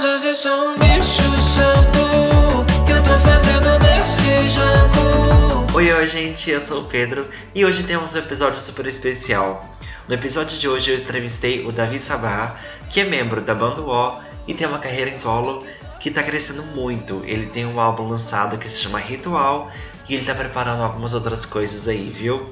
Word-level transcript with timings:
Às 0.00 0.22
vezes 0.22 0.38
sou 0.38 0.70
um 0.70 0.78
bicho 0.78 1.36
santo 1.54 2.64
que 2.86 2.92
eu 2.92 3.04
tô 3.04 3.18
fazendo 3.18 3.78
nesse 3.80 4.48
jogo. 4.48 5.66
Oi, 5.74 5.92
oi, 5.92 6.06
gente, 6.06 6.50
eu 6.50 6.58
sou 6.58 6.80
o 6.80 6.84
Pedro 6.86 7.28
e 7.54 7.66
hoje 7.66 7.82
temos 7.82 8.14
um 8.14 8.18
episódio 8.18 8.58
super 8.58 8.86
especial. 8.86 9.76
No 10.08 10.14
episódio 10.14 10.58
de 10.58 10.66
hoje 10.66 10.90
eu 10.90 10.96
entrevistei 10.96 11.66
o 11.66 11.70
Davi 11.70 12.00
Sabá, 12.00 12.56
que 12.88 13.00
é 13.00 13.04
membro 13.04 13.42
da 13.42 13.54
banda 13.54 13.82
O 13.82 14.22
e 14.48 14.54
tem 14.54 14.66
uma 14.66 14.78
carreira 14.78 15.10
em 15.10 15.14
solo 15.14 15.66
que 16.00 16.10
tá 16.10 16.22
crescendo 16.22 16.62
muito. 16.62 17.22
Ele 17.26 17.48
tem 17.48 17.66
um 17.66 17.78
álbum 17.78 18.08
lançado 18.08 18.56
que 18.56 18.70
se 18.70 18.78
chama 18.78 18.98
Ritual 18.98 19.70
e 20.08 20.14
ele 20.14 20.24
tá 20.24 20.34
preparando 20.34 20.82
algumas 20.82 21.12
outras 21.12 21.44
coisas 21.44 21.86
aí, 21.86 22.08
viu? 22.08 22.50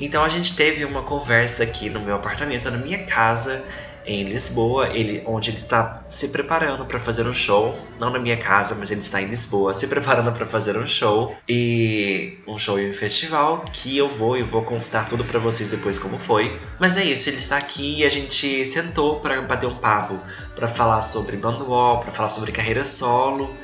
Então 0.00 0.24
a 0.24 0.28
gente 0.28 0.56
teve 0.56 0.84
uma 0.84 1.02
conversa 1.02 1.62
aqui 1.62 1.88
no 1.88 2.00
meu 2.00 2.16
apartamento, 2.16 2.68
na 2.72 2.78
minha 2.78 3.04
casa, 3.04 3.64
em 4.04 4.24
Lisboa, 4.24 4.88
ele, 4.88 5.22
onde 5.26 5.50
ele 5.50 5.58
está 5.58 6.02
se 6.06 6.28
preparando 6.28 6.84
para 6.84 6.98
fazer 6.98 7.26
um 7.26 7.34
show, 7.34 7.76
não 7.98 8.10
na 8.10 8.18
minha 8.18 8.36
casa, 8.36 8.74
mas 8.74 8.90
ele 8.90 9.00
está 9.00 9.20
em 9.20 9.26
Lisboa, 9.26 9.74
se 9.74 9.86
preparando 9.86 10.32
para 10.32 10.46
fazer 10.46 10.76
um 10.76 10.86
show 10.86 11.34
e 11.48 12.38
um 12.46 12.58
show 12.58 12.78
e 12.78 12.90
um 12.90 12.94
festival 12.94 13.64
que 13.72 13.96
eu 13.96 14.08
vou 14.08 14.36
e 14.36 14.42
vou 14.42 14.62
contar 14.62 15.08
tudo 15.08 15.24
para 15.24 15.38
vocês 15.38 15.70
depois 15.70 15.98
como 15.98 16.18
foi. 16.18 16.60
Mas 16.78 16.96
é 16.96 17.04
isso, 17.04 17.28
ele 17.28 17.36
está 17.36 17.56
aqui 17.56 18.00
e 18.00 18.04
a 18.04 18.10
gente 18.10 18.64
sentou 18.66 19.20
para 19.20 19.40
bater 19.42 19.66
um 19.66 19.76
papo, 19.76 20.18
para 20.54 20.68
falar 20.68 21.02
sobre 21.02 21.36
bando 21.36 21.68
wall, 21.68 22.00
para 22.00 22.10
falar 22.10 22.28
sobre 22.28 22.52
carreira 22.52 22.84
solo 22.84 23.54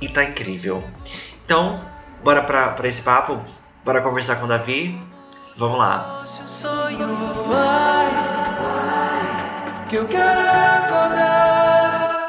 e 0.00 0.08
tá 0.08 0.24
incrível. 0.24 0.82
Então, 1.44 1.80
bora 2.22 2.42
para 2.42 2.88
esse 2.88 3.02
papo, 3.02 3.40
bora 3.84 4.00
conversar 4.00 4.36
com 4.36 4.46
o 4.46 4.48
Davi. 4.48 5.00
Vamos 5.56 5.78
lá. 5.78 6.24
Que 9.90 9.96
eu 9.96 10.06
quero 10.06 10.40
acordar. 10.84 12.20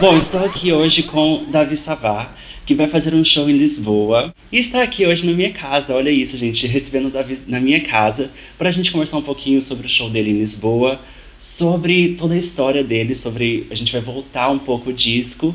Bom, 0.00 0.16
estou 0.16 0.42
aqui 0.42 0.72
hoje 0.72 1.02
com 1.02 1.44
Davi 1.48 1.76
Savar, 1.76 2.34
que 2.64 2.74
vai 2.74 2.88
fazer 2.88 3.12
um 3.12 3.22
show 3.22 3.50
em 3.50 3.58
Lisboa. 3.58 4.34
E 4.50 4.56
está 4.56 4.82
aqui 4.82 5.06
hoje 5.06 5.26
na 5.26 5.32
minha 5.32 5.52
casa, 5.52 5.94
olha 5.94 6.08
isso, 6.08 6.38
gente, 6.38 6.66
recebendo 6.66 7.08
o 7.08 7.10
Davi 7.10 7.40
na 7.46 7.60
minha 7.60 7.80
casa, 7.80 8.30
para 8.56 8.70
a 8.70 8.72
gente 8.72 8.90
conversar 8.90 9.18
um 9.18 9.22
pouquinho 9.22 9.62
sobre 9.62 9.86
o 9.86 9.90
show 9.90 10.08
dele 10.08 10.30
em 10.30 10.38
Lisboa, 10.38 10.98
sobre 11.38 12.16
toda 12.18 12.32
a 12.32 12.38
história 12.38 12.82
dele, 12.82 13.14
sobre. 13.14 13.66
A 13.70 13.74
gente 13.74 13.92
vai 13.92 14.00
voltar 14.00 14.48
um 14.48 14.58
pouco 14.58 14.88
o 14.88 14.94
disco. 14.94 15.54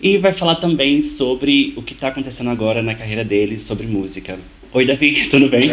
E 0.00 0.18
vai 0.18 0.32
falar 0.32 0.56
também 0.56 1.00
sobre 1.00 1.74
o 1.76 1.82
que 1.82 1.92
está 1.92 2.08
acontecendo 2.08 2.50
agora 2.50 2.82
na 2.82 2.94
carreira 2.96 3.24
dele, 3.24 3.60
sobre 3.60 3.86
música. 3.86 4.36
Oi, 4.72 4.84
Davi, 4.84 5.26
tudo 5.30 5.48
bem? 5.48 5.70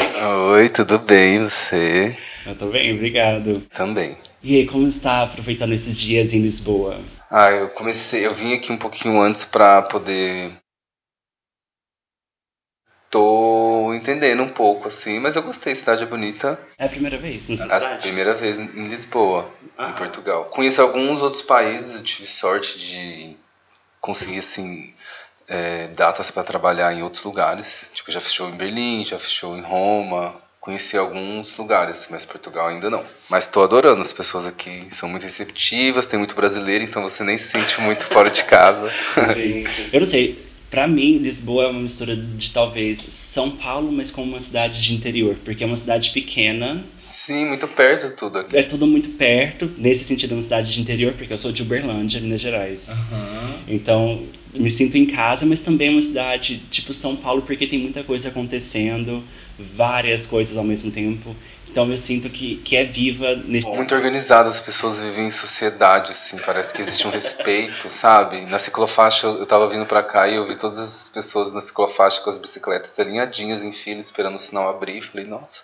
Oi, 0.52 0.70
tudo 0.70 1.00
bem? 1.00 1.40
Você 1.40 2.16
Eu 2.46 2.56
tô 2.56 2.68
bem, 2.68 2.94
obrigado. 2.94 3.64
também. 3.74 4.16
E 4.48 4.58
aí, 4.58 4.68
como 4.68 4.88
está 4.88 5.24
aproveitando 5.24 5.74
esses 5.74 5.98
dias 5.98 6.32
em 6.32 6.40
Lisboa? 6.40 7.00
Ah, 7.32 7.50
eu 7.50 7.68
comecei, 7.70 8.24
eu 8.24 8.32
vim 8.32 8.54
aqui 8.54 8.72
um 8.72 8.78
pouquinho 8.78 9.20
antes 9.20 9.44
pra 9.44 9.82
poder. 9.82 10.52
Tô 13.10 13.92
entendendo 13.96 14.44
um 14.44 14.50
pouco, 14.50 14.88
assim, 14.88 15.18
mas 15.18 15.36
eu 15.36 15.42
gostei, 15.42 15.74
cidade 15.74 16.04
é 16.04 16.06
bonita. 16.06 16.60
É 16.78 16.86
a 16.86 16.90
primeira 16.90 17.18
vez 17.18 17.48
nessa 17.48 17.66
A 17.66 17.80
cidade? 17.80 18.02
primeira 18.04 18.36
vez 18.36 18.60
em 18.60 18.84
Lisboa, 18.88 19.50
Ah. 19.76 19.90
em 19.90 19.94
Portugal. 19.94 20.46
Conheço 20.46 20.80
alguns 20.80 21.24
outros 21.24 21.42
países, 21.42 22.00
tive 22.04 22.28
sorte 22.28 22.78
de 22.78 23.36
conseguir, 24.00 24.38
assim, 24.38 24.94
é, 25.48 25.88
datas 25.88 26.30
para 26.30 26.44
trabalhar 26.44 26.94
em 26.94 27.02
outros 27.02 27.24
lugares. 27.24 27.90
Tipo, 27.96 28.12
já 28.12 28.22
fechou 28.22 28.48
em 28.48 28.56
Berlim, 28.56 29.04
já 29.06 29.18
fechou 29.18 29.58
em 29.58 29.62
Roma. 29.62 30.40
Conheci 30.66 30.98
alguns 30.98 31.56
lugares, 31.58 32.08
mas 32.10 32.26
Portugal 32.26 32.70
ainda 32.70 32.90
não. 32.90 33.04
Mas 33.30 33.46
tô 33.46 33.62
adorando, 33.62 34.02
as 34.02 34.12
pessoas 34.12 34.48
aqui 34.48 34.88
são 34.90 35.08
muito 35.08 35.22
receptivas, 35.22 36.08
tem 36.08 36.18
muito 36.18 36.34
brasileiro, 36.34 36.84
então 36.84 37.04
você 37.04 37.24
nem 37.24 37.38
se 37.38 37.50
sente 37.52 37.80
muito 37.82 38.04
fora 38.12 38.32
de 38.32 38.44
casa. 38.46 38.92
Sim. 39.36 39.64
Eu 39.94 40.00
não 40.00 40.08
sei, 40.08 40.40
pra 40.72 40.88
mim, 40.88 41.20
Lisboa 41.20 41.66
é 41.66 41.68
uma 41.68 41.80
mistura 41.82 42.16
de 42.16 42.50
talvez 42.50 43.06
São 43.10 43.52
Paulo, 43.52 43.92
mas 43.92 44.10
com 44.10 44.24
uma 44.24 44.42
cidade 44.42 44.82
de 44.82 44.92
interior, 44.96 45.36
porque 45.46 45.64
é 45.64 45.68
uma 45.68 45.78
cidade 45.78 46.10
pequena, 46.10 46.84
Sim, 46.98 47.46
muito 47.46 47.68
perto 47.68 48.12
tudo 48.16 48.40
aqui. 48.40 48.58
é 48.58 48.64
tudo 48.64 48.88
muito 48.88 49.10
perto, 49.10 49.72
nesse 49.78 50.04
sentido 50.04 50.32
é 50.32 50.38
uma 50.38 50.42
cidade 50.44 50.74
de 50.74 50.82
interior, 50.82 51.14
porque 51.14 51.32
eu 51.32 51.38
sou 51.38 51.52
de 51.52 51.62
Uberlândia, 51.62 52.20
Minas 52.20 52.42
Gerais. 52.42 52.90
Então, 53.68 54.24
me 54.56 54.72
sinto 54.72 54.98
em 54.98 55.06
casa, 55.06 55.46
mas 55.46 55.60
também 55.60 55.90
é 55.90 55.92
uma 55.92 56.02
cidade 56.02 56.58
tipo 56.72 56.92
São 56.92 57.16
Paulo, 57.16 57.44
porque 57.44 57.68
tem 57.68 57.78
muita 57.78 58.04
coisa 58.04 58.30
acontecendo, 58.30 59.24
várias 59.58 60.26
coisas 60.26 60.58
ao 60.58 60.64
mesmo 60.64 60.92
tempo. 60.92 61.36
Então 61.70 61.92
eu 61.92 61.98
sinto 61.98 62.30
que, 62.30 62.56
que 62.58 62.76
é 62.78 62.86
viva 62.86 63.36
nesse 63.36 63.70
Muito 63.70 63.94
organizado, 63.94 64.48
as 64.48 64.62
pessoas 64.62 64.98
vivem 64.98 65.28
em 65.28 65.32
sociedade, 65.32 66.12
assim, 66.12 66.38
parece 66.38 66.74
que 66.74 66.82
existe 66.82 67.06
um 67.06 67.10
respeito, 67.10 67.90
sabe? 67.92 68.46
Na 68.46 68.60
ciclofaixa, 68.60 69.28
eu 69.28 69.46
tava 69.46 69.68
vindo 69.68 69.86
pra 69.86 70.02
cá 70.02 70.26
e 70.26 70.36
eu 70.36 70.46
vi 70.46 70.56
todas 70.56 70.80
as 70.80 71.10
pessoas 71.10 71.52
na 71.52 71.60
ciclofaixa 71.60 72.22
com 72.22 72.30
as 72.30 72.38
bicicletas 72.38 72.98
alinhadinhas 72.98 73.62
em 73.62 73.74
fila, 73.74 74.00
esperando 74.00 74.36
o 74.36 74.40
sinal 74.40 74.70
abrir. 74.70 75.02
Falei, 75.02 75.26
nossa, 75.26 75.64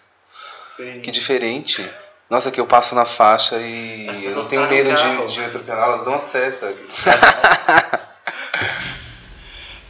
que 1.02 1.12
diferente. 1.12 1.81
Nossa, 2.29 2.52
que 2.52 2.59
eu 2.59 2.66
passo 2.66 2.94
na 2.94 3.06
faixa 3.06 3.58
e 3.58 4.08
eu 4.23 4.35
não 4.35 4.46
tenho 4.46 4.68
medo 4.68 4.94
de, 4.94 5.28
de 5.34 5.40
me 5.40 5.46
atropelar, 5.46 5.85
elas 5.85 6.02
dão 6.02 6.16
a 6.16 6.19
seta. 6.19 6.73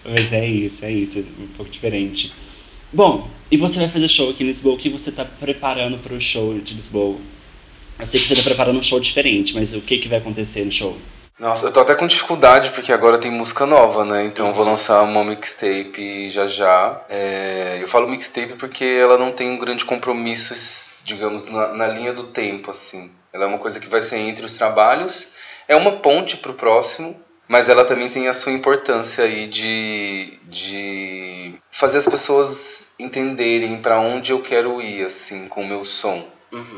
Mas 0.06 0.33
é 0.33 0.45
isso, 0.45 0.85
é 0.85 0.91
isso, 0.91 1.19
um 1.19 1.47
pouco 1.56 1.72
diferente. 1.72 2.33
Bom, 2.94 3.25
e 3.50 3.56
você 3.56 3.79
vai 3.79 3.88
fazer 3.88 4.09
show 4.09 4.29
aqui 4.29 4.44
em 4.44 4.47
Lisboa, 4.47 4.75
o 4.75 4.78
que 4.78 4.90
você 4.90 5.12
está 5.12 5.24
preparando 5.24 5.97
para 5.97 6.13
o 6.13 6.19
show 6.19 6.59
de 6.59 6.74
Lisboa? 6.74 7.18
Eu 7.97 8.06
sei 8.06 8.19
que 8.19 8.28
você 8.28 8.34
está 8.34 8.44
preparando 8.44 8.79
um 8.79 8.84
show 8.84 9.00
diferente, 9.00 9.56
mas 9.56 9.74
o 9.74 9.79
que, 9.79 9.97
que 9.97 10.09
vai 10.09 10.18
acontecer 10.18 10.66
no 10.66 10.72
show? 10.74 10.97
Nossa, 11.40 11.68
eu 11.68 11.72
tô 11.72 11.80
até 11.80 11.96
com 11.96 12.06
dificuldade 12.06 12.72
porque 12.72 12.91
agora 12.91 13.18
tem 13.18 13.31
música 13.31 13.66
nova, 13.66 14.03
né? 14.03 14.25
Então 14.25 14.50
eu 14.50 14.53
vou 14.53 14.66
lançar 14.66 15.03
uma 15.03 15.24
mixtape 15.24 16.30
já 16.30 16.46
já. 16.47 17.01
É, 17.09 17.80
eu 17.81 17.88
falo 17.88 18.09
mixtape 18.09 18.56
porque 18.56 18.84
ela 18.84 19.18
não 19.18 19.31
tem 19.31 19.50
um 19.50 19.57
grande 19.57 19.85
compromisso, 19.85 20.53
digamos, 21.06 21.50
na, 21.50 21.69
na 21.69 21.88
linha 21.88 22.12
do 22.12 22.24
tempo, 22.24 22.72
assim. 22.72 23.09
Ela 23.31 23.46
é 23.46 23.47
uma 23.47 23.57
coisa 23.57 23.80
que 23.80 23.88
vai 23.88 24.01
ser 24.01 24.18
entre 24.18 24.46
os 24.46 24.57
trabalhos, 24.57 25.30
é 25.66 25.78
uma 25.78 25.94
ponte 25.94 26.35
pro 26.35 26.53
próximo, 26.53 27.18
mas 27.51 27.67
ela 27.67 27.84
também 27.84 28.07
tem 28.07 28.29
a 28.29 28.34
sua 28.34 28.53
importância 28.53 29.25
aí 29.25 29.45
de, 29.45 30.39
de 30.44 31.53
fazer 31.69 31.97
as 31.97 32.07
pessoas 32.07 32.88
entenderem 32.97 33.78
para 33.78 34.00
onde 34.00 34.31
eu 34.31 34.41
quero 34.41 34.81
ir, 34.81 35.06
assim, 35.06 35.50
com 35.50 35.62
o 35.62 35.67
meu 35.67 35.84
som. 35.84 36.25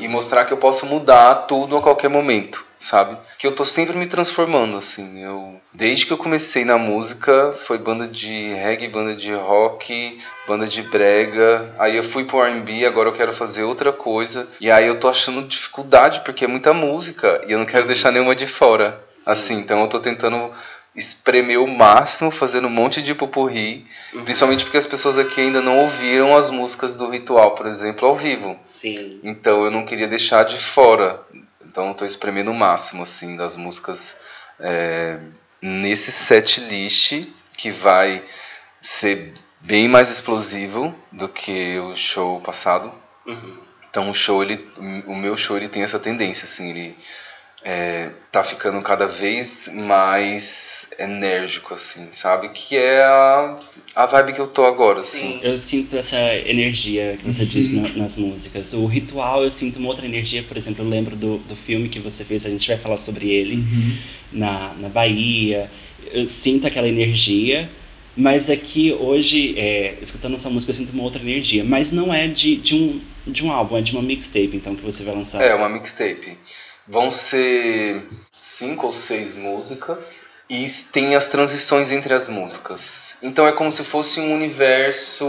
E 0.00 0.08
mostrar 0.08 0.44
que 0.44 0.52
eu 0.52 0.56
posso 0.56 0.84
mudar 0.84 1.46
tudo 1.46 1.76
a 1.76 1.80
qualquer 1.80 2.10
momento, 2.10 2.64
sabe? 2.84 3.16
Que 3.38 3.46
eu 3.46 3.52
tô 3.52 3.64
sempre 3.64 3.96
me 3.96 4.06
transformando, 4.06 4.76
assim. 4.76 5.22
Eu, 5.22 5.60
desde 5.72 6.06
que 6.06 6.12
eu 6.12 6.18
comecei 6.18 6.64
na 6.64 6.76
música, 6.76 7.54
foi 7.54 7.78
banda 7.78 8.06
de 8.06 8.52
reggae, 8.54 8.88
banda 8.88 9.14
de 9.14 9.32
rock, 9.32 10.20
banda 10.46 10.66
de 10.66 10.82
brega. 10.82 11.74
Aí 11.78 11.96
eu 11.96 12.04
fui 12.04 12.24
pro 12.24 12.42
R&B, 12.42 12.84
agora 12.84 13.08
eu 13.08 13.12
quero 13.12 13.32
fazer 13.32 13.62
outra 13.62 13.92
coisa. 13.92 14.46
E 14.60 14.70
aí 14.70 14.86
eu 14.86 15.00
tô 15.00 15.08
achando 15.08 15.42
dificuldade 15.42 16.20
porque 16.20 16.44
é 16.44 16.48
muita 16.48 16.74
música 16.74 17.40
e 17.48 17.52
eu 17.52 17.58
não 17.58 17.66
quero 17.66 17.86
deixar 17.86 18.12
nenhuma 18.12 18.34
de 18.34 18.46
fora. 18.46 19.02
Assim, 19.26 19.54
então 19.54 19.80
eu 19.80 19.88
tô 19.88 19.98
tentando 19.98 20.50
espremer 20.94 21.60
o 21.60 21.66
máximo, 21.66 22.30
fazendo 22.30 22.68
um 22.68 22.70
monte 22.70 23.02
de 23.02 23.14
pupurri, 23.14 23.84
principalmente 24.24 24.64
porque 24.64 24.76
as 24.76 24.86
pessoas 24.86 25.18
aqui 25.18 25.40
ainda 25.40 25.60
não 25.60 25.80
ouviram 25.80 26.36
as 26.36 26.50
músicas 26.50 26.94
do 26.94 27.08
Ritual, 27.08 27.52
por 27.52 27.66
exemplo, 27.66 28.06
ao 28.06 28.14
vivo. 28.14 28.56
Sim. 28.68 29.18
Então 29.24 29.64
eu 29.64 29.70
não 29.70 29.84
queria 29.84 30.06
deixar 30.06 30.44
de 30.44 30.56
fora. 30.56 31.20
Então 31.66 31.88
eu 31.88 31.94
tô 31.94 32.04
espremendo 32.04 32.50
o 32.50 32.54
máximo, 32.54 33.02
assim, 33.02 33.36
das 33.36 33.56
músicas 33.56 34.16
é, 34.60 35.20
nesse 35.60 36.12
set 36.12 36.60
list 36.60 37.26
que 37.56 37.70
vai 37.70 38.24
ser 38.80 39.34
bem 39.60 39.88
mais 39.88 40.10
explosivo 40.10 40.94
do 41.10 41.28
que 41.28 41.78
o 41.78 41.96
show 41.96 42.40
passado. 42.40 42.92
Então 43.88 44.10
o 44.10 44.14
show, 44.14 44.42
ele, 44.42 44.68
o 45.06 45.14
meu 45.14 45.36
show, 45.36 45.56
ele 45.56 45.68
tem 45.68 45.82
essa 45.82 45.98
tendência, 45.98 46.44
assim, 46.44 46.70
ele 46.70 46.98
é, 47.64 48.10
tá 48.30 48.42
ficando 48.44 48.80
cada 48.82 49.06
vez 49.06 49.70
mais 49.72 50.86
enérgico, 50.98 51.72
assim, 51.72 52.08
sabe? 52.12 52.50
Que 52.50 52.76
é 52.76 53.02
a, 53.02 53.58
a 53.96 54.06
vibe 54.06 54.34
que 54.34 54.38
eu 54.40 54.46
tô 54.46 54.66
agora, 54.66 54.98
assim. 54.98 55.40
Eu 55.42 55.58
sinto 55.58 55.96
essa 55.96 56.18
energia 56.46 57.16
que 57.18 57.26
você 57.26 57.46
diz 57.46 57.70
na- 57.70 57.88
nas 57.88 58.16
músicas. 58.16 58.74
O 58.74 58.84
ritual, 58.84 59.42
eu 59.42 59.50
sinto 59.50 59.78
uma 59.78 59.88
outra 59.88 60.04
energia, 60.04 60.42
por 60.42 60.56
exemplo, 60.58 60.84
eu 60.84 60.88
lembro 60.88 61.16
do, 61.16 61.38
do 61.38 61.56
filme 61.56 61.88
que 61.88 61.98
você 61.98 62.22
fez, 62.22 62.44
a 62.44 62.50
gente 62.50 62.68
vai 62.68 62.76
falar 62.76 62.98
sobre 62.98 63.30
ele, 63.30 63.64
na, 64.30 64.74
na 64.78 64.88
Bahia. 64.90 65.70
Eu 66.12 66.26
sinto 66.26 66.66
aquela 66.66 66.86
energia, 66.86 67.68
mas 68.14 68.50
aqui 68.50 68.92
hoje, 68.92 69.58
é, 69.58 69.94
escutando 70.02 70.36
essa 70.36 70.50
música, 70.50 70.70
eu 70.70 70.74
sinto 70.74 70.92
uma 70.92 71.02
outra 71.02 71.22
energia. 71.22 71.64
Mas 71.64 71.90
não 71.90 72.12
é 72.12 72.28
de, 72.28 72.56
de, 72.56 72.74
um, 72.74 73.00
de 73.26 73.42
um 73.42 73.50
álbum, 73.50 73.78
é 73.78 73.80
de 73.80 73.92
uma 73.92 74.02
mixtape, 74.02 74.50
então, 74.54 74.76
que 74.76 74.82
você 74.82 75.02
vai 75.02 75.14
lançar. 75.14 75.40
É, 75.40 75.54
uma 75.54 75.68
mixtape. 75.70 76.36
Vão 76.86 77.10
ser 77.10 78.02
cinco 78.32 78.86
ou 78.86 78.92
seis 78.92 79.34
músicas 79.34 80.28
e 80.50 80.66
tem 80.92 81.16
as 81.16 81.26
transições 81.28 81.90
entre 81.90 82.12
as 82.12 82.28
músicas. 82.28 83.16
Então 83.22 83.46
é 83.46 83.52
como 83.52 83.72
se 83.72 83.82
fosse 83.82 84.20
um 84.20 84.34
universo, 84.34 85.26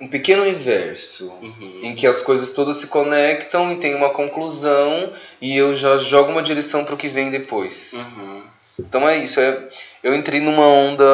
um 0.00 0.06
pequeno 0.08 0.42
universo, 0.42 1.26
Uhum. 1.42 1.80
em 1.82 1.94
que 1.94 2.06
as 2.06 2.22
coisas 2.22 2.50
todas 2.50 2.76
se 2.76 2.86
conectam 2.86 3.72
e 3.72 3.76
tem 3.76 3.94
uma 3.96 4.10
conclusão 4.10 5.12
e 5.40 5.56
eu 5.56 5.74
já 5.74 5.96
jogo 5.96 6.30
uma 6.30 6.42
direção 6.42 6.84
para 6.84 6.94
o 6.94 6.98
que 6.98 7.08
vem 7.08 7.30
depois. 7.30 7.94
Uhum. 7.94 8.46
Então 8.78 9.08
é 9.08 9.16
isso. 9.16 9.40
É, 9.40 9.68
eu 10.04 10.14
entrei 10.14 10.40
numa 10.40 10.64
onda, 10.66 11.04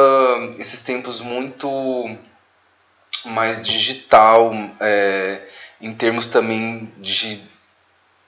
esses 0.59 0.81
tempos, 0.81 1.19
muito 1.19 2.15
mais 3.25 3.59
digital, 3.59 4.51
é, 4.79 5.41
em 5.81 5.91
termos 5.91 6.27
também 6.27 6.93
de 6.99 7.41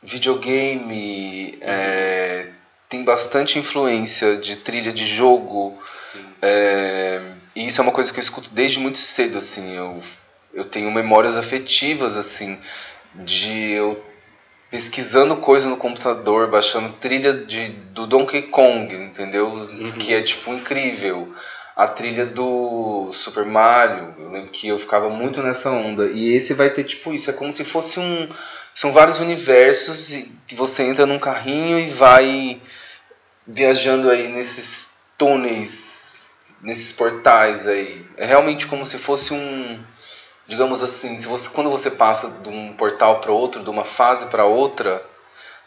videogame, 0.08 1.54
é, 1.60 2.48
tem 2.88 3.04
bastante 3.04 3.60
influência 3.60 4.38
de 4.38 4.56
trilha 4.56 4.94
de 4.94 5.06
jogo. 5.06 5.78
É, 6.42 7.22
e 7.54 7.68
isso 7.68 7.82
é 7.82 7.84
uma 7.84 7.92
coisa 7.92 8.12
que 8.12 8.18
eu 8.18 8.24
escuto 8.24 8.50
desde 8.52 8.80
muito 8.80 9.00
cedo, 9.00 9.38
assim. 9.38 9.76
Eu, 9.76 10.00
eu 10.54 10.64
tenho 10.64 10.90
memórias 10.90 11.36
afetivas, 11.36 12.16
assim, 12.16 12.58
de 13.14 13.72
eu 13.72 14.02
pesquisando 14.72 15.36
coisa 15.38 15.70
no 15.70 15.78
computador, 15.78 16.50
baixando 16.50 16.94
trilha 16.94 17.34
de, 17.34 17.70
do 17.70 18.08
Donkey 18.08 18.44
Kong, 18.44 18.94
entendeu? 18.96 19.48
Uhum. 19.48 19.92
Que 19.94 20.14
é, 20.14 20.22
tipo, 20.22 20.54
incrível. 20.54 21.34
A 21.78 21.88
trilha 21.88 22.26
do 22.26 23.12
Super 23.14 23.46
Mario, 23.46 24.16
eu 24.18 24.32
lembro 24.32 24.50
que 24.50 24.68
eu 24.68 24.78
ficava 24.80 25.10
muito 25.10 25.44
nessa 25.44 25.70
onda. 25.70 26.08
E 26.08 26.34
esse 26.34 26.56
vai 26.56 26.72
ter, 26.72 26.84
tipo, 26.84 27.14
isso. 27.14 27.30
É 27.30 27.34
como 27.34 27.52
se 27.52 27.64
fosse 27.64 28.00
um... 28.00 28.28
São 28.74 28.92
vários 28.92 29.20
universos 29.20 30.24
que 30.48 30.56
você 30.56 30.84
entra 30.84 31.06
num 31.06 31.20
carrinho 31.20 31.78
e 31.80 31.90
vai 31.90 32.62
viajando 33.46 34.10
aí 34.10 34.28
nesses 34.28 34.90
túneis, 35.18 36.26
nesses 36.62 36.92
portais 36.92 37.68
aí. 37.68 38.06
É 38.18 38.26
realmente 38.26 38.66
como 38.66 38.86
se 38.86 38.98
fosse 38.98 39.34
um 39.34 39.80
digamos 40.48 40.82
assim, 40.82 41.18
se 41.18 41.28
você, 41.28 41.50
quando 41.50 41.70
você 41.70 41.92
passa 41.92 42.30
de 42.42 42.50
um 42.50 42.74
portal 42.74 43.20
para 43.20 43.32
outro, 43.32 43.64
de 43.64 43.70
uma 43.70 43.84
fase 43.84 44.28
para 44.28 44.46
outra, 44.46 45.06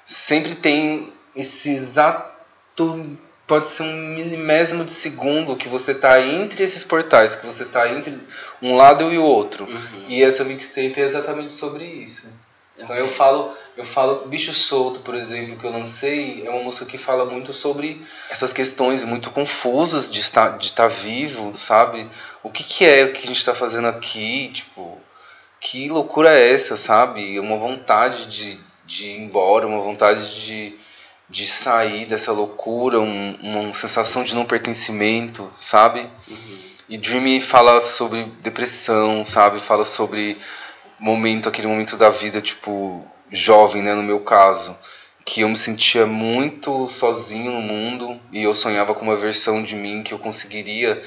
sempre 0.05 0.55
tem 0.55 1.13
esse 1.37 1.71
exato 1.71 3.21
pode 3.51 3.67
ser 3.67 3.83
um 3.83 3.97
milimésimo 4.15 4.85
de 4.85 4.93
segundo 4.93 5.57
que 5.57 5.67
você 5.67 5.91
está 5.91 6.21
entre 6.21 6.63
esses 6.63 6.85
portais, 6.85 7.35
que 7.35 7.45
você 7.45 7.65
está 7.65 7.91
entre 7.91 8.17
um 8.63 8.77
lado 8.77 9.13
e 9.13 9.19
o 9.19 9.25
outro. 9.25 9.65
Uhum. 9.65 10.05
E 10.07 10.23
essa 10.23 10.45
mixtape 10.45 10.95
é 11.01 11.01
exatamente 11.01 11.53
sobre 11.53 11.85
isso. 11.85 12.29
Então 12.79 12.95
eu 12.95 13.09
falo, 13.09 13.53
eu 13.77 13.85
falo 13.85 14.29
Bicho 14.29 14.55
Solto, 14.55 15.01
por 15.01 15.17
exemplo, 15.17 15.57
que 15.57 15.65
eu 15.65 15.73
lancei, 15.73 16.47
é 16.47 16.51
uma 16.51 16.63
música 16.63 16.87
que 16.87 16.97
fala 16.97 17.25
muito 17.25 17.53
sobre 17.53 18.01
essas 18.31 18.53
questões 18.53 19.03
muito 19.03 19.33
confusas 19.33 20.09
de 20.09 20.21
estar, 20.21 20.57
de 20.57 20.67
estar 20.67 20.87
vivo, 20.87 21.53
sabe? 21.59 22.09
O 22.45 22.51
que, 22.51 22.63
que 22.63 22.85
é 22.85 23.03
o 23.03 23.13
que 23.13 23.25
a 23.25 23.27
gente 23.27 23.39
está 23.39 23.53
fazendo 23.53 23.89
aqui, 23.89 24.53
tipo, 24.53 24.97
que 25.59 25.89
loucura 25.89 26.39
é 26.39 26.53
essa, 26.53 26.77
sabe? 26.77 27.41
Uma 27.41 27.59
vontade 27.59 28.27
de, 28.27 28.61
de 28.87 29.07
ir 29.07 29.19
embora, 29.19 29.67
uma 29.67 29.81
vontade 29.81 30.41
de, 30.41 30.79
de 31.31 31.47
sair 31.47 32.07
dessa 32.07 32.33
loucura, 32.33 33.01
um, 33.01 33.39
uma 33.41 33.73
sensação 33.73 34.25
de 34.25 34.35
não 34.35 34.45
pertencimento, 34.45 35.51
sabe? 35.61 36.07
E 36.89 36.99
Dreamy 36.99 37.41
fala 37.41 37.81
sobre 37.81 38.25
depressão, 38.43 39.25
sabe? 39.25 39.61
Fala 39.61 39.85
sobre 39.85 40.37
momento, 40.99 41.49
aquele 41.49 41.69
momento 41.69 41.97
da 41.97 42.11
vida, 42.11 42.41
tipo, 42.41 43.07
jovem, 43.31 43.81
né, 43.81 43.95
no 43.95 44.03
meu 44.03 44.21
caso, 44.21 44.77
que 45.25 45.43
eu 45.43 45.49
me 45.49 45.57
sentia 45.57 46.05
muito 46.05 46.89
sozinho 46.89 47.53
no 47.53 47.63
mundo 47.63 48.21
e 48.33 48.43
eu 48.43 48.53
sonhava 48.53 48.93
com 48.93 49.03
uma 49.03 49.15
versão 49.15 49.63
de 49.63 49.77
mim 49.77 50.03
que 50.03 50.13
eu 50.13 50.19
conseguiria 50.19 51.01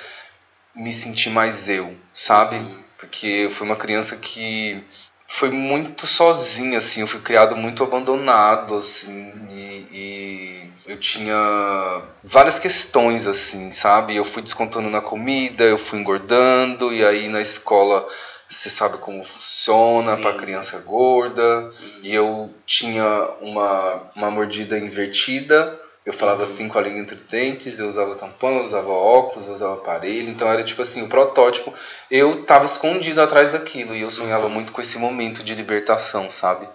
me 0.74 0.94
sentir 0.94 1.30
mais 1.30 1.68
eu, 1.68 1.98
sabe? 2.14 2.58
Porque 2.98 3.28
eu 3.28 3.50
fui 3.50 3.68
uma 3.68 3.76
criança 3.76 4.16
que 4.16 4.82
foi 5.28 5.50
muito 5.50 6.06
sozinha, 6.06 6.78
assim, 6.78 7.02
eu 7.02 7.08
fui 7.08 7.20
criado 7.20 7.56
muito 7.56 7.84
abandonado, 7.84 8.76
assim, 8.76 9.32
e, 9.50 9.88
e 9.92 10.72
eu 10.86 11.00
tinha 11.00 12.02
várias 12.24 12.60
questões, 12.60 13.26
assim, 13.26 13.72
sabe? 13.72 14.16
Eu 14.16 14.26
fui 14.26 14.42
descontando 14.42 14.90
na 14.90 15.02
comida, 15.02 15.64
eu 15.64 15.78
fui 15.78 16.00
engordando, 16.00 16.94
e 16.94 17.06
aí 17.06 17.30
na 17.30 17.42
escola 17.42 18.08
você 18.48 18.70
sabe 18.70 18.98
como 18.98 19.24
funciona 19.24 20.18
para 20.18 20.34
criança 20.34 20.78
gorda. 20.80 21.72
E 22.02 22.14
eu 22.14 22.54
tinha 22.66 23.06
uma, 23.42 24.12
uma 24.16 24.32
mordida 24.32 24.78
invertida. 24.78 25.80
Eu 26.06 26.12
falava 26.12 26.44
assim 26.44 26.68
com 26.68 26.78
a 26.78 26.82
língua 26.82 27.00
entre 27.00 27.16
dentes, 27.16 27.80
eu 27.80 27.88
usava 27.88 28.16
tampão, 28.16 28.58
eu 28.58 28.64
usava 28.64 28.90
óculos, 28.90 29.48
eu 29.48 29.54
usava 29.54 29.76
aparelho. 29.76 30.30
Então 30.30 30.52
era 30.52 30.64
tipo 30.64 30.82
assim, 30.82 31.02
o 31.02 31.08
protótipo. 31.08 31.74
Eu 32.12 32.44
tava 32.44 32.66
escondido 32.66 33.22
atrás 33.22 33.50
daquilo 33.50 33.96
e 33.96 34.02
eu 34.02 34.12
sonhava 34.12 34.50
muito 34.50 34.74
com 34.74 34.82
esse 34.82 34.98
momento 34.98 35.44
de 35.44 35.56
libertação, 35.56 36.30
sabe? 36.30 36.68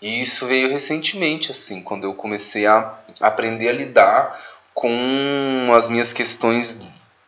E 0.00 0.20
isso 0.20 0.46
veio 0.46 0.68
recentemente, 0.68 1.50
assim, 1.50 1.82
quando 1.82 2.04
eu 2.04 2.14
comecei 2.14 2.66
a 2.66 2.94
aprender 3.20 3.70
a 3.70 3.72
lidar 3.72 4.40
com 4.72 5.72
as 5.76 5.88
minhas 5.88 6.12
questões 6.12 6.76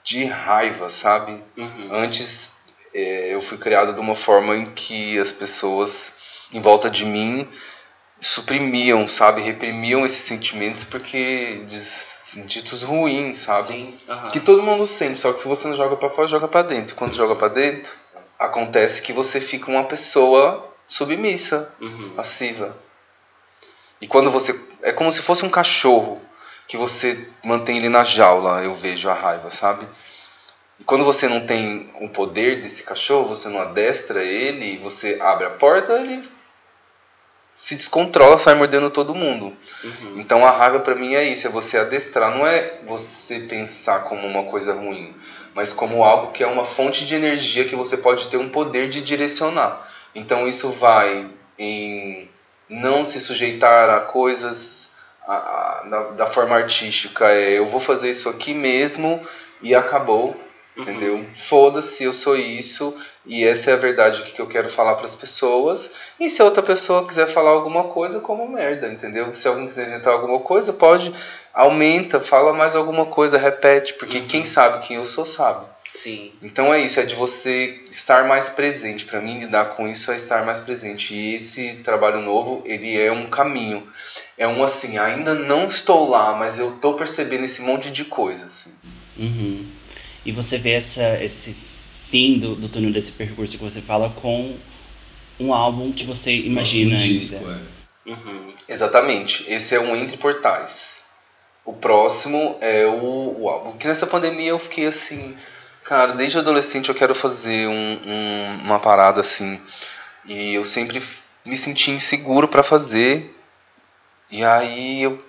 de 0.04 0.24
raiva, 0.24 0.88
sabe? 0.88 1.42
Uhum. 1.56 1.88
Antes 1.90 2.50
é, 2.94 3.34
eu 3.34 3.40
fui 3.40 3.58
criado 3.58 3.92
de 3.92 4.00
uma 4.00 4.14
forma 4.14 4.56
em 4.56 4.66
que 4.66 5.18
as 5.18 5.32
pessoas 5.32 6.12
em 6.52 6.60
volta 6.60 6.88
de 6.88 7.04
mim 7.04 7.48
suprimiam, 8.20 9.06
sabe, 9.08 9.40
reprimiam 9.42 10.04
esses 10.04 10.18
sentimentos 10.22 10.84
porque 10.84 11.62
diz- 11.66 12.38
ditos 12.46 12.82
ruins, 12.82 13.38
sabe? 13.38 13.68
Sim. 13.68 13.98
aham. 14.08 14.28
Que 14.28 14.40
todo 14.40 14.62
mundo 14.62 14.86
sente, 14.86 15.18
só 15.18 15.32
que 15.32 15.40
se 15.40 15.48
você 15.48 15.68
não 15.68 15.76
joga 15.76 15.96
pra 15.96 16.10
fora, 16.10 16.28
joga 16.28 16.48
pra 16.48 16.62
dentro. 16.62 16.94
Quando 16.94 17.14
joga 17.14 17.34
pra 17.36 17.48
dentro, 17.48 17.92
acontece 18.38 19.02
que 19.02 19.12
você 19.12 19.40
fica 19.40 19.70
uma 19.70 19.84
pessoa 19.84 20.68
submissa, 20.86 21.72
Uhum. 21.80 22.14
passiva. 22.16 22.76
E 24.00 24.06
quando 24.06 24.30
você 24.30 24.58
é 24.82 24.92
como 24.92 25.10
se 25.10 25.20
fosse 25.22 25.44
um 25.44 25.50
cachorro 25.50 26.20
que 26.66 26.76
você 26.76 27.28
mantém 27.44 27.78
ele 27.78 27.88
na 27.88 28.04
jaula, 28.04 28.62
eu 28.62 28.74
vejo 28.74 29.08
a 29.08 29.14
raiva, 29.14 29.50
sabe? 29.50 29.86
E 30.78 30.84
quando 30.84 31.02
você 31.04 31.26
não 31.28 31.44
tem 31.46 31.90
o 32.00 32.08
poder 32.08 32.60
desse 32.60 32.84
cachorro, 32.84 33.24
você 33.24 33.48
não 33.48 33.60
adestra 33.60 34.22
ele, 34.22 34.78
você 34.78 35.18
abre 35.20 35.46
a 35.46 35.50
porta, 35.50 35.94
ele 35.94 36.22
se 37.58 37.74
descontrola, 37.74 38.38
sai 38.38 38.54
mordendo 38.54 38.88
todo 38.88 39.14
mundo. 39.16 39.54
Uhum. 39.82 40.14
Então 40.20 40.44
a 40.46 40.50
raiva 40.52 40.78
pra 40.78 40.94
mim 40.94 41.14
é 41.16 41.24
isso, 41.24 41.46
é 41.46 41.50
você 41.50 41.76
adestrar, 41.76 42.30
não 42.34 42.46
é 42.46 42.78
você 42.86 43.40
pensar 43.40 44.04
como 44.04 44.24
uma 44.26 44.44
coisa 44.44 44.72
ruim, 44.74 45.12
mas 45.54 45.72
como 45.72 46.04
algo 46.04 46.30
que 46.32 46.42
é 46.44 46.46
uma 46.46 46.64
fonte 46.64 47.04
de 47.04 47.16
energia 47.16 47.64
que 47.64 47.74
você 47.74 47.96
pode 47.96 48.28
ter 48.28 48.36
um 48.36 48.48
poder 48.48 48.88
de 48.88 49.00
direcionar. 49.00 49.84
Então 50.14 50.46
isso 50.46 50.70
vai 50.70 51.28
em 51.58 52.30
não 52.68 53.04
se 53.04 53.18
sujeitar 53.18 53.90
a 53.90 54.00
coisas 54.02 54.90
a- 55.26 55.34
a- 55.34 55.82
da, 55.90 56.02
da 56.10 56.26
forma 56.26 56.54
artística, 56.56 57.28
é 57.28 57.58
eu 57.58 57.66
vou 57.66 57.80
fazer 57.80 58.08
isso 58.08 58.28
aqui 58.28 58.54
mesmo 58.54 59.20
e 59.60 59.74
acabou, 59.74 60.34
entendeu? 60.78 61.26
Foda-se, 61.34 62.04
eu 62.04 62.12
sou 62.12 62.36
isso 62.36 62.94
e 63.26 63.44
essa 63.44 63.70
é 63.70 63.74
a 63.74 63.76
verdade 63.76 64.22
que 64.22 64.40
eu 64.40 64.46
quero 64.46 64.68
falar 64.68 64.94
para 64.94 65.04
as 65.04 65.16
pessoas. 65.16 65.90
E 66.18 66.30
se 66.30 66.42
outra 66.42 66.62
pessoa 66.62 67.06
quiser 67.06 67.26
falar 67.26 67.50
alguma 67.50 67.84
coisa, 67.84 68.20
como 68.20 68.48
merda, 68.48 68.88
entendeu? 68.88 69.34
Se 69.34 69.48
alguém 69.48 69.66
quiser 69.66 69.88
inventar 69.88 70.14
alguma 70.14 70.40
coisa, 70.40 70.72
pode 70.72 71.12
aumenta, 71.52 72.20
fala 72.20 72.52
mais 72.52 72.76
alguma 72.76 73.06
coisa, 73.06 73.36
repete, 73.36 73.94
porque 73.94 74.20
quem 74.20 74.44
sabe 74.44 74.86
quem 74.86 74.96
eu 74.96 75.04
sou 75.04 75.26
sabe. 75.26 75.66
Sim. 75.92 76.32
Então 76.40 76.72
é 76.72 76.80
isso, 76.80 77.00
é 77.00 77.04
de 77.04 77.16
você 77.16 77.80
estar 77.90 78.28
mais 78.28 78.48
presente. 78.48 79.04
Para 79.04 79.20
mim 79.20 79.38
lidar 79.38 79.70
com 79.70 79.88
isso 79.88 80.12
é 80.12 80.16
estar 80.16 80.44
mais 80.44 80.60
presente. 80.60 81.14
E 81.14 81.34
esse 81.34 81.74
trabalho 81.76 82.20
novo, 82.20 82.62
ele 82.64 83.00
é 83.00 83.10
um 83.10 83.26
caminho. 83.26 83.88
É 84.36 84.46
um 84.46 84.62
assim, 84.62 84.98
ainda 84.98 85.34
não 85.34 85.66
estou 85.66 86.08
lá, 86.08 86.34
mas 86.34 86.58
eu 86.58 86.72
tô 86.72 86.94
percebendo 86.94 87.44
esse 87.44 87.62
monte 87.62 87.90
de 87.90 88.04
coisa 88.04 88.46
assim. 88.46 88.72
Uhum. 89.16 89.66
E 90.24 90.32
você 90.32 90.58
vê 90.58 90.72
essa, 90.72 91.22
esse 91.22 91.56
fim 92.10 92.38
do, 92.38 92.54
do 92.54 92.68
túnel 92.68 92.92
desse 92.92 93.12
percurso 93.12 93.56
que 93.56 93.64
você 93.64 93.80
fala 93.80 94.10
com 94.10 94.56
um 95.40 95.52
álbum 95.54 95.92
que 95.92 96.04
você 96.04 96.32
imagina 96.32 96.94
Nossa, 96.94 97.04
um 97.04 97.08
ainda. 97.08 97.18
disco, 97.20 97.36
é. 98.06 98.10
Uhum. 98.10 98.52
Exatamente. 98.68 99.44
Esse 99.48 99.74
é 99.74 99.80
um 99.80 99.94
Entre 99.94 100.16
Portais. 100.16 101.02
O 101.64 101.72
próximo 101.72 102.56
é 102.60 102.86
o, 102.86 103.36
o 103.42 103.48
álbum. 103.48 103.76
Que 103.76 103.86
nessa 103.86 104.06
pandemia 104.06 104.48
eu 104.50 104.58
fiquei 104.58 104.86
assim. 104.86 105.36
Cara, 105.84 106.12
desde 106.14 106.38
adolescente 106.38 106.88
eu 106.88 106.94
quero 106.94 107.14
fazer 107.14 107.66
um, 107.68 107.72
um- 108.06 108.58
uma 108.64 108.80
parada 108.80 109.20
assim. 109.20 109.60
E 110.26 110.54
eu 110.54 110.64
sempre 110.64 111.02
me 111.44 111.56
senti 111.56 111.90
inseguro 111.90 112.48
pra 112.48 112.62
fazer. 112.62 113.34
E 114.30 114.42
aí 114.44 115.02
eu 115.02 115.22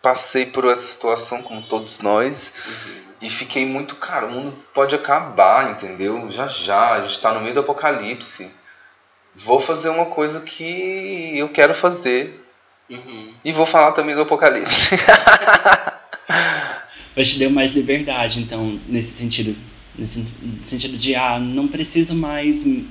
passei 0.00 0.46
por 0.46 0.64
essa 0.64 0.86
situação, 0.86 1.42
como 1.42 1.62
todos 1.62 1.98
nós. 1.98 2.52
E 3.20 3.28
fiquei 3.28 3.66
muito, 3.66 3.96
cara, 3.96 4.26
o 4.26 4.30
mundo 4.30 4.54
pode 4.72 4.94
acabar, 4.94 5.70
entendeu? 5.70 6.30
Já 6.30 6.46
já, 6.46 6.94
a 6.94 7.00
gente 7.00 7.20
tá 7.20 7.32
no 7.32 7.40
meio 7.40 7.54
do 7.54 7.60
apocalipse. 7.60 8.50
Vou 9.34 9.60
fazer 9.60 9.88
uma 9.88 10.06
coisa 10.06 10.40
que 10.40 11.36
eu 11.36 11.48
quero 11.48 11.74
fazer. 11.74 12.44
Uhum. 12.90 13.32
E 13.44 13.52
vou 13.52 13.66
falar 13.66 13.92
também 13.92 14.14
do 14.14 14.22
Apocalipse. 14.22 14.96
Mas 17.14 17.30
te 17.30 17.38
deu 17.38 17.50
mais 17.50 17.72
liberdade, 17.72 18.40
então, 18.40 18.80
nesse 18.88 19.12
sentido. 19.12 19.54
Nesse 19.96 20.24
sentido 20.64 20.96
de, 20.96 21.14
ah, 21.14 21.38
não 21.38 21.68
preciso 21.68 22.14
mais 22.14 22.62
me 22.62 22.88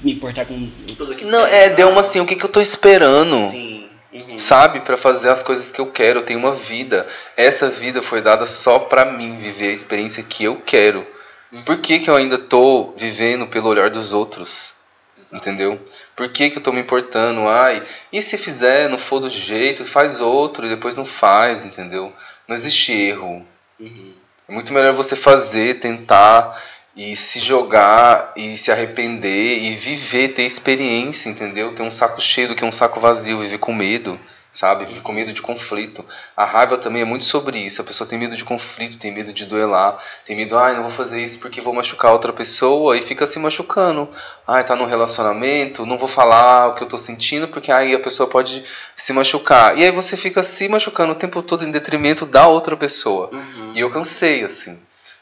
me 0.00 0.12
importar 0.12 0.46
com 0.46 0.70
tudo 0.96 1.16
que 1.16 1.24
Não, 1.24 1.44
é, 1.44 1.70
deu 1.70 1.88
uma 1.88 2.02
assim, 2.02 2.20
o 2.20 2.26
que, 2.26 2.36
que 2.36 2.44
eu 2.44 2.48
tô 2.48 2.60
esperando? 2.60 3.36
Sim. 3.50 3.67
Uhum. 4.12 4.38
sabe? 4.38 4.80
Para 4.80 4.96
fazer 4.96 5.28
as 5.28 5.42
coisas 5.42 5.70
que 5.70 5.80
eu 5.80 5.86
quero. 5.86 6.20
Eu 6.20 6.24
tenho 6.24 6.38
uma 6.38 6.52
vida. 6.52 7.06
Essa 7.36 7.68
vida 7.68 8.00
foi 8.00 8.20
dada 8.22 8.46
só 8.46 8.78
para 8.78 9.04
mim 9.04 9.36
viver 9.36 9.68
a 9.68 9.72
experiência 9.72 10.22
que 10.22 10.44
eu 10.44 10.56
quero. 10.64 11.06
Uhum. 11.52 11.64
Por 11.64 11.78
que, 11.78 11.98
que 11.98 12.10
eu 12.10 12.16
ainda 12.16 12.38
tô 12.38 12.92
vivendo 12.96 13.46
pelo 13.46 13.68
olhar 13.68 13.90
dos 13.90 14.12
outros? 14.12 14.74
Exato. 15.18 15.36
Entendeu? 15.36 15.80
Por 16.14 16.28
que, 16.28 16.48
que 16.48 16.58
eu 16.58 16.62
tô 16.62 16.72
me 16.72 16.80
importando? 16.80 17.48
Ai, 17.48 17.82
e 18.12 18.22
se 18.22 18.38
fizer, 18.38 18.88
não 18.88 18.98
for 18.98 19.18
do 19.20 19.28
jeito, 19.28 19.84
faz 19.84 20.20
outro 20.20 20.66
e 20.66 20.68
depois 20.68 20.96
não 20.96 21.04
faz, 21.04 21.64
entendeu? 21.64 22.12
Não 22.46 22.54
existe 22.54 22.92
erro. 22.92 23.46
Uhum. 23.80 24.14
É 24.48 24.52
muito 24.52 24.72
melhor 24.72 24.92
você 24.94 25.16
fazer, 25.16 25.80
tentar 25.80 26.58
e 26.98 27.14
se 27.14 27.38
jogar 27.38 28.32
e 28.36 28.58
se 28.58 28.72
arrepender 28.72 29.58
e 29.62 29.72
viver, 29.76 30.30
ter 30.30 30.42
experiência, 30.42 31.28
entendeu? 31.28 31.72
Ter 31.72 31.84
um 31.84 31.92
saco 31.92 32.20
cheio 32.20 32.48
do 32.48 32.56
que 32.56 32.64
um 32.64 32.72
saco 32.72 32.98
vazio, 32.98 33.38
viver 33.38 33.58
com 33.58 33.72
medo, 33.72 34.18
sabe? 34.50 34.84
Viver 34.84 35.02
com 35.02 35.12
medo 35.12 35.32
de 35.32 35.40
conflito. 35.40 36.04
A 36.36 36.44
raiva 36.44 36.76
também 36.76 37.02
é 37.02 37.04
muito 37.04 37.24
sobre 37.24 37.56
isso. 37.56 37.80
A 37.80 37.84
pessoa 37.84 38.08
tem 38.08 38.18
medo 38.18 38.36
de 38.36 38.44
conflito, 38.44 38.98
tem 38.98 39.12
medo 39.12 39.32
de 39.32 39.46
duelar, 39.46 39.96
tem 40.24 40.34
medo, 40.34 40.58
ai, 40.58 40.74
não 40.74 40.82
vou 40.82 40.90
fazer 40.90 41.22
isso 41.22 41.38
porque 41.38 41.60
vou 41.60 41.72
machucar 41.72 42.10
outra 42.10 42.32
pessoa 42.32 42.98
e 42.98 43.00
fica 43.00 43.26
se 43.26 43.38
machucando. 43.38 44.08
Ai, 44.44 44.64
tá 44.64 44.74
num 44.74 44.84
relacionamento, 44.84 45.86
não 45.86 45.96
vou 45.96 46.08
falar 46.08 46.66
o 46.66 46.74
que 46.74 46.82
eu 46.82 46.88
tô 46.88 46.98
sentindo 46.98 47.46
porque 47.46 47.70
aí 47.70 47.94
a 47.94 48.00
pessoa 48.00 48.28
pode 48.28 48.64
se 48.96 49.12
machucar. 49.12 49.78
E 49.78 49.84
aí 49.84 49.92
você 49.92 50.16
fica 50.16 50.42
se 50.42 50.68
machucando 50.68 51.12
o 51.12 51.16
tempo 51.16 51.44
todo 51.44 51.64
em 51.64 51.70
detrimento 51.70 52.26
da 52.26 52.48
outra 52.48 52.76
pessoa. 52.76 53.30
Uhum. 53.32 53.70
E 53.72 53.78
eu 53.78 53.88
cansei, 53.88 54.42
assim. 54.42 54.76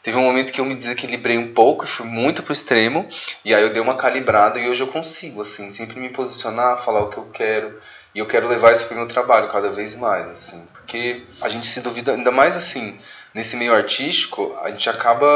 Teve 0.07 0.15
um 0.15 0.21
momento 0.21 0.53
que 0.53 0.61
eu 0.61 0.63
me 0.63 0.73
desequilibrei 0.73 1.37
um 1.37 1.53
pouco 1.53 1.83
e 1.83 1.87
fui 1.87 2.05
muito 2.05 2.41
pro 2.41 2.53
extremo. 2.53 3.05
E 3.43 3.53
aí 3.53 3.61
eu 3.61 3.73
dei 3.73 3.81
uma 3.81 3.97
calibrada 3.97 4.57
e 4.57 4.69
hoje 4.69 4.81
eu 4.81 4.87
consigo, 4.87 5.41
assim, 5.41 5.69
sempre 5.69 5.99
me 5.99 6.07
posicionar, 6.07 6.77
falar 6.77 7.01
o 7.01 7.09
que 7.09 7.17
eu 7.17 7.25
quero. 7.25 7.77
E 8.15 8.19
eu 8.19 8.25
quero 8.25 8.47
levar 8.47 8.71
isso 8.71 8.87
pro 8.87 8.95
meu 8.95 9.05
trabalho 9.05 9.49
cada 9.49 9.69
vez 9.69 9.95
mais, 9.95 10.29
assim. 10.29 10.65
Porque 10.71 11.23
a 11.41 11.49
gente 11.49 11.67
se 11.67 11.81
duvida, 11.81 12.13
ainda 12.13 12.31
mais 12.31 12.55
assim, 12.55 12.97
nesse 13.33 13.57
meio 13.57 13.73
artístico, 13.73 14.57
a 14.61 14.69
gente 14.69 14.89
acaba. 14.89 15.27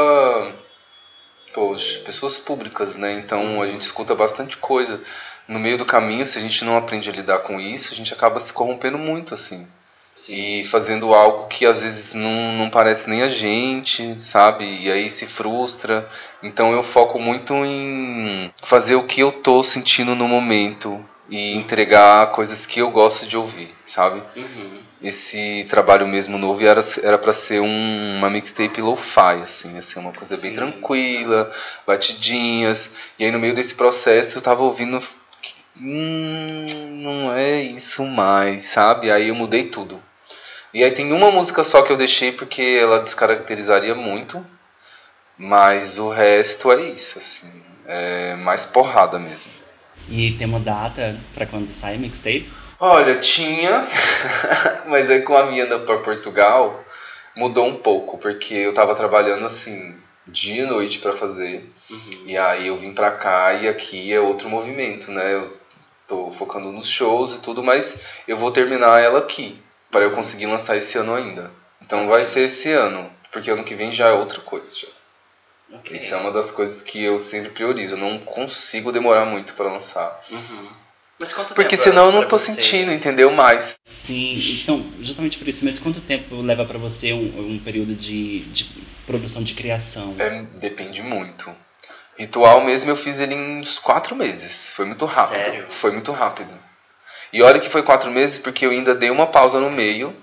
Pô, 1.52 1.74
as 1.74 1.98
pessoas 1.98 2.38
públicas, 2.38 2.96
né? 2.96 3.12
Então 3.12 3.60
a 3.60 3.66
gente 3.66 3.82
escuta 3.82 4.14
bastante 4.14 4.56
coisa. 4.56 4.98
No 5.46 5.60
meio 5.60 5.76
do 5.76 5.84
caminho, 5.84 6.24
se 6.24 6.38
a 6.38 6.40
gente 6.40 6.64
não 6.64 6.78
aprende 6.78 7.10
a 7.10 7.12
lidar 7.12 7.40
com 7.40 7.60
isso, 7.60 7.92
a 7.92 7.94
gente 7.94 8.14
acaba 8.14 8.40
se 8.40 8.54
corrompendo 8.54 8.96
muito, 8.96 9.34
assim 9.34 9.68
Sim. 10.14 10.60
e 10.60 10.64
fazendo 10.64 11.14
algo 11.14 11.46
que 11.48 11.64
às 11.64 11.82
vezes 11.82 12.12
não, 12.12 12.52
não 12.52 12.68
parece 12.68 13.08
nem 13.08 13.22
a 13.22 13.28
gente, 13.28 14.20
sabe? 14.20 14.64
E 14.64 14.90
aí 14.90 15.08
se 15.08 15.26
frustra. 15.26 16.08
Então 16.42 16.72
eu 16.72 16.82
foco 16.82 17.18
muito 17.18 17.54
em 17.54 18.50
fazer 18.62 18.94
o 18.94 19.04
que 19.06 19.20
eu 19.20 19.32
tô 19.32 19.62
sentindo 19.62 20.14
no 20.14 20.28
momento 20.28 21.02
e 21.30 21.54
entregar 21.54 22.30
coisas 22.32 22.66
que 22.66 22.80
eu 22.80 22.90
gosto 22.90 23.26
de 23.26 23.38
ouvir, 23.38 23.74
sabe? 23.86 24.22
Uhum. 24.36 24.80
Esse 25.02 25.66
trabalho 25.68 26.06
mesmo 26.06 26.36
novo 26.36 26.62
era 26.64 26.80
era 27.02 27.16
para 27.16 27.32
ser 27.32 27.60
um, 27.60 28.18
uma 28.18 28.28
mixtape 28.28 28.82
lo-fi 28.82 29.40
assim, 29.42 29.76
assim, 29.78 29.98
uma 29.98 30.12
coisa 30.12 30.36
bem 30.36 30.50
Sim. 30.50 30.56
tranquila, 30.56 31.50
batidinhas. 31.86 32.90
E 33.18 33.24
aí 33.24 33.30
no 33.30 33.38
meio 33.38 33.54
desse 33.54 33.74
processo 33.74 34.36
eu 34.38 34.42
tava 34.42 34.62
ouvindo 34.62 35.02
Hum, 35.82 36.66
não 37.02 37.32
é 37.34 37.60
isso 37.60 38.04
mais, 38.04 38.62
sabe? 38.62 39.10
Aí 39.10 39.28
eu 39.28 39.34
mudei 39.34 39.64
tudo. 39.64 40.00
E 40.72 40.84
aí 40.84 40.92
tem 40.92 41.12
uma 41.12 41.30
música 41.30 41.64
só 41.64 41.82
que 41.82 41.92
eu 41.92 41.96
deixei 41.96 42.30
porque 42.30 42.78
ela 42.80 43.00
descaracterizaria 43.00 43.94
muito, 43.94 44.46
mas 45.36 45.98
o 45.98 46.08
resto 46.08 46.70
é 46.70 46.82
isso, 46.82 47.18
assim, 47.18 47.50
é 47.84 48.36
mais 48.36 48.64
porrada 48.64 49.18
mesmo. 49.18 49.50
E 50.08 50.32
tem 50.32 50.46
uma 50.46 50.60
data 50.60 51.18
pra 51.34 51.46
quando 51.46 51.72
sai 51.72 51.96
a 51.96 51.98
mixtape? 51.98 52.48
Olha, 52.78 53.16
tinha, 53.16 53.84
mas 54.86 55.10
aí 55.10 55.22
com 55.22 55.36
a 55.36 55.46
minha 55.46 55.64
ida 55.64 55.80
para 55.80 55.98
Portugal 55.98 56.82
mudou 57.36 57.66
um 57.66 57.74
pouco, 57.74 58.18
porque 58.18 58.54
eu 58.54 58.72
tava 58.72 58.94
trabalhando 58.94 59.44
assim, 59.44 59.96
dia 60.26 60.62
e 60.62 60.66
noite 60.66 61.00
para 61.00 61.12
fazer. 61.12 61.70
Uhum. 61.90 62.22
E 62.24 62.36
aí 62.36 62.68
eu 62.68 62.74
vim 62.74 62.92
pra 62.92 63.10
cá 63.10 63.52
e 63.54 63.68
aqui 63.68 64.12
é 64.12 64.20
outro 64.20 64.48
movimento, 64.48 65.10
né? 65.10 65.34
Eu 65.34 65.61
tô 66.12 66.30
focando 66.30 66.70
nos 66.70 66.86
shows 66.86 67.36
e 67.36 67.40
tudo, 67.40 67.62
mas 67.62 67.96
eu 68.28 68.36
vou 68.36 68.50
terminar 68.50 69.00
ela 69.00 69.18
aqui, 69.18 69.58
para 69.90 70.04
eu 70.04 70.12
conseguir 70.12 70.46
lançar 70.46 70.76
esse 70.76 70.98
ano 70.98 71.14
ainda. 71.14 71.50
Então 71.80 72.06
vai 72.06 72.22
ser 72.24 72.40
esse 72.42 72.70
ano, 72.70 73.10
porque 73.32 73.50
ano 73.50 73.64
que 73.64 73.74
vem 73.74 73.90
já 73.90 74.08
é 74.08 74.12
outra 74.12 74.40
coisa. 74.40 74.76
Já. 74.76 74.88
Ok. 75.78 75.96
Isso 75.96 76.12
é 76.12 76.16
uma 76.18 76.30
das 76.30 76.50
coisas 76.50 76.82
que 76.82 77.02
eu 77.02 77.16
sempre 77.18 77.50
priorizo. 77.50 77.94
Eu 77.94 77.98
não 77.98 78.18
consigo 78.18 78.92
demorar 78.92 79.24
muito 79.24 79.54
para 79.54 79.70
lançar. 79.72 80.22
Uhum. 80.30 80.68
Mas 81.18 81.32
quanto 81.32 81.54
Porque 81.54 81.76
tempo 81.76 81.82
senão 81.88 82.06
eu 82.06 82.12
não 82.12 82.28
tô 82.28 82.36
você- 82.36 82.52
sentindo, 82.52 82.92
entendeu? 82.92 83.30
Mais. 83.30 83.78
Sim, 83.86 84.60
então, 84.62 84.84
justamente 85.00 85.38
por 85.38 85.48
isso, 85.48 85.64
mas 85.64 85.78
quanto 85.78 86.00
tempo 86.00 86.42
leva 86.42 86.64
pra 86.66 86.78
você 86.78 87.12
um, 87.14 87.52
um 87.54 87.58
período 87.58 87.94
de, 87.94 88.40
de 88.46 88.64
produção 89.06 89.42
de 89.42 89.54
criação? 89.54 90.14
É, 90.18 90.42
depende 90.58 91.00
muito. 91.02 91.54
Ritual 92.16 92.60
mesmo 92.62 92.90
eu 92.90 92.96
fiz 92.96 93.18
ele 93.18 93.34
em 93.34 93.58
uns 93.60 93.78
quatro 93.78 94.14
meses. 94.14 94.72
Foi 94.74 94.84
muito 94.84 95.04
rápido. 95.04 95.36
Sério? 95.44 95.66
Foi 95.68 95.90
muito 95.90 96.12
rápido. 96.12 96.52
E 97.32 97.42
olha 97.42 97.58
que 97.58 97.68
foi 97.68 97.82
quatro 97.82 98.10
meses 98.10 98.38
porque 98.38 98.66
eu 98.66 98.70
ainda 98.70 98.94
dei 98.94 99.10
uma 99.10 99.26
pausa 99.26 99.58
no 99.60 99.70
meio. 99.70 100.14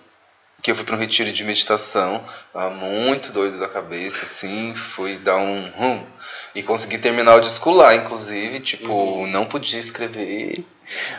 Que 0.62 0.72
eu 0.72 0.76
fui 0.76 0.84
para 0.84 0.96
um 0.96 1.00
retiro 1.00 1.32
de 1.32 1.44
meditação. 1.46 2.22
Tava 2.52 2.70
muito 2.72 3.32
doido 3.32 3.58
da 3.58 3.68
cabeça, 3.68 4.26
assim. 4.26 4.76
Fui 4.76 5.16
dar 5.18 5.38
um 5.38 5.70
rum. 5.70 6.04
E 6.54 6.62
consegui 6.62 6.98
terminar 6.98 7.36
o 7.38 7.40
disco 7.40 7.72
lá, 7.72 7.96
inclusive. 7.96 8.60
Tipo, 8.60 8.92
Uhum. 8.92 9.28
não 9.28 9.46
podia 9.46 9.80
escrever. 9.80 10.66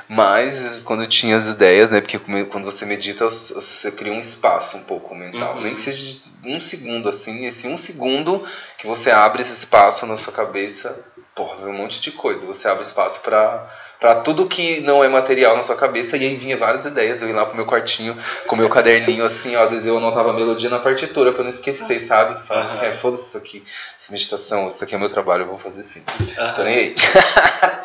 Mas 0.08 0.82
quando 0.82 1.02
eu 1.02 1.08
tinha 1.08 1.36
as 1.36 1.46
ideias, 1.46 1.90
né? 1.90 2.00
Porque 2.00 2.18
quando 2.18 2.64
você 2.64 2.84
medita, 2.84 3.24
você 3.24 3.90
cria 3.92 4.12
um 4.12 4.18
espaço 4.18 4.76
um 4.76 4.82
pouco 4.84 5.14
mental. 5.14 5.54
Uhum. 5.56 5.62
Nem 5.62 5.74
que 5.74 5.80
seja 5.80 6.02
de 6.04 6.20
um 6.44 6.60
segundo, 6.60 7.08
assim. 7.08 7.44
Esse 7.46 7.68
um 7.68 7.76
segundo 7.76 8.42
que 8.76 8.86
você 8.86 9.10
abre 9.10 9.42
esse 9.42 9.52
espaço 9.52 10.06
na 10.06 10.16
sua 10.16 10.32
cabeça, 10.32 10.98
porra, 11.34 11.56
vem 11.56 11.66
um 11.72 11.76
monte 11.76 12.00
de 12.00 12.10
coisa. 12.10 12.44
Você 12.46 12.66
abre 12.68 12.82
espaço 12.82 13.20
pra, 13.20 13.68
pra 14.00 14.16
tudo 14.16 14.46
que 14.46 14.80
não 14.80 15.04
é 15.04 15.08
material 15.08 15.56
na 15.56 15.62
sua 15.62 15.76
cabeça. 15.76 16.16
E 16.16 16.24
aí 16.26 16.36
vinha 16.36 16.56
várias 16.56 16.84
ideias. 16.86 17.22
Eu 17.22 17.28
ia 17.28 17.34
lá 17.36 17.46
pro 17.46 17.56
meu 17.56 17.66
quartinho 17.66 18.16
com 18.46 18.56
meu 18.56 18.68
caderninho, 18.68 19.24
assim. 19.24 19.54
Ó, 19.56 19.62
às 19.62 19.70
vezes 19.70 19.86
eu 19.86 19.96
anotava 19.96 20.30
a 20.30 20.32
melodia 20.32 20.68
na 20.70 20.78
partitura 20.80 21.32
pra 21.32 21.42
não 21.42 21.50
esquecer, 21.50 21.98
sabe? 22.00 22.34
Que 22.34 22.46
falava 22.46 22.66
assim. 22.66 22.84
"Ai, 22.84 22.92
foda-se 22.92 23.28
isso 23.28 23.38
aqui. 23.38 23.62
Essa 23.98 24.10
meditação, 24.12 24.68
isso 24.68 24.82
aqui 24.82 24.94
é 24.94 24.98
meu 24.98 25.08
trabalho, 25.08 25.44
eu 25.44 25.48
vou 25.48 25.58
fazer 25.58 25.82
sim. 25.82 26.02
Aham. 26.36 26.54
Tô 26.54 26.62
nem 26.64 26.74
aí. 26.76 26.94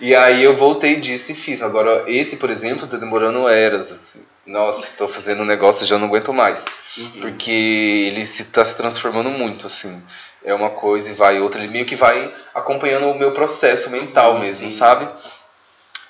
e 0.00 0.14
aí 0.14 0.42
eu 0.42 0.54
voltei 0.54 0.96
disso 0.96 1.32
e 1.32 1.34
fiz. 1.34 1.62
Agora, 1.62 2.04
esse, 2.06 2.36
por 2.36 2.50
exemplo, 2.50 2.86
tá 2.86 2.96
demorando 2.96 3.48
eras, 3.48 3.90
assim. 3.92 4.22
Nossa, 4.46 4.94
tô 4.96 5.08
fazendo 5.08 5.42
um 5.42 5.46
negócio 5.46 5.84
e 5.84 5.88
já 5.88 5.96
não 5.98 6.06
aguento 6.08 6.32
mais. 6.32 6.66
Uhum. 6.98 7.20
Porque 7.20 7.50
ele 7.50 8.24
se 8.26 8.44
tá 8.46 8.64
se 8.64 8.76
transformando 8.76 9.30
muito, 9.30 9.66
assim. 9.66 10.02
É 10.44 10.52
uma 10.52 10.70
coisa 10.70 11.10
e 11.10 11.14
vai 11.14 11.40
outra. 11.40 11.62
Ele 11.62 11.72
meio 11.72 11.86
que 11.86 11.96
vai 11.96 12.32
acompanhando 12.54 13.08
o 13.08 13.18
meu 13.18 13.32
processo 13.32 13.88
mental 13.90 14.34
Uhum, 14.34 14.40
mesmo, 14.40 14.70
sim. 14.70 14.76
sabe? 14.76 15.08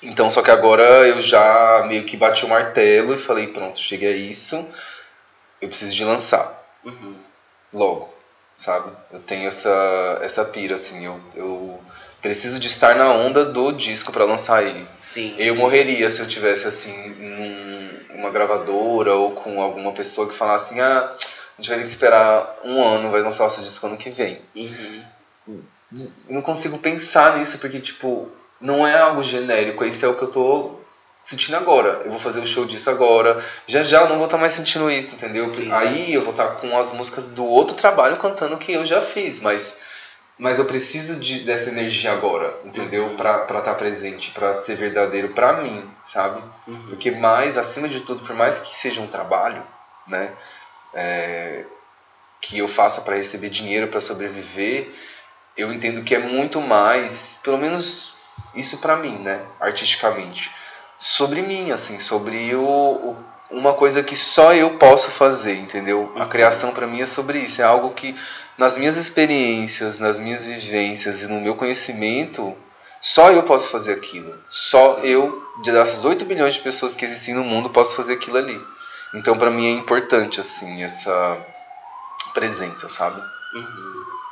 Então, 0.03 0.29
só 0.29 0.41
que 0.41 0.51
agora 0.51 0.83
eu 1.07 1.19
já 1.21 1.85
meio 1.87 2.03
que 2.03 2.17
bati 2.17 2.45
o 2.45 2.49
martelo 2.49 3.13
e 3.13 3.17
falei, 3.17 3.47
pronto, 3.47 3.79
cheguei 3.79 4.13
a 4.13 4.17
isso. 4.17 4.67
Eu 5.61 5.67
preciso 5.69 5.95
de 5.95 6.03
lançar 6.03 6.63
Uhum. 6.83 7.15
logo, 7.73 8.13
sabe? 8.53 8.91
Eu 9.11 9.19
tenho 9.19 9.47
essa, 9.47 10.19
essa 10.21 10.43
pira, 10.45 10.75
assim. 10.75 11.05
Eu, 11.05 11.19
eu 11.33 11.79
preciso 12.25 12.57
de 12.57 12.67
estar 12.67 12.95
na 12.95 13.11
onda 13.11 13.45
do 13.45 13.71
disco 13.71 14.11
pra 14.11 14.25
lançar 14.25 14.63
ele. 14.63 14.87
Sim. 14.99 15.35
Eu 15.37 15.53
sim. 15.53 15.59
morreria 15.59 16.09
se 16.09 16.21
eu 16.21 16.27
tivesse 16.27 16.67
assim 16.67 17.09
num, 17.19 18.19
uma 18.19 18.31
gravadora 18.31 19.13
ou 19.13 19.33
com 19.33 19.61
alguma 19.61 19.91
pessoa 19.91 20.27
que 20.27 20.33
falasse 20.33 20.73
assim, 20.73 20.81
ah, 20.81 21.13
a 21.13 21.61
gente 21.61 21.69
vai 21.69 21.77
ter 21.77 21.83
que 21.83 21.89
esperar 21.91 22.55
um 22.63 22.83
ano, 22.83 23.11
vai 23.11 23.21
lançar 23.21 23.45
o 23.45 23.49
seu 23.51 23.61
disco 23.61 23.85
ano 23.85 23.95
que 23.95 24.09
vem. 24.09 24.41
Uhum. 24.55 25.61
Não 26.27 26.41
consigo 26.41 26.79
pensar 26.79 27.37
nisso 27.37 27.59
porque 27.59 27.79
tipo 27.79 28.27
não 28.59 28.87
é 28.87 28.97
algo 28.97 29.21
genérico, 29.21 29.85
isso 29.85 30.03
é 30.03 30.07
o 30.07 30.15
que 30.15 30.23
eu 30.23 30.29
tô 30.29 30.79
sentindo 31.21 31.57
agora. 31.57 32.01
Eu 32.05 32.09
vou 32.09 32.19
fazer 32.19 32.39
o 32.39 32.47
show 32.47 32.65
disso 32.65 32.89
agora. 32.89 33.39
Já 33.67 33.83
já 33.83 34.01
eu 34.01 34.09
não 34.09 34.17
vou 34.17 34.25
estar 34.25 34.39
mais 34.39 34.53
sentindo 34.53 34.89
isso, 34.89 35.13
entendeu? 35.13 35.47
Sim. 35.47 35.71
Aí 35.71 36.11
eu 36.11 36.23
vou 36.23 36.31
estar 36.31 36.55
com 36.55 36.75
as 36.75 36.91
músicas 36.91 37.27
do 37.27 37.45
outro 37.45 37.77
trabalho 37.77 38.17
cantando 38.17 38.57
que 38.57 38.71
eu 38.71 38.83
já 38.83 38.99
fiz, 38.99 39.39
mas 39.39 39.75
mas 40.37 40.59
eu 40.59 40.65
preciso 40.65 41.19
de, 41.19 41.39
dessa 41.45 41.69
energia 41.69 42.11
agora, 42.11 42.59
entendeu? 42.63 43.07
Uhum. 43.07 43.15
Pra 43.15 43.45
estar 43.45 43.75
presente, 43.75 44.31
pra 44.31 44.51
ser 44.53 44.75
verdadeiro 44.75 45.29
pra 45.29 45.61
mim, 45.61 45.89
sabe? 46.01 46.43
Uhum. 46.67 46.87
Porque 46.89 47.11
mais, 47.11 47.57
acima 47.57 47.87
de 47.87 48.01
tudo, 48.01 48.25
por 48.25 48.35
mais 48.35 48.57
que 48.59 48.75
seja 48.75 49.01
um 49.01 49.07
trabalho, 49.07 49.65
né, 50.07 50.33
é, 50.93 51.65
que 52.41 52.57
eu 52.59 52.67
faça 52.67 53.01
para 53.01 53.15
receber 53.15 53.49
dinheiro 53.49 53.87
para 53.87 54.01
sobreviver, 54.01 54.93
eu 55.57 55.71
entendo 55.71 56.03
que 56.03 56.13
é 56.13 56.19
muito 56.19 56.59
mais, 56.61 57.39
pelo 57.41 57.57
menos 57.57 58.13
isso 58.53 58.77
para 58.79 58.97
mim, 58.97 59.17
né, 59.19 59.45
artisticamente, 59.59 60.51
sobre 60.99 61.41
mim, 61.41 61.71
assim, 61.71 61.97
sobre 61.99 62.53
o, 62.55 62.61
o- 62.63 63.34
uma 63.51 63.73
coisa 63.73 64.01
que 64.03 64.15
só 64.15 64.53
eu 64.53 64.71
posso 64.77 65.11
fazer, 65.11 65.55
entendeu? 65.55 66.11
A 66.15 66.23
Uhum. 66.23 66.29
criação 66.29 66.71
para 66.71 66.87
mim 66.87 67.01
é 67.01 67.05
sobre 67.05 67.39
isso, 67.39 67.61
é 67.61 67.65
algo 67.65 67.91
que 67.93 68.15
nas 68.57 68.77
minhas 68.77 68.95
experiências, 68.97 69.99
nas 69.99 70.17
minhas 70.19 70.45
vivências 70.45 71.21
e 71.21 71.27
no 71.27 71.39
meu 71.41 71.55
conhecimento, 71.55 72.55
só 73.01 73.31
eu 73.31 73.43
posso 73.43 73.69
fazer 73.69 73.93
aquilo. 73.93 74.33
Só 74.47 74.95
Sim. 74.95 75.07
eu 75.07 75.43
de 75.61 75.71
dessas 75.71 76.03
8 76.05 76.25
bilhões 76.25 76.55
de 76.55 76.59
pessoas 76.61 76.95
que 76.95 77.05
existem 77.05 77.33
no 77.33 77.43
mundo, 77.43 77.69
posso 77.69 77.95
fazer 77.95 78.13
aquilo 78.13 78.37
ali. 78.37 78.59
Então, 79.13 79.37
para 79.37 79.51
mim 79.51 79.67
é 79.67 79.71
importante 79.71 80.41
assim 80.41 80.83
essa 80.83 81.37
presença, 82.33 82.89
sabe? 82.89 83.21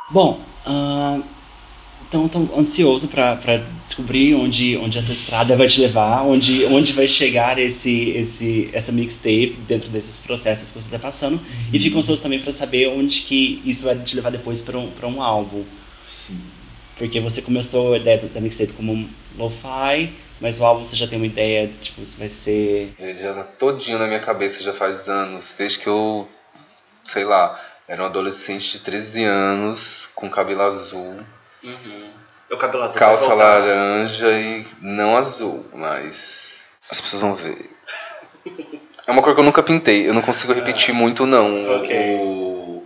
Bom, 0.09 0.43
ah, 0.65 1.19
então 2.13 2.29
tô 2.29 2.59
ansioso 2.59 3.07
pra 3.07 3.35
descobrir 3.81 4.35
onde, 4.35 4.77
onde 4.77 4.99
essa 4.99 5.11
estrada 5.11 5.57
vai 5.57 5.67
te 5.67 5.81
levar, 5.81 6.21
onde, 6.21 6.63
onde 6.65 6.93
vai 6.93 7.07
chegar 7.07 7.57
esse, 7.57 8.11
esse, 8.11 8.69
essa 8.71 8.91
mixtape 8.91 9.57
dentro 9.67 9.89
desses 9.89 10.19
processos 10.19 10.69
que 10.69 10.79
você 10.79 10.89
tá 10.89 10.99
passando. 10.99 11.41
E 11.71 11.79
fico 11.79 11.97
ansioso 11.97 12.21
também 12.21 12.39
pra 12.39 12.53
saber 12.53 12.87
onde 12.89 13.21
que 13.21 13.61
isso 13.65 13.85
vai 13.85 13.97
te 13.97 14.15
levar 14.15 14.29
depois 14.29 14.61
pra 14.61 14.77
um, 14.77 14.91
pra 14.91 15.07
um 15.07 15.23
álbum. 15.23 15.63
Sim. 16.05 16.39
Porque 16.97 17.19
você 17.19 17.41
começou 17.41 17.93
a 17.93 17.97
ideia 17.97 18.19
da 18.31 18.39
mixtape 18.39 18.73
como 18.73 18.93
um 18.93 19.09
lo-fi, 19.35 20.13
mas 20.39 20.59
o 20.59 20.65
álbum 20.65 20.85
você 20.85 20.95
já 20.95 21.07
tem 21.07 21.17
uma 21.17 21.25
ideia, 21.25 21.67
tipo, 21.81 22.05
se 22.05 22.15
vai 22.15 22.29
ser... 22.29 22.93
Ele 22.99 23.17
já 23.17 23.33
tá 23.33 23.43
todinho 23.43 23.97
na 23.97 24.05
minha 24.05 24.19
cabeça 24.19 24.63
já 24.63 24.73
faz 24.73 25.09
anos, 25.09 25.55
desde 25.57 25.79
que 25.79 25.87
eu, 25.87 26.27
sei 27.03 27.23
lá, 27.23 27.59
era 27.87 28.03
um 28.03 28.05
adolescente 28.05 28.73
de 28.73 28.79
13 28.79 29.23
anos, 29.23 30.09
com 30.13 30.29
cabelo 30.29 30.61
azul, 30.61 31.15
O 32.51 32.57
cabelo 32.57 32.83
azul 32.83 32.99
calça 32.99 33.33
laranja 33.33 34.31
e 34.31 34.65
não 34.81 35.17
azul, 35.17 35.65
mas 35.73 36.67
as 36.89 36.99
pessoas 37.01 37.21
vão 37.21 37.33
ver. 37.35 37.69
É 39.07 39.11
uma 39.11 39.21
cor 39.21 39.33
que 39.33 39.39
eu 39.39 39.43
nunca 39.45 39.63
pintei, 39.63 40.07
eu 40.07 40.13
não 40.13 40.21
consigo 40.21 40.53
repetir 40.53 40.93
muito 40.93 41.25
não 41.25 41.77
Ok. 41.79 42.15
o- 42.19 42.83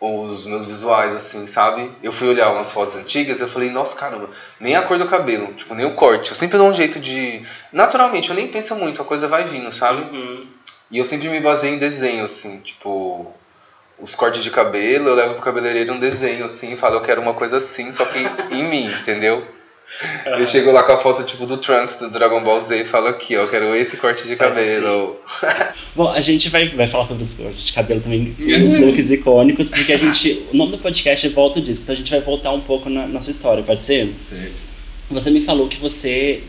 os 0.00 0.46
meus 0.46 0.64
visuais 0.64 1.14
assim, 1.14 1.44
sabe? 1.44 1.90
Eu 2.02 2.12
fui 2.12 2.28
olhar 2.28 2.50
umas 2.52 2.72
fotos 2.72 2.94
antigas 2.96 3.40
e 3.40 3.42
eu 3.42 3.48
falei, 3.48 3.68
nossa, 3.70 3.96
caramba, 3.96 4.30
nem 4.60 4.76
a 4.76 4.82
cor 4.82 4.96
do 4.96 5.06
cabelo, 5.06 5.52
tipo, 5.54 5.74
nem 5.74 5.84
o 5.86 5.94
corte. 5.96 6.30
Eu 6.30 6.36
sempre 6.36 6.56
dou 6.56 6.68
um 6.68 6.74
jeito 6.74 7.00
de. 7.00 7.42
Naturalmente, 7.72 8.30
eu 8.30 8.36
nem 8.36 8.46
penso 8.46 8.74
muito, 8.76 9.02
a 9.02 9.04
coisa 9.04 9.26
vai 9.26 9.42
vindo, 9.44 9.70
sabe? 9.72 10.02
Uhum. 10.02 10.46
E 10.90 10.98
eu 10.98 11.04
sempre 11.04 11.28
me 11.28 11.40
baseio 11.40 11.74
em 11.74 11.78
desenho, 11.78 12.24
assim, 12.24 12.58
tipo. 12.60 13.32
Os 14.00 14.14
cortes 14.14 14.44
de 14.44 14.50
cabelo, 14.50 15.08
eu 15.08 15.14
levo 15.14 15.34
pro 15.34 15.42
cabeleireiro 15.42 15.92
um 15.92 15.98
desenho, 15.98 16.44
assim, 16.44 16.72
e 16.72 16.76
falo, 16.76 16.96
eu 16.96 17.00
quero 17.00 17.20
uma 17.20 17.34
coisa 17.34 17.56
assim, 17.56 17.90
só 17.92 18.04
que 18.04 18.18
em 18.54 18.64
mim, 18.64 18.86
entendeu? 19.00 19.44
Eu 20.26 20.46
chego 20.46 20.70
lá 20.70 20.84
com 20.84 20.92
a 20.92 20.96
foto, 20.96 21.24
tipo, 21.24 21.44
do 21.44 21.56
Trunks, 21.56 21.96
do 21.96 22.08
Dragon 22.08 22.42
Ball 22.44 22.60
Z, 22.60 22.82
e 22.82 22.84
falo 22.84 23.08
aqui, 23.08 23.36
ó, 23.36 23.42
eu 23.42 23.48
quero 23.48 23.74
esse 23.74 23.96
corte 23.96 24.28
de 24.28 24.36
cabelo. 24.36 25.16
Bom, 25.96 26.08
a 26.08 26.20
gente 26.20 26.48
vai, 26.50 26.68
vai 26.68 26.86
falar 26.86 27.06
sobre 27.06 27.24
os 27.24 27.34
cortes 27.34 27.66
de 27.66 27.72
cabelo 27.72 28.00
também, 28.00 28.36
os 28.64 28.76
looks 28.76 29.10
icônicos, 29.10 29.68
porque 29.68 29.92
a 29.92 29.98
gente... 29.98 30.46
O 30.52 30.56
nome 30.56 30.72
do 30.72 30.78
podcast 30.78 31.26
é 31.26 31.30
Volta 31.30 31.58
o 31.58 31.62
Disco, 31.62 31.82
então 31.82 31.94
a 31.94 31.98
gente 31.98 32.10
vai 32.10 32.20
voltar 32.20 32.52
um 32.52 32.60
pouco 32.60 32.88
na, 32.88 33.08
na 33.08 33.20
sua 33.20 33.32
história, 33.32 33.64
pode 33.64 33.82
ser? 33.82 34.14
Você 35.10 35.30
me 35.30 35.44
falou 35.44 35.66
que 35.68 35.80
você 35.80 36.42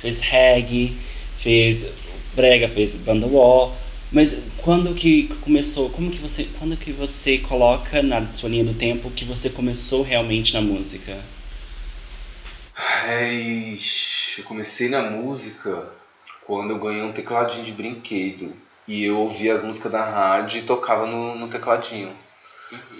fez 0.00 0.20
reggae, 0.20 0.96
fez 1.38 1.90
brega, 2.34 2.68
fez 2.68 2.94
banda 2.94 3.26
wall, 3.26 3.74
mas 4.14 4.36
quando 4.58 4.94
que 4.94 5.26
começou, 5.40 5.90
como 5.90 6.08
que 6.08 6.18
você, 6.18 6.48
quando 6.56 6.76
que 6.76 6.92
você 6.92 7.36
coloca 7.38 8.00
na 8.00 8.24
sua 8.32 8.48
linha 8.48 8.64
do 8.64 8.72
tempo 8.72 9.10
que 9.10 9.24
você 9.24 9.50
começou 9.50 10.02
realmente 10.04 10.54
na 10.54 10.60
música? 10.60 11.20
Ai, 12.76 13.76
eu 14.38 14.44
comecei 14.44 14.88
na 14.88 15.02
música 15.02 15.90
quando 16.46 16.70
eu 16.70 16.78
ganhei 16.78 17.02
um 17.02 17.10
tecladinho 17.10 17.64
de 17.64 17.72
brinquedo. 17.72 18.52
E 18.86 19.04
eu 19.04 19.18
ouvia 19.18 19.52
as 19.52 19.62
músicas 19.62 19.90
da 19.90 20.04
rádio 20.04 20.60
e 20.60 20.62
tocava 20.62 21.06
no, 21.06 21.34
no 21.34 21.48
tecladinho. 21.48 22.14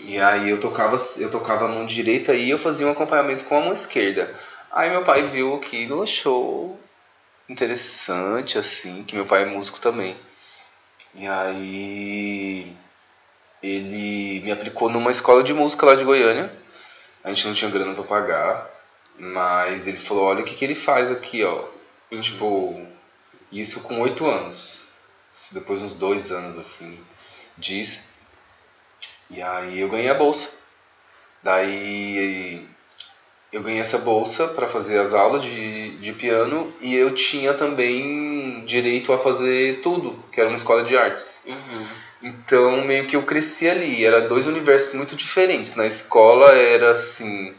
E 0.07 0.19
aí 0.19 0.51
eu 0.51 0.59
tocava, 0.59 0.97
eu 1.19 1.31
tocava 1.31 1.67
a 1.67 1.69
mão 1.69 1.87
direita 1.87 2.35
e 2.35 2.51
eu 2.51 2.59
fazia 2.59 2.89
um 2.89 2.91
acompanhamento 2.91 3.45
com 3.45 3.57
a 3.57 3.61
mão 3.61 3.73
esquerda. 3.73 4.35
Aí 4.73 4.91
meu 4.91 5.03
pai 5.03 5.23
viu 5.23 5.55
aquilo, 5.55 6.03
achou 6.03 6.77
interessante, 7.49 8.59
assim, 8.59 9.05
que 9.05 9.15
meu 9.15 9.27
pai 9.27 9.43
é 9.43 9.47
músico 9.47 9.79
também. 9.79 10.17
E 11.15 11.27
aí 11.27 12.77
ele 13.63 14.41
me 14.41 14.51
aplicou 14.51 14.91
numa 14.91 15.11
escola 15.11 15.43
de 15.43 15.55
música 15.55 15.87
lá 15.87 15.95
de 15.95 16.05
Goiânia. 16.05 16.53
A 17.23 17.29
gente 17.29 17.47
não 17.47 17.55
tinha 17.55 17.71
grana 17.71 17.95
pra 17.95 18.05
pagar, 18.05 18.71
mas 19.19 19.87
ele 19.87 19.97
falou, 19.97 20.25
olha 20.25 20.41
o 20.41 20.45
que, 20.45 20.55
que 20.55 20.65
ele 20.65 20.75
faz 20.75 21.11
aqui, 21.11 21.45
ó. 21.45 21.65
Tipo, 22.21 22.87
isso 23.51 23.81
com 23.81 24.01
oito 24.01 24.27
anos. 24.27 24.85
Depois 25.53 25.83
uns 25.83 25.93
dois 25.93 26.31
anos, 26.31 26.59
assim, 26.59 26.99
diz. 27.57 28.05
E 29.31 29.41
aí 29.41 29.81
eu 29.81 29.89
ganhei 29.89 30.11
a 30.11 30.15
bolsa. 30.15 30.51
Daí 31.43 32.67
eu 33.53 33.63
ganhei 33.63 33.81
essa 33.81 33.99
bolsa 33.99 34.49
para 34.49 34.67
fazer 34.67 34.99
as 34.99 35.13
aulas 35.13 35.43
de, 35.43 35.97
de 35.99 36.13
piano 36.13 36.73
e 36.81 36.95
eu 36.95 37.15
tinha 37.15 37.55
também 37.55 38.03
direito 38.65 39.13
a 39.13 39.19
fazer 39.19 39.81
tudo, 39.81 40.23
que 40.33 40.41
era 40.41 40.49
uma 40.49 40.57
escola 40.57 40.83
de 40.83 40.97
artes. 40.97 41.43
Então 42.23 42.85
meio 42.85 43.07
que 43.07 43.17
eu 43.17 43.23
cresci 43.23 43.69
ali, 43.69 44.05
era 44.05 44.23
dois 44.23 44.47
universos 44.47 44.95
muito 44.95 45.15
diferentes. 45.15 45.75
Na 45.75 45.87
escola 45.87 46.53
era 46.53 46.91
assim 46.91 47.55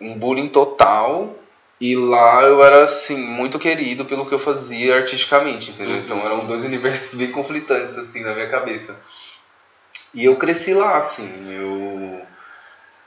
um 0.00 0.16
bullying 0.16 0.48
total 0.48 1.36
e 1.80 1.96
lá 1.96 2.42
eu 2.42 2.62
era 2.62 2.84
assim 2.84 3.16
muito 3.16 3.58
querido 3.58 4.04
pelo 4.04 4.26
que 4.26 4.34
eu 4.34 4.38
fazia 4.38 4.96
artisticamente, 4.96 5.70
entendeu? 5.70 5.96
Então 5.96 6.18
eram 6.24 6.46
dois 6.46 6.64
universos 6.64 7.18
bem 7.18 7.30
conflitantes 7.30 7.98
assim 7.98 8.22
na 8.22 8.34
minha 8.34 8.48
cabeça. 8.48 8.98
E 10.14 10.24
eu 10.24 10.36
cresci 10.36 10.72
lá 10.72 10.96
assim, 10.96 11.28
eu 11.50 12.22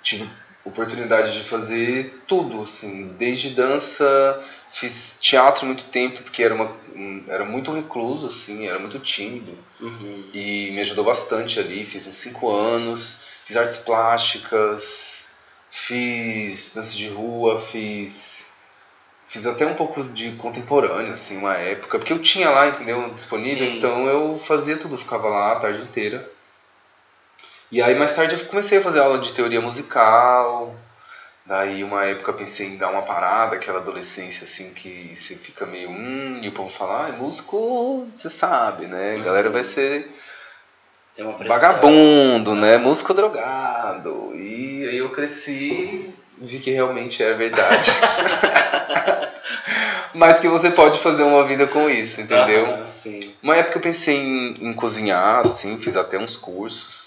tive 0.03 0.29
oportunidade 0.67 1.33
de 1.33 1.43
fazer 1.43 2.21
tudo 2.27 2.61
assim, 2.61 3.13
desde 3.17 3.49
dança, 3.51 4.39
fiz 4.69 5.17
teatro 5.19 5.65
muito 5.65 5.85
tempo 5.85 6.21
porque 6.23 6.43
era 6.43 6.53
uma 6.53 6.71
um- 6.95 7.23
era 7.27 7.45
muito 7.45 7.71
recluso 7.71 8.27
assim, 8.27 8.67
era 8.67 8.79
muito 8.79 8.97
tímido 8.99 9.57
e 10.33 10.71
me 10.71 10.81
ajudou 10.81 11.05
bastante 11.05 11.59
ali. 11.59 11.85
Fiz 11.85 12.05
uns 12.07 12.17
5 12.17 12.49
anos, 12.51 13.17
fiz 13.45 13.55
artes 13.55 13.77
plásticas, 13.77 15.25
fiz 15.69 16.71
dança 16.73 16.95
de 16.95 17.07
rua, 17.07 17.57
fiz. 17.59 18.47
Fiz 19.25 19.45
até 19.45 19.65
um 19.67 19.73
pouco 19.75 20.05
de 20.05 20.31
contemporâneo, 20.33 21.11
assim, 21.11 21.35
uma 21.37 21.53
época, 21.55 21.99
porque 21.99 22.13
eu 22.13 22.19
tinha 22.19 22.49
lá, 22.49 22.69
entendeu, 22.69 23.13
disponível, 23.13 23.67
Sim. 23.67 23.75
então 23.77 24.07
eu 24.07 24.37
fazia 24.37 24.77
tudo, 24.77 24.97
ficava 24.97 25.27
lá 25.27 25.51
a 25.51 25.55
tarde 25.57 25.81
inteira. 25.83 26.31
E 27.71 27.81
aí 27.81 27.95
mais 27.95 28.13
tarde 28.13 28.35
eu 28.35 28.45
comecei 28.45 28.77
a 28.77 28.81
fazer 28.81 28.99
aula 28.99 29.19
de 29.19 29.33
teoria 29.33 29.59
musical, 29.59 30.75
daí 31.45 31.83
uma 31.83 32.05
época 32.05 32.31
eu 32.31 32.35
pensei 32.35 32.67
em 32.67 32.77
dar 32.77 32.89
uma 32.89 33.01
parada, 33.01 33.55
aquela 33.55 33.79
adolescência 33.79 34.43
assim 34.43 34.71
que 34.73 35.11
você 35.13 35.35
fica 35.35 35.65
meio, 35.65 35.89
hum, 35.89 36.35
e 36.41 36.47
o 36.47 36.51
povo 36.51 36.69
fala, 36.69 37.05
ah, 37.05 37.09
é 37.09 37.11
músico, 37.11 38.07
você 38.15 38.29
sabe, 38.29 38.87
né, 38.87 39.17
a 39.19 39.23
galera 39.23 39.49
vai 39.49 39.63
ser 39.63 40.09
vagabundo, 41.47 42.53
né? 42.55 42.77
Músico 42.77 43.13
drogado. 43.13 44.35
E 44.35 44.87
aí 44.87 44.97
eu 44.97 45.09
cresci 45.09 46.13
vi 46.39 46.59
que 46.59 46.71
realmente 46.71 47.23
é 47.23 47.33
verdade. 47.33 47.97
Mas 50.13 50.39
que 50.39 50.47
você 50.47 50.71
pode 50.71 50.99
fazer 50.99 51.23
uma 51.23 51.43
vida 51.43 51.67
com 51.67 51.89
isso, 51.89 52.21
entendeu? 52.21 52.85
Sim. 52.91 53.19
Uma 53.41 53.55
época 53.55 53.77
eu 53.77 53.81
pensei 53.81 54.17
em, 54.17 54.69
em 54.69 54.73
cozinhar, 54.73 55.39
assim, 55.39 55.77
fiz 55.77 55.97
até 55.97 56.17
uns 56.17 56.35
cursos. 56.35 57.06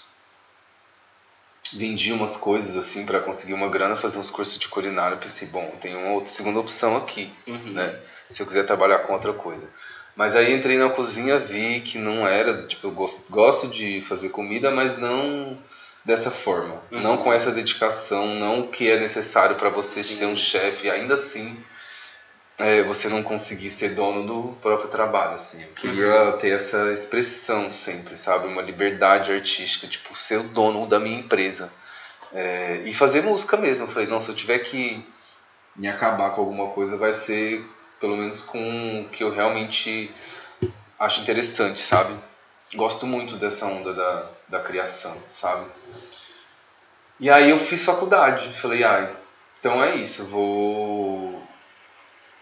Vendi 1.73 2.11
umas 2.11 2.35
coisas, 2.35 2.75
assim, 2.75 3.05
para 3.05 3.19
conseguir 3.19 3.53
uma 3.53 3.69
grana, 3.69 3.95
fazer 3.95 4.19
uns 4.19 4.29
cursos 4.29 4.57
de 4.57 4.67
culinária. 4.67 5.17
Pensei, 5.17 5.47
bom, 5.47 5.73
tem 5.79 5.95
uma 5.95 6.11
outra 6.11 6.31
segunda 6.31 6.59
opção 6.59 6.97
aqui, 6.97 7.31
Uhum. 7.47 7.73
né? 7.73 7.97
Se 8.29 8.41
eu 8.41 8.45
quiser 8.45 8.65
trabalhar 8.65 8.99
com 8.99 9.13
outra 9.13 9.33
coisa. 9.33 9.67
Mas 10.15 10.35
aí 10.35 10.53
entrei 10.53 10.77
na 10.77 10.89
cozinha, 10.89 11.39
vi 11.39 11.79
que 11.79 11.97
não 11.97 12.27
era, 12.27 12.63
tipo, 12.67 12.87
eu 12.87 12.91
gosto, 12.91 13.21
gosto 13.29 13.67
de 13.67 14.01
fazer 14.01 14.29
comida, 14.29 14.69
mas 14.71 14.97
não 14.97 15.57
dessa 16.03 16.29
forma. 16.29 16.81
Uhum. 16.91 16.99
Não 17.01 17.17
com 17.17 17.31
essa 17.31 17.51
dedicação, 17.51 18.35
não 18.35 18.61
o 18.61 18.67
que 18.67 18.89
é 18.89 18.99
necessário 18.99 19.55
para 19.55 19.69
você 19.69 20.03
Sim. 20.03 20.13
ser 20.15 20.25
um 20.25 20.35
chefe. 20.35 20.89
Ainda 20.89 21.13
assim, 21.13 21.57
é, 22.61 22.83
você 22.83 23.09
não 23.09 23.23
conseguir 23.23 23.69
ser 23.69 23.89
dono 23.89 24.25
do 24.25 24.55
próprio 24.61 24.87
trabalho, 24.87 25.33
assim. 25.33 25.61
Eu 25.63 25.73
queria 25.73 26.31
ter 26.33 26.51
essa 26.51 26.91
expressão 26.91 27.71
sempre, 27.71 28.15
sabe? 28.15 28.47
Uma 28.47 28.61
liberdade 28.61 29.31
artística, 29.31 29.87
tipo, 29.87 30.15
ser 30.17 30.37
o 30.37 30.43
dono 30.43 30.85
da 30.87 30.99
minha 30.99 31.19
empresa. 31.19 31.71
É, 32.33 32.81
e 32.85 32.93
fazer 32.93 33.23
música 33.23 33.57
mesmo. 33.57 33.85
Eu 33.85 33.87
falei, 33.87 34.07
não, 34.07 34.21
se 34.21 34.29
eu 34.29 34.35
tiver 34.35 34.59
que 34.59 35.05
me 35.75 35.87
acabar 35.87 36.31
com 36.31 36.41
alguma 36.41 36.69
coisa, 36.69 36.97
vai 36.97 37.11
ser 37.11 37.65
pelo 37.99 38.17
menos 38.17 38.41
com 38.41 39.01
o 39.01 39.09
que 39.09 39.23
eu 39.23 39.31
realmente 39.31 40.13
acho 40.99 41.21
interessante, 41.21 41.79
sabe? 41.79 42.13
Gosto 42.73 43.05
muito 43.05 43.35
dessa 43.37 43.65
onda 43.65 43.93
da, 43.93 44.29
da 44.47 44.59
criação, 44.59 45.15
sabe? 45.29 45.65
E 47.19 47.29
aí 47.29 47.49
eu 47.49 47.57
fiz 47.57 47.85
faculdade. 47.85 48.51
Falei, 48.53 48.83
ah, 48.83 49.11
então 49.59 49.83
é 49.83 49.95
isso, 49.95 50.25
vou 50.25 51.30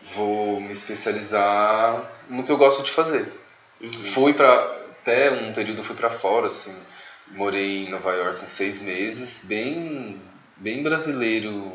vou 0.02 0.60
me 0.60 0.72
especializar 0.72 2.10
no 2.30 2.44
que 2.44 2.52
eu 2.52 2.58
gosto 2.58 2.84
de 2.84 2.92
fazer. 2.92 3.32
Uhum. 3.82 3.92
Fui 3.92 4.34
para 4.34 4.80
até 5.02 5.32
um 5.32 5.54
período 5.54 5.84
fui 5.84 5.96
para 5.96 6.10
fora 6.10 6.48
assim, 6.48 6.76
morei 7.28 7.86
em 7.86 7.90
Nova 7.90 8.14
York 8.14 8.44
uns 8.44 8.52
seis 8.52 8.82
meses, 8.82 9.42
bem 9.44 10.22
bem 10.58 10.84
brasileiro 10.84 11.72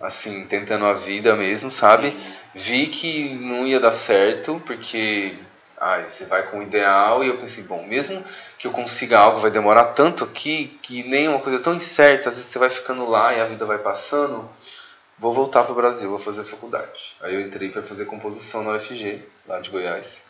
assim, 0.00 0.44
tentando 0.46 0.84
a 0.86 0.92
vida 0.92 1.36
mesmo, 1.36 1.70
sabe? 1.70 2.10
Sim. 2.10 2.34
Vi 2.54 2.86
que 2.86 3.28
não 3.34 3.66
ia 3.66 3.80
dar 3.80 3.92
certo, 3.92 4.60
porque 4.66 5.36
ai, 5.80 6.08
você 6.08 6.24
vai 6.24 6.44
com 6.50 6.58
o 6.58 6.62
ideal 6.62 7.24
e 7.24 7.28
eu 7.28 7.36
pensei, 7.38 7.64
bom, 7.64 7.86
mesmo 7.86 8.22
que 8.58 8.66
eu 8.66 8.70
consiga 8.70 9.18
algo, 9.18 9.38
vai 9.38 9.50
demorar 9.50 9.86
tanto 9.86 10.24
aqui, 10.24 10.78
que 10.82 11.02
nem 11.02 11.28
uma 11.28 11.38
coisa 11.38 11.58
tão 11.58 11.74
incerta, 11.74 12.28
às 12.28 12.36
vezes 12.36 12.50
você 12.50 12.58
vai 12.58 12.70
ficando 12.70 13.08
lá 13.08 13.34
e 13.34 13.40
a 13.40 13.46
vida 13.46 13.64
vai 13.66 13.78
passando, 13.78 14.48
vou 15.18 15.32
voltar 15.32 15.62
para 15.64 15.72
o 15.72 15.76
Brasil, 15.76 16.10
vou 16.10 16.18
fazer 16.18 16.44
faculdade. 16.44 17.16
Aí 17.20 17.34
eu 17.34 17.40
entrei 17.40 17.68
para 17.68 17.82
fazer 17.82 18.04
composição 18.04 18.62
na 18.62 18.72
UFG, 18.72 19.22
lá 19.46 19.60
de 19.60 19.70
Goiás. 19.70 20.24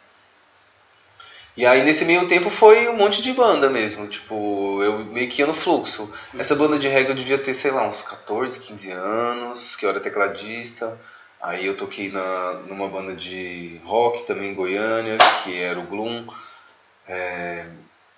E 1.56 1.64
aí 1.64 1.82
nesse 1.84 2.04
meio 2.04 2.26
tempo 2.26 2.50
foi 2.50 2.88
um 2.88 2.96
monte 2.96 3.22
de 3.22 3.32
banda 3.32 3.70
mesmo, 3.70 4.08
tipo, 4.08 4.82
eu 4.82 5.04
meio 5.04 5.28
que 5.28 5.40
ia 5.40 5.46
no 5.46 5.54
fluxo. 5.54 6.12
Essa 6.36 6.56
banda 6.56 6.78
de 6.78 6.88
reggae 6.88 7.10
eu 7.10 7.14
devia 7.14 7.38
ter, 7.38 7.54
sei 7.54 7.70
lá, 7.70 7.86
uns 7.86 8.02
14, 8.02 8.58
15 8.58 8.90
anos, 8.90 9.76
que 9.76 9.86
eu 9.86 9.90
era 9.90 10.00
tecladista. 10.00 10.98
Aí 11.40 11.66
eu 11.66 11.76
toquei 11.76 12.10
na, 12.10 12.54
numa 12.66 12.88
banda 12.88 13.14
de 13.14 13.80
rock 13.84 14.24
também 14.24 14.50
em 14.50 14.54
Goiânia, 14.54 15.16
que 15.42 15.56
era 15.56 15.78
o 15.78 15.86
Gloom. 15.86 16.26
É, 17.06 17.66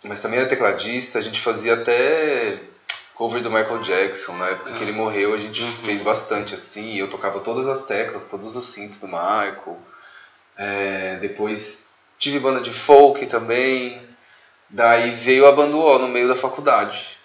mas 0.05 0.21
também 0.21 0.39
era 0.39 0.49
tecladista, 0.49 1.19
a 1.19 1.23
gente 1.23 1.41
fazia 1.41 1.75
até 1.75 2.61
cover 3.17 3.41
do 3.43 3.51
Michael 3.51 3.79
Jackson, 3.79 4.37
na 4.37 4.51
época 4.51 4.73
que 4.73 4.83
ele 4.85 4.93
morreu 4.93 5.35
a 5.35 5.39
gente 5.39 5.63
fez 5.63 6.03
bastante 6.03 6.55
assim, 6.55 6.97
eu 6.97 7.09
tocava 7.09 7.41
todas 7.41 7.67
as 7.67 7.81
teclas, 7.81 8.25
todos 8.25 8.55
os 8.55 8.67
synths 8.67 8.99
do 8.99 9.09
Michael. 9.09 9.79
É, 10.57 11.17
depois 11.17 11.89
tive 12.19 12.39
banda 12.39 12.61
de 12.61 12.73
folk 12.73 13.27
também. 13.27 14.01
Daí 14.69 15.11
veio 15.11 15.47
a 15.47 15.53
banda 15.53 15.77
no 15.77 16.09
meio 16.09 16.29
da 16.29 16.37
faculdade. 16.37 17.17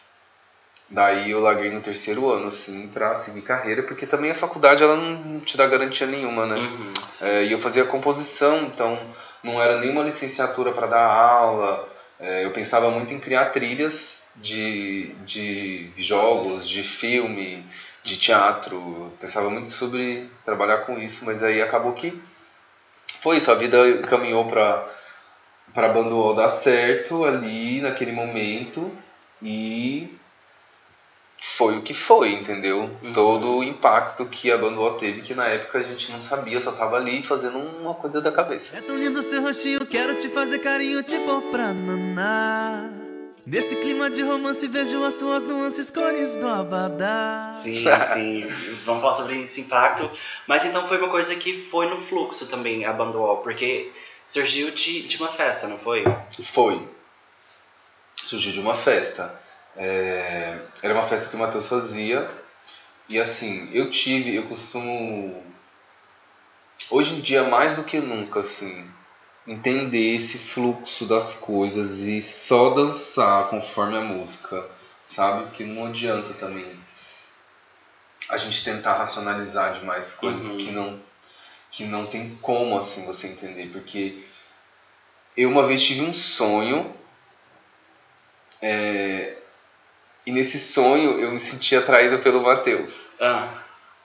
Daí 0.89 1.31
eu 1.31 1.39
larguei 1.39 1.71
no 1.71 1.79
terceiro 1.79 2.29
ano, 2.29 2.47
assim, 2.47 2.87
pra 2.89 3.15
seguir 3.15 3.41
carreira, 3.41 3.81
porque 3.81 4.05
também 4.05 4.29
a 4.29 4.35
faculdade 4.35 4.83
ela 4.83 4.97
não 4.97 5.39
te 5.39 5.55
dá 5.55 5.65
garantia 5.65 6.05
nenhuma, 6.05 6.45
né? 6.45 6.55
Uhum. 6.55 6.89
É, 7.21 7.43
e 7.43 7.51
eu 7.51 7.57
fazia 7.57 7.85
composição, 7.85 8.63
então 8.63 8.99
não 9.41 9.61
era 9.61 9.77
nenhuma 9.77 10.03
licenciatura 10.03 10.73
para 10.73 10.87
dar 10.87 11.05
aula. 11.05 11.87
É, 12.21 12.45
eu 12.45 12.51
pensava 12.51 12.91
muito 12.91 13.13
em 13.13 13.19
criar 13.19 13.45
trilhas 13.45 14.21
de, 14.35 15.07
de 15.25 16.03
jogos, 16.03 16.69
de 16.69 16.83
filme, 16.83 17.65
de 18.03 18.15
teatro. 18.15 18.75
Eu 18.77 19.13
pensava 19.19 19.49
muito 19.49 19.71
sobre 19.71 20.29
trabalhar 20.43 20.79
com 20.79 20.99
isso, 20.99 21.25
mas 21.25 21.41
aí 21.41 21.61
acabou 21.61 21.93
que 21.93 22.21
foi 23.19 23.37
isso. 23.37 23.51
A 23.51 23.55
vida 23.55 23.87
encaminhou 23.89 24.45
para 24.45 24.87
para 25.73 25.87
a 25.87 25.93
banda 25.93 26.13
UOL 26.13 26.35
dar 26.35 26.49
certo 26.49 27.23
ali 27.23 27.79
naquele 27.79 28.11
momento 28.11 28.91
e 29.41 30.13
foi 31.43 31.75
o 31.75 31.81
que 31.81 31.91
foi, 31.91 32.33
entendeu? 32.33 32.87
Uhum. 33.01 33.13
Todo 33.13 33.57
o 33.57 33.63
impacto 33.63 34.27
que 34.27 34.51
a 34.51 34.57
banda 34.59 34.79
UOL 34.79 34.93
teve, 34.93 35.21
que 35.21 35.33
na 35.33 35.47
época 35.47 35.79
a 35.79 35.83
gente 35.83 36.11
não 36.11 36.19
sabia, 36.19 36.61
só 36.61 36.71
tava 36.71 36.97
ali 36.97 37.23
fazendo 37.23 37.57
uma 37.57 37.95
coisa 37.95 38.21
da 38.21 38.31
cabeça. 38.31 38.77
É 38.77 38.81
tão 38.81 38.95
lindo 38.95 39.23
seu 39.23 39.41
rostinho, 39.41 39.83
quero 39.83 40.13
te 40.13 40.29
fazer 40.29 40.59
carinho, 40.59 41.01
te 41.01 41.17
pôr 41.17 41.41
pra 41.49 41.73
naná. 41.73 42.91
Nesse 43.43 43.75
clima 43.75 44.07
de 44.07 44.21
romance 44.21 44.67
vejo 44.67 45.03
as 45.03 45.15
suas 45.15 45.43
nuances, 45.43 45.89
cores 45.89 46.37
do 46.37 46.47
abadá. 46.47 47.59
Sim, 47.59 47.85
sim. 48.13 48.41
Vamos 48.85 49.01
falar 49.01 49.15
sobre 49.15 49.41
esse 49.41 49.61
impacto. 49.61 50.11
Mas 50.47 50.63
então 50.63 50.87
foi 50.87 50.99
uma 50.99 51.09
coisa 51.09 51.35
que 51.35 51.65
foi 51.71 51.89
no 51.89 51.99
fluxo 52.01 52.45
também, 52.49 52.85
a 52.85 52.93
banda 52.93 53.17
UOL, 53.17 53.37
porque 53.37 53.91
surgiu 54.27 54.69
de, 54.69 55.07
de 55.07 55.17
uma 55.17 55.27
festa, 55.27 55.67
não 55.67 55.79
foi? 55.79 56.03
Foi. 56.39 56.87
Surgiu 58.13 58.51
de 58.51 58.59
uma 58.59 58.75
festa. 58.75 59.35
É, 59.75 60.57
Era 60.83 60.93
uma 60.93 61.03
festa 61.03 61.29
que 61.29 61.35
o 61.35 61.39
Matheus 61.39 61.67
fazia. 61.67 62.29
E 63.09 63.19
assim, 63.19 63.69
eu 63.73 63.89
tive, 63.89 64.35
eu 64.35 64.47
costumo. 64.47 65.43
Hoje 66.89 67.15
em 67.15 67.21
dia, 67.21 67.43
mais 67.43 67.73
do 67.73 67.83
que 67.83 67.99
nunca, 67.99 68.41
assim, 68.41 68.89
entender 69.47 70.15
esse 70.15 70.37
fluxo 70.37 71.05
das 71.05 71.33
coisas 71.33 72.01
e 72.01 72.21
só 72.21 72.69
dançar 72.71 73.47
conforme 73.47 73.97
a 73.97 74.01
música, 74.01 74.65
sabe? 75.03 75.43
Porque 75.45 75.63
não 75.63 75.87
adianta 75.87 76.33
também 76.33 76.65
a 78.29 78.37
gente 78.37 78.63
tentar 78.63 78.93
racionalizar 78.95 79.73
demais 79.73 80.13
coisas 80.15 80.53
Uhum. 80.53 80.57
que 80.57 80.71
não 80.71 81.11
que 81.69 81.85
não 81.85 82.05
tem 82.05 82.35
como 82.41 82.77
assim 82.77 83.05
você 83.05 83.27
entender, 83.27 83.67
porque 83.71 84.21
eu 85.37 85.49
uma 85.49 85.63
vez 85.63 85.81
tive 85.81 86.01
um 86.01 86.11
sonho 86.11 86.93
é, 88.61 89.37
e 90.25 90.31
nesse 90.31 90.59
sonho 90.59 91.19
eu 91.19 91.31
me 91.31 91.39
senti 91.39 91.75
atraído 91.75 92.19
pelo 92.19 92.41
Matheus. 92.41 93.11
Ah, 93.19 93.49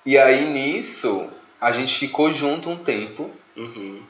E 0.04 0.16
aí 0.18 0.44
nisso 0.46 1.28
a 1.60 1.70
gente 1.70 1.98
ficou 1.98 2.32
junto 2.32 2.68
um 2.70 2.76
tempo 2.76 3.30
uhum. 3.56 4.02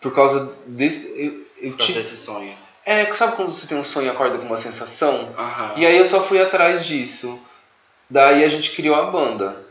por 0.00 0.12
causa 0.12 0.52
desse 0.66 1.06
eu, 1.16 1.46
eu 1.70 1.76
Pra 1.76 1.78
ter 1.86 1.92
tive, 1.92 2.00
esse 2.00 2.16
sonho. 2.16 2.54
é, 2.86 3.12
sabe 3.14 3.36
quando 3.36 3.50
você 3.50 3.66
tem 3.66 3.76
um 3.78 3.84
sonho 3.84 4.06
e 4.06 4.10
acorda 4.10 4.38
com 4.38 4.46
uma 4.46 4.56
sensação? 4.56 5.34
Aham. 5.36 5.74
E 5.76 5.86
aí 5.86 5.96
eu 5.98 6.04
só 6.04 6.20
fui 6.20 6.40
atrás 6.40 6.84
disso. 6.86 7.38
Daí 8.10 8.42
a 8.44 8.48
gente 8.48 8.70
criou 8.72 8.94
a 8.96 9.06
banda. 9.10 9.67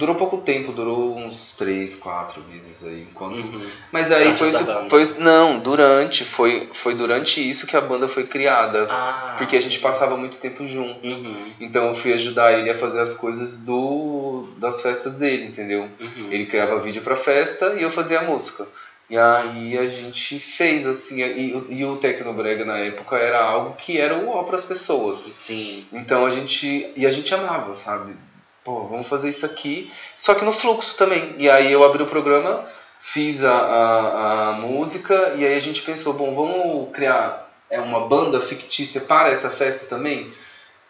Durou 0.00 0.14
pouco 0.16 0.38
tempo, 0.38 0.72
durou 0.72 1.14
uns 1.18 1.52
3, 1.58 1.94
4 1.96 2.42
meses 2.50 2.82
aí, 2.82 3.02
enquanto 3.02 3.36
Uhum. 3.36 3.60
Mas 3.92 4.10
aí 4.10 4.34
foi 4.34 4.48
isso, 4.48 4.64
foi 4.88 5.04
não, 5.18 5.58
durante, 5.58 6.24
foi 6.24 6.66
foi 6.72 6.94
durante 6.94 7.46
isso 7.46 7.66
que 7.66 7.76
a 7.76 7.82
banda 7.82 8.08
foi 8.08 8.24
criada, 8.24 8.88
Ah. 8.90 9.34
porque 9.36 9.58
a 9.58 9.60
gente 9.60 9.78
passava 9.78 10.16
muito 10.16 10.38
tempo 10.38 10.64
junto. 10.64 11.06
Uhum. 11.06 11.34
Então 11.60 11.88
eu 11.88 11.94
fui 11.94 12.14
ajudar 12.14 12.50
ele 12.58 12.70
a 12.70 12.74
fazer 12.74 13.00
as 13.00 13.12
coisas 13.12 13.56
do 13.56 14.48
das 14.56 14.80
festas 14.80 15.12
dele, 15.14 15.44
entendeu? 15.44 15.82
Uhum. 16.00 16.28
Ele 16.30 16.46
criava 16.46 16.78
vídeo 16.78 17.02
pra 17.02 17.14
festa 17.14 17.74
e 17.78 17.82
eu 17.82 17.90
fazia 17.90 18.20
a 18.20 18.22
música. 18.22 18.66
E 19.10 19.18
aí 19.18 19.76
a 19.76 19.86
gente 19.88 20.38
fez 20.40 20.86
assim, 20.86 21.20
e, 21.20 21.64
e 21.68 21.84
o 21.84 21.96
Tecnobrega 21.96 22.64
na 22.64 22.78
época 22.78 23.16
era 23.16 23.42
algo 23.42 23.74
que 23.76 23.98
era 23.98 24.14
o 24.16 24.30
ó 24.30 24.44
pras 24.44 24.64
pessoas. 24.64 25.16
Sim. 25.16 25.84
Então 25.92 26.24
a 26.24 26.30
gente. 26.30 26.90
E 26.96 27.04
a 27.04 27.10
gente 27.10 27.34
amava, 27.34 27.74
sabe? 27.74 28.14
Pô, 28.64 28.84
vamos 28.84 29.08
fazer 29.08 29.28
isso 29.28 29.46
aqui. 29.46 29.90
Só 30.14 30.34
que 30.34 30.44
no 30.44 30.52
fluxo 30.52 30.96
também. 30.96 31.34
E 31.38 31.48
aí 31.48 31.72
eu 31.72 31.82
abri 31.82 32.02
o 32.02 32.06
programa, 32.06 32.64
fiz 32.98 33.42
a, 33.42 33.52
a, 33.52 34.48
a 34.48 34.52
música, 34.52 35.34
e 35.36 35.46
aí 35.46 35.54
a 35.54 35.60
gente 35.60 35.82
pensou, 35.82 36.12
bom, 36.12 36.34
vamos 36.34 36.90
criar 36.92 37.50
é, 37.70 37.80
uma 37.80 38.06
banda 38.06 38.40
fictícia 38.40 39.00
para 39.00 39.30
essa 39.30 39.48
festa 39.48 39.86
também? 39.86 40.30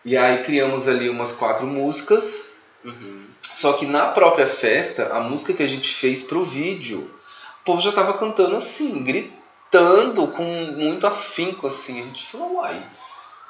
E 0.04 0.16
aí 0.16 0.42
criamos 0.42 0.88
ali 0.88 1.08
umas 1.08 1.32
quatro 1.32 1.66
músicas. 1.66 2.46
Uhum. 2.84 3.28
Só 3.38 3.74
que 3.74 3.86
na 3.86 4.08
própria 4.08 4.46
festa, 4.46 5.08
a 5.12 5.20
música 5.20 5.52
que 5.52 5.62
a 5.62 5.68
gente 5.68 5.88
fez 5.94 6.22
pro 6.22 6.42
vídeo, 6.42 7.10
o 7.60 7.64
povo 7.64 7.80
já 7.80 7.92
tava 7.92 8.14
cantando 8.14 8.56
assim, 8.56 9.02
gritando 9.04 10.28
com 10.28 10.42
muito 10.42 11.06
afinco, 11.06 11.66
assim. 11.66 11.98
A 12.00 12.02
gente 12.02 12.26
falou, 12.26 12.54
uai, 12.56 12.82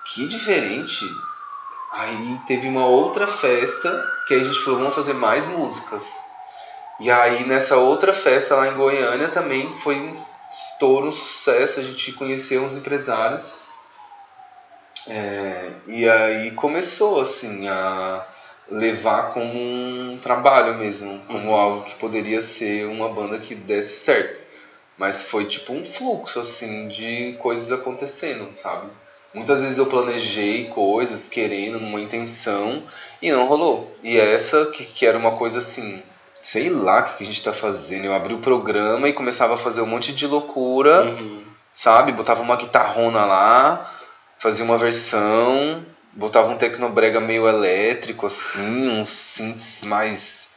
que 0.06 0.26
diferente. 0.26 1.06
Aí 1.92 2.40
teve 2.46 2.68
uma 2.68 2.86
outra 2.86 3.26
festa 3.26 3.90
que 4.26 4.34
a 4.34 4.42
gente 4.42 4.58
falou, 4.60 4.78
vamos 4.78 4.94
fazer 4.94 5.12
mais 5.12 5.46
músicas. 5.46 6.18
E 7.00 7.10
aí 7.10 7.44
nessa 7.44 7.76
outra 7.76 8.12
festa 8.12 8.54
lá 8.54 8.68
em 8.68 8.74
Goiânia 8.74 9.28
também 9.28 9.70
foi 9.80 9.96
um 9.96 10.24
estouro, 10.52 11.08
um 11.08 11.12
sucesso. 11.12 11.80
A 11.80 11.82
gente 11.82 12.12
conheceu 12.12 12.62
uns 12.62 12.76
empresários. 12.76 13.58
É, 15.06 15.72
e 15.86 16.08
aí 16.08 16.50
começou 16.52 17.20
assim 17.20 17.66
a 17.68 18.26
levar 18.70 19.32
como 19.32 19.52
um 19.52 20.18
trabalho 20.18 20.76
mesmo, 20.76 21.20
como 21.26 21.54
algo 21.54 21.82
que 21.84 21.96
poderia 21.96 22.40
ser 22.40 22.86
uma 22.86 23.08
banda 23.08 23.38
que 23.38 23.54
desse 23.54 24.04
certo. 24.04 24.42
Mas 24.96 25.24
foi 25.24 25.46
tipo 25.46 25.72
um 25.72 25.84
fluxo 25.84 26.38
assim 26.38 26.86
de 26.86 27.32
coisas 27.40 27.72
acontecendo, 27.72 28.54
sabe? 28.54 28.90
Muitas 29.32 29.62
vezes 29.62 29.78
eu 29.78 29.86
planejei 29.86 30.64
coisas 30.68 31.28
querendo 31.28 31.78
uma 31.78 32.00
intenção 32.00 32.82
e 33.22 33.30
não 33.30 33.46
rolou. 33.46 33.96
E 34.02 34.18
essa 34.18 34.66
que, 34.66 34.84
que 34.84 35.06
era 35.06 35.16
uma 35.16 35.32
coisa 35.32 35.58
assim, 35.58 36.02
sei 36.40 36.68
lá 36.68 37.00
o 37.00 37.04
que, 37.04 37.14
que 37.18 37.22
a 37.22 37.26
gente 37.26 37.42
tá 37.42 37.52
fazendo. 37.52 38.06
Eu 38.06 38.14
abri 38.14 38.34
o 38.34 38.38
programa 38.38 39.08
e 39.08 39.12
começava 39.12 39.54
a 39.54 39.56
fazer 39.56 39.82
um 39.82 39.86
monte 39.86 40.12
de 40.12 40.26
loucura 40.26 41.04
Uhum. 41.04 41.44
sabe? 41.72 42.12
Botava 42.12 42.42
uma 42.42 42.56
guitarrona 42.56 43.24
lá, 43.24 43.88
fazia 44.36 44.64
uma 44.64 44.76
versão, 44.76 45.84
botava 46.12 46.48
um 46.50 46.56
tecnobrega 46.56 47.20
meio 47.20 47.46
elétrico, 47.46 48.26
assim, 48.26 48.88
uns 48.88 49.10
synths 49.10 49.82
mais 49.82 50.50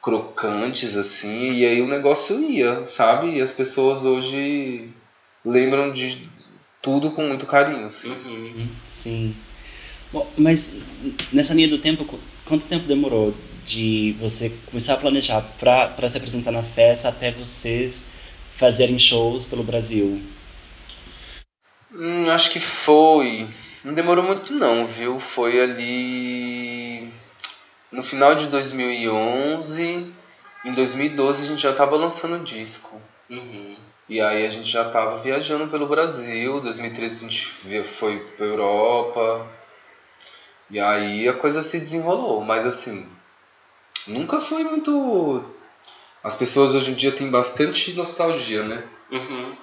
crocantes, 0.00 0.96
assim, 0.96 1.52
e 1.52 1.66
aí 1.66 1.80
o 1.80 1.86
negócio 1.86 2.38
ia, 2.40 2.86
sabe? 2.86 3.36
E 3.36 3.40
as 3.40 3.50
pessoas 3.52 4.04
hoje 4.04 4.90
lembram 5.44 5.90
de 5.92 6.28
tudo 6.84 7.10
com 7.10 7.22
muito 7.26 7.46
carinho, 7.46 7.86
assim. 7.86 8.12
Uhum. 8.12 8.68
Sim. 8.92 9.34
Bom, 10.12 10.30
mas 10.36 10.74
nessa 11.32 11.54
linha 11.54 11.66
do 11.68 11.78
tempo, 11.78 12.04
qu- 12.04 12.20
quanto 12.44 12.66
tempo 12.66 12.86
demorou 12.86 13.34
de 13.64 14.14
você 14.20 14.52
começar 14.66 14.92
a 14.94 14.98
planejar 14.98 15.40
pra 15.58 15.88
pra 15.88 16.10
se 16.10 16.18
apresentar 16.18 16.52
na 16.52 16.62
festa 16.62 17.08
até 17.08 17.30
vocês 17.30 18.04
fazerem 18.58 18.98
shows 18.98 19.46
pelo 19.46 19.64
Brasil? 19.64 20.20
Hum, 21.92 22.30
acho 22.30 22.50
que 22.50 22.60
foi. 22.60 23.48
Não 23.82 23.94
demorou 23.94 24.24
muito 24.24 24.52
não, 24.52 24.86
viu? 24.86 25.18
Foi 25.18 25.60
ali 25.60 27.08
no 27.90 28.02
final 28.02 28.34
de 28.34 28.46
2011, 28.48 30.12
em 30.64 30.72
2012 30.72 31.44
a 31.44 31.46
gente 31.46 31.62
já 31.62 31.72
tava 31.72 31.96
lançando 31.96 32.44
disco. 32.44 33.00
Uhum. 33.30 33.76
E 34.08 34.20
aí 34.20 34.44
a 34.44 34.48
gente 34.48 34.68
já 34.68 34.88
tava 34.90 35.16
viajando 35.16 35.66
pelo 35.68 35.86
Brasil, 35.86 36.60
2013 36.60 37.24
a 37.24 37.28
gente 37.28 37.46
foi 37.84 38.18
pra 38.36 38.44
Europa. 38.46 39.46
E 40.70 40.78
aí 40.80 41.28
a 41.28 41.32
coisa 41.32 41.62
se 41.62 41.78
desenrolou, 41.78 42.42
mas 42.42 42.66
assim, 42.66 43.06
nunca 44.06 44.38
foi 44.40 44.64
muito. 44.64 45.44
As 46.22 46.34
pessoas 46.34 46.74
hoje 46.74 46.90
em 46.90 46.94
dia 46.94 47.12
têm 47.12 47.30
bastante 47.30 47.92
nostalgia, 47.94 48.62
né? 48.62 48.82
Uhum. 49.10 49.56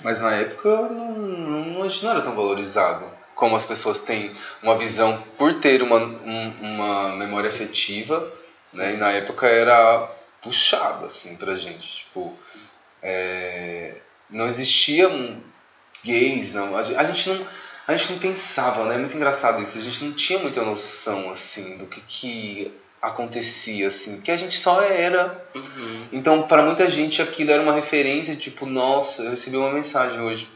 Mas 0.00 0.18
na 0.18 0.32
época 0.34 0.68
não, 0.88 1.10
não, 1.12 1.86
não 1.86 2.10
era 2.10 2.20
tão 2.22 2.34
valorizado. 2.34 3.04
Como 3.34 3.56
as 3.56 3.64
pessoas 3.64 3.98
têm 3.98 4.32
uma 4.62 4.76
visão 4.76 5.22
por 5.38 5.54
ter 5.60 5.82
uma, 5.82 5.96
um- 5.98 6.54
uma 6.60 7.08
memória 7.16 7.48
afetiva, 7.48 8.30
né? 8.74 8.94
E 8.94 8.96
na 8.96 9.10
época 9.10 9.46
era 9.46 10.06
puxado, 10.40 11.06
assim, 11.06 11.36
pra 11.36 11.54
gente. 11.56 12.04
Tipo, 12.04 12.36
é, 13.02 13.94
não 14.34 14.46
existia 14.46 15.08
um 15.08 15.40
gays, 16.04 16.52
não. 16.52 16.76
A 16.76 16.82
gente 17.04 17.28
não, 17.28 17.46
a 17.86 17.96
gente 17.96 18.12
não 18.12 18.18
pensava, 18.18 18.84
né? 18.84 18.94
É 18.94 18.98
muito 18.98 19.16
engraçado 19.16 19.60
isso. 19.60 19.78
A 19.78 19.80
gente 19.82 20.04
não 20.04 20.12
tinha 20.12 20.38
muita 20.38 20.62
noção, 20.62 21.30
assim, 21.30 21.76
do 21.76 21.86
que, 21.86 22.00
que 22.00 22.72
acontecia, 23.00 23.88
assim. 23.88 24.20
Que 24.20 24.30
a 24.30 24.36
gente 24.36 24.54
só 24.54 24.80
era 24.82 25.44
Uhum. 25.54 26.06
então, 26.12 26.42
para 26.42 26.62
muita 26.62 26.88
gente 26.88 27.20
aquilo 27.20 27.50
era 27.50 27.62
uma 27.62 27.72
referência, 27.72 28.34
tipo, 28.34 28.64
nossa, 28.64 29.22
eu 29.22 29.30
recebi 29.30 29.56
uma 29.56 29.70
mensagem 29.70 30.20
hoje 30.20 30.48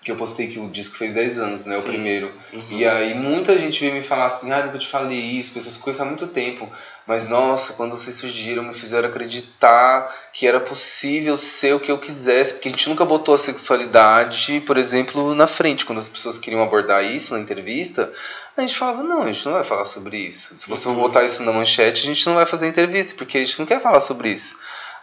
que 0.00 0.12
eu 0.12 0.16
postei 0.16 0.46
que 0.46 0.58
o 0.58 0.68
disco 0.70 0.94
fez 0.96 1.12
10 1.12 1.38
anos, 1.38 1.64
né, 1.66 1.76
o 1.76 1.82
Sim. 1.82 1.88
primeiro. 1.88 2.32
Uhum. 2.52 2.64
E 2.70 2.86
aí 2.86 3.14
muita 3.14 3.58
gente 3.58 3.80
veio 3.80 3.92
me 3.92 4.00
falar 4.00 4.26
assim: 4.26 4.50
"Ah, 4.52 4.62
nunca 4.64 4.78
te 4.78 4.86
falei 4.86 5.18
isso, 5.18 5.52
pessoas 5.52 5.76
conhecem 5.76 6.04
há 6.04 6.08
muito 6.08 6.26
tempo, 6.28 6.70
mas 7.06 7.26
nossa, 7.26 7.72
quando 7.74 7.96
vocês 7.96 8.16
surgiram, 8.16 8.62
me 8.62 8.72
fizeram 8.72 9.08
acreditar 9.08 10.08
que 10.32 10.46
era 10.46 10.60
possível 10.60 11.36
ser 11.36 11.74
o 11.74 11.80
que 11.80 11.90
eu 11.90 11.98
quisesse, 11.98 12.54
porque 12.54 12.68
a 12.68 12.70
gente 12.70 12.88
nunca 12.88 13.04
botou 13.04 13.34
a 13.34 13.38
sexualidade, 13.38 14.62
por 14.66 14.76
exemplo, 14.76 15.34
na 15.34 15.46
frente 15.46 15.84
quando 15.84 15.98
as 15.98 16.08
pessoas 16.08 16.38
queriam 16.38 16.62
abordar 16.62 17.04
isso 17.04 17.34
na 17.34 17.40
entrevista, 17.40 18.10
a 18.56 18.60
gente 18.60 18.76
falava: 18.76 19.02
"Não, 19.02 19.22
a 19.22 19.26
gente 19.32 19.44
não 19.44 19.52
vai 19.54 19.64
falar 19.64 19.84
sobre 19.84 20.16
isso. 20.16 20.56
Se 20.56 20.68
você 20.68 20.88
Uhum. 20.88 20.94
botar 20.94 21.24
isso 21.24 21.42
na 21.42 21.52
manchete, 21.52 22.02
a 22.02 22.06
gente 22.06 22.26
não 22.26 22.34
vai 22.34 22.46
fazer 22.46 22.66
entrevista, 22.68 23.14
porque 23.16 23.36
a 23.36 23.40
gente 23.40 23.58
não 23.58 23.66
quer 23.66 23.80
falar 23.80 24.00
sobre 24.00 24.30
isso." 24.30 24.56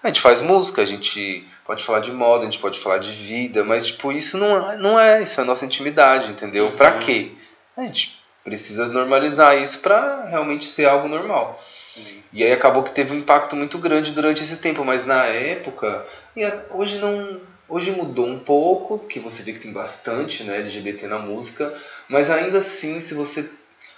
A 0.05 0.09
gente 0.09 0.21
faz 0.21 0.39
música, 0.39 0.83
a 0.83 0.85
gente 0.85 1.43
pode 1.65 1.83
falar 1.83 1.99
de 1.99 2.11
moda, 2.11 2.43
a 2.43 2.45
gente 2.45 2.59
pode 2.59 2.77
falar 2.77 2.99
de 2.99 3.11
vida, 3.11 3.63
mas 3.63 3.87
tipo, 3.87 4.11
isso 4.11 4.37
não 4.37 4.55
é, 4.55 4.77
não 4.77 4.99
é 4.99 5.23
isso 5.23 5.39
é 5.39 5.43
a 5.43 5.45
nossa 5.47 5.65
intimidade, 5.65 6.29
entendeu? 6.29 6.67
Uhum. 6.67 6.75
Pra 6.75 6.99
quê? 6.99 7.31
A 7.75 7.81
gente 7.81 8.21
precisa 8.43 8.87
normalizar 8.87 9.59
isso 9.59 9.79
pra 9.79 10.25
realmente 10.25 10.63
ser 10.65 10.85
algo 10.85 11.07
normal. 11.07 11.59
Sim. 11.81 12.21
E 12.31 12.43
aí 12.43 12.51
acabou 12.51 12.83
que 12.83 12.91
teve 12.91 13.15
um 13.15 13.17
impacto 13.17 13.55
muito 13.55 13.79
grande 13.79 14.11
durante 14.11 14.43
esse 14.43 14.57
tempo, 14.57 14.85
mas 14.85 15.03
na 15.03 15.25
época, 15.25 16.05
e 16.37 16.43
hoje 16.69 16.99
não, 16.99 17.41
hoje 17.67 17.89
mudou 17.89 18.27
um 18.27 18.37
pouco, 18.37 18.99
que 18.99 19.19
você 19.19 19.41
vê 19.41 19.53
que 19.53 19.59
tem 19.59 19.73
bastante, 19.73 20.43
né, 20.43 20.57
LGBT 20.57 21.07
na 21.07 21.17
música, 21.17 21.73
mas 22.07 22.29
ainda 22.29 22.59
assim, 22.59 22.99
se 22.99 23.15
você 23.15 23.49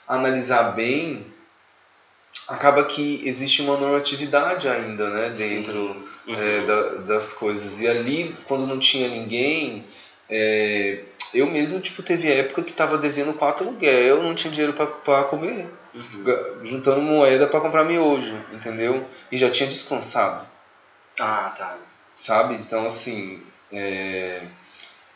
analisar 0.08 0.74
bem, 0.74 1.26
acaba 2.48 2.84
que 2.86 3.22
existe 3.28 3.62
uma 3.62 3.78
normatividade 3.78 4.68
ainda, 4.68 5.10
né, 5.10 5.30
dentro 5.30 6.06
Sim. 6.26 6.34
é, 6.34 6.60
Uhum. 6.60 6.66
da- 6.66 6.96
das 7.14 7.34
coisas. 7.34 7.82
E 7.82 7.88
ali, 7.88 8.36
quando 8.46 8.66
não 8.68 8.80
tinha 8.80 9.08
ninguém, 9.10 9.86
é, 10.30 11.04
eu 11.34 11.46
mesmo, 11.48 11.80
tipo, 11.80 12.02
teve 12.02 12.32
época 12.32 12.64
que 12.64 12.74
tava 12.74 12.98
devendo 12.98 13.34
quatro 13.34 13.68
aluguel, 13.68 14.24
não 14.24 14.34
tinha 14.34 14.52
dinheiro 14.52 14.74
pra 14.74 15.24
comer, 15.24 15.68
Uhum. 15.94 16.24
juntando 16.64 17.02
moeda 17.02 17.48
pra 17.48 17.60
comprar 17.60 17.84
miojo, 17.84 18.36
entendeu? 18.54 19.06
E 19.32 19.38
já 19.38 19.50
tinha 19.50 19.68
descansado, 19.68 20.46
Ah, 21.20 21.54
tá. 21.58 21.76
sabe? 22.16 22.54
Então, 22.56 22.86
assim, 22.86 23.42
é, 23.72 24.42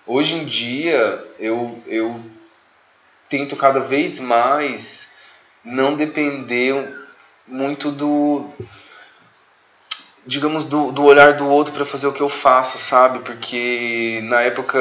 hoje 0.07 0.35
em 0.35 0.45
dia, 0.45 1.25
eu, 1.39 1.81
eu 1.87 2.21
tento 3.29 3.55
cada 3.55 3.79
vez 3.79 4.19
mais 4.19 5.09
não 5.63 5.95
depender 5.95 6.99
muito 7.47 7.91
do 7.91 8.45
digamos 10.25 10.63
do, 10.63 10.91
do 10.91 11.03
olhar 11.03 11.33
do 11.33 11.47
outro 11.47 11.73
para 11.73 11.85
fazer 11.85 12.07
o 12.07 12.13
que 12.13 12.21
eu 12.21 12.29
faço, 12.29 12.77
sabe? 12.77 13.19
Porque 13.19 14.21
na 14.25 14.41
época 14.41 14.79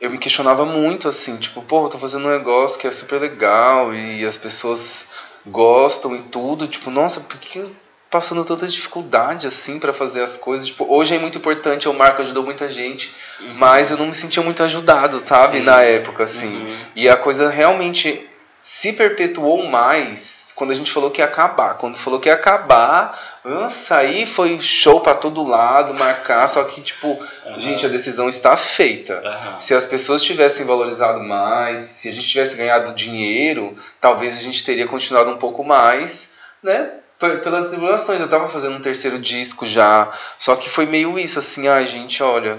eu 0.00 0.10
me 0.10 0.18
questionava 0.18 0.64
muito 0.64 1.08
assim, 1.08 1.36
tipo, 1.36 1.62
pô, 1.62 1.84
eu 1.84 1.88
tô 1.88 1.98
fazendo 1.98 2.26
um 2.26 2.30
negócio 2.30 2.78
que 2.78 2.86
é 2.86 2.90
super 2.90 3.20
legal 3.20 3.94
e 3.94 4.24
as 4.24 4.36
pessoas 4.36 5.06
gostam 5.46 6.16
e 6.16 6.22
tudo, 6.22 6.66
tipo, 6.66 6.90
nossa, 6.90 7.20
por 7.20 7.38
que 7.38 7.64
passando 8.10 8.44
tanta 8.44 8.66
dificuldade 8.66 9.46
assim 9.46 9.78
para 9.78 9.92
fazer 9.92 10.22
as 10.22 10.36
coisas? 10.36 10.68
Tipo, 10.68 10.86
hoje 10.88 11.14
é 11.14 11.18
muito 11.18 11.36
importante, 11.38 11.88
o 11.88 11.92
Marco 11.92 12.22
ajudou 12.22 12.42
muita 12.44 12.68
gente, 12.68 13.12
Uhum. 13.40 13.54
mas 13.54 13.90
eu 13.90 13.96
não 13.98 14.06
me 14.06 14.14
sentia 14.14 14.42
muito 14.42 14.62
ajudado, 14.62 15.20
sabe? 15.20 15.58
Sim. 15.58 15.64
Na 15.64 15.82
época 15.82 16.24
assim. 16.24 16.62
Uhum. 16.62 16.76
E 16.96 17.08
a 17.08 17.16
coisa 17.16 17.50
realmente 17.50 18.26
se 18.64 18.94
perpetuou 18.94 19.68
mais 19.68 20.50
quando 20.56 20.70
a 20.70 20.74
gente 20.74 20.90
falou 20.90 21.10
que 21.10 21.20
ia 21.20 21.26
acabar. 21.26 21.74
Quando 21.74 21.98
falou 21.98 22.18
que 22.18 22.30
ia 22.30 22.34
acabar, 22.34 23.38
nossa, 23.44 23.98
aí 23.98 24.24
foi 24.24 24.58
show 24.58 25.02
pra 25.02 25.14
todo 25.14 25.46
lado, 25.46 25.92
marcar, 25.92 26.48
só 26.48 26.64
que, 26.64 26.80
tipo, 26.80 27.22
Aham. 27.44 27.60
gente, 27.60 27.84
a 27.84 27.90
decisão 27.90 28.26
está 28.26 28.56
feita. 28.56 29.20
Aham. 29.22 29.60
Se 29.60 29.74
as 29.74 29.84
pessoas 29.84 30.22
tivessem 30.22 30.64
valorizado 30.64 31.20
mais, 31.20 31.80
se 31.80 32.08
a 32.08 32.10
gente 32.10 32.26
tivesse 32.26 32.56
ganhado 32.56 32.94
dinheiro, 32.94 33.76
talvez 34.00 34.38
a 34.38 34.40
gente 34.40 34.64
teria 34.64 34.86
continuado 34.86 35.30
um 35.30 35.36
pouco 35.36 35.62
mais, 35.62 36.30
né? 36.62 36.90
Pelas 37.18 37.66
tribulações. 37.66 38.18
Eu 38.20 38.28
tava 38.28 38.48
fazendo 38.48 38.76
um 38.76 38.80
terceiro 38.80 39.18
disco 39.18 39.66
já, 39.66 40.08
só 40.38 40.56
que 40.56 40.70
foi 40.70 40.86
meio 40.86 41.18
isso, 41.18 41.38
assim, 41.38 41.68
ai, 41.68 41.86
gente, 41.86 42.22
olha. 42.22 42.58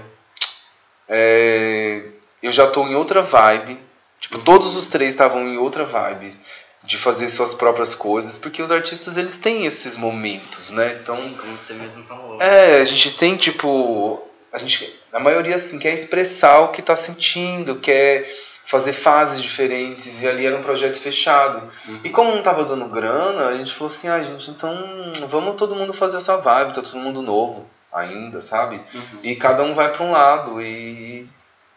é, 1.09 2.03
eu 2.43 2.51
já 2.51 2.67
tô 2.67 2.85
em 2.87 2.93
outra 2.93 3.23
vibe. 3.23 3.79
Tipo, 4.19 4.39
todos 4.39 4.75
os 4.75 4.88
três 4.88 5.13
estavam 5.13 5.47
em 5.47 5.58
outra 5.58 5.84
vibe 5.84 6.36
de 6.84 6.97
fazer 6.97 7.28
suas 7.30 7.54
próprias 7.54 7.95
coisas, 7.95 8.38
porque 8.38 8.62
os 8.62 8.71
artistas 8.71 9.17
eles 9.17 9.38
têm 9.38 9.65
esses 9.65 9.95
momentos, 9.95 10.69
né? 10.71 10.99
Então, 11.01 11.15
Sim, 11.15 11.36
como 11.39 11.58
você 11.58 11.73
mesmo 11.73 12.04
falou. 12.06 12.41
é, 12.41 12.80
a 12.80 12.86
gente 12.86 13.12
tem 13.12 13.36
tipo, 13.36 14.21
a 14.54 14.58
gente, 14.58 14.99
a 15.13 15.19
maioria 15.19 15.56
assim 15.56 15.80
quer 15.80 15.93
expressar 15.93 16.60
o 16.60 16.67
que 16.69 16.82
tá 16.82 16.95
sentindo, 16.95 17.75
quer 17.80 18.30
fazer 18.63 18.93
fases 18.93 19.41
diferentes 19.41 20.21
e 20.21 20.28
ali 20.28 20.45
era 20.45 20.56
um 20.56 20.62
projeto 20.62 20.99
fechado. 20.99 21.62
Uhum. 21.88 21.99
E 22.04 22.10
como 22.10 22.32
não 22.32 22.41
tava 22.41 22.65
dando 22.65 22.88
grana, 22.88 23.49
a 23.49 23.58
gente 23.58 23.71
falou 23.73 23.88
assim, 23.88 24.08
ah, 24.08 24.23
gente, 24.23 24.49
então 24.49 25.12
vamos 25.28 25.56
todo 25.56 25.75
mundo 25.75 25.93
fazer 25.93 26.17
a 26.17 26.19
sua 26.19 26.38
vibe, 26.38 26.73
tá 26.73 26.82
todo 26.82 26.97
mundo 26.97 27.21
novo 27.21 27.69
ainda, 27.93 28.41
sabe? 28.41 28.82
Uhum. 28.93 29.19
E 29.23 29.36
cada 29.36 29.63
um 29.63 29.73
vai 29.73 29.91
para 29.91 30.04
um 30.04 30.12
lado 30.12 30.62
e, 30.62 31.30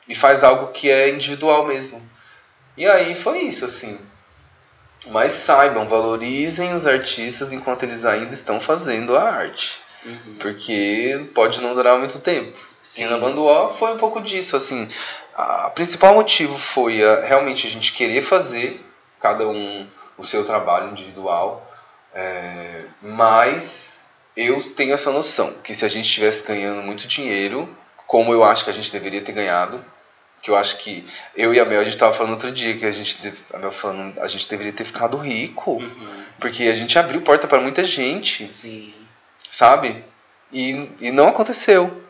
e 0.08 0.14
faz 0.14 0.42
algo 0.42 0.68
que 0.68 0.90
é 0.90 1.10
individual 1.10 1.66
mesmo. 1.66 2.02
E 2.78 2.86
aí 2.86 3.16
foi 3.16 3.40
isso, 3.40 3.64
assim. 3.64 3.98
Mas 5.08 5.32
saibam, 5.32 5.88
valorizem 5.88 6.72
os 6.74 6.86
artistas 6.86 7.52
enquanto 7.52 7.82
eles 7.82 8.04
ainda 8.04 8.32
estão 8.32 8.60
fazendo 8.60 9.16
a 9.16 9.22
arte. 9.22 9.80
Uhum. 10.06 10.36
Porque 10.38 11.28
pode 11.34 11.60
não 11.60 11.74
durar 11.74 11.98
muito 11.98 12.20
tempo. 12.20 12.56
Sim. 12.80 13.02
E 13.02 13.06
na 13.06 13.18
banda 13.18 13.40
O 13.40 13.68
foi 13.68 13.92
um 13.92 13.96
pouco 13.96 14.20
disso, 14.20 14.56
assim. 14.56 14.88
A 15.34 15.70
principal 15.70 16.14
motivo 16.14 16.56
foi 16.56 17.04
a, 17.04 17.20
realmente 17.20 17.66
a 17.66 17.70
gente 17.70 17.92
querer 17.92 18.22
fazer, 18.22 18.80
cada 19.18 19.46
um 19.48 19.86
o 20.16 20.24
seu 20.24 20.44
trabalho 20.44 20.90
individual, 20.90 21.68
é, 22.14 22.84
mas 23.02 24.06
eu 24.36 24.60
tenho 24.74 24.94
essa 24.94 25.10
noção 25.10 25.52
que 25.64 25.74
se 25.74 25.84
a 25.84 25.88
gente 25.88 26.06
estivesse 26.06 26.46
ganhando 26.46 26.82
muito 26.82 27.08
dinheiro, 27.08 27.68
como 28.06 28.32
eu 28.32 28.44
acho 28.44 28.64
que 28.64 28.70
a 28.70 28.72
gente 28.72 28.90
deveria 28.90 29.20
ter 29.20 29.32
ganhado, 29.32 29.84
que 30.42 30.50
eu 30.50 30.56
acho 30.56 30.78
que 30.78 31.04
eu 31.36 31.52
e 31.52 31.60
a 31.60 31.64
Mel 31.64 31.80
a 31.80 31.84
gente 31.84 31.96
tava 31.96 32.12
falando 32.12 32.32
outro 32.32 32.52
dia 32.52 32.76
que 32.76 32.86
a 32.86 32.90
gente 32.90 33.32
a 33.52 33.58
Mel 33.58 33.70
falando 33.72 34.18
a 34.20 34.26
gente 34.26 34.48
deveria 34.48 34.72
ter 34.72 34.84
ficado 34.84 35.16
rico, 35.16 35.72
Uhum. 35.72 36.22
porque 36.38 36.64
a 36.64 36.74
gente 36.74 36.98
abriu 36.98 37.20
porta 37.22 37.46
para 37.48 37.60
muita 37.60 37.84
gente 37.84 38.52
Sim. 38.52 38.92
sabe? 39.50 40.04
E, 40.52 40.88
e 41.00 41.10
não 41.12 41.28
aconteceu. 41.28 42.02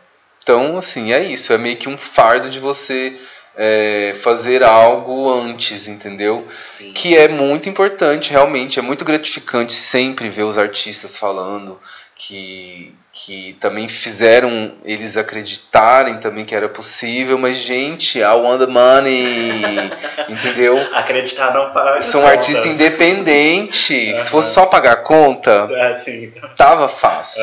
Então, 0.43 0.79
assim, 0.79 1.13
é 1.13 1.23
isso. 1.23 1.53
É 1.53 1.59
meio 1.59 1.77
que 1.77 1.89
um 1.89 1.99
fardo 1.99 2.49
de 2.49 2.59
você 2.61 3.19
é, 3.57 4.13
fazer 4.15 4.63
algo 4.63 5.29
antes, 5.31 5.89
entendeu? 5.89 6.47
Sim. 6.65 6.93
Que 6.93 7.17
é 7.17 7.29
muito 7.29 7.69
importante, 7.69 8.31
realmente. 8.31 8.79
É 8.79 8.83
muito 8.83 9.05
gratificante 9.05 9.73
sempre 9.75 10.29
ver 10.29 10.45
os 10.45 10.57
artistas 10.57 11.17
falando 11.19 11.79
que, 12.15 12.95
que 13.25 13.55
também 13.55 13.89
fizeram 13.89 14.73
eles 14.85 15.17
acreditarem 15.17 16.19
também 16.19 16.45
que 16.45 16.55
era 16.55 16.69
possível. 16.69 17.37
Mas, 17.37 17.57
gente, 17.57 18.19
I 18.21 18.25
want 18.27 18.61
the 18.61 18.67
money, 18.69 19.63
entendeu? 20.29 20.77
Acreditaram 20.95 21.73
para. 21.73 21.97
Eu 21.97 22.03
sou 22.03 22.23
um 22.23 22.27
artista 22.27 22.69
independente. 22.69 24.17
Se 24.19 24.31
fosse 24.31 24.53
só 24.53 24.67
pagar 24.67 24.93
a 24.93 24.97
conta, 24.97 25.69
Ah, 25.81 25.95
sim. 25.95 26.33
tava 26.57 26.87
fácil. 26.89 27.43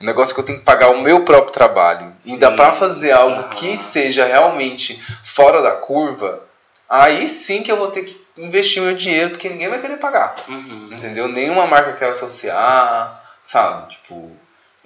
O 0.00 0.04
negócio 0.04 0.32
é 0.32 0.34
que 0.34 0.40
eu 0.40 0.44
tenho 0.44 0.58
que 0.60 0.64
pagar 0.64 0.90
o 0.90 1.00
meu 1.00 1.24
próprio 1.24 1.52
trabalho. 1.52 2.12
E 2.24 2.32
ainda 2.32 2.52
pra 2.52 2.72
fazer 2.72 3.10
algo 3.10 3.48
que 3.50 3.76
seja 3.76 4.24
realmente 4.24 4.96
fora 5.24 5.60
da 5.60 5.72
curva, 5.72 6.44
aí 6.88 7.26
sim 7.26 7.62
que 7.62 7.72
eu 7.72 7.76
vou 7.76 7.88
ter 7.90 8.04
que 8.04 8.16
investir 8.36 8.80
meu 8.80 8.94
dinheiro 8.94 9.30
porque 9.30 9.48
ninguém 9.48 9.68
vai 9.68 9.80
querer 9.80 9.96
pagar. 9.96 10.36
Uhum. 10.48 10.90
Entendeu? 10.92 11.26
Nenhuma 11.26 11.66
marca 11.66 11.94
quer 11.94 12.08
associar, 12.10 13.20
sabe? 13.42 13.88
Tipo, 13.90 14.30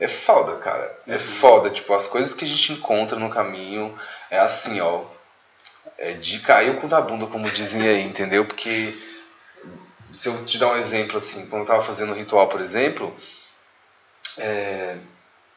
é 0.04 0.08
foda, 0.08 0.56
cara. 0.56 0.94
É 1.06 1.14
Uhum. 1.14 1.18
foda. 1.18 1.70
Tipo, 1.70 1.94
as 1.94 2.06
coisas 2.06 2.34
que 2.34 2.44
a 2.44 2.48
gente 2.48 2.72
encontra 2.72 3.18
no 3.18 3.30
caminho 3.30 3.94
é 4.30 4.38
assim, 4.38 4.80
ó. 4.80 5.04
É 5.98 6.12
de 6.12 6.40
cair 6.40 6.70
o 6.70 6.80
cu 6.80 6.88
da 6.88 7.00
bunda, 7.00 7.26
como 7.26 7.50
dizem 7.50 7.86
aí, 7.88 8.02
entendeu? 8.02 8.44
Porque 8.44 8.96
se 10.12 10.28
eu 10.28 10.44
te 10.44 10.58
dar 10.58 10.68
um 10.68 10.76
exemplo, 10.76 11.16
assim, 11.16 11.46
quando 11.46 11.62
eu 11.62 11.66
tava 11.66 11.80
fazendo 11.80 12.12
o 12.12 12.14
ritual, 12.16 12.48
por 12.48 12.60
exemplo, 12.60 13.14
é, 14.38 14.96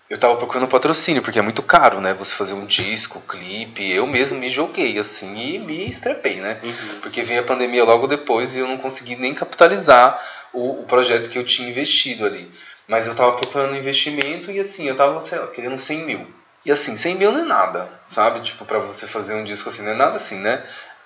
eu 0.10 0.18
tava 0.18 0.36
procurando 0.36 0.68
patrocínio, 0.68 1.22
porque 1.22 1.40
é 1.40 1.42
muito 1.42 1.64
caro, 1.64 2.00
né? 2.00 2.14
Você 2.14 2.36
fazer 2.36 2.54
um 2.54 2.66
disco, 2.66 3.22
clipe. 3.22 3.92
Eu 3.92 4.06
mesmo 4.06 4.38
me 4.38 4.50
joguei, 4.50 4.98
assim, 5.00 5.36
e 5.38 5.60
me 5.60 5.88
estrepei, 5.88 6.36
né? 6.36 6.60
Uhum. 6.64 7.00
Porque 7.02 7.24
veio 7.24 7.42
a 7.42 7.44
pandemia 7.44 7.84
logo 7.84 8.06
depois 8.08 8.56
e 8.56 8.60
eu 8.60 8.68
não 8.68 8.78
consegui 8.78 9.16
nem 9.16 9.34
capitalizar 9.34 10.22
o, 10.54 10.82
o 10.82 10.86
projeto 10.86 11.30
que 11.30 11.38
eu 11.38 11.44
tinha 11.44 11.68
investido 11.68 12.26
ali. 12.26 12.52
Mas 12.88 13.08
eu 13.08 13.16
tava 13.16 13.34
procurando 13.34 13.76
investimento 13.76 14.52
e 14.52 14.60
assim, 14.60 14.88
eu 14.88 14.96
tava, 14.96 15.20
sei 15.20 15.40
lá, 15.40 15.48
querendo 15.48 15.78
100 15.78 16.06
mil. 16.06 16.34
E 16.66 16.72
assim, 16.72 16.96
100 16.96 17.16
mil 17.16 17.32
não 17.32 17.42
é 17.42 17.46
nada, 17.46 17.90
sabe? 18.06 18.42
Tipo, 18.42 18.66
pra 18.66 18.80
você 18.80 19.06
fazer 19.06 19.36
um 19.36 19.44
disco 19.44 19.70
assim, 19.70 19.84
não 19.84 19.92
é 19.92 19.96
nada 19.96 20.16
assim, 20.16 20.40
né? 20.40 20.64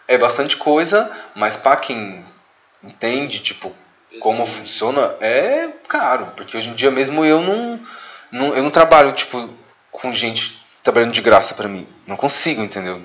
É 0.07 0.17
bastante 0.17 0.57
coisa, 0.57 1.09
mas 1.35 1.57
pra 1.57 1.75
quem 1.75 2.23
entende, 2.83 3.39
tipo, 3.39 3.73
como 4.19 4.45
Sim. 4.45 4.53
funciona, 4.53 5.15
é 5.19 5.69
caro. 5.87 6.31
Porque 6.35 6.57
hoje 6.57 6.69
em 6.69 6.73
dia 6.73 6.89
mesmo 6.89 7.23
eu 7.25 7.41
não, 7.41 7.79
não, 8.31 8.55
eu 8.55 8.63
não 8.63 8.71
trabalho, 8.71 9.11
tipo, 9.11 9.49
com 9.91 10.11
gente 10.13 10.65
trabalhando 10.83 11.11
de 11.11 11.21
graça 11.21 11.53
pra 11.53 11.67
mim. 11.67 11.87
Não 12.07 12.15
consigo, 12.15 12.61
entendeu? 12.61 13.01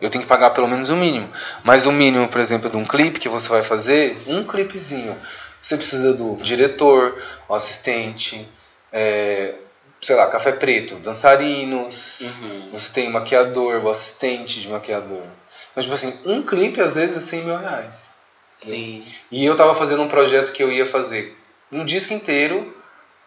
Eu 0.00 0.10
tenho 0.10 0.22
que 0.22 0.28
pagar 0.28 0.50
pelo 0.50 0.68
menos 0.68 0.90
o 0.90 0.96
mínimo. 0.96 1.30
Mas 1.62 1.86
o 1.86 1.92
mínimo, 1.92 2.28
por 2.28 2.40
exemplo, 2.40 2.68
de 2.68 2.76
um 2.76 2.84
clipe 2.84 3.18
que 3.18 3.28
você 3.28 3.48
vai 3.48 3.62
fazer, 3.62 4.20
um 4.26 4.44
clipezinho. 4.44 5.16
Você 5.64 5.78
precisa 5.78 6.12
do 6.12 6.36
diretor, 6.36 7.18
o 7.48 7.54
assistente, 7.54 8.46
é, 8.92 9.54
sei 9.98 10.14
lá, 10.14 10.26
café 10.26 10.52
preto, 10.52 10.96
dançarinos. 10.96 12.20
Uhum. 12.20 12.68
Você 12.70 12.92
tem 12.92 13.08
maquiador, 13.08 13.82
o 13.82 13.88
assistente 13.88 14.60
de 14.60 14.68
maquiador. 14.68 15.22
Então, 15.70 15.82
tipo 15.82 15.94
assim, 15.94 16.20
um 16.26 16.42
clipe 16.42 16.82
às 16.82 16.96
vezes 16.96 17.16
é 17.16 17.20
100 17.20 17.44
mil 17.44 17.56
reais. 17.56 18.10
Sim. 18.50 19.02
E 19.30 19.42
eu 19.42 19.56
tava 19.56 19.72
fazendo 19.72 20.02
um 20.02 20.08
projeto 20.08 20.52
que 20.52 20.62
eu 20.62 20.70
ia 20.70 20.84
fazer 20.84 21.34
um 21.72 21.82
disco 21.82 22.12
inteiro, 22.12 22.76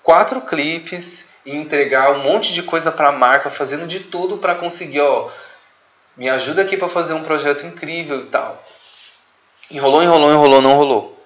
quatro 0.03 0.39
clipes 0.41 1.25
e 1.43 1.55
entregar 1.55 2.11
um 2.11 2.19
monte 2.19 2.53
de 2.53 2.61
coisa 2.61 2.91
pra 2.91 3.11
marca, 3.11 3.49
fazendo 3.49 3.87
de 3.87 4.01
tudo 4.01 4.37
pra 4.37 4.53
conseguir, 4.53 5.01
ó, 5.01 5.27
me 6.15 6.29
ajuda 6.29 6.61
aqui 6.61 6.77
pra 6.77 6.87
fazer 6.87 7.15
um 7.15 7.23
projeto 7.23 7.65
incrível 7.65 8.21
e 8.21 8.25
tal. 8.27 8.63
Enrolou, 9.71 10.03
enrolou, 10.03 10.31
enrolou, 10.31 10.61
não 10.61 10.75
rolou. 10.75 11.16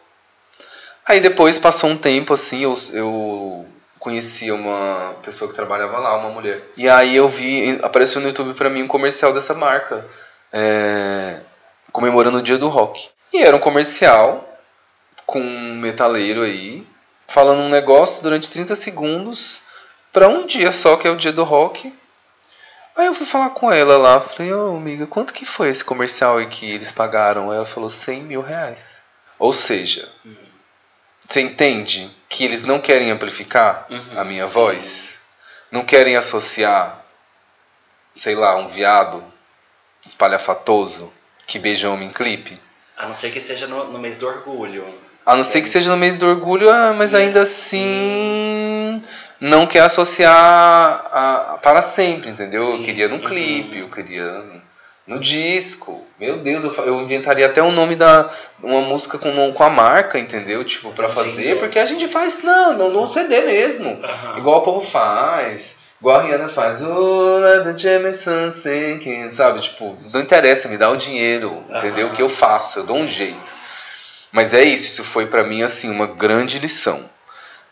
Aí 1.08 1.20
depois 1.20 1.58
passou 1.58 1.90
um 1.90 1.98
tempo 1.98 2.34
assim, 2.34 2.64
eu, 2.64 2.76
eu 2.94 3.66
conheci 4.00 4.52
uma 4.52 5.16
pessoa 5.24 5.50
que 5.50 5.56
trabalhava 5.56 5.98
lá, 5.98 6.16
uma 6.16 6.30
mulher. 6.30 6.64
E 6.78 6.88
aí 6.88 7.16
eu 7.16 7.28
vi, 7.28 7.80
apareceu 7.84 8.22
no 8.22 8.28
YouTube 8.28 8.54
pra 8.54 8.70
mim 8.70 8.84
um 8.84 8.88
comercial 8.88 9.34
dessa 9.34 9.54
marca, 9.54 10.06
é, 10.54 11.40
comemorando 11.92 12.38
o 12.38 12.42
dia 12.42 12.58
do 12.58 12.68
rock. 12.68 13.10
E 13.34 13.42
era 13.42 13.56
um 13.56 13.60
comercial 13.60 14.48
com 15.26 15.40
um 15.40 15.76
metaleiro 15.76 16.42
aí, 16.42 16.86
falando 17.28 17.62
um 17.62 17.70
negócio 17.70 18.22
durante 18.22 18.52
30 18.52 18.76
segundos 18.76 19.62
pra 20.12 20.28
um 20.28 20.46
dia 20.46 20.72
só, 20.72 20.98
que 20.98 21.08
é 21.08 21.12
o 21.12 21.16
dia 21.16 21.32
do 21.32 21.44
rock. 21.44 21.94
Aí 22.98 23.06
eu 23.06 23.14
fui 23.14 23.26
falar 23.26 23.52
com 23.52 23.72
ela 23.72 23.98
lá, 23.98 24.20
falei, 24.20 24.52
ô 24.54 24.76
amiga, 24.76 25.08
quanto 25.08 25.34
que 25.34 25.46
foi 25.46 25.70
esse 25.70 25.84
comercial 25.84 26.38
aí 26.38 26.48
que 26.48 26.70
eles 26.70 26.92
pagaram? 26.92 27.50
Aí 27.50 27.58
ela 27.58 27.66
falou 27.66 27.90
100 27.90 28.24
mil 28.24 28.42
reais. 28.42 29.00
Ou 29.40 29.54
seja, 29.54 30.08
você 31.34 31.42
entende 31.42 32.10
que 32.30 32.44
eles 32.44 32.64
não 32.64 32.80
querem 32.80 33.12
amplificar 33.12 33.86
Uhum, 33.90 34.20
a 34.20 34.24
minha 34.24 34.46
sim. 34.48 34.54
voz? 34.54 35.18
Não 35.72 35.84
querem 35.84 36.16
associar, 36.18 37.00
sei 38.14 38.36
lá, 38.36 38.56
um 38.58 38.68
viado 38.68 39.24
espalhafatoso 40.06 41.12
que 41.48 41.60
beija 41.60 41.90
homem 41.90 42.10
em 42.10 42.12
clipe? 42.12 42.60
A 42.98 43.08
não 43.08 43.16
ser 43.16 43.32
que 43.32 43.40
seja 43.42 43.68
no, 43.68 43.86
no 43.92 44.00
mês 44.00 44.18
do 44.18 44.28
orgulho. 44.28 44.86
A 45.26 45.36
não 45.36 45.44
ser 45.44 45.62
que 45.62 45.70
seja 45.70 45.90
no 45.92 45.98
mês 45.98 46.18
do 46.18 46.28
orgulho, 46.28 46.70
ah, 46.70 46.94
mas 46.94 47.14
ainda 47.14 47.44
assim 47.44 49.02
não 49.40 49.66
quer 49.68 49.82
associar 49.84 50.36
a, 50.36 51.54
a- 51.54 51.58
para 51.60 51.82
sempre, 51.82 52.30
entendeu? 52.30 52.64
Eu 52.64 52.78
Sim. 52.78 52.84
queria 52.84 53.08
num 53.08 53.18
Uhum. 53.18 53.24
clipe, 53.26 53.78
eu 53.80 53.90
queria 53.90 54.44
no 55.12 55.20
disco. 55.20 56.02
Meu 56.18 56.38
Deus, 56.38 56.64
eu, 56.64 56.86
eu 56.86 57.02
inventaria 57.02 57.46
até 57.46 57.62
o 57.62 57.72
nome 57.72 57.96
da 57.96 58.30
uma 58.64 58.82
música 58.82 59.18
com, 59.18 59.52
com 59.52 59.64
a 59.64 59.70
marca, 59.70 60.18
entendeu? 60.18 60.64
Tipo, 60.64 60.92
pra 60.92 61.10
fazer, 61.10 61.60
porque 61.60 61.78
a 61.78 61.86
gente 61.86 62.08
faz, 62.08 62.42
não, 62.42 62.74
não, 62.74 62.90
no 62.90 63.08
CD 63.10 63.42
mesmo. 63.42 64.00
Igual 64.38 64.60
o 64.60 64.62
povo 64.62 64.82
faz. 64.82 65.76
Igual 66.00 66.18
a 66.18 66.22
Rihanna 66.24 66.48
faz. 66.48 66.82
Oh, 66.82 67.42
the 67.64 67.78
Jameson 67.78 68.52
sinking, 68.52 69.30
sabe? 69.30 69.60
Tipo, 69.60 69.98
não 70.14 70.22
interessa, 70.22 70.70
me 70.70 70.78
dá 70.78 70.90
o 70.90 70.96
dinheiro, 70.96 71.64
entendeu? 71.70 72.08
Aham. 72.08 72.16
Que 72.16 72.22
eu 72.22 72.30
faço, 72.30 72.80
eu 72.80 72.84
dou 72.86 72.98
um 72.98 73.06
jeito. 73.06 73.54
Mas 74.32 74.54
é 74.54 74.64
isso, 74.64 74.88
isso 74.88 75.04
foi 75.04 75.26
pra 75.26 75.44
mim, 75.44 75.62
assim, 75.62 75.92
uma 75.92 76.08
grande 76.08 76.58
lição. 76.58 77.10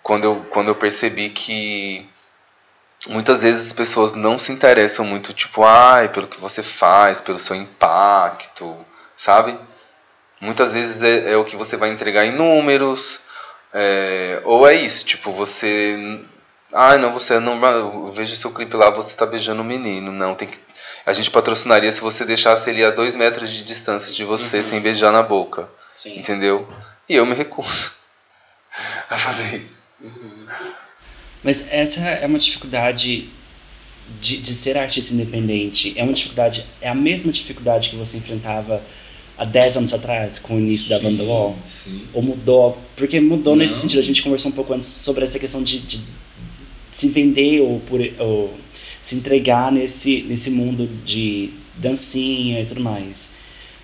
Quando 0.03 0.25
eu, 0.25 0.45
quando 0.49 0.67
eu 0.67 0.75
percebi 0.75 1.29
que 1.29 2.05
muitas 3.07 3.41
vezes 3.43 3.67
as 3.67 3.73
pessoas 3.73 4.13
não 4.13 4.37
se 4.37 4.51
interessam 4.51 5.05
muito, 5.05 5.33
tipo, 5.33 5.63
ai, 5.63 6.09
pelo 6.09 6.27
que 6.27 6.39
você 6.39 6.61
faz, 6.61 7.21
pelo 7.21 7.39
seu 7.39 7.55
impacto, 7.55 8.75
sabe? 9.15 9.57
Muitas 10.41 10.73
vezes 10.73 11.03
é, 11.03 11.31
é 11.33 11.37
o 11.37 11.45
que 11.45 11.55
você 11.55 11.75
vai 11.77 11.89
entregar 11.89 12.25
em 12.25 12.31
números, 12.31 13.19
é, 13.73 14.41
ou 14.45 14.67
é 14.67 14.73
isso, 14.73 15.05
tipo, 15.05 15.31
você. 15.31 16.21
Ah, 16.73 16.97
não, 16.97 17.11
você 17.11 17.39
não. 17.39 17.63
Eu 17.65 18.11
vejo 18.11 18.35
seu 18.35 18.51
clipe 18.53 18.75
lá, 18.75 18.89
você 18.89 19.15
tá 19.15 19.25
beijando 19.25 19.61
um 19.61 19.65
menino. 19.65 20.11
Não, 20.11 20.35
tem 20.35 20.47
que. 20.47 20.59
A 21.05 21.13
gente 21.13 21.31
patrocinaria 21.31 21.91
se 21.91 22.01
você 22.01 22.23
deixasse 22.25 22.69
ele 22.69 22.85
a 22.85 22.91
dois 22.91 23.15
metros 23.15 23.49
de 23.49 23.63
distância 23.63 24.13
de 24.13 24.23
você 24.23 24.57
Uhum. 24.57 24.63
sem 24.63 24.79
beijar 24.81 25.11
na 25.11 25.23
boca. 25.23 25.67
Sim. 25.95 26.17
Entendeu? 26.19 26.71
E 27.07 27.15
eu 27.15 27.25
me 27.25 27.33
recuso 27.33 27.91
a 29.09 29.17
fazer 29.17 29.57
isso. 29.57 29.81
Uhum. 29.99 30.47
Mas 31.43 31.65
essa 31.69 32.01
é 32.01 32.25
uma 32.25 32.39
dificuldade 32.39 33.29
de, 34.21 34.37
de 34.37 34.55
ser 34.55 34.77
artista 34.77 35.13
independente. 35.13 35.93
É 35.95 36.03
uma 36.03 36.13
dificuldade, 36.13 36.65
é 36.81 36.89
a 36.89 36.95
mesma 36.95 37.31
dificuldade 37.31 37.89
que 37.89 37.95
você 37.95 38.17
enfrentava 38.17 38.81
há 39.37 39.45
10 39.45 39.77
anos 39.77 39.93
atrás, 39.93 40.37
com 40.37 40.55
o 40.55 40.59
início 40.59 40.89
da 40.89 40.99
banda 40.99 41.23
UOL? 41.23 41.57
Sim. 41.83 42.05
Ou 42.13 42.21
mudou? 42.21 42.77
Porque 42.95 43.19
mudou 43.19 43.55
nesse 43.55 43.75
Não. 43.75 43.81
sentido. 43.81 43.99
A 43.99 44.03
gente 44.03 44.21
conversou 44.21 44.51
um 44.51 44.55
pouco 44.55 44.73
antes 44.73 44.89
sobre 44.89 45.23
essa 45.23 45.39
questão 45.39 45.63
de, 45.63 45.79
de 45.79 46.01
se 46.91 47.07
vender 47.07 47.61
ou, 47.61 47.79
por, 47.81 48.01
ou 48.19 48.53
se 49.05 49.15
entregar 49.15 49.71
nesse, 49.71 50.23
nesse 50.23 50.49
mundo 50.49 50.87
de 51.05 51.51
dancinha 51.75 52.61
e 52.61 52.65
tudo 52.65 52.81
mais. 52.81 53.31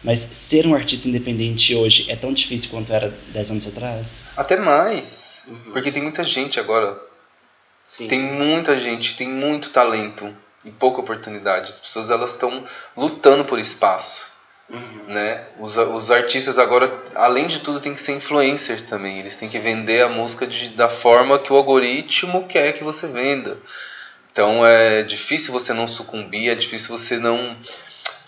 Mas 0.03 0.19
ser 0.19 0.67
um 0.67 0.75
artista 0.75 1.07
independente 1.07 1.73
hoje 1.73 2.05
é 2.09 2.15
tão 2.15 2.31
difícil 2.31 2.69
quanto 2.69 2.93
era 2.93 3.11
10 3.33 3.51
anos 3.51 3.67
atrás? 3.67 4.25
Até 4.37 4.57
mais. 4.57 5.43
Uhum. 5.47 5.71
Porque 5.71 5.91
tem 5.91 6.03
muita 6.03 6.23
gente 6.23 6.59
agora. 6.59 6.99
Sim. 7.85 8.07
Tem 8.07 8.19
muita 8.19 8.77
gente, 8.77 9.15
tem 9.15 9.27
muito 9.27 9.69
talento 9.69 10.35
e 10.65 10.71
pouca 10.71 10.99
oportunidade. 10.99 11.69
As 11.69 11.79
pessoas 11.79 12.09
elas 12.09 12.31
estão 12.31 12.63
lutando 12.97 13.45
por 13.45 13.59
espaço. 13.59 14.33
Uhum. 14.67 15.03
né? 15.09 15.45
Os, 15.59 15.77
os 15.77 16.09
artistas 16.09 16.57
agora, 16.57 16.91
além 17.13 17.45
de 17.45 17.59
tudo, 17.59 17.79
tem 17.79 17.93
que 17.93 18.01
ser 18.01 18.13
influencers 18.13 18.81
também. 18.81 19.19
Eles 19.19 19.35
têm 19.35 19.47
que 19.47 19.59
vender 19.59 20.01
a 20.01 20.09
música 20.09 20.47
de, 20.47 20.69
da 20.69 20.89
forma 20.89 21.37
que 21.37 21.53
o 21.53 21.55
algoritmo 21.55 22.47
quer 22.47 22.71
que 22.73 22.83
você 22.83 23.05
venda. 23.05 23.59
Então 24.31 24.65
é 24.65 25.03
difícil 25.03 25.53
você 25.53 25.71
não 25.71 25.87
sucumbir, 25.87 26.49
é 26.49 26.55
difícil 26.55 26.97
você 26.97 27.19
não 27.19 27.55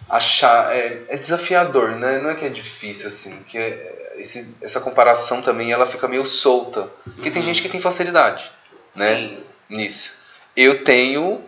achar. 0.07 0.71
É, 0.75 0.99
é 1.09 1.17
desafiador, 1.17 1.95
né? 1.95 2.19
Não 2.19 2.29
é 2.29 2.35
que 2.35 2.45
é 2.45 2.49
difícil 2.49 3.07
assim, 3.07 3.41
que 3.47 3.57
é, 3.57 4.13
esse, 4.17 4.53
essa 4.61 4.79
comparação 4.79 5.41
também 5.41 5.71
ela 5.71 5.87
fica 5.87 6.07
meio 6.07 6.23
solta. 6.23 6.87
Porque 7.15 7.31
tem 7.31 7.41
Uhum. 7.41 7.47
gente 7.47 7.63
que 7.63 7.69
tem 7.69 7.81
facilidade, 7.81 8.51
né? 8.95 9.15
Sim. 9.15 9.43
Nisso. 9.69 10.13
Eu 10.55 10.83
tenho, 10.83 11.43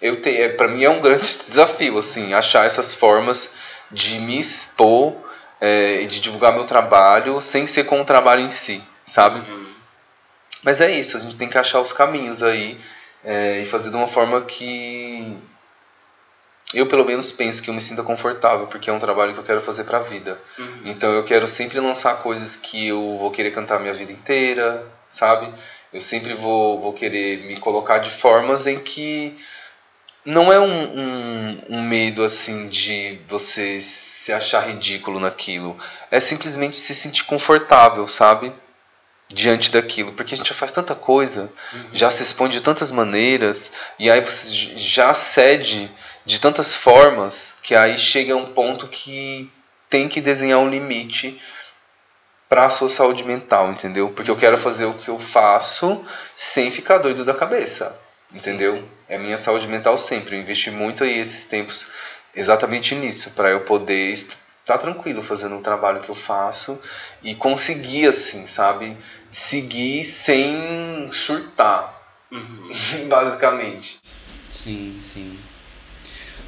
eu 0.00 0.20
tenho, 0.20 0.42
é, 0.42 0.48
para 0.50 0.68
mim 0.68 0.84
é 0.84 0.90
um 0.90 1.00
grande 1.00 1.20
desafio 1.46 1.98
assim, 1.98 2.34
achar 2.34 2.66
essas 2.66 2.94
formas 2.94 3.50
de 3.90 4.18
me 4.18 4.38
expor 4.38 5.14
é, 5.60 6.02
e 6.02 6.06
de 6.06 6.20
divulgar 6.20 6.52
meu 6.52 6.64
trabalho 6.64 7.40
sem 7.40 7.66
ser 7.66 7.84
com 7.84 8.00
o 8.00 8.04
trabalho 8.04 8.42
em 8.42 8.48
si, 8.48 8.82
sabe? 9.04 9.38
Uhum. 9.38 9.74
Mas 10.62 10.80
é 10.80 10.90
isso, 10.90 11.16
a 11.16 11.20
gente 11.20 11.36
tem 11.36 11.48
que 11.48 11.58
achar 11.58 11.80
os 11.80 11.92
caminhos 11.92 12.42
aí 12.42 12.78
é, 13.24 13.60
e 13.60 13.64
fazer 13.64 13.90
de 13.90 13.96
uma 13.96 14.06
forma 14.06 14.42
que 14.42 15.38
eu 16.74 16.86
pelo 16.86 17.04
menos 17.04 17.30
penso 17.30 17.62
que 17.62 17.70
eu 17.70 17.74
me 17.74 17.80
sinta 17.80 18.02
confortável, 18.02 18.66
porque 18.66 18.90
é 18.90 18.92
um 18.92 18.98
trabalho 18.98 19.32
que 19.32 19.38
eu 19.38 19.44
quero 19.44 19.60
fazer 19.60 19.84
pra 19.84 19.98
vida. 19.98 20.40
Uhum. 20.58 20.80
Então 20.84 21.12
eu 21.12 21.24
quero 21.24 21.46
sempre 21.46 21.78
lançar 21.80 22.22
coisas 22.22 22.56
que 22.56 22.88
eu 22.88 23.16
vou 23.18 23.30
querer 23.30 23.52
cantar 23.52 23.76
a 23.76 23.78
minha 23.78 23.94
vida 23.94 24.12
inteira, 24.12 24.84
sabe? 25.08 25.52
Eu 25.92 26.00
sempre 26.00 26.34
vou, 26.34 26.80
vou 26.80 26.92
querer 26.92 27.46
me 27.46 27.56
colocar 27.56 27.98
de 27.98 28.10
formas 28.10 28.66
em 28.66 28.78
que 28.78 29.36
não 30.26 30.52
é 30.52 30.58
um, 30.58 30.98
um, 30.98 31.62
um, 31.70 31.82
medo 31.82 32.24
assim 32.24 32.68
de 32.68 33.20
você 33.28 33.80
se 33.80 34.32
achar 34.32 34.66
ridículo 34.66 35.20
naquilo. 35.20 35.78
É 36.10 36.18
simplesmente 36.18 36.76
se 36.76 36.94
sentir 36.94 37.24
confortável, 37.24 38.08
sabe? 38.08 38.52
Diante 39.28 39.70
daquilo. 39.70 40.12
Porque 40.12 40.34
a 40.34 40.36
gente 40.36 40.48
já 40.48 40.54
faz 40.54 40.72
tanta 40.72 40.96
coisa, 40.96 41.50
uhum. 41.72 41.88
já 41.92 42.10
se 42.10 42.24
expõe 42.24 42.48
de 42.48 42.60
tantas 42.60 42.90
maneiras, 42.90 43.70
e 43.98 44.10
aí 44.10 44.20
você 44.20 44.52
já 44.76 45.14
cede 45.14 45.90
de 46.24 46.40
tantas 46.40 46.74
formas 46.74 47.56
que 47.62 47.74
aí 47.76 47.96
chega 47.96 48.34
a 48.34 48.36
um 48.36 48.46
ponto 48.46 48.88
que 48.88 49.50
tem 49.88 50.08
que 50.08 50.20
desenhar 50.20 50.58
um 50.58 50.68
limite 50.68 51.40
para 52.48 52.66
a 52.66 52.70
sua 52.70 52.88
saúde 52.88 53.24
mental, 53.24 53.70
entendeu? 53.72 54.10
Porque 54.10 54.30
eu 54.30 54.36
quero 54.36 54.56
fazer 54.56 54.84
o 54.84 54.94
que 54.94 55.08
eu 55.08 55.18
faço 55.18 56.04
sem 56.34 56.70
ficar 56.70 56.98
doido 56.98 57.24
da 57.24 57.34
cabeça, 57.34 57.98
entendeu? 58.32 58.82
É 59.08 59.18
minha 59.18 59.36
saúde 59.36 59.66
mental 59.66 59.96
sempre. 59.98 60.36
Eu 60.36 60.40
investi 60.40 60.70
muito 60.70 61.04
aí 61.04 61.18
esses 61.18 61.44
tempos 61.44 61.86
exatamente 62.34 62.94
nisso, 62.94 63.30
para 63.30 63.50
eu 63.50 63.60
poder 63.60 64.12
estar 64.12 64.36
tá 64.64 64.78
tranquilo 64.78 65.22
fazendo 65.22 65.56
o 65.56 65.62
trabalho 65.62 66.00
que 66.00 66.10
eu 66.10 66.14
faço 66.14 66.78
e 67.22 67.34
conseguir, 67.34 68.06
assim, 68.06 68.46
sabe? 68.46 68.96
Seguir 69.28 70.04
sem 70.04 71.08
surtar, 71.10 72.00
uhum. 72.30 72.70
basicamente. 73.08 74.00
Sim, 74.52 74.98
sim. 75.00 75.38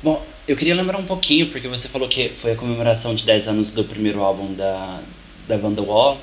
Bom, 0.03 0.24
eu 0.46 0.57
queria 0.57 0.74
lembrar 0.74 0.99
um 0.99 1.07
pouquinho, 1.07 1.51
porque 1.51 1.66
você 1.66 1.88
falou 1.88 2.09
que 2.09 2.28
foi 2.28 2.53
a 2.53 2.57
comemoração 2.57 3.14
de 3.14 3.24
10 3.24 3.49
anos 3.49 3.72
do 3.72 3.82
primeiro 3.82 4.22
álbum 4.22 4.55
da, 4.55 5.01
da 5.49 5.57
banda 5.57 5.82
Wall. 5.82 6.20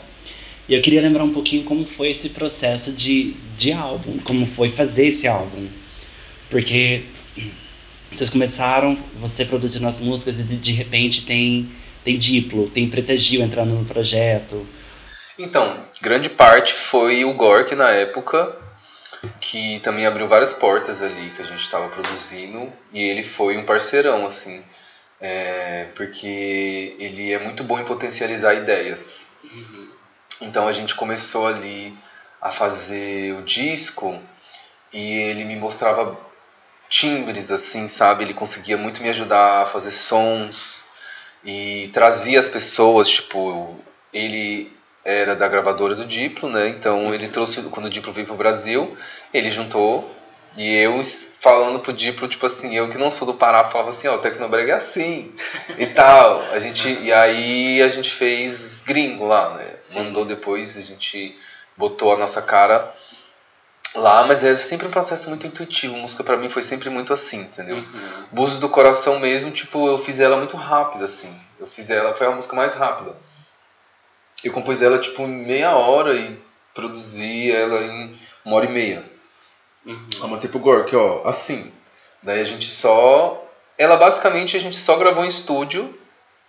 E 0.67 0.73
eu 0.73 0.81
queria 0.81 1.01
lembrar 1.01 1.23
um 1.23 1.33
pouquinho 1.33 1.63
como 1.63 1.85
foi 1.85 2.11
esse 2.11 2.29
processo 2.29 2.91
de, 2.91 3.33
de 3.57 3.71
álbum, 3.71 4.17
como 4.19 4.45
foi 4.45 4.69
fazer 4.69 5.07
esse 5.07 5.27
álbum. 5.27 5.67
Porque 6.49 7.03
vocês 8.11 8.29
começaram, 8.29 8.97
você 9.19 9.43
produzindo 9.45 9.87
as 9.87 9.99
músicas 9.99 10.39
e 10.39 10.43
de, 10.43 10.55
de 10.55 10.71
repente 10.71 11.25
tem, 11.25 11.69
tem 12.03 12.17
Diplo, 12.17 12.69
tem 12.69 12.89
Preta 12.89 13.17
Gil 13.17 13.41
entrando 13.41 13.73
no 13.73 13.85
projeto. 13.85 14.65
Então, 15.37 15.77
grande 16.01 16.29
parte 16.29 16.73
foi 16.73 17.25
o 17.25 17.33
Gork 17.33 17.75
na 17.75 17.89
época, 17.89 18.55
que 19.41 19.79
também 19.81 20.05
abriu 20.05 20.27
várias 20.27 20.53
portas 20.53 21.01
ali 21.01 21.29
que 21.31 21.41
a 21.41 21.45
gente 21.45 21.59
estava 21.59 21.89
produzindo, 21.89 22.71
e 22.93 23.03
ele 23.03 23.23
foi 23.23 23.57
um 23.57 23.65
parceirão, 23.65 24.25
assim. 24.25 24.63
É, 25.19 25.87
porque 25.95 26.95
ele 26.99 27.31
é 27.31 27.39
muito 27.39 27.63
bom 27.63 27.79
em 27.79 27.85
potencializar 27.85 28.53
ideias. 28.53 29.27
Uhum. 29.43 29.89
Então 30.41 30.67
a 30.67 30.71
gente 30.71 30.95
começou 30.95 31.47
ali 31.47 31.97
a 32.41 32.51
fazer 32.51 33.33
o 33.33 33.41
disco 33.41 34.21
e 34.91 35.13
ele 35.13 35.45
me 35.45 35.55
mostrava 35.55 36.17
timbres 36.89 37.51
assim, 37.51 37.87
sabe? 37.87 38.23
Ele 38.23 38.33
conseguia 38.33 38.77
muito 38.77 39.01
me 39.01 39.09
ajudar 39.09 39.61
a 39.61 39.65
fazer 39.65 39.91
sons 39.91 40.83
e 41.43 41.89
trazia 41.93 42.39
as 42.39 42.49
pessoas, 42.49 43.09
tipo, 43.09 43.79
ele 44.13 44.71
era 45.03 45.35
da 45.35 45.47
gravadora 45.47 45.93
do 45.93 46.05
Diplo, 46.05 46.49
né? 46.49 46.67
Então 46.69 47.13
ele 47.13 47.27
trouxe 47.27 47.61
quando 47.63 47.85
o 47.85 47.89
Diplo 47.89 48.11
veio 48.11 48.27
pro 48.27 48.35
Brasil, 48.35 48.97
ele 49.33 49.49
juntou 49.49 50.14
e 50.57 50.77
eu 50.77 51.01
falando 51.39 51.79
pro 51.79 51.91
Diplo, 51.93 52.27
tipo 52.27 52.45
assim, 52.45 52.75
eu 52.75 52.87
que 52.87 52.97
não 52.97 53.11
sou 53.11 53.27
do 53.27 53.33
Pará, 53.33 53.63
falava 53.65 53.89
assim, 53.89 54.07
ó, 54.07 54.13
oh, 54.13 54.15
o 54.15 54.19
Tecnobrega 54.19 54.73
é 54.73 54.75
assim 54.75 55.33
e 55.77 55.85
tal. 55.93 56.41
A 56.51 56.59
gente, 56.59 56.89
e 56.89 57.11
aí 57.11 57.81
a 57.81 57.87
gente 57.89 58.09
fez 58.09 58.81
gringo 58.81 59.25
lá, 59.25 59.49
né? 59.49 59.75
Sim. 59.83 59.99
Mandou 59.99 60.23
depois, 60.25 60.77
a 60.77 60.81
gente 60.81 61.37
botou 61.77 62.13
a 62.13 62.17
nossa 62.17 62.41
cara 62.41 62.93
lá, 63.93 64.25
mas 64.25 64.43
é 64.43 64.55
sempre 64.55 64.87
um 64.87 64.91
processo 64.91 65.27
muito 65.29 65.45
intuitivo. 65.45 65.95
Música 65.95 66.23
para 66.23 66.37
mim 66.37 66.49
foi 66.49 66.63
sempre 66.63 66.89
muito 66.89 67.11
assim, 67.11 67.41
entendeu? 67.41 67.77
Uhum. 68.31 68.59
Do 68.59 68.69
Coração 68.69 69.19
mesmo, 69.19 69.51
tipo, 69.51 69.87
eu 69.87 69.97
fiz 69.97 70.19
ela 70.21 70.37
muito 70.37 70.55
rápido, 70.55 71.03
assim. 71.03 71.33
Eu 71.59 71.67
fiz 71.67 71.89
ela, 71.89 72.13
foi 72.13 72.27
a 72.27 72.31
música 72.31 72.55
mais 72.55 72.73
rápida. 72.73 73.13
Eu 74.43 74.53
compus 74.53 74.81
ela, 74.81 74.99
tipo, 74.99 75.21
em 75.23 75.45
meia 75.45 75.75
hora 75.75 76.13
e 76.15 76.39
produzi 76.73 77.51
ela 77.51 77.81
em 77.81 78.15
uma 78.43 78.55
hora 78.55 78.65
e 78.65 78.71
meia. 78.71 79.14
Uhum. 79.85 80.07
Eu 80.19 80.27
mostrei 80.27 80.49
pro 80.49 80.59
Gork, 80.59 80.95
ó, 80.95 81.27
assim. 81.27 81.71
Daí 82.23 82.41
a 82.41 82.43
gente 82.43 82.69
só. 82.69 83.41
Ela 83.77 83.97
basicamente 83.97 84.57
a 84.57 84.59
gente 84.59 84.77
só 84.77 84.97
gravou 84.97 85.23
em 85.23 85.27
estúdio. 85.27 85.97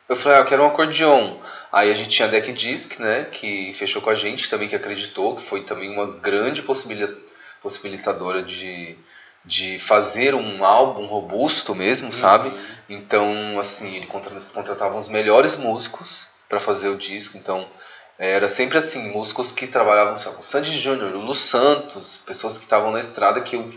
Eu 0.08 0.14
falei, 0.14 0.38
ah, 0.38 0.40
eu 0.40 0.44
quero 0.44 0.62
um 0.62 0.66
acordeon. 0.66 1.36
Aí 1.72 1.90
a 1.90 1.94
gente 1.94 2.10
tinha 2.10 2.28
a 2.28 2.30
Deck 2.30 2.52
Disc, 2.52 2.98
né, 3.00 3.24
que 3.24 3.72
fechou 3.72 4.00
com 4.00 4.08
a 4.08 4.14
gente 4.14 4.48
também, 4.48 4.68
que 4.68 4.76
acreditou, 4.76 5.34
que 5.34 5.42
foi 5.42 5.62
também 5.62 5.90
uma 5.90 6.06
grande 6.06 6.62
possibilitadora 6.62 8.40
de, 8.40 8.96
de 9.44 9.76
fazer 9.76 10.34
um 10.34 10.64
álbum 10.64 11.06
robusto 11.06 11.74
mesmo, 11.74 12.06
uhum. 12.06 12.12
sabe? 12.12 12.54
Então, 12.88 13.58
assim, 13.58 13.96
ele 13.96 14.06
contratava 14.06 14.96
os 14.96 15.08
melhores 15.08 15.56
músicos 15.56 16.28
para 16.48 16.60
fazer 16.60 16.88
o 16.88 16.96
disco, 16.96 17.36
então 17.36 17.66
era 18.18 18.48
sempre 18.48 18.78
assim, 18.78 19.10
músicos 19.10 19.52
que 19.52 19.66
trabalhavam, 19.66 20.16
sabe, 20.16 20.36
o 20.38 20.42
Sandy 20.42 20.78
Júnior, 20.78 21.14
o 21.14 21.20
Lu 21.20 21.34
Santos, 21.34 22.16
pessoas 22.16 22.56
que 22.56 22.64
estavam 22.64 22.90
na 22.90 23.00
estrada 23.00 23.40
que 23.42 23.56
eu 23.56 23.70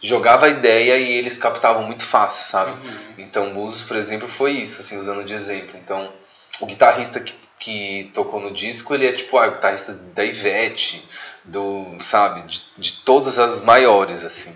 jogava 0.00 0.46
a 0.46 0.48
ideia 0.50 0.98
e 0.98 1.12
eles 1.12 1.38
captavam 1.38 1.82
muito 1.82 2.04
fácil, 2.04 2.50
sabe? 2.50 2.72
Uhum. 2.72 3.14
Então, 3.18 3.52
Búzios, 3.54 3.82
por 3.82 3.96
exemplo, 3.96 4.28
foi 4.28 4.52
isso, 4.52 4.82
assim, 4.82 4.98
usando 4.98 5.24
de 5.24 5.32
exemplo. 5.32 5.78
Então, 5.82 6.12
o 6.60 6.66
guitarrista 6.66 7.20
que, 7.20 7.34
que 7.58 8.10
tocou 8.12 8.40
no 8.40 8.50
disco, 8.50 8.94
ele 8.94 9.06
é 9.06 9.12
tipo 9.12 9.38
ah, 9.38 9.48
o 9.48 9.52
guitarrista 9.52 9.94
da 10.14 10.24
Ivete, 10.24 11.02
do, 11.42 11.96
sabe, 11.98 12.42
de, 12.42 12.62
de 12.76 12.92
todas 13.02 13.38
as 13.38 13.62
maiores, 13.62 14.24
assim. 14.24 14.54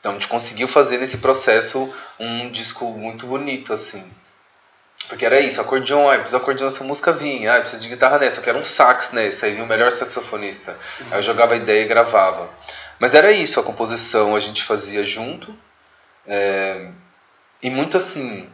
Então, 0.00 0.12
a 0.12 0.14
gente 0.14 0.28
conseguiu 0.28 0.66
fazer 0.66 0.98
nesse 0.98 1.18
processo 1.18 1.92
um 2.18 2.50
disco 2.50 2.86
muito 2.86 3.26
bonito, 3.26 3.72
assim. 3.72 4.04
Porque 5.08 5.24
era 5.24 5.38
isso, 5.38 5.60
acordeon, 5.60 6.08
ah, 6.08 6.16
preciso 6.16 6.36
acordeon 6.36 6.66
essa 6.66 6.82
música 6.82 7.12
vinha, 7.12 7.56
ah, 7.56 7.60
preciso 7.60 7.82
de 7.82 7.88
guitarra 7.88 8.18
nessa, 8.18 8.40
eu 8.40 8.44
quero 8.44 8.58
um 8.58 8.64
sax 8.64 9.10
nessa, 9.12 9.46
aí 9.46 9.52
vinha 9.52 9.64
o 9.64 9.68
melhor 9.68 9.90
saxofonista. 9.92 10.76
Uhum. 11.00 11.06
Aí 11.10 11.18
eu 11.18 11.22
jogava 11.22 11.54
a 11.54 11.56
ideia 11.56 11.82
e 11.82 11.86
gravava. 11.86 12.48
Mas 12.98 13.14
era 13.14 13.30
isso, 13.30 13.60
a 13.60 13.62
composição 13.62 14.34
a 14.34 14.40
gente 14.40 14.62
fazia 14.62 15.04
junto. 15.04 15.54
É, 16.26 16.88
e 17.62 17.70
muito 17.70 17.96
assim. 17.96 18.48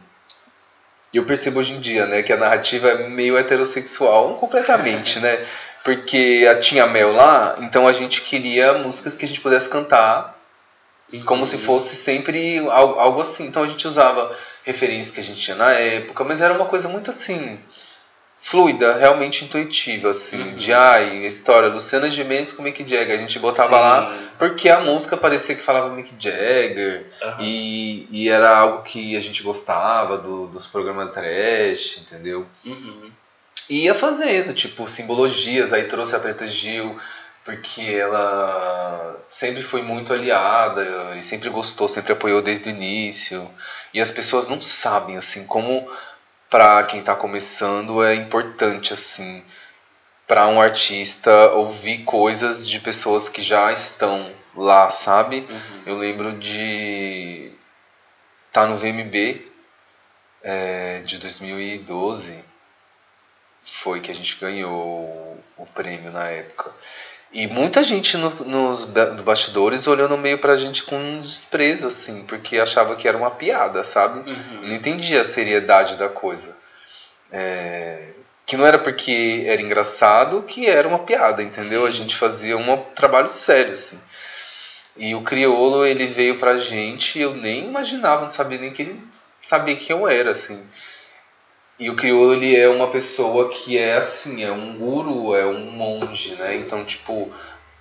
Eu 1.13 1.25
percebo 1.25 1.59
hoje 1.59 1.73
em 1.73 1.79
dia, 1.79 2.07
né, 2.07 2.23
que 2.23 2.33
a 2.33 2.37
narrativa 2.37 2.89
é 2.89 3.07
meio 3.07 3.37
heterossexual, 3.37 4.35
completamente, 4.35 5.19
né? 5.19 5.45
Porque 5.83 6.45
tinha 6.61 6.87
Mel 6.87 7.11
lá, 7.11 7.57
então 7.59 7.87
a 7.87 7.93
gente 7.93 8.21
queria 8.21 8.73
músicas 8.73 9.15
que 9.15 9.25
a 9.25 9.27
gente 9.27 9.41
pudesse 9.41 9.67
cantar 9.67 10.33
como 11.21 11.45
se 11.45 11.57
fosse 11.57 11.95
sempre 11.95 12.59
algo, 12.69 12.99
algo 12.99 13.21
assim. 13.21 13.45
Então 13.47 13.63
a 13.63 13.67
gente 13.67 13.85
usava 13.87 14.35
referências 14.63 15.11
que 15.11 15.19
a 15.19 15.23
gente 15.23 15.39
tinha 15.39 15.55
na 15.55 15.71
época, 15.71 16.23
mas 16.23 16.41
era 16.41 16.53
uma 16.53 16.65
coisa 16.65 16.87
muito 16.87 17.09
assim 17.09 17.59
fluida, 18.43 18.97
realmente 18.97 19.45
intuitiva, 19.45 20.09
assim, 20.09 20.41
uhum. 20.41 20.55
de 20.57 20.73
ai, 20.73 21.25
história, 21.25 21.69
Luciana 21.69 22.09
Gimenez 22.09 22.51
com 22.51 22.61
Mick 22.61 22.81
Jagger, 22.85 23.15
a 23.15 23.17
gente 23.17 23.39
botava 23.39 23.77
Sim. 23.77 23.81
lá 23.81 24.17
porque 24.37 24.69
a 24.69 24.81
música 24.81 25.15
parecia 25.15 25.55
que 25.55 25.61
falava 25.61 25.89
Mick 25.91 26.13
Jagger 26.19 27.07
uhum. 27.21 27.35
e, 27.39 28.05
e 28.11 28.27
era 28.27 28.57
algo 28.57 28.83
que 28.83 29.15
a 29.15 29.19
gente 29.21 29.41
gostava 29.41 30.17
do, 30.17 30.47
dos 30.47 30.67
programas 30.67 31.13
trash, 31.13 31.99
entendeu? 32.01 32.45
Uhum. 32.65 33.11
E 33.69 33.85
ia 33.85 33.93
fazendo, 33.93 34.53
tipo, 34.53 34.89
simbologias, 34.89 35.71
aí 35.71 35.85
trouxe 35.85 36.13
a 36.13 36.19
Preta 36.19 36.45
Gil, 36.45 36.97
porque 37.43 37.81
ela 37.81 39.21
sempre 39.27 39.61
foi 39.61 39.81
muito 39.81 40.13
aliada 40.13 41.15
e 41.17 41.23
sempre 41.23 41.49
gostou, 41.49 41.87
sempre 41.87 42.13
apoiou 42.13 42.41
desde 42.41 42.69
o 42.69 42.71
início. 42.71 43.49
E 43.93 43.99
as 43.99 44.09
pessoas 44.09 44.47
não 44.47 44.61
sabem 44.61 45.17
assim 45.17 45.45
como 45.45 45.89
para 46.49 46.83
quem 46.83 46.99
está 46.99 47.15
começando 47.15 48.03
é 48.03 48.13
importante 48.13 48.93
assim 48.93 49.43
para 50.27 50.47
um 50.47 50.61
artista 50.61 51.51
ouvir 51.51 52.03
coisas 52.03 52.67
de 52.67 52.79
pessoas 52.79 53.27
que 53.27 53.41
já 53.41 53.71
estão 53.71 54.33
lá, 54.55 54.89
sabe? 54.89 55.45
Uhum. 55.49 55.83
Eu 55.85 55.97
lembro 55.97 56.33
de 56.33 57.51
estar 58.47 58.61
tá 58.61 58.67
no 58.67 58.77
VMB 58.77 59.51
é, 60.41 61.01
de 61.05 61.17
2012 61.17 62.53
foi 63.63 64.01
que 64.01 64.11
a 64.11 64.15
gente 64.15 64.35
ganhou 64.37 65.41
o 65.57 65.65
prêmio 65.73 66.11
na 66.11 66.25
época. 66.27 66.71
E 67.33 67.47
muita 67.47 67.83
gente 67.83 68.15
no, 68.15 68.29
nos 68.45 68.85
bastidores 69.23 69.87
olhando 69.87 70.15
meio 70.17 70.37
pra 70.37 70.55
gente 70.55 70.83
com 70.83 70.95
um 70.95 71.19
desprezo, 71.19 71.87
assim, 71.87 72.23
porque 72.23 72.59
achava 72.59 72.95
que 72.95 73.07
era 73.07 73.17
uma 73.17 73.31
piada, 73.31 73.83
sabe? 73.83 74.19
Uhum. 74.19 74.61
Não 74.61 74.75
entendia 74.75 75.21
a 75.21 75.23
seriedade 75.23 75.97
da 75.97 76.07
coisa. 76.07 76.55
É, 77.31 78.09
que 78.45 78.55
não 78.55 78.65
era 78.67 78.77
porque 78.77 79.45
era 79.47 79.59
engraçado 79.59 80.43
que 80.43 80.67
era 80.67 80.87
uma 80.87 80.99
piada, 80.99 81.41
entendeu? 81.41 81.81
Sim. 81.81 81.87
A 81.87 81.91
gente 81.91 82.15
fazia 82.15 82.55
um 82.55 82.77
trabalho 82.93 83.27
sério, 83.27 83.73
assim. 83.73 83.99
E 84.95 85.15
o 85.15 85.21
criolo, 85.21 85.83
ele 85.83 86.05
veio 86.05 86.37
pra 86.37 86.57
gente 86.57 87.19
eu 87.19 87.33
nem 87.33 87.65
imaginava, 87.65 88.21
não 88.21 88.29
sabia 88.29 88.59
nem 88.59 88.71
que 88.71 88.83
ele 88.83 89.01
sabia 89.41 89.75
quem 89.75 89.95
eu 89.95 90.07
era, 90.07 90.29
assim. 90.31 90.61
E 91.79 91.89
o 91.89 91.95
crioulo 91.95 92.33
ele 92.33 92.55
é 92.55 92.69
uma 92.69 92.87
pessoa 92.87 93.49
que 93.49 93.77
é 93.77 93.95
assim, 93.95 94.43
é 94.43 94.51
um 94.51 94.77
guru, 94.77 95.35
é 95.35 95.45
um 95.45 95.71
monge, 95.71 96.35
né? 96.35 96.55
Então, 96.55 96.85
tipo, 96.85 97.31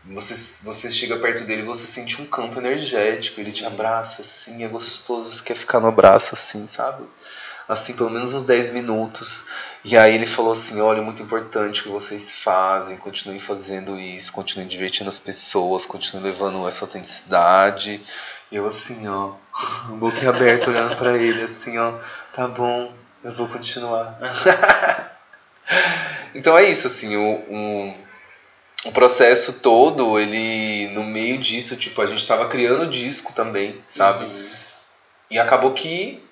você, 0.04 0.64
você 0.64 0.90
chega 0.90 1.18
perto 1.18 1.44
dele 1.44 1.62
você 1.62 1.84
sente 1.84 2.20
um 2.20 2.26
campo 2.26 2.58
energético, 2.58 3.40
ele 3.40 3.52
te 3.52 3.64
abraça 3.64 4.22
assim, 4.22 4.64
é 4.64 4.68
gostoso, 4.68 5.30
você 5.30 5.44
quer 5.44 5.54
ficar 5.54 5.78
no 5.78 5.88
abraço 5.88 6.34
assim, 6.34 6.66
sabe? 6.66 7.04
Assim, 7.68 7.92
pelo 7.94 8.10
menos 8.10 8.34
uns 8.34 8.42
10 8.42 8.70
minutos. 8.70 9.44
E 9.84 9.96
aí 9.96 10.14
ele 10.14 10.26
falou 10.26 10.52
assim: 10.52 10.80
olha, 10.80 10.98
é 10.98 11.02
muito 11.02 11.22
importante 11.22 11.80
o 11.80 11.84
que 11.84 11.88
vocês 11.90 12.34
fazem, 12.34 12.96
continuem 12.96 13.38
fazendo 13.38 13.98
isso, 13.98 14.32
continuem 14.32 14.68
divertindo 14.68 15.08
as 15.08 15.18
pessoas, 15.18 15.86
continuem 15.86 16.24
levando 16.26 16.66
essa 16.66 16.84
autenticidade. 16.84 18.02
Eu 18.50 18.66
assim, 18.66 19.06
ó, 19.06 19.34
boca 19.98 20.28
aberta 20.28 20.70
olhando 20.70 20.96
para 20.96 21.16
ele, 21.16 21.42
assim, 21.42 21.78
ó, 21.78 21.94
tá 22.32 22.48
bom, 22.48 22.92
eu 23.22 23.32
vou 23.32 23.48
continuar. 23.48 24.18
então 26.34 26.56
é 26.56 26.64
isso, 26.64 26.86
assim, 26.86 27.16
o, 27.16 27.34
o, 27.48 27.94
o, 28.86 28.92
processo 28.92 29.60
todo, 29.60 30.18
ele, 30.18 30.88
no 30.88 31.04
meio 31.04 31.38
disso, 31.38 31.76
tipo, 31.76 32.00
a 32.02 32.06
gente 32.06 32.26
tava 32.26 32.48
criando 32.48 32.86
disco 32.86 33.32
também, 33.32 33.82
sabe? 33.86 34.24
Uhum. 34.24 34.50
E 35.30 35.38
acabou 35.38 35.72
que, 35.72 36.22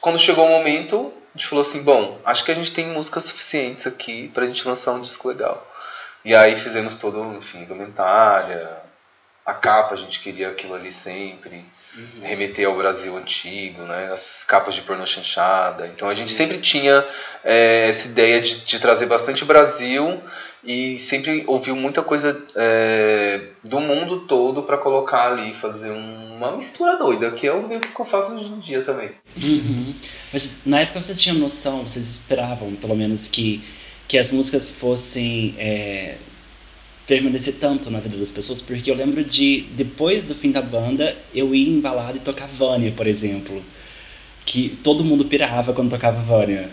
quando 0.00 0.18
chegou 0.18 0.46
o 0.46 0.50
momento, 0.50 1.12
a 1.34 1.38
gente 1.38 1.48
falou 1.48 1.62
assim, 1.62 1.82
bom, 1.82 2.18
acho 2.24 2.44
que 2.44 2.50
a 2.50 2.54
gente 2.54 2.72
tem 2.72 2.86
músicas 2.86 3.24
suficientes 3.24 3.86
aqui 3.86 4.28
pra 4.28 4.46
gente 4.46 4.66
lançar 4.66 4.92
um 4.92 5.00
disco 5.00 5.28
legal. 5.28 5.70
E 6.24 6.34
aí 6.34 6.56
fizemos 6.56 6.94
todo, 6.94 7.36
enfim, 7.36 7.62
indumentária, 7.62 8.83
a 9.44 9.52
capa, 9.52 9.92
a 9.92 9.96
gente 9.96 10.20
queria 10.20 10.48
aquilo 10.48 10.74
ali 10.74 10.90
sempre, 10.90 11.62
uhum. 11.96 12.22
remeter 12.22 12.66
ao 12.66 12.76
Brasil 12.76 13.14
antigo, 13.14 13.82
né? 13.82 14.10
as 14.10 14.42
capas 14.42 14.74
de 14.74 14.80
pornô 14.80 15.04
chanchada. 15.04 15.86
Então 15.86 16.08
a 16.08 16.14
gente 16.14 16.32
sempre 16.32 16.56
tinha 16.56 17.04
é, 17.44 17.88
essa 17.88 18.08
ideia 18.08 18.40
de, 18.40 18.64
de, 18.64 18.78
trazer 18.78 19.04
bastante 19.04 19.44
Brasil 19.44 20.18
e 20.64 20.98
sempre 20.98 21.44
ouviu 21.46 21.76
muita 21.76 22.02
coisa 22.02 22.42
é, 22.56 23.48
do 23.62 23.80
mundo 23.80 24.20
todo 24.20 24.62
para 24.62 24.78
colocar 24.78 25.32
ali, 25.32 25.52
fazer 25.52 25.90
uma 25.90 26.52
mistura 26.52 26.96
doida, 26.96 27.30
que 27.30 27.46
é 27.46 27.52
o 27.52 27.68
meio 27.68 27.80
que 27.80 28.00
eu 28.00 28.04
faço 28.04 28.32
hoje 28.32 28.50
em 28.50 28.58
dia 28.58 28.80
também. 28.80 29.10
Uhum. 29.36 29.94
Mas 30.32 30.48
na 30.64 30.80
época 30.80 31.02
vocês 31.02 31.20
tinham 31.20 31.36
noção, 31.36 31.82
vocês 31.82 32.08
esperavam 32.08 32.74
pelo 32.76 32.96
menos 32.96 33.28
que, 33.28 33.62
que 34.08 34.16
as 34.16 34.30
músicas 34.30 34.70
fossem. 34.70 35.54
É 35.58 36.16
permanecer 37.06 37.54
tanto 37.60 37.90
na 37.90 38.00
vida 38.00 38.16
das 38.16 38.32
pessoas, 38.32 38.60
porque 38.60 38.90
eu 38.90 38.94
lembro 38.94 39.22
de, 39.22 39.64
depois 39.76 40.24
do 40.24 40.34
fim 40.34 40.50
da 40.50 40.62
banda, 40.62 41.16
eu 41.34 41.54
ir 41.54 41.68
embalado 41.68 42.16
e 42.16 42.20
tocar 42.20 42.46
Vânia, 42.46 42.92
por 42.92 43.06
exemplo. 43.06 43.62
Que 44.46 44.78
todo 44.82 45.04
mundo 45.04 45.24
pirava 45.24 45.72
quando 45.72 45.90
tocava 45.90 46.20
Vânia 46.20 46.70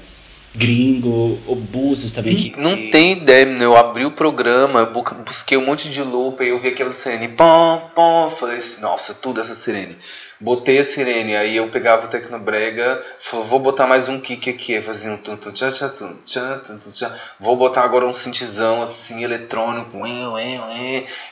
gringo, 0.53 1.39
o 1.47 1.55
Búzios 1.55 2.11
também. 2.11 2.35
Que, 2.35 2.59
não 2.59 2.89
tem 2.91 3.13
ideia, 3.13 3.45
eu 3.45 3.75
abri 3.75 4.05
o 4.05 4.11
programa, 4.11 4.85
busquei 5.25 5.57
um 5.57 5.65
monte 5.65 5.89
de 5.89 6.01
loop, 6.01 6.41
aí 6.41 6.49
eu 6.49 6.57
vi 6.57 6.69
aquela 6.69 6.93
sirene, 6.93 7.29
pom, 7.29 7.89
pom, 7.95 8.29
falei 8.29 8.57
assim, 8.57 8.81
nossa, 8.81 9.13
tudo 9.13 9.39
essa 9.39 9.55
sirene. 9.55 9.97
Botei 10.39 10.79
a 10.79 10.83
sirene, 10.83 11.35
aí 11.35 11.55
eu 11.55 11.69
pegava 11.69 12.05
o 12.05 12.09
Tecnobrega, 12.09 13.01
falei, 13.19 13.45
vou 13.45 13.59
botar 13.59 13.87
mais 13.87 14.09
um 14.09 14.19
kick 14.19 14.49
aqui, 14.49 14.81
fazia 14.81 15.11
um 15.11 15.17
tum 15.17 15.37
tum 15.37 15.51
tchá 15.51 15.71
tchá 15.71 15.87
tum 15.87 16.15
tchá 16.25 16.57
tum 16.57 16.79
tchá. 16.79 17.13
Vou 17.39 17.55
botar 17.55 17.83
agora 17.83 18.05
um 18.05 18.13
synthzão 18.13 18.81
assim, 18.81 19.23
eletrônico, 19.23 19.99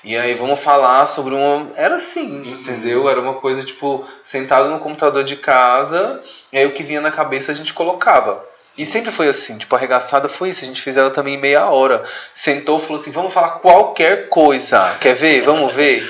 e 0.04 0.16
aí 0.16 0.34
vamos 0.36 0.60
falar 0.60 1.06
sobre 1.06 1.34
uma... 1.34 1.68
Era 1.76 1.96
assim, 1.96 2.42
uhum. 2.42 2.60
entendeu? 2.60 3.10
Era 3.10 3.20
uma 3.20 3.34
coisa 3.34 3.64
tipo, 3.64 4.06
sentado 4.22 4.70
no 4.70 4.80
computador 4.80 5.24
de 5.24 5.36
casa, 5.36 6.22
e 6.54 6.58
aí 6.58 6.66
o 6.66 6.72
que 6.72 6.84
vinha 6.84 7.02
na 7.02 7.12
cabeça 7.12 7.52
a 7.52 7.56
gente 7.56 7.74
colocava. 7.74 8.48
E 8.78 8.86
sempre 8.86 9.12
foi 9.12 9.28
assim, 9.28 9.58
tipo, 9.58 9.76
arregaçada 9.76 10.30
foi 10.30 10.50
isso. 10.50 10.64
A 10.64 10.68
gente 10.68 10.82
fez 10.82 10.96
ela 10.96 11.10
também 11.10 11.36
em 11.36 11.40
meia 11.40 11.70
hora. 11.70 12.04
Sentou 12.34 12.80
falou 12.80 13.00
assim: 13.00 13.12
vamos 13.12 13.34
falar 13.34 13.60
qualquer 13.60 14.30
coisa. 14.30 14.96
Quer 15.00 15.16
ver? 15.16 15.42
Vamos 15.42 15.74
ver. 15.74 16.10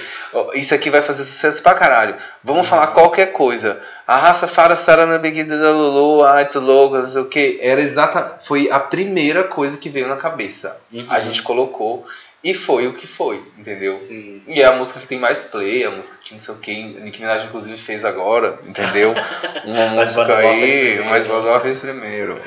Isso 0.53 0.75
aqui 0.75 0.91
vai 0.91 1.01
fazer 1.01 1.23
sucesso 1.23 1.63
pra 1.63 1.73
caralho. 1.73 2.15
Vamos 2.43 2.67
falar 2.67 2.87
qualquer 2.87 3.31
coisa. 3.31 3.81
A 4.09 4.17
raça 4.17 4.47
Fara 4.47 4.75
Sara 4.75 5.05
na 5.05 5.19
beguida 5.19 5.55
da 5.55 5.69
Lulu, 5.69 6.23
ai, 6.23 6.49
tu 6.49 6.59
louco, 6.59 6.97
não 6.97 7.05
sei 7.05 7.21
o 7.21 7.25
que. 7.25 7.59
Era 7.61 7.79
exatamente. 7.79 8.43
Foi 8.43 8.67
a 8.71 8.79
primeira 8.79 9.43
coisa 9.43 9.77
que 9.77 9.87
veio 9.87 10.07
na 10.07 10.15
cabeça. 10.15 10.77
Uhum. 10.91 11.05
A 11.07 11.19
gente 11.19 11.43
colocou. 11.43 12.03
E 12.43 12.51
foi 12.55 12.87
o 12.87 12.93
que 12.95 13.05
foi, 13.05 13.39
entendeu? 13.55 13.95
Sim. 13.97 14.41
E 14.47 14.63
é 14.63 14.65
a 14.65 14.71
música 14.71 14.99
que 14.99 15.05
tem 15.05 15.19
mais 15.19 15.43
play, 15.43 15.83
a 15.85 15.91
música 15.91 16.17
que 16.23 16.31
não 16.31 16.39
sei 16.39 16.55
o 16.55 16.57
que, 16.57 16.73
Nicki 17.01 17.21
Minaj 17.21 17.45
inclusive 17.45 17.77
fez 17.77 18.03
agora, 18.03 18.57
entendeu? 18.65 19.13
Uma 19.63 20.03
música 20.03 20.37
aí, 20.37 21.03
mas 21.07 21.27
Balboa 21.27 21.59
fez 21.59 21.77
primeiro. 21.77 22.41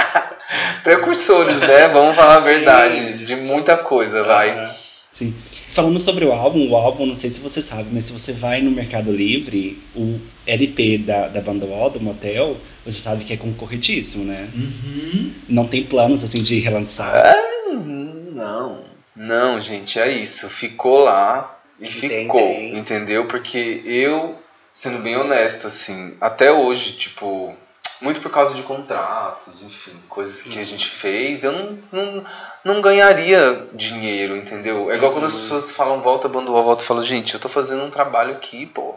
Precursores, 0.82 1.60
né? 1.60 1.88
Vamos 1.88 2.16
falar 2.16 2.36
a 2.36 2.40
verdade, 2.40 3.18
Sim. 3.18 3.24
de 3.24 3.36
muita 3.36 3.76
coisa, 3.76 4.22
vai. 4.22 4.74
Sim. 5.12 5.36
Falando 5.76 6.00
sobre 6.00 6.24
o 6.24 6.32
álbum, 6.32 6.70
o 6.70 6.74
álbum, 6.74 7.04
não 7.04 7.14
sei 7.14 7.30
se 7.30 7.38
você 7.38 7.60
sabe, 7.60 7.90
mas 7.92 8.06
se 8.06 8.12
você 8.14 8.32
vai 8.32 8.62
no 8.62 8.70
Mercado 8.70 9.12
Livre, 9.12 9.78
o 9.94 10.18
LP 10.46 10.96
da, 10.96 11.28
da 11.28 11.42
banda 11.42 11.66
Wall, 11.66 11.90
do 11.90 12.00
Motel, 12.00 12.56
você 12.82 12.98
sabe 12.98 13.24
que 13.24 13.34
é 13.34 13.36
concorrentíssimo, 13.36 14.24
né? 14.24 14.48
Uhum. 14.54 15.32
Não 15.46 15.68
tem 15.68 15.84
planos, 15.84 16.24
assim, 16.24 16.42
de 16.42 16.58
relançar. 16.60 17.14
É, 17.14 17.74
não. 17.74 18.84
Não, 19.14 19.60
gente, 19.60 20.00
é 20.00 20.10
isso. 20.10 20.48
Ficou 20.48 21.00
lá 21.00 21.60
e 21.78 21.84
Entendi. 21.86 22.22
ficou, 22.22 22.52
entendeu? 22.52 23.28
Porque 23.28 23.82
eu, 23.84 24.34
sendo 24.72 25.00
bem 25.00 25.14
honesto, 25.18 25.66
assim, 25.66 26.14
até 26.22 26.50
hoje, 26.50 26.92
tipo, 26.92 27.54
muito 28.00 28.20
por 28.20 28.30
causa 28.30 28.54
de 28.54 28.62
contratos, 28.62 29.62
enfim, 29.62 29.94
coisas 30.08 30.42
que 30.42 30.58
a 30.58 30.60
uhum. 30.60 30.66
gente 30.66 30.88
fez, 30.88 31.44
eu 31.44 31.52
não, 31.52 31.78
não, 31.92 32.24
não 32.64 32.80
ganharia 32.80 33.66
dinheiro, 33.72 34.36
entendeu? 34.36 34.90
É 34.90 34.96
igual 34.96 35.12
quando 35.12 35.24
as 35.24 35.34
uhum. 35.34 35.40
pessoas 35.40 35.72
falam 35.72 36.02
volta, 36.02 36.28
bando 36.28 36.52
volta, 36.52 36.82
eu 36.82 36.86
falo, 36.86 37.02
gente, 37.02 37.34
eu 37.34 37.40
tô 37.40 37.48
fazendo 37.48 37.84
um 37.84 37.90
trabalho 37.90 38.32
aqui, 38.32 38.66
pô, 38.66 38.94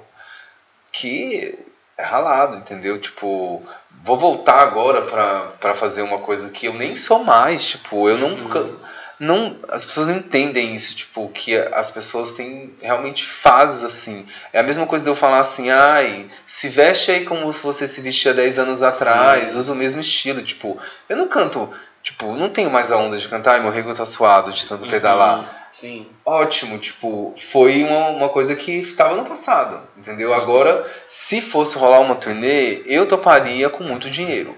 que 0.91 1.57
é 1.97 2.03
ralado, 2.03 2.57
entendeu? 2.57 2.99
Tipo, 2.99 3.61
vou 4.03 4.17
voltar 4.17 4.61
agora 4.61 5.01
pra, 5.03 5.41
pra 5.59 5.73
fazer 5.73 6.01
uma 6.01 6.19
coisa 6.19 6.49
que 6.49 6.65
eu 6.65 6.73
nem 6.73 6.95
sou 6.95 7.23
mais, 7.23 7.65
tipo, 7.65 8.09
eu 8.09 8.17
nunca. 8.17 8.59
Uhum 8.59 8.79
não 9.19 9.57
as 9.69 9.83
pessoas 9.83 10.07
não 10.07 10.15
entendem 10.15 10.73
isso, 10.73 10.95
tipo, 10.95 11.27
que 11.29 11.55
as 11.57 11.91
pessoas 11.91 12.31
têm 12.31 12.73
realmente 12.81 13.25
fases 13.25 13.83
assim. 13.83 14.25
É 14.53 14.59
a 14.59 14.63
mesma 14.63 14.87
coisa 14.87 15.03
de 15.03 15.09
eu 15.09 15.15
falar 15.15 15.39
assim, 15.39 15.69
ai, 15.69 16.27
se 16.47 16.69
veste 16.69 17.11
aí 17.11 17.25
como 17.25 17.51
se 17.51 17.61
você 17.61 17.85
se 17.85 17.99
vestia 17.99 18.33
10 18.33 18.59
anos 18.59 18.81
atrás, 18.81 19.49
Sim. 19.49 19.57
usa 19.57 19.73
o 19.73 19.75
mesmo 19.75 19.99
estilo, 19.99 20.41
tipo, 20.41 20.77
eu 21.09 21.17
não 21.17 21.27
canto, 21.27 21.69
tipo, 22.01 22.33
não 22.33 22.49
tenho 22.49 22.71
mais 22.71 22.91
a 22.91 22.97
onda 22.97 23.17
de 23.17 23.27
cantar, 23.27 23.55
ai, 23.55 23.59
meu 23.59 23.71
rego 23.71 23.93
tá 23.93 24.05
suado 24.05 24.53
de 24.53 24.65
tanto 24.65 24.85
uhum. 24.85 24.91
pedalar. 24.91 25.67
Sim. 25.69 26.07
Ótimo, 26.25 26.77
tipo, 26.77 27.33
foi 27.35 27.83
uma, 27.83 28.07
uma 28.07 28.29
coisa 28.29 28.55
que 28.55 28.71
estava 28.71 29.17
no 29.17 29.25
passado, 29.25 29.81
entendeu? 29.97 30.33
Agora, 30.33 30.85
se 31.05 31.41
fosse 31.41 31.77
rolar 31.77 31.99
uma 31.99 32.15
turnê, 32.15 32.81
eu 32.85 33.05
toparia 33.05 33.69
com 33.69 33.83
muito 33.83 34.09
dinheiro. 34.09 34.57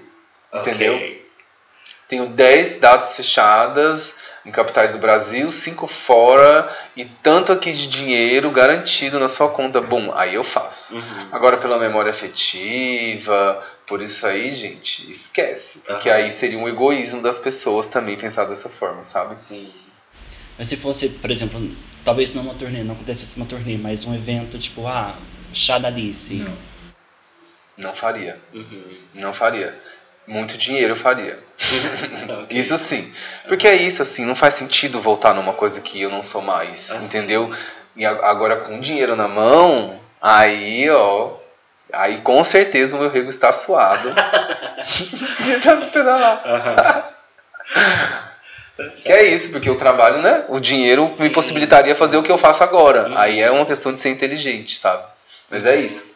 Okay. 0.52 0.60
Entendeu? 0.74 1.22
Tenho 2.08 2.28
10 2.28 2.76
datas 2.78 3.16
fechadas, 3.16 4.16
em 4.46 4.52
capitais 4.52 4.92
do 4.92 4.98
Brasil, 4.98 5.52
cinco 5.52 5.86
fora 5.86 6.68
e 6.96 7.06
tanto 7.06 7.52
aqui 7.52 7.72
de 7.72 7.88
dinheiro 7.88 8.50
garantido 8.50 9.20
na 9.20 9.28
sua 9.28 9.50
conta. 9.50 9.80
Bom, 9.80 10.12
aí 10.16 10.36
eu 10.36 10.44
faço. 10.44 10.96
Uhum. 10.96 11.28
Agora, 11.32 11.58
pela 11.58 11.78
memória 11.78 12.10
afetiva, 12.10 13.62
por 13.86 14.02
isso 14.02 14.26
aí, 14.26 14.50
gente, 14.50 15.10
esquece. 15.12 15.80
Porque 15.80 16.10
uhum. 16.10 16.16
aí 16.16 16.32
seria 16.32 16.58
um 16.58 16.68
egoísmo 16.68 17.22
das 17.22 17.38
pessoas 17.38 17.88
também 17.88 18.18
pensar 18.18 18.46
dessa 18.46 18.70
forma, 18.70 19.02
sabe? 19.04 19.40
Sim. 19.40 19.72
Mas 20.58 20.70
se 20.70 20.78
fosse, 20.78 21.10
por 21.10 21.30
exemplo, 21.30 21.60
talvez 22.04 22.34
não 22.34 22.44
uma 22.44 22.54
turnê, 22.54 22.84
não 22.84 22.96
acontecesse 22.96 23.36
uma 23.38 23.46
turnê, 23.46 23.78
mas 23.78 24.06
um 24.06 24.14
evento 24.14 24.58
tipo, 24.58 24.88
ah, 24.88 25.16
chá 25.54 25.78
da 25.78 25.88
Alice. 25.88 26.34
Não. 26.34 26.72
Não 27.78 27.94
faria. 27.96 28.40
Uhum. 28.54 28.98
Não 29.16 29.34
faria 29.34 29.80
muito 30.28 30.58
dinheiro 30.58 30.94
eu 30.94 30.98
faria. 30.98 31.40
Isso 32.50 32.78
sim. 32.78 33.12
Porque 33.48 33.68
é 33.68 33.76
isso, 33.76 34.02
assim, 34.02 34.26
não 34.26 34.36
faz 34.36 34.56
sentido 34.56 35.00
voltar 35.00 35.34
numa 35.34 35.54
coisa 35.54 35.82
que 35.82 36.02
eu 36.02 36.10
não 36.10 36.24
sou 36.24 36.42
mais, 36.42 36.92
assim. 36.92 37.06
entendeu? 37.06 37.54
E 37.96 38.06
agora 38.06 38.58
com 38.58 38.80
dinheiro 38.80 39.16
na 39.16 39.28
mão, 39.28 40.00
aí, 40.22 40.90
ó. 40.90 41.38
Aí 41.94 42.22
com 42.22 42.44
certeza 42.44 42.96
o 42.96 43.00
meu 43.00 43.10
rego 43.10 43.30
está 43.30 43.52
suado 43.52 44.14
de 45.44 45.60
tanto 45.60 45.88
pedalar. 45.88 46.42
Uhum. 46.46 47.12
que 49.04 49.12
é 49.12 49.26
isso, 49.26 49.52
porque 49.52 49.70
o 49.70 49.76
trabalho, 49.76 50.20
né? 50.20 50.46
O 50.48 50.60
dinheiro 50.60 51.06
sim. 51.08 51.24
me 51.24 51.30
possibilitaria 51.30 51.94
fazer 51.94 52.16
o 52.16 52.24
que 52.24 52.32
eu 52.32 52.38
faço 52.38 52.64
agora. 52.64 53.10
Uhum. 53.10 53.18
Aí 53.18 53.42
é 53.42 53.52
uma 53.52 53.66
questão 53.66 53.92
de 53.92 54.00
ser 54.00 54.10
inteligente, 54.10 54.78
sabe? 54.78 55.04
Mas 55.50 55.66
é 55.66 55.76
isso. 55.76 56.12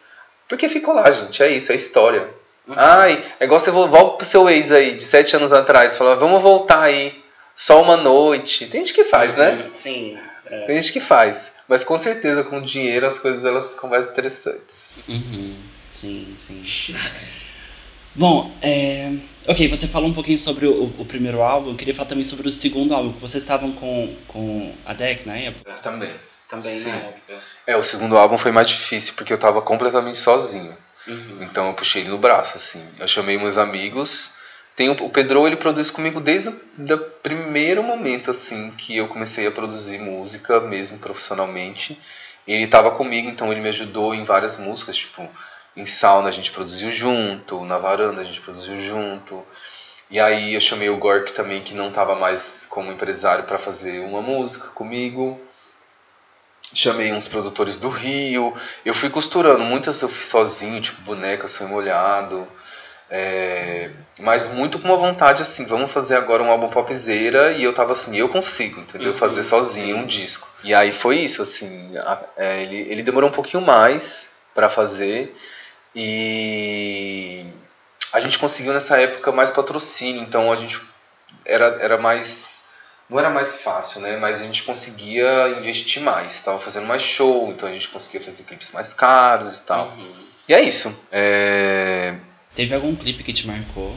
Porque 0.48 0.68
ficou 0.68 0.94
lá, 0.94 1.10
gente. 1.10 1.42
É 1.42 1.48
isso, 1.48 1.72
é 1.72 1.74
história. 1.74 2.28
Uhum. 2.66 2.74
Ai, 2.76 3.22
é 3.38 3.44
igual 3.44 3.60
você 3.60 3.70
volta 3.70 4.16
pro 4.16 4.26
seu 4.26 4.48
ex 4.48 4.72
aí, 4.72 4.94
de 4.94 5.02
sete 5.02 5.36
anos 5.36 5.52
atrás, 5.52 5.96
fala, 5.96 6.16
vamos 6.16 6.42
voltar 6.42 6.82
aí, 6.82 7.22
só 7.54 7.80
uma 7.80 7.96
noite. 7.96 8.66
Tem 8.66 8.84
gente 8.84 8.94
que 8.94 9.04
faz, 9.04 9.36
né? 9.36 9.50
uhum. 9.50 9.56
né? 9.56 9.68
Sim. 9.72 10.18
É. 10.46 10.60
Tem 10.62 10.80
gente 10.80 10.92
que 10.92 11.00
faz. 11.00 11.52
Mas 11.68 11.82
com 11.82 11.98
certeza, 11.98 12.44
com 12.44 12.60
dinheiro, 12.60 13.06
as 13.06 13.18
coisas 13.18 13.44
elas 13.44 13.70
ficam 13.70 13.90
mais 13.90 14.06
interessantes. 14.06 15.02
Uhum. 15.08 15.56
Sim, 15.90 16.36
sim. 16.36 16.64
Bom, 18.14 18.50
é... 18.62 19.12
ok, 19.46 19.68
você 19.68 19.86
falou 19.86 20.08
um 20.08 20.14
pouquinho 20.14 20.38
sobre 20.38 20.66
o, 20.66 20.84
o, 20.98 21.04
primeiro 21.04 21.42
álbum, 21.42 21.70
eu 21.70 21.76
queria 21.76 21.94
falar 21.94 22.08
também 22.08 22.24
sobre 22.24 22.48
o 22.48 22.52
segundo 22.52 22.94
álbum, 22.94 23.12
que 23.12 23.20
vocês 23.20 23.44
estavam 23.44 23.72
com, 23.72 24.14
com 24.26 24.72
a 24.86 24.94
Deck 24.94 25.26
na 25.26 25.36
época. 25.36 25.74
Também. 25.74 26.10
Também 26.48 26.72
Sim. 26.72 26.90
na 26.90 26.96
época. 26.96 27.34
É, 27.66 27.76
o 27.76 27.82
segundo 27.82 28.16
álbum 28.16 28.38
foi 28.38 28.52
mais 28.52 28.68
difícil, 28.68 29.12
porque 29.14 29.32
eu 29.32 29.38
tava 29.38 29.60
completamente 29.60 30.16
sozinho. 30.16 30.74
Uhum. 31.06 31.38
Então 31.42 31.68
eu 31.68 31.74
puxei 31.74 32.02
ele 32.02 32.10
no 32.10 32.18
braço, 32.18 32.56
assim. 32.56 32.84
Eu 32.98 33.06
chamei 33.06 33.38
meus 33.38 33.58
amigos. 33.58 34.30
Tem 34.74 34.90
o, 34.90 34.92
o 34.92 35.10
Pedro, 35.10 35.46
ele 35.46 35.56
produz 35.56 35.90
comigo 35.90 36.20
desde 36.20 36.50
o 36.50 36.98
primeiro 37.22 37.82
momento, 37.82 38.30
assim, 38.30 38.70
que 38.72 38.96
eu 38.96 39.08
comecei 39.08 39.46
a 39.46 39.50
produzir 39.50 39.98
música 39.98 40.60
mesmo 40.60 40.98
profissionalmente. 40.98 41.98
Ele 42.46 42.64
estava 42.64 42.90
comigo, 42.90 43.28
então 43.28 43.50
ele 43.50 43.60
me 43.60 43.68
ajudou 43.68 44.14
em 44.14 44.22
várias 44.22 44.56
músicas, 44.56 44.96
tipo, 44.96 45.28
em 45.76 45.86
sauna 45.86 46.28
a 46.28 46.32
gente 46.32 46.50
produziu 46.50 46.90
junto, 46.90 47.64
na 47.64 47.78
varanda 47.78 48.20
a 48.20 48.24
gente 48.24 48.40
produziu 48.40 48.80
junto. 48.80 49.44
E 50.10 50.20
aí 50.20 50.54
eu 50.54 50.60
chamei 50.60 50.88
o 50.88 50.98
Gork 50.98 51.32
também, 51.32 51.62
que 51.62 51.74
não 51.74 51.88
estava 51.88 52.14
mais 52.14 52.66
como 52.66 52.92
empresário, 52.92 53.44
para 53.44 53.58
fazer 53.58 54.00
uma 54.04 54.22
música 54.22 54.68
comigo. 54.68 55.40
Chamei 56.74 57.12
uns 57.12 57.28
produtores 57.28 57.78
do 57.78 57.88
Rio. 57.88 58.54
Eu 58.84 58.94
fui 58.94 59.08
costurando, 59.08 59.64
muitas 59.64 60.00
eu 60.02 60.08
fiz 60.08 60.26
sozinho, 60.26 60.80
tipo 60.80 61.00
boneca, 61.02 61.48
sonho 61.48 61.70
molhado. 61.70 62.46
É, 63.08 63.90
mas 64.18 64.48
muito 64.48 64.80
com 64.80 64.88
uma 64.88 64.96
vontade 64.96 65.40
assim, 65.40 65.64
vamos 65.64 65.92
fazer 65.92 66.16
agora 66.16 66.42
um 66.42 66.50
álbum 66.50 66.68
popzeira 66.68 67.52
e 67.52 67.62
eu 67.62 67.72
tava 67.72 67.92
assim, 67.92 68.16
eu 68.16 68.28
consigo, 68.28 68.80
entendeu? 68.80 69.12
Uhum, 69.12 69.16
fazer 69.16 69.44
sozinho 69.44 69.98
um 69.98 70.06
disco. 70.06 70.48
E 70.64 70.74
aí 70.74 70.90
foi 70.90 71.18
isso, 71.18 71.40
assim, 71.40 71.96
a, 71.98 72.18
é, 72.36 72.62
ele, 72.62 72.78
ele 72.90 73.02
demorou 73.04 73.30
um 73.30 73.32
pouquinho 73.32 73.62
mais 73.62 74.30
para 74.52 74.68
fazer 74.68 75.36
e 75.94 77.46
a 78.12 78.18
gente 78.18 78.38
conseguiu 78.40 78.72
nessa 78.72 79.00
época 79.00 79.30
mais 79.30 79.52
patrocínio, 79.52 80.22
então 80.22 80.50
a 80.50 80.56
gente 80.56 80.80
era, 81.44 81.78
era 81.80 81.98
mais 81.98 82.62
não 83.08 83.18
era 83.18 83.30
mais 83.30 83.62
fácil, 83.62 84.00
né? 84.00 84.16
Mas 84.16 84.40
a 84.40 84.44
gente 84.44 84.62
conseguia 84.62 85.50
investir 85.56 86.02
mais. 86.02 86.34
Estava 86.34 86.58
fazendo 86.58 86.86
mais 86.86 87.02
show, 87.02 87.50
então 87.50 87.68
a 87.68 87.72
gente 87.72 87.88
conseguia 87.88 88.20
fazer 88.20 88.44
clipes 88.44 88.70
mais 88.72 88.92
caros 88.92 89.58
e 89.58 89.62
tal. 89.62 89.88
Uhum. 89.88 90.26
E 90.48 90.54
é 90.54 90.60
isso. 90.60 90.94
É... 91.10 92.16
Teve 92.54 92.74
algum 92.74 92.94
clipe 92.94 93.22
que 93.22 93.32
te 93.32 93.46
marcou? 93.46 93.96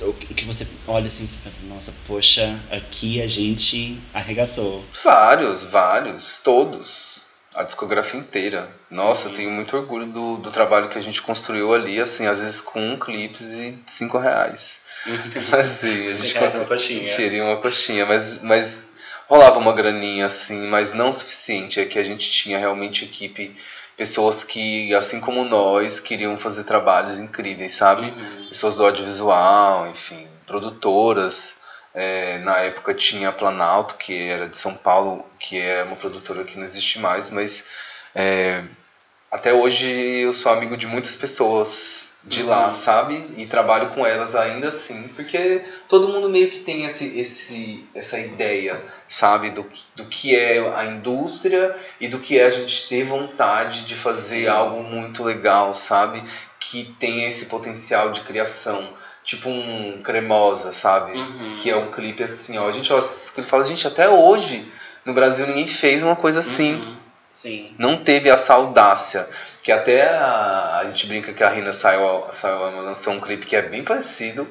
O 0.00 0.12
que 0.12 0.44
você 0.44 0.66
olha 0.86 1.08
assim, 1.08 1.26
você 1.26 1.38
pensa, 1.42 1.60
nossa, 1.66 1.92
poxa, 2.06 2.58
aqui 2.70 3.22
a 3.22 3.26
gente 3.26 3.98
arregaçou. 4.12 4.84
Vários, 5.02 5.62
vários, 5.62 6.40
todos. 6.40 7.13
A 7.54 7.62
discografia 7.62 8.18
inteira. 8.18 8.68
Nossa, 8.90 9.28
eu 9.28 9.32
tenho 9.32 9.50
muito 9.50 9.76
orgulho 9.76 10.06
do, 10.06 10.36
do 10.38 10.50
trabalho 10.50 10.88
que 10.88 10.98
a 10.98 11.00
gente 11.00 11.22
construiu 11.22 11.72
ali, 11.72 12.00
assim, 12.00 12.26
às 12.26 12.40
vezes 12.40 12.60
com 12.60 12.80
um 12.80 12.98
clipes 12.98 13.52
e 13.52 13.78
cinco 13.86 14.18
reais. 14.18 14.80
Assim, 15.52 16.08
a 16.08 16.12
gente 16.14 16.34
conseguia 16.34 16.60
uma 16.60 16.66
coxinha. 16.66 17.44
uma 17.44 17.56
coxinha, 17.58 18.06
mas, 18.06 18.42
mas 18.42 18.80
rolava 19.28 19.58
uma 19.58 19.72
graninha, 19.74 20.24
assim, 20.26 20.66
mas 20.66 20.92
não 20.92 21.12
suficiente. 21.12 21.78
É 21.78 21.84
que 21.84 21.98
a 21.98 22.02
gente 22.02 22.30
tinha 22.30 22.58
realmente 22.58 23.04
equipe 23.04 23.54
pessoas 23.96 24.42
que, 24.42 24.94
assim 24.94 25.20
como 25.20 25.44
nós, 25.44 26.00
queriam 26.00 26.36
fazer 26.38 26.64
trabalhos 26.64 27.18
incríveis, 27.18 27.74
sabe? 27.74 28.06
Uhum. 28.06 28.48
Pessoas 28.48 28.76
do 28.76 28.84
audiovisual, 28.84 29.88
enfim, 29.88 30.26
produtoras. 30.46 31.54
É, 31.94 32.38
na 32.38 32.58
época 32.58 32.92
tinha 32.92 33.28
a 33.28 33.32
Planalto, 33.32 33.94
que 33.94 34.28
era 34.28 34.48
de 34.48 34.58
São 34.58 34.74
Paulo, 34.74 35.24
que 35.38 35.60
é 35.60 35.84
uma 35.84 35.94
produtora 35.94 36.42
que 36.42 36.58
não 36.58 36.64
existe 36.64 36.98
mais, 36.98 37.30
mas 37.30 37.62
é, 38.14 38.64
até 39.30 39.52
hoje 39.52 39.88
eu 39.88 40.32
sou 40.32 40.52
amigo 40.52 40.76
de 40.76 40.86
muitas 40.86 41.14
pessoas 41.14 42.08
de 42.26 42.42
uhum. 42.42 42.48
lá, 42.48 42.72
sabe? 42.72 43.22
E 43.36 43.46
trabalho 43.46 43.90
com 43.90 44.06
elas 44.06 44.34
ainda 44.34 44.68
assim, 44.68 45.08
porque 45.08 45.62
todo 45.88 46.08
mundo 46.08 46.28
meio 46.28 46.50
que 46.50 46.60
tem 46.60 46.84
esse, 46.84 47.06
esse, 47.18 47.86
essa 47.94 48.18
ideia, 48.18 48.82
sabe? 49.06 49.50
Do, 49.50 49.66
do 49.94 50.06
que 50.06 50.34
é 50.34 50.58
a 50.74 50.86
indústria 50.86 51.74
e 52.00 52.08
do 52.08 52.18
que 52.18 52.38
é 52.38 52.46
a 52.46 52.50
gente 52.50 52.88
ter 52.88 53.04
vontade 53.04 53.84
de 53.84 53.94
fazer 53.94 54.48
algo 54.48 54.82
muito 54.82 55.22
legal, 55.22 55.74
sabe? 55.74 56.22
Que 56.58 56.84
tem 56.98 57.24
esse 57.24 57.46
potencial 57.46 58.10
de 58.10 58.22
criação. 58.22 58.88
Tipo 59.24 59.48
um 59.48 60.02
Cremosa, 60.02 60.70
sabe? 60.70 61.18
Uhum. 61.18 61.54
Que 61.56 61.70
é 61.70 61.76
um 61.76 61.90
clipe 61.90 62.22
assim, 62.22 62.58
ó. 62.58 62.68
A 62.68 62.70
gente 62.70 62.92
ó, 62.92 63.00
fala, 63.00 63.64
gente, 63.64 63.86
até 63.86 64.08
hoje 64.08 64.70
no 65.04 65.14
Brasil 65.14 65.46
ninguém 65.46 65.66
fez 65.66 66.02
uma 66.02 66.14
coisa 66.14 66.40
assim. 66.40 66.74
Uhum. 66.74 66.96
Sim. 67.30 67.74
Não 67.78 67.96
teve 67.96 68.28
essa 68.28 68.54
audácia. 68.54 69.28
Que 69.62 69.72
até 69.72 70.06
a, 70.06 70.80
a 70.80 70.84
gente 70.84 71.06
brinca 71.06 71.32
que 71.32 71.42
a 71.42 71.48
Rina 71.48 71.72
saiu, 71.72 72.26
saiu, 72.30 72.82
lançou 72.82 73.14
um 73.14 73.20
clipe 73.20 73.46
que 73.46 73.56
é 73.56 73.62
bem 73.62 73.82
parecido 73.82 74.46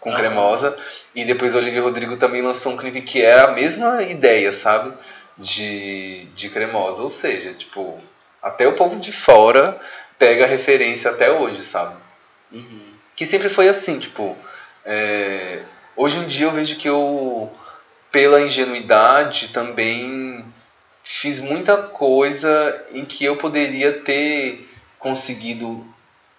com 0.00 0.10
uhum. 0.10 0.16
Cremosa. 0.16 0.74
E 1.14 1.24
depois 1.24 1.54
o 1.54 1.58
Olivia 1.58 1.82
Rodrigo 1.82 2.16
também 2.16 2.40
lançou 2.40 2.72
um 2.72 2.76
clipe 2.76 3.02
que 3.02 3.22
é 3.22 3.40
a 3.40 3.52
mesma 3.52 4.02
ideia, 4.02 4.50
sabe? 4.52 4.94
De, 5.36 6.24
de 6.34 6.48
Cremosa. 6.48 7.02
Ou 7.02 7.10
seja, 7.10 7.52
tipo, 7.52 8.00
até 8.42 8.66
o 8.66 8.74
povo 8.74 8.98
de 8.98 9.12
fora 9.12 9.78
pega 10.18 10.44
a 10.44 10.48
referência 10.48 11.10
até 11.10 11.30
hoje, 11.30 11.62
sabe? 11.62 11.94
Uhum. 12.50 12.93
Que 13.16 13.24
sempre 13.26 13.48
foi 13.48 13.68
assim, 13.68 13.98
tipo. 13.98 14.36
É, 14.84 15.62
hoje 15.96 16.18
em 16.18 16.26
dia 16.26 16.46
eu 16.46 16.52
vejo 16.52 16.76
que 16.76 16.88
eu, 16.88 17.50
pela 18.10 18.40
ingenuidade, 18.40 19.48
também 19.48 20.44
fiz 21.02 21.38
muita 21.38 21.76
coisa 21.76 22.84
em 22.92 23.04
que 23.04 23.24
eu 23.24 23.36
poderia 23.36 23.92
ter 23.92 24.68
conseguido 24.98 25.86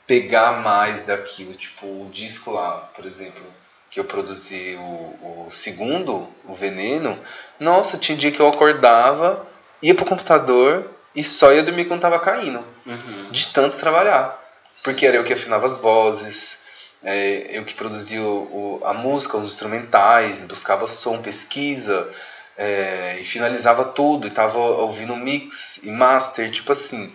pegar 0.07 0.63
mais 0.63 1.01
daquilo. 1.01 1.53
Tipo, 1.53 1.85
o 1.85 2.09
disco 2.11 2.51
lá, 2.51 2.89
por 2.95 3.05
exemplo, 3.05 3.43
que 3.89 3.99
eu 3.99 4.03
produzi 4.03 4.75
o, 4.75 5.45
o 5.45 5.51
segundo, 5.51 6.29
o 6.45 6.53
Veneno. 6.53 7.17
Nossa, 7.59 7.97
tinha 7.97 8.17
dia 8.17 8.31
que 8.31 8.39
eu 8.39 8.47
acordava, 8.47 9.47
ia 9.81 9.95
pro 9.95 10.05
computador 10.05 10.89
e 11.15 11.23
só 11.23 11.53
ia 11.53 11.63
dormir 11.63 11.85
quando 11.85 12.01
tava 12.01 12.19
caindo. 12.19 12.65
Uhum. 12.85 13.31
De 13.31 13.47
tanto 13.47 13.77
trabalhar. 13.77 14.41
Porque 14.83 15.05
era 15.05 15.15
eu 15.15 15.23
que 15.23 15.31
afinava 15.31 15.65
as 15.65 15.77
vozes, 15.77 16.57
é, 17.03 17.57
eu 17.57 17.63
que 17.63 17.73
produzia 17.73 18.21
o, 18.21 18.81
a 18.83 18.93
música, 18.93 19.37
os 19.37 19.45
instrumentais, 19.49 20.43
buscava 20.43 20.87
som, 20.87 21.21
pesquisa 21.21 22.09
é, 22.57 23.17
e 23.19 23.23
finalizava 23.23 23.85
tudo, 23.85 24.27
e 24.27 24.31
tava 24.31 24.59
ouvindo 24.59 25.15
mix 25.15 25.79
e 25.83 25.91
master, 25.91 26.49
tipo 26.49 26.71
assim. 26.71 27.11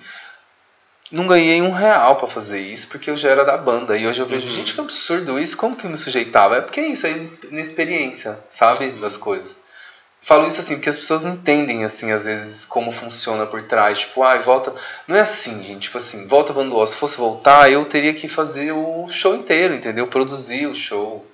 Não 1.11 1.27
ganhei 1.27 1.61
um 1.61 1.73
real 1.73 2.15
para 2.15 2.29
fazer 2.29 2.61
isso, 2.61 2.87
porque 2.87 3.11
eu 3.11 3.17
já 3.17 3.31
era 3.31 3.45
da 3.45 3.57
banda. 3.57 3.97
E 3.97 4.07
hoje 4.07 4.21
eu 4.23 4.27
vejo, 4.27 4.47
uhum. 4.47 4.55
gente, 4.55 4.75
que 4.75 4.81
absurdo 4.81 5.41
isso, 5.41 5.57
como 5.57 5.75
que 5.75 5.85
eu 5.85 5.91
me 5.91 5.97
sujeitava? 5.97 6.59
É 6.59 6.61
porque 6.61 6.79
é 6.79 6.87
isso, 6.87 7.05
é 7.05 7.11
inexperiência, 7.51 8.39
sabe? 8.49 8.87
Uhum. 8.87 9.01
Das 9.01 9.17
coisas. 9.17 9.61
Falo 10.23 10.47
isso 10.47 10.61
assim, 10.61 10.75
porque 10.75 10.89
as 10.89 10.99
pessoas 10.99 11.23
não 11.23 11.33
entendem, 11.33 11.83
assim, 11.83 12.13
às 12.13 12.27
vezes, 12.27 12.65
como 12.67 12.91
funciona 12.91 13.47
por 13.47 13.63
trás. 13.63 14.01
Tipo, 14.01 14.23
ai, 14.23 14.39
ah, 14.39 14.41
volta. 14.41 14.75
Não 15.09 15.17
é 15.17 15.21
assim, 15.21 15.63
gente. 15.63 15.85
Tipo 15.85 15.97
assim, 15.97 16.27
volta 16.27 16.53
Banduó. 16.53 16.85
Se 16.85 16.97
fosse 16.97 17.17
voltar, 17.17 17.73
eu 17.73 17.85
teria 17.87 18.13
que 18.13 18.29
fazer 18.29 18.73
o 18.73 19.09
show 19.09 19.35
inteiro, 19.35 19.75
entendeu? 19.75 20.07
Produzir 20.09 20.67
o 20.67 20.75
show. 20.75 21.27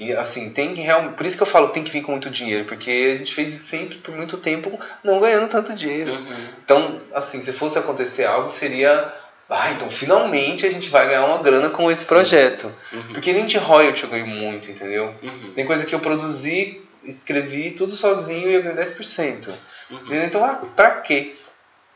E 0.00 0.14
assim, 0.14 0.48
tem 0.48 0.72
que 0.72 0.80
realmente. 0.80 1.14
Por 1.14 1.26
isso 1.26 1.36
que 1.36 1.42
eu 1.42 1.46
falo 1.46 1.68
tem 1.68 1.84
que 1.84 1.90
vir 1.90 2.00
com 2.00 2.12
muito 2.12 2.30
dinheiro, 2.30 2.64
porque 2.64 3.10
a 3.12 3.14
gente 3.14 3.34
fez 3.34 3.50
sempre 3.50 3.98
por 3.98 4.16
muito 4.16 4.38
tempo 4.38 4.80
não 5.04 5.20
ganhando 5.20 5.46
tanto 5.46 5.74
dinheiro. 5.74 6.12
Uhum. 6.12 6.36
Então, 6.64 7.00
assim, 7.14 7.42
se 7.42 7.52
fosse 7.52 7.78
acontecer 7.78 8.24
algo, 8.24 8.48
seria. 8.48 9.12
Ah, 9.50 9.72
então 9.72 9.90
finalmente 9.90 10.64
a 10.64 10.70
gente 10.70 10.90
vai 10.90 11.06
ganhar 11.08 11.26
uma 11.26 11.42
grana 11.42 11.68
com 11.68 11.90
esse 11.90 12.04
Sim. 12.04 12.08
projeto. 12.08 12.74
Uhum. 12.92 13.12
Porque 13.12 13.32
nem 13.32 13.44
de 13.44 13.58
royalty 13.58 14.04
eu 14.04 14.10
ganho 14.10 14.26
muito, 14.26 14.70
entendeu? 14.70 15.12
Uhum. 15.22 15.52
Tem 15.54 15.66
coisa 15.66 15.84
que 15.84 15.94
eu 15.94 16.00
produzi, 16.00 16.80
escrevi 17.02 17.70
tudo 17.70 17.92
sozinho 17.92 18.50
e 18.50 18.54
eu 18.54 18.62
ganho 18.62 18.76
10%. 18.76 19.48
Uhum. 19.90 20.06
Então, 20.10 20.44
ah, 20.44 20.60
pra 20.76 20.90
quê? 21.00 21.36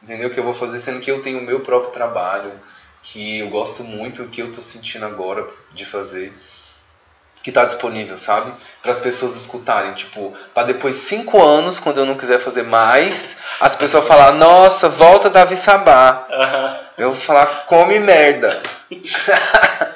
Entendeu? 0.03 0.31
Que 0.31 0.39
eu 0.39 0.45
vou 0.45 0.55
fazer 0.55 0.79
sendo 0.79 1.01
que 1.01 1.11
eu 1.11 1.21
tenho 1.21 1.39
o 1.39 1.43
meu 1.43 1.61
próprio 1.61 1.91
trabalho, 1.91 2.53
que 3.03 3.41
eu 3.41 3.49
gosto 3.49 3.83
muito, 3.83 4.23
o 4.23 4.29
que 4.29 4.43
eu 4.43 4.53
tô 4.53 4.61
sentindo 4.61 5.07
agora 5.07 5.47
de 5.73 5.85
fazer 5.85 6.33
que 7.45 7.51
está 7.51 7.63
disponível, 7.67 8.17
sabe? 8.17 8.55
Para 8.81 8.91
as 8.91 8.99
pessoas 8.99 9.37
escutarem, 9.37 9.93
tipo, 9.93 10.33
para 10.55 10.63
depois 10.63 10.95
cinco 10.95 11.43
anos, 11.43 11.79
quando 11.79 11.99
eu 11.99 12.07
não 12.07 12.15
quiser 12.15 12.41
fazer 12.41 12.63
mais, 12.63 13.37
as 13.61 13.77
pessoas 13.77 14.09
falar, 14.09 14.33
nossa, 14.33 14.89
volta 14.89 15.29
Davi 15.29 15.55
Sabá. 15.55 16.27
Uhum. 16.31 17.05
Eu 17.05 17.11
vou 17.11 17.21
falar, 17.21 17.67
come 17.67 17.99
merda. 17.99 18.63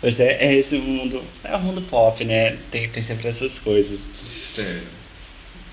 pois 0.00 0.18
é, 0.20 0.36
é 0.40 0.54
esse 0.54 0.76
mundo, 0.76 1.22
é 1.44 1.54
o 1.56 1.60
mundo 1.60 1.82
pop, 1.82 2.24
né? 2.24 2.56
Tem, 2.70 2.88
tem 2.88 3.02
sempre 3.02 3.28
essas 3.28 3.58
coisas. 3.58 4.06
Sim. 4.54 4.80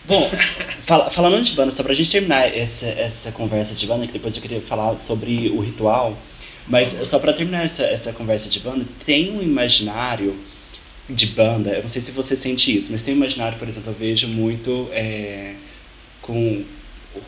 Bom, 0.07 0.29
fala, 0.85 1.09
falando 1.09 1.43
de 1.43 1.53
banda, 1.53 1.71
só 1.71 1.83
pra 1.83 1.93
gente 1.93 2.11
terminar 2.11 2.55
essa, 2.55 2.87
essa 2.87 3.31
conversa 3.31 3.73
de 3.73 3.87
banda, 3.87 4.05
que 4.05 4.13
depois 4.13 4.35
eu 4.35 4.41
queria 4.41 4.61
falar 4.61 4.97
sobre 4.97 5.49
o 5.49 5.59
ritual. 5.59 6.17
Mas 6.67 6.97
só 7.03 7.19
para 7.19 7.33
terminar 7.33 7.65
essa, 7.65 7.83
essa 7.83 8.11
conversa 8.11 8.49
de 8.49 8.59
banda, 8.59 8.85
tem 9.05 9.31
um 9.31 9.41
imaginário 9.41 10.35
de 11.07 11.27
banda, 11.27 11.71
eu 11.71 11.83
não 11.83 11.89
sei 11.89 12.01
se 12.01 12.11
você 12.11 12.35
sente 12.35 12.75
isso, 12.75 12.91
mas 12.91 13.03
tem 13.03 13.13
um 13.13 13.17
imaginário, 13.17 13.59
por 13.59 13.67
exemplo, 13.67 13.91
eu 13.91 13.95
vejo 13.95 14.27
muito 14.27 14.89
é, 14.91 15.53
com 16.21 16.63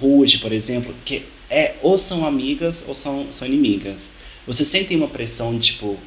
Ruge, 0.01 0.39
por 0.39 0.51
exemplo, 0.51 0.93
que 1.05 1.23
é 1.49 1.75
ou 1.81 1.97
são 1.97 2.25
amigas 2.25 2.83
ou 2.87 2.95
são, 2.95 3.27
são 3.31 3.47
inimigas. 3.47 4.09
Você 4.45 4.65
sente 4.65 4.95
uma 4.95 5.07
pressão, 5.07 5.57
tipo, 5.59 5.97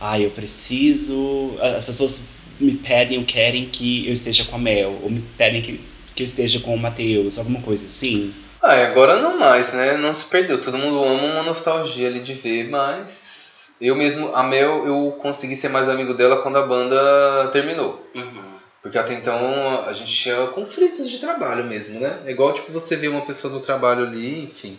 ah, 0.00 0.18
eu 0.18 0.30
preciso. 0.30 1.56
As 1.60 1.84
pessoas 1.84 2.22
me 2.60 2.72
pedem 2.72 3.18
ou 3.18 3.24
querem 3.24 3.66
que 3.66 4.06
eu 4.06 4.14
esteja 4.14 4.44
com 4.44 4.56
a 4.56 4.58
Mel, 4.58 4.98
ou 5.02 5.10
me 5.10 5.20
pedem 5.36 5.62
que, 5.62 5.80
que 6.14 6.22
eu 6.22 6.26
esteja 6.26 6.60
com 6.60 6.74
o 6.74 6.78
Matheus, 6.78 7.38
alguma 7.38 7.60
coisa 7.60 7.84
assim. 7.84 8.34
Ah, 8.62 8.82
agora 8.84 9.20
não 9.20 9.38
mais, 9.38 9.72
né? 9.72 9.96
Não 9.96 10.12
se 10.12 10.24
perdeu. 10.24 10.60
Todo 10.60 10.78
mundo 10.78 11.02
ama 11.04 11.34
uma 11.34 11.42
nostalgia 11.42 12.08
ali 12.08 12.20
de 12.20 12.32
ver, 12.32 12.68
mas. 12.68 13.70
Eu 13.80 13.96
mesmo, 13.96 14.34
a 14.34 14.42
Mel, 14.42 14.86
eu 14.86 15.12
consegui 15.20 15.56
ser 15.56 15.68
mais 15.68 15.88
amigo 15.88 16.14
dela 16.14 16.40
quando 16.40 16.56
a 16.56 16.62
banda 16.62 17.48
terminou. 17.52 18.06
Uhum. 18.14 18.54
Porque 18.80 18.98
até 18.98 19.14
então 19.14 19.82
a 19.86 19.92
gente 19.94 20.12
tinha 20.12 20.46
conflitos 20.48 21.10
de 21.10 21.18
trabalho 21.18 21.64
mesmo, 21.64 21.98
né? 21.98 22.20
É 22.26 22.30
igual 22.30 22.52
tipo 22.52 22.70
você 22.70 22.94
vê 22.96 23.08
uma 23.08 23.22
pessoa 23.22 23.52
no 23.52 23.58
trabalho 23.58 24.06
ali, 24.06 24.44
enfim, 24.44 24.78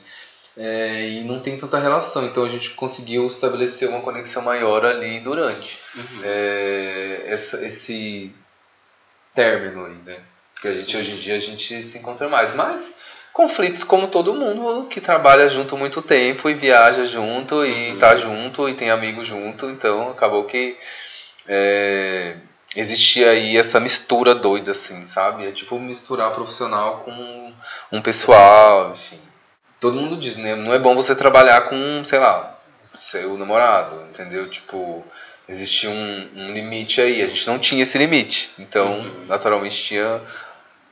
é, 0.58 1.02
e 1.10 1.24
não 1.24 1.40
tem 1.40 1.58
tanta 1.58 1.78
relação. 1.80 2.26
Então 2.26 2.44
a 2.44 2.48
gente 2.48 2.72
conseguiu 2.72 3.26
estabelecer 3.28 3.88
uma 3.90 4.02
conexão 4.02 4.42
maior 4.42 4.86
ali 4.86 5.20
durante 5.20 5.80
Uhum. 5.96 6.22
é, 6.24 7.24
essa, 7.28 7.64
esse 7.66 8.34
término 9.34 9.86
aí, 9.86 9.96
né? 10.06 10.18
Porque 10.54 10.68
a 10.70 10.74
gente 10.74 10.96
hoje 10.96 11.12
em 11.12 11.18
dia 11.18 11.36
a 11.36 11.40
gente 11.40 11.84
se 11.84 11.98
encontra 11.98 12.30
mais, 12.30 12.54
mas 12.54 12.94
conflitos 13.34 13.84
como 13.84 14.08
todo 14.08 14.34
mundo 14.34 14.88
que 14.88 15.02
trabalha 15.02 15.50
junto 15.50 15.76
muito 15.76 16.02
tempo 16.02 16.50
e 16.50 16.54
viaja 16.54 17.04
junto 17.04 17.66
e 17.66 17.92
Uhum. 17.92 17.98
tá 17.98 18.16
junto 18.16 18.70
e 18.70 18.74
tem 18.74 18.90
amigos 18.90 19.28
junto, 19.28 19.70
então 19.70 20.10
acabou 20.12 20.46
que 20.46 20.78
é, 21.48 22.38
existia 22.78 23.32
aí 23.32 23.58
essa 23.58 23.80
mistura 23.80 24.34
doida 24.34 24.72
assim, 24.72 25.02
sabe? 25.06 25.46
É 25.46 25.52
tipo 25.52 25.78
misturar 25.78 26.32
profissional 26.32 27.00
com 27.00 27.54
um 27.92 28.02
pessoal, 28.02 28.92
enfim. 28.92 29.20
Todo 29.80 30.00
mundo 30.00 30.18
diz, 30.18 30.36
né? 30.38 30.56
Não 30.56 30.74
é 30.74 30.80
bom 30.80 30.96
você 30.96 31.16
trabalhar 31.16 31.62
com, 31.70 32.04
sei 32.06 32.20
lá, 32.20 32.58
seu 32.94 33.38
namorado, 33.38 34.02
entendeu? 34.10 34.50
Tipo, 34.50 35.04
existia 35.48 35.90
um, 35.90 36.30
um 36.36 36.48
limite 36.54 37.02
aí. 37.02 37.22
A 37.22 37.28
gente 37.28 37.46
não 37.48 37.60
tinha 37.60 37.84
esse 37.84 37.98
limite. 37.98 38.50
Então, 38.58 39.00
Uhum. 39.00 39.26
naturalmente, 39.28 39.76
tinha 39.84 40.22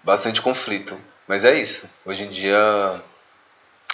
bastante 0.03 0.41
conflito. 0.41 0.97
Mas 1.27 1.45
é 1.45 1.57
isso. 1.57 1.89
Hoje 2.05 2.23
em 2.23 2.29
dia 2.29 3.01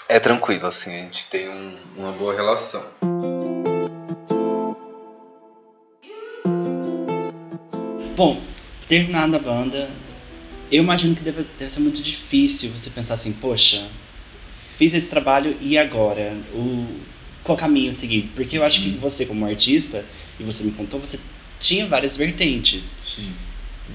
é 0.10 0.20
tranquilo, 0.20 0.66
assim. 0.68 0.92
A 0.94 0.98
gente 1.04 1.28
tem 1.28 1.48
um- 1.50 1.78
uma 1.96 2.12
boa 2.12 2.34
relação. 2.34 2.84
Bom, 8.16 8.42
terminada 8.88 9.38
a 9.38 9.40
banda, 9.40 9.90
eu 10.72 10.84
imagino 10.84 11.16
que 11.16 11.22
deve, 11.22 11.46
deve 11.58 11.72
ser 11.72 11.80
muito 11.80 12.02
difícil 12.02 12.70
você 12.72 12.90
pensar 12.90 13.14
assim, 13.14 13.32
poxa, 13.32 13.88
fiz 14.80 14.94
esse 14.94 15.10
trabalho 15.10 15.58
e 15.60 15.78
agora? 15.78 16.34
O, 16.54 16.88
qual 17.44 17.58
caminho 17.58 17.94
seguir? 17.94 18.32
Porque 18.34 18.58
eu 18.58 18.64
acho 18.64 18.82
que 18.82 18.92
você, 18.92 19.26
como 19.26 19.46
artista, 19.46 20.06
e 20.40 20.44
você 20.44 20.64
me 20.64 20.72
contou, 20.72 21.02
você 21.02 21.20
tinha 21.60 21.86
várias 21.86 22.16
vertentes. 22.16 22.96
Sim. 23.04 23.34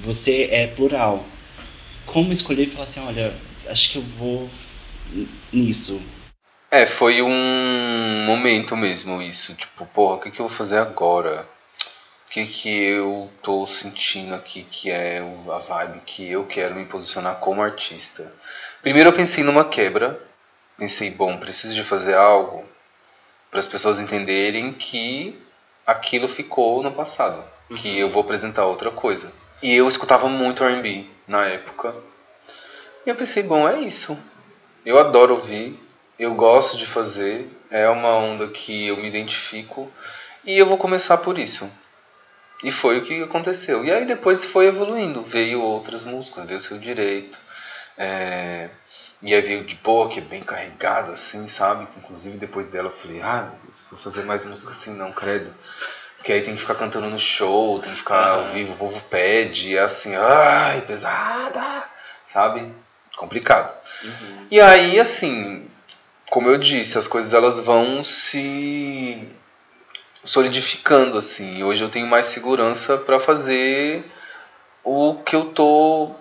Você 0.04 0.48
é 0.50 0.66
plural. 0.66 1.24
Como 2.04 2.34
escolher 2.34 2.64
e 2.64 2.70
falar 2.70 2.84
assim, 2.84 3.00
olha, 3.00 3.34
acho 3.66 3.92
que 3.92 3.96
eu 3.96 4.02
vou 4.02 4.50
nisso. 5.50 6.02
É, 6.70 6.84
foi 6.84 7.22
um 7.22 8.24
momento 8.26 8.76
mesmo 8.76 9.22
isso. 9.22 9.54
Tipo, 9.54 9.86
porra, 9.86 10.16
o 10.16 10.20
que, 10.20 10.30
que 10.30 10.40
eu 10.40 10.48
vou 10.48 10.54
fazer 10.54 10.76
agora? 10.76 11.48
O 12.26 12.30
que, 12.30 12.44
que 12.44 12.68
eu 12.68 13.30
tô 13.42 13.64
sentindo 13.64 14.34
aqui 14.34 14.66
que 14.68 14.90
é 14.90 15.20
a 15.20 15.58
vibe 15.58 16.00
que 16.04 16.28
eu 16.28 16.44
quero 16.44 16.74
me 16.74 16.84
posicionar 16.84 17.36
como 17.36 17.62
artista? 17.62 18.30
Primeiro 18.82 19.08
eu 19.08 19.14
pensei 19.14 19.42
numa 19.42 19.64
quebra. 19.64 20.20
Pensei, 20.76 21.10
bom, 21.10 21.38
preciso 21.38 21.74
de 21.74 21.84
fazer 21.84 22.14
algo 22.14 22.64
para 23.50 23.60
as 23.60 23.66
pessoas 23.66 24.00
entenderem 24.00 24.72
que 24.72 25.40
aquilo 25.86 26.26
ficou 26.26 26.82
no 26.82 26.90
passado. 26.90 27.44
Que 27.76 27.98
eu 27.98 28.08
vou 28.10 28.22
apresentar 28.22 28.66
outra 28.66 28.90
coisa. 28.90 29.32
E 29.62 29.74
eu 29.74 29.86
escutava 29.88 30.28
muito 30.28 30.64
R&B 30.64 31.08
na 31.26 31.44
época. 31.46 31.94
E 33.06 33.08
eu 33.08 33.14
pensei, 33.14 33.42
bom, 33.42 33.68
é 33.68 33.80
isso. 33.80 34.18
Eu 34.84 34.98
adoro 34.98 35.34
ouvir, 35.34 35.78
eu 36.18 36.34
gosto 36.34 36.76
de 36.76 36.86
fazer, 36.86 37.48
é 37.70 37.88
uma 37.88 38.10
onda 38.10 38.48
que 38.48 38.88
eu 38.88 38.96
me 38.96 39.06
identifico 39.06 39.90
e 40.44 40.58
eu 40.58 40.66
vou 40.66 40.76
começar 40.76 41.18
por 41.18 41.38
isso. 41.38 41.70
E 42.62 42.72
foi 42.72 42.98
o 42.98 43.02
que 43.02 43.22
aconteceu. 43.22 43.84
E 43.84 43.92
aí 43.92 44.04
depois 44.04 44.44
foi 44.44 44.66
evoluindo, 44.66 45.22
veio 45.22 45.62
outras 45.62 46.04
músicas, 46.04 46.44
veio 46.44 46.58
o 46.58 46.62
seu 46.62 46.78
direito. 46.78 47.38
é, 47.96 48.68
E 49.24 49.34
aí 49.34 49.40
veio 49.40 49.64
de 49.64 49.74
boa, 49.76 50.06
que 50.06 50.18
é 50.18 50.22
bem 50.22 50.42
carregada, 50.42 51.12
assim, 51.12 51.46
sabe? 51.48 51.88
Inclusive 51.96 52.36
depois 52.36 52.66
dela 52.68 52.88
eu 52.88 52.92
falei, 52.92 53.22
ah, 53.22 53.48
meu 53.50 53.58
Deus, 53.62 53.84
vou 53.90 53.98
fazer 53.98 54.22
mais 54.24 54.44
música 54.44 54.70
assim, 54.70 54.92
não, 54.92 55.12
credo. 55.12 55.52
Porque 56.18 56.30
aí 56.30 56.42
tem 56.42 56.52
que 56.52 56.60
ficar 56.60 56.74
cantando 56.74 57.08
no 57.08 57.18
show, 57.18 57.78
tem 57.78 57.92
que 57.92 57.98
ficar 57.98 58.32
ao 58.32 58.44
vivo, 58.44 58.74
o 58.74 58.76
povo 58.76 59.00
pede, 59.08 59.76
é 59.76 59.80
assim, 59.80 60.14
ai, 60.14 60.82
pesada, 60.82 61.84
sabe? 62.22 62.70
Complicado. 63.16 63.72
Uhum. 64.02 64.46
E 64.50 64.60
aí, 64.60 65.00
assim, 65.00 65.70
como 66.28 66.50
eu 66.50 66.58
disse, 66.58 66.98
as 66.98 67.08
coisas 67.08 67.32
elas 67.32 67.60
vão 67.60 68.02
se 68.02 69.26
solidificando 70.22 71.16
assim. 71.16 71.62
Hoje 71.62 71.82
eu 71.82 71.88
tenho 71.88 72.06
mais 72.06 72.26
segurança 72.26 72.98
para 72.98 73.18
fazer 73.18 74.04
o 74.82 75.14
que 75.24 75.34
eu 75.34 75.46
tô 75.46 76.14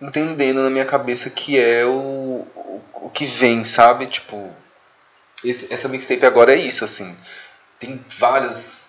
entendendo 0.00 0.62
na 0.62 0.70
minha 0.70 0.84
cabeça 0.84 1.30
que 1.30 1.58
é 1.58 1.84
o, 1.84 2.46
o, 2.54 2.82
o 2.94 3.10
que 3.10 3.24
vem, 3.24 3.64
sabe? 3.64 4.06
Tipo, 4.06 4.50
esse, 5.44 5.72
essa 5.72 5.88
mixtape 5.88 6.24
agora 6.26 6.54
é 6.54 6.58
isso, 6.58 6.84
assim. 6.84 7.16
Tem 7.78 8.02
várias 8.18 8.88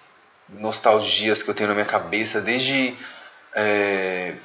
nostalgias 0.49 1.41
que 1.41 1.49
eu 1.49 1.53
tenho 1.53 1.69
na 1.69 1.75
minha 1.75 1.85
cabeça, 1.85 2.39
desde 2.41 2.95
é, 3.53 4.35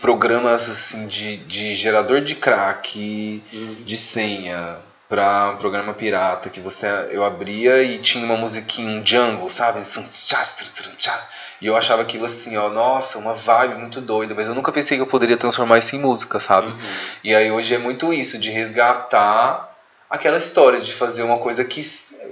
programas 0.00 0.68
assim 0.68 1.06
de, 1.06 1.38
de 1.38 1.74
gerador 1.74 2.20
de 2.20 2.34
crack, 2.34 3.42
Uhum. 3.52 3.82
de 3.84 3.96
senha 3.96 4.78
para 5.12 5.50
um 5.50 5.58
programa 5.58 5.92
pirata 5.92 6.48
que 6.48 6.58
você 6.58 6.86
eu 7.10 7.22
abria 7.22 7.82
e 7.82 7.98
tinha 7.98 8.24
uma 8.24 8.34
musiquinha 8.34 8.98
um 8.98 9.06
jungle, 9.06 9.46
sabe? 9.50 9.82
E 11.60 11.66
eu 11.66 11.76
achava 11.76 12.00
aquilo 12.00 12.24
assim, 12.24 12.56
ó, 12.56 12.70
nossa, 12.70 13.18
uma 13.18 13.34
vibe 13.34 13.74
muito 13.74 14.00
doida, 14.00 14.34
mas 14.34 14.48
eu 14.48 14.54
nunca 14.54 14.72
pensei 14.72 14.96
que 14.96 15.02
eu 15.02 15.06
poderia 15.06 15.36
transformar 15.36 15.76
isso 15.76 15.94
em 15.94 15.98
música, 15.98 16.40
sabe? 16.40 16.68
Uhum. 16.68 16.78
E 17.22 17.34
aí 17.34 17.52
hoje 17.52 17.74
é 17.74 17.78
muito 17.78 18.10
isso, 18.10 18.38
de 18.38 18.48
resgatar 18.48 19.76
aquela 20.08 20.38
história, 20.38 20.80
de 20.80 20.94
fazer 20.94 21.24
uma 21.24 21.36
coisa 21.36 21.62
que 21.62 21.82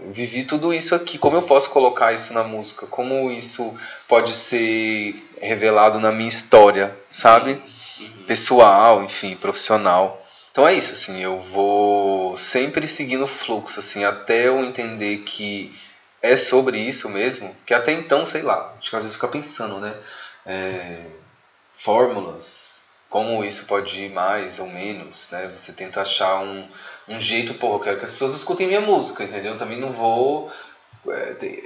vivi 0.06 0.44
tudo 0.44 0.72
isso 0.72 0.94
aqui, 0.94 1.18
como 1.18 1.36
eu 1.36 1.42
posso 1.42 1.68
colocar 1.68 2.14
isso 2.14 2.32
na 2.32 2.44
música, 2.44 2.86
como 2.86 3.30
isso 3.30 3.74
pode 4.08 4.32
ser 4.32 5.22
revelado 5.38 6.00
na 6.00 6.10
minha 6.10 6.30
história, 6.30 6.96
sabe? 7.06 7.62
Uhum. 8.00 8.24
pessoal, 8.26 9.04
enfim, 9.04 9.36
profissional. 9.36 10.19
Então 10.50 10.66
é 10.66 10.74
isso, 10.74 10.92
assim, 10.92 11.20
eu 11.22 11.40
vou 11.40 12.36
sempre 12.36 12.86
seguindo 12.88 13.22
o 13.22 13.26
fluxo, 13.26 13.78
assim, 13.78 14.04
até 14.04 14.48
eu 14.48 14.64
entender 14.64 15.18
que 15.18 15.72
é 16.20 16.36
sobre 16.36 16.78
isso 16.78 17.08
mesmo, 17.08 17.56
que 17.64 17.72
até 17.72 17.92
então, 17.92 18.26
sei 18.26 18.42
lá, 18.42 18.74
acho 18.78 18.90
que 18.90 18.96
às 18.96 19.02
vezes 19.02 19.16
fica 19.16 19.28
pensando, 19.28 19.78
né? 19.78 19.94
É, 20.44 21.06
fórmulas, 21.70 22.84
como 23.08 23.44
isso 23.44 23.66
pode 23.66 24.00
ir 24.02 24.10
mais 24.10 24.58
ou 24.58 24.66
menos, 24.66 25.28
né? 25.30 25.48
Você 25.48 25.72
tenta 25.72 26.00
achar 26.02 26.40
um, 26.40 26.68
um 27.08 27.18
jeito, 27.18 27.54
porra, 27.54 27.74
eu 27.76 27.80
quero 27.80 27.98
que 27.98 28.04
as 28.04 28.12
pessoas 28.12 28.34
escutem 28.34 28.66
minha 28.66 28.80
música, 28.80 29.24
entendeu? 29.24 29.52
Eu 29.52 29.58
também 29.58 29.78
não 29.78 29.90
vou 29.90 30.50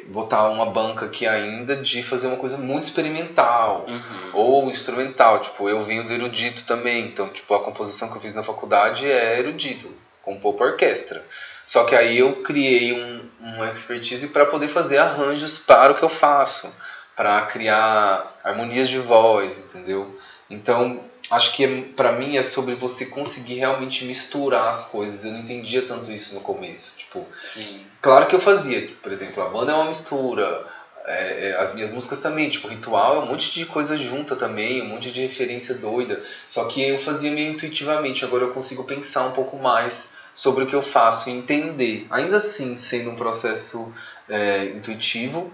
botar 0.07 0.49
uma 0.49 0.67
banca 0.67 1.07
aqui 1.07 1.27
ainda 1.27 1.77
de 1.77 2.03
fazer 2.03 2.29
uma 2.29 2.37
coisa 2.37 2.57
muito 2.57 2.85
experimental 2.85 3.85
Uhum. 3.89 4.31
ou 4.35 4.71
instrumental, 4.71 5.41
tipo, 5.41 5.69
eu 5.69 5.83
vim 5.83 6.03
do 6.03 6.13
erudito 6.13 6.65
também, 6.65 7.07
então, 7.07 7.29
tipo, 7.29 7.53
a 7.55 7.63
composição 7.63 8.09
que 8.09 8.17
eu 8.17 8.21
fiz 8.21 8.35
na 8.35 8.43
faculdade 8.43 9.11
é 9.11 9.39
erudito, 9.39 9.91
compor 10.23 10.55
para 10.55 10.67
orquestra. 10.67 11.25
Só 11.65 11.85
que 11.85 11.95
aí 11.95 12.19
eu 12.19 12.43
criei 12.43 12.93
um, 12.93 13.21
uma 13.41 13.71
expertise 13.71 14.29
para 14.29 14.47
poder 14.47 14.69
fazer 14.69 14.99
arranjos 14.99 15.59
para 15.59 15.93
o 15.93 15.95
que 15.97 16.03
eu 16.03 16.09
faço, 16.09 16.73
para 17.17 17.41
criar 17.43 18.37
harmonias 18.45 18.89
de 18.89 18.99
voz, 18.99 19.59
entendeu? 19.59 20.17
Então, 20.49 21.01
acho 21.31 21.53
que 21.53 21.67
para 21.97 22.13
mim 22.13 22.37
é 22.37 22.43
sobre 22.43 22.75
você 22.75 23.07
conseguir 23.07 23.55
realmente 23.55 24.05
misturar 24.05 24.69
as 24.69 24.85
coisas. 24.87 25.25
Eu 25.25 25.33
não 25.33 25.41
entendia 25.41 25.83
tanto 25.83 26.11
isso 26.11 26.35
no 26.35 26.41
começo, 26.41 26.95
tipo, 26.97 27.27
Sim. 27.43 27.85
Claro 28.01 28.27
que 28.27 28.35
eu 28.35 28.39
fazia, 28.39 28.91
por 29.03 29.11
exemplo, 29.11 29.43
a 29.43 29.49
banda 29.49 29.73
é 29.73 29.75
uma 29.75 29.87
mistura, 29.87 30.65
é, 31.07 31.49
é, 31.49 31.57
as 31.57 31.73
minhas 31.73 31.91
músicas 31.91 32.19
também, 32.19 32.49
tipo, 32.49 32.69
ritual 32.69 33.17
é 33.17 33.19
um 33.21 33.27
monte 33.27 33.51
de 33.51 33.65
coisa 33.67 33.97
junta 33.97 34.37
também, 34.37 34.83
um 34.83 34.89
monte 34.89 35.11
de 35.11 35.23
referência 35.23 35.75
doida. 35.75 36.23
Só 36.49 36.65
que 36.65 36.83
eu 36.83 36.97
fazia 36.97 37.31
meio 37.31 37.53
intuitivamente, 37.53 38.25
agora 38.25 38.45
eu 38.45 38.51
consigo 38.51 38.85
pensar 38.85 39.27
um 39.27 39.33
pouco 39.33 39.57
mais 39.57 40.11
sobre 40.35 40.65
o 40.65 40.67
que 40.67 40.75
eu 40.75 40.83
faço 40.83 41.31
e 41.31 41.33
entender. 41.33 42.07
Ainda 42.11 42.39
assim, 42.39 42.75
sendo 42.77 43.11
um 43.11 43.17
processo 43.17 43.91
é, 44.29 44.65
intuitivo, 44.65 45.53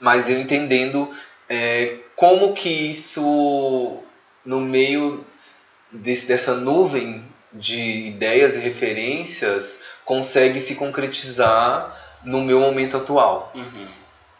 mas 0.00 0.28
eu 0.28 0.38
entendendo 0.38 1.08
é, 1.48 1.98
como 2.16 2.54
que 2.54 2.68
isso, 2.68 3.98
no 4.44 4.60
meio 4.60 5.24
desse, 5.90 6.26
dessa 6.26 6.56
nuvem 6.56 7.24
de 7.52 8.06
ideias 8.06 8.56
e 8.56 8.60
referências, 8.60 9.80
consegue 10.04 10.58
se 10.58 10.74
concretizar 10.74 12.00
no 12.24 12.42
meu 12.42 12.60
momento 12.60 12.96
atual. 12.96 13.52
Uhum. 13.54 13.88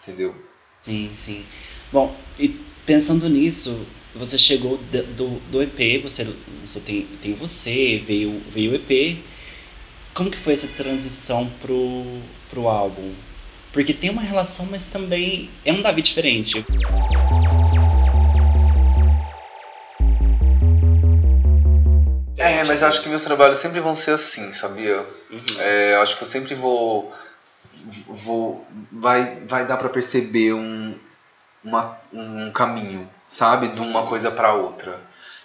entendeu? 0.00 0.34
Sim, 0.80 1.12
sim. 1.14 1.44
Bom, 1.92 2.16
e 2.38 2.48
pensando 2.86 3.28
nisso, 3.28 3.86
você 4.14 4.38
chegou 4.38 4.78
do, 4.78 5.40
do 5.50 5.62
EP, 5.62 6.02
você, 6.02 6.26
você 6.64 6.80
tem, 6.80 7.06
tem 7.22 7.34
você, 7.34 8.02
veio, 8.04 8.40
veio 8.52 8.72
o 8.72 8.74
EP. 8.74 9.18
Como 10.14 10.30
que 10.30 10.38
foi 10.38 10.54
essa 10.54 10.68
transição 10.68 11.50
pro, 11.60 12.04
pro 12.50 12.68
álbum? 12.68 13.12
Porque 13.72 13.94
tem 13.94 14.10
uma 14.10 14.20
relação, 14.20 14.66
mas 14.70 14.86
também 14.86 15.48
é 15.64 15.72
um 15.72 15.80
Davi 15.80 16.02
diferente. 16.02 16.62
É, 22.42 22.64
mas 22.64 22.82
acho 22.82 23.00
que 23.00 23.08
meus 23.08 23.22
trabalhos 23.22 23.58
sempre 23.58 23.78
vão 23.78 23.94
ser 23.94 24.12
assim, 24.12 24.50
sabia? 24.50 25.06
Uhum. 25.30 25.42
É, 25.60 25.94
acho 25.96 26.16
que 26.16 26.24
eu 26.24 26.26
sempre 26.26 26.56
vou. 26.56 27.12
vou 28.08 28.66
vai, 28.90 29.36
vai 29.46 29.64
dar 29.64 29.76
para 29.76 29.88
perceber 29.88 30.52
um, 30.52 30.98
uma, 31.62 31.96
um 32.12 32.50
caminho, 32.50 33.08
sabe? 33.24 33.68
De 33.68 33.80
uma 33.80 34.06
coisa 34.06 34.28
para 34.28 34.54
outra. 34.54 35.00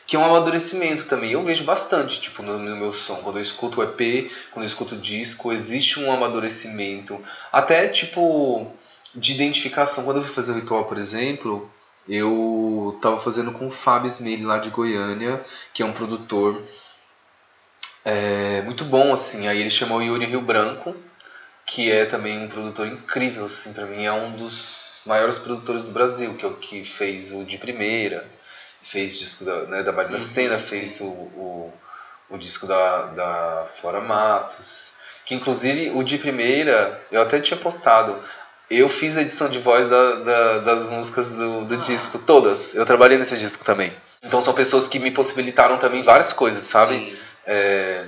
Que 0.07 0.15
é 0.15 0.19
um 0.19 0.25
amadurecimento 0.25 1.05
também. 1.05 1.33
Eu 1.33 1.43
vejo 1.43 1.65
bastante, 1.65 2.19
tipo, 2.19 2.41
no, 2.41 2.57
no, 2.57 2.75
meu 2.75 2.91
som. 2.91 3.17
Quando 3.17 3.35
eu 3.35 3.41
escuto 3.41 3.79
o 3.79 3.83
EP, 3.83 4.31
quando 4.51 4.63
eu 4.63 4.67
escuto 4.67 4.95
o 4.95 4.97
disco, 4.97 5.51
existe 5.51 5.99
um 5.99 6.11
amadurecimento. 6.11 7.21
Até, 7.51 7.87
tipo, 7.89 8.71
de 9.13 9.33
identificação. 9.33 10.03
Quando 10.03 10.17
eu 10.17 10.23
fui 10.23 10.33
fazer 10.33 10.53
o 10.53 10.55
ritual, 10.55 10.85
por 10.85 10.97
exemplo, 10.97 11.69
eu 12.07 12.97
tava 13.01 13.19
fazendo 13.19 13.51
com 13.51 13.67
o 13.67 13.69
Fábio 13.69 14.07
Smiley 14.07 14.45
lá 14.45 14.57
de 14.57 14.69
Goiânia, 14.69 15.43
que 15.73 15.83
é 15.83 15.85
um 15.85 15.91
produtor 15.93 16.63
é, 18.09 18.61
muito 18.61 18.85
bom, 18.85 19.11
assim. 19.11 19.49
Aí 19.49 19.59
ele 19.59 19.69
chamou 19.69 19.97
o 19.97 20.01
Yuri 20.01 20.25
Rio 20.25 20.39
Branco, 20.41 20.95
que 21.65 21.91
é 21.91 22.05
também 22.05 22.41
um 22.41 22.47
produtor 22.47 22.87
incrível, 22.87 23.43
assim, 23.45 23.73
para 23.73 23.85
mim 23.85 24.05
é 24.05 24.13
um 24.13 24.31
dos 24.31 25.01
maiores 25.05 25.37
produtores 25.37 25.83
do 25.83 25.91
Brasil, 25.91 26.33
que 26.35 26.45
é 26.45 26.47
o 26.47 26.55
que 26.55 26.85
fez 26.85 27.33
o 27.33 27.43
de 27.43 27.57
primeira, 27.57 28.25
fez 28.79 29.19
disco 29.19 29.43
da, 29.43 29.63
né, 29.65 29.83
da 29.83 29.91
Marina 29.91 30.15
uhum, 30.15 30.21
Senna, 30.21 30.57
fez 30.57 31.01
o, 31.01 31.05
o, 31.05 31.73
o, 32.29 32.37
disco 32.37 32.65
da, 32.65 33.01
da 33.07 33.63
Flora 33.65 33.99
Matos, 33.99 34.93
que 35.25 35.35
inclusive 35.35 35.91
o 35.93 36.01
de 36.01 36.17
primeira, 36.17 37.05
eu 37.11 37.21
até 37.21 37.41
tinha 37.41 37.59
postado, 37.59 38.17
eu 38.69 38.87
fiz 38.87 39.17
a 39.17 39.21
edição 39.21 39.49
de 39.49 39.59
voz 39.59 39.89
da, 39.89 40.15
da, 40.15 40.59
das 40.59 40.87
músicas 40.87 41.27
do, 41.27 41.65
do 41.65 41.73
ah. 41.73 41.77
disco, 41.77 42.19
todas, 42.19 42.73
eu 42.73 42.85
trabalhei 42.85 43.17
nesse 43.17 43.37
disco 43.37 43.65
também. 43.65 43.93
Então 44.23 44.39
são 44.39 44.53
pessoas 44.53 44.87
que 44.87 44.97
me 44.97 45.11
possibilitaram 45.11 45.77
também 45.77 46.01
várias 46.01 46.31
coisas, 46.31 46.63
sabe? 46.63 47.13
É, 47.47 48.05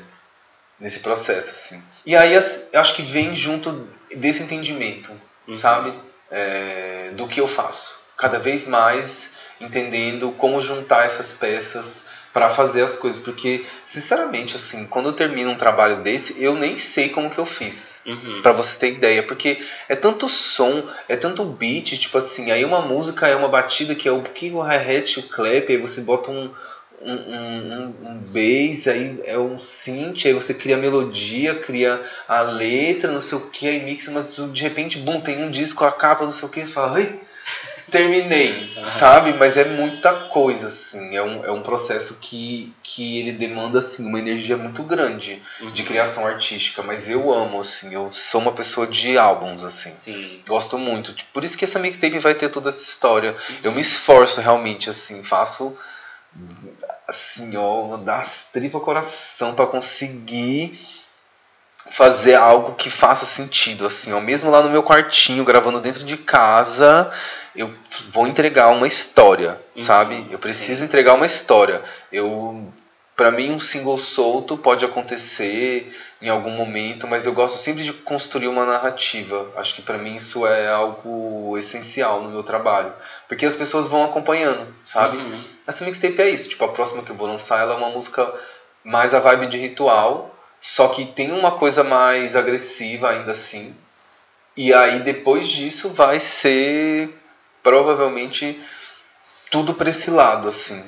nesse 0.80 1.00
processo, 1.00 1.50
assim. 1.50 1.84
E 2.06 2.16
aí 2.16 2.34
acho 2.36 2.96
que 2.96 3.02
vem 3.02 3.34
junto 3.34 3.88
desse 4.16 4.44
entendimento, 4.44 5.12
uhum. 5.48 5.56
sabe? 5.56 5.92
é, 6.32 7.12
do 7.14 7.28
que 7.28 7.40
eu 7.40 7.48
faço. 7.48 8.00
Cada 8.18 8.38
vez 8.38 8.66
mais 8.66 9.32
entendendo 9.62 10.32
como 10.34 10.62
juntar 10.62 11.06
essas 11.06 11.34
peças 11.34 12.06
para 12.34 12.48
fazer 12.50 12.82
as 12.82 12.96
coisas, 12.96 13.22
porque 13.22 13.66
sinceramente 13.84 14.56
assim, 14.56 14.86
quando 14.86 15.10
eu 15.10 15.14
termino 15.14 15.52
um 15.52 15.56
trabalho 15.56 16.04
desse, 16.04 16.42
eu 16.42 16.54
nem 16.54 16.78
sei 16.78 17.10
como 17.10 17.30
que 17.30 17.40
eu 17.40 17.46
fiz. 17.46 18.04
Uhum. 18.06 18.42
para 18.42 18.52
você 18.52 18.78
ter 18.78 18.94
ideia, 18.94 19.24
porque 19.24 19.58
é 19.88 19.96
tanto 19.96 20.28
som, 20.30 20.84
é 21.08 21.16
tanto 21.16 21.44
beat, 21.44 21.98
tipo 21.98 22.18
assim, 22.18 22.52
aí 22.52 22.64
uma 22.64 22.82
música 22.82 23.28
é 23.28 23.36
uma 23.36 23.48
batida 23.48 23.96
que 23.96 24.08
é 24.08 24.12
o 24.12 24.22
que 24.22 24.52
o 24.52 24.62
hi-hat, 24.62 25.20
o 25.20 25.24
clap, 25.24 25.70
aí 25.70 25.78
você 25.78 26.02
bota 26.02 26.30
um 26.30 26.52
um, 27.02 27.14
um, 27.14 27.95
um 28.04 28.18
bass, 28.28 28.88
aí 28.88 29.20
é 29.26 29.38
um 29.38 29.60
synth, 29.60 30.26
aí 30.26 30.34
você 30.34 30.54
cria 30.54 30.76
a 30.76 30.80
melodia, 30.80 31.56
cria 31.56 32.02
a 32.28 32.41
letra, 32.41 33.12
não 33.12 33.22
sei 33.22 33.38
o 33.38 33.50
que, 33.50 33.68
aí 33.68 33.84
mixa, 33.84 34.12
mas 34.12 34.36
de 34.52 34.64
repente, 34.64 34.97
bum, 34.97 35.22
tem 35.22 35.43
um 35.43 35.52
disco, 35.52 35.84
a 35.86 35.91
capa, 35.91 36.26
não 36.26 36.32
sei 36.32 36.47
o 36.47 36.52
que, 36.52 36.62
você 36.62 36.72
fala, 36.72 36.97
ai, 36.97 37.20
terminei, 37.89 38.78
sabe? 38.84 39.34
Mas 39.34 39.58
é 39.58 39.66
muita 39.66 40.14
coisa, 40.28 40.68
assim, 40.68 41.16
é 41.16 41.24
um, 41.24 41.43
é 41.43 41.52
um 41.52 41.62
processo 41.62 42.18
que, 42.22 42.74
que 42.84 43.20
ele 43.20 43.32
demanda, 43.32 43.80
assim, 43.80 44.06
uma 44.06 44.20
energia 44.20 44.58
muito 44.58 44.84
grande 44.84 45.41
uhum. 45.62 45.72
de 45.72 45.84
criação 45.84 46.26
artística, 46.26 46.84
mas 46.84 47.10
eu 47.10 47.34
amo, 47.34 47.62
assim, 47.62 47.93
eu 47.93 48.12
sou 48.12 48.41
uma 48.41 48.52
pessoa 48.52 48.86
de 48.86 49.18
álbuns, 49.18 49.64
assim, 49.64 49.93
Sim. 49.95 50.41
gosto 50.47 50.78
muito, 50.78 51.16
por 51.34 51.43
isso 51.43 51.58
que 51.58 51.64
essa 51.64 51.80
mixtape 51.80 52.20
vai 52.20 52.36
ter 52.36 52.50
toda 52.50 52.70
essa 52.70 52.84
história, 52.84 53.32
uhum. 53.32 53.56
eu 53.64 53.72
me 53.72 53.82
esforço 53.82 54.41
realmente, 54.41 54.89
assim, 54.89 55.24
faço 55.24 55.76
assim, 57.10 57.57
ó, 57.57 57.97
das 57.97 58.47
tripas 58.53 58.82
coração 58.82 59.53
para 59.53 59.68
conseguir 59.68 60.80
fazer 61.89 62.36
algo 62.36 62.76
que 62.76 62.89
faça 62.89 63.26
sentido, 63.26 63.86
assim, 63.86 64.14
ó, 64.14 64.22
mesmo 64.22 64.51
lá 64.51 64.62
no 64.62 64.70
meu 64.70 64.84
quartinho, 64.84 65.43
gravando 65.43 65.82
dentro 65.82 66.03
de 66.03 66.18
casa, 66.18 67.12
eu 67.55 67.74
vou 68.12 68.28
entregar 68.28 68.70
uma 68.70 68.88
história, 68.88 69.60
uhum. 69.76 69.84
sabe? 69.84 70.28
Eu 70.30 70.38
preciso 70.38 70.86
entregar 70.86 71.16
uma 71.16 71.26
história. 71.26 71.82
Eu 72.12 72.72
para 73.20 73.32
mim 73.32 73.51
um 73.51 73.59
single 73.59 73.97
solto 73.97 74.55
pode 74.55 74.86
acontecer 74.86 75.93
em 76.22 76.30
algum 76.30 76.51
momento, 76.51 77.05
mas 77.05 77.26
eu 77.26 77.34
gosto 77.34 77.57
sempre 77.57 77.84
de 77.84 77.91
construir 77.91 78.47
uma 78.47 78.65
narrativa. 78.65 79.51
Acho 79.57 79.76
que 79.76 79.82
para 79.82 79.97
mim 79.97 80.15
isso 80.15 80.47
é 80.47 80.70
algo 80.70 81.57
essencial 81.57 82.22
no 82.22 82.30
meu 82.30 82.43
trabalho, 82.43 82.93
porque 83.28 83.45
as 83.45 83.53
pessoas 83.53 83.89
vão 83.89 84.05
acompanhando, 84.05 84.74
sabe? 84.86 85.17
Uhum. 85.17 85.43
Essa 85.67 85.84
mixtape 85.84 86.22
é 86.22 86.30
isso, 86.30 86.47
tipo 86.47 86.63
a 86.63 86.70
próxima 86.70 87.03
que 87.03 87.11
eu 87.11 87.15
vou 87.17 87.28
lançar, 87.28 87.59
ela 87.59 87.74
é 87.74 87.78
uma 87.78 87.89
música 87.89 88.34
mais 88.86 89.13
a 89.13 89.20
vibe 89.20 89.47
de 89.47 89.57
ritual, 89.57 90.34
só 90.57 90.88
que 90.88 91.03
tem 91.03 91.30
uma 91.34 91.51
coisa 91.51 91.84
mais 91.84 92.38
agressiva 92.38 93.09
ainda 93.09 93.32
assim. 93.32 93.76
E 94.55 94.74
aí 94.74 95.01
depois 95.01 95.49
disso 95.49 95.89
vai 95.89 96.22
ser 96.22 97.13
provavelmente 97.61 98.57
tudo 99.51 99.74
para 99.74 99.89
esse 99.89 100.09
lado 100.09 100.47
assim 100.47 100.82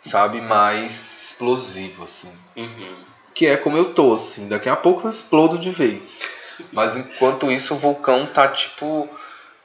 sabe? 0.00 0.40
Mais 0.40 1.30
explosivo, 1.30 2.04
assim. 2.04 2.30
Uhum. 2.56 2.96
Que 3.34 3.46
é 3.46 3.56
como 3.56 3.76
eu 3.76 3.92
tô, 3.94 4.14
assim. 4.14 4.48
Daqui 4.48 4.68
a 4.68 4.76
pouco 4.76 5.06
eu 5.06 5.10
explodo 5.10 5.58
de 5.58 5.70
vez. 5.70 6.22
Mas 6.72 6.96
enquanto 6.96 7.50
isso, 7.50 7.74
o 7.74 7.78
vulcão 7.78 8.26
tá 8.26 8.48
tipo. 8.48 9.08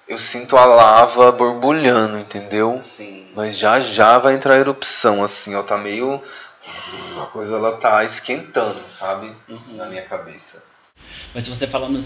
Eu 0.08 0.18
sinto 0.18 0.58
a 0.58 0.66
lava 0.66 1.32
borbulhando, 1.32 2.18
entendeu? 2.18 2.78
Sim. 2.82 3.28
Mas 3.34 3.58
já 3.58 3.80
já 3.80 4.18
vai 4.20 4.34
entrar 4.36 4.56
a 4.56 4.60
erupção, 4.60 5.24
assim, 5.24 5.56
ó. 5.56 5.64
Tá 5.64 5.78
meio. 5.78 6.22
A 7.22 7.26
coisa 7.28 7.56
ela 7.56 7.78
tá 7.78 8.04
esquentando, 8.04 8.82
sabe? 8.88 9.32
Uhum. 9.50 9.76
Na 9.76 9.86
minha 9.86 10.04
cabeça. 10.04 10.64
Mas 11.34 11.46
se 11.46 11.50
você 11.50 11.68
falando 11.68 12.00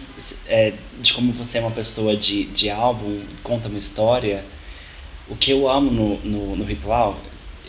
é, 0.47 0.73
de 0.99 1.13
como 1.13 1.31
você 1.33 1.57
é 1.57 1.61
uma 1.61 1.71
pessoa 1.71 2.15
de, 2.15 2.45
de 2.45 2.69
álbum, 2.69 3.23
conta 3.43 3.67
uma 3.67 3.77
história, 3.77 4.43
o 5.27 5.35
que 5.35 5.51
eu 5.51 5.69
amo 5.69 5.91
no, 5.91 6.17
no, 6.19 6.55
no 6.55 6.63
ritual 6.63 7.17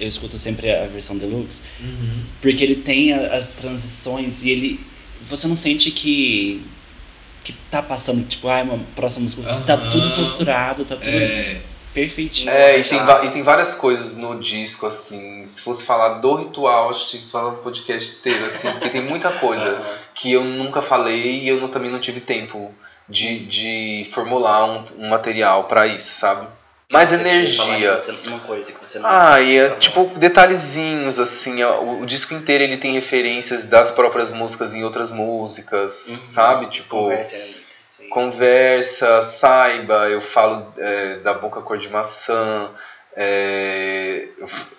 eu 0.00 0.08
escuto 0.08 0.38
sempre 0.38 0.70
a 0.70 0.86
versão 0.86 1.16
deluxe, 1.16 1.60
uhum. 1.80 2.22
porque 2.40 2.62
ele 2.62 2.76
tem 2.76 3.12
as 3.12 3.54
transições 3.54 4.42
e 4.42 4.50
ele. 4.50 4.80
Você 5.28 5.46
não 5.46 5.56
sente 5.56 5.90
que. 5.90 6.62
que 7.44 7.52
tá 7.70 7.82
passando, 7.82 8.26
tipo, 8.26 8.48
ah, 8.48 8.62
uma 8.62 8.78
próxima 8.94 9.24
música. 9.24 9.42
Uhum. 9.42 9.62
Tá 9.62 9.76
tudo 9.76 10.16
posturado, 10.16 10.84
tá 10.84 10.96
tudo. 10.96 11.08
É. 11.08 11.60
Perfeitinho. 11.92 12.50
É, 12.50 12.78
e 12.78 12.84
tem, 12.84 13.00
e 13.24 13.30
tem 13.30 13.42
várias 13.42 13.74
coisas 13.74 14.14
no 14.14 14.38
disco, 14.38 14.86
assim. 14.86 15.44
Se 15.44 15.62
fosse 15.62 15.84
falar 15.84 16.18
do 16.18 16.34
ritual, 16.34 16.92
tinha 16.92 17.20
que 17.20 17.28
falar 17.28 17.48
o 17.48 17.56
podcast 17.56 18.16
inteiro, 18.16 18.44
assim, 18.44 18.70
porque 18.70 18.90
tem 18.90 19.02
muita 19.02 19.32
coisa 19.32 19.82
que 20.14 20.32
eu 20.32 20.44
nunca 20.44 20.82
falei 20.82 21.40
e 21.40 21.48
eu 21.48 21.58
não, 21.60 21.68
também 21.68 21.90
não 21.90 21.98
tive 21.98 22.20
tempo 22.20 22.72
de, 23.08 23.40
de 23.40 24.06
formular 24.12 24.64
um, 24.66 24.84
um 24.98 25.08
material 25.08 25.64
para 25.64 25.86
isso, 25.86 26.20
sabe? 26.20 26.46
Mais 26.90 27.12
energia. 27.12 27.98
Uma 28.26 28.40
coisa 28.40 28.72
que 28.72 28.80
você 28.80 28.98
não 28.98 29.08
ah, 29.08 29.40
e 29.40 29.58
é, 29.58 29.70
tipo 29.76 30.06
detalhezinhos 30.16 31.18
assim, 31.18 31.62
o, 31.62 32.00
o, 32.00 32.06
disco 32.06 32.32
inteiro 32.32 32.64
ele 32.64 32.78
tem 32.78 32.92
referências 32.92 33.66
das 33.66 33.90
próprias 33.90 34.32
músicas 34.32 34.74
em 34.74 34.82
outras 34.82 35.12
músicas, 35.12 36.08
uhum. 36.08 36.26
sabe? 36.26 36.66
Tipo 36.66 36.96
conversa, 36.96 37.36
conversa, 38.08 39.22
saiba, 39.22 40.08
eu 40.08 40.20
falo 40.20 40.72
é, 40.78 41.16
da 41.16 41.34
boca 41.34 41.60
cor 41.60 41.76
de 41.76 41.90
maçã, 41.90 42.72
é, 43.14 44.28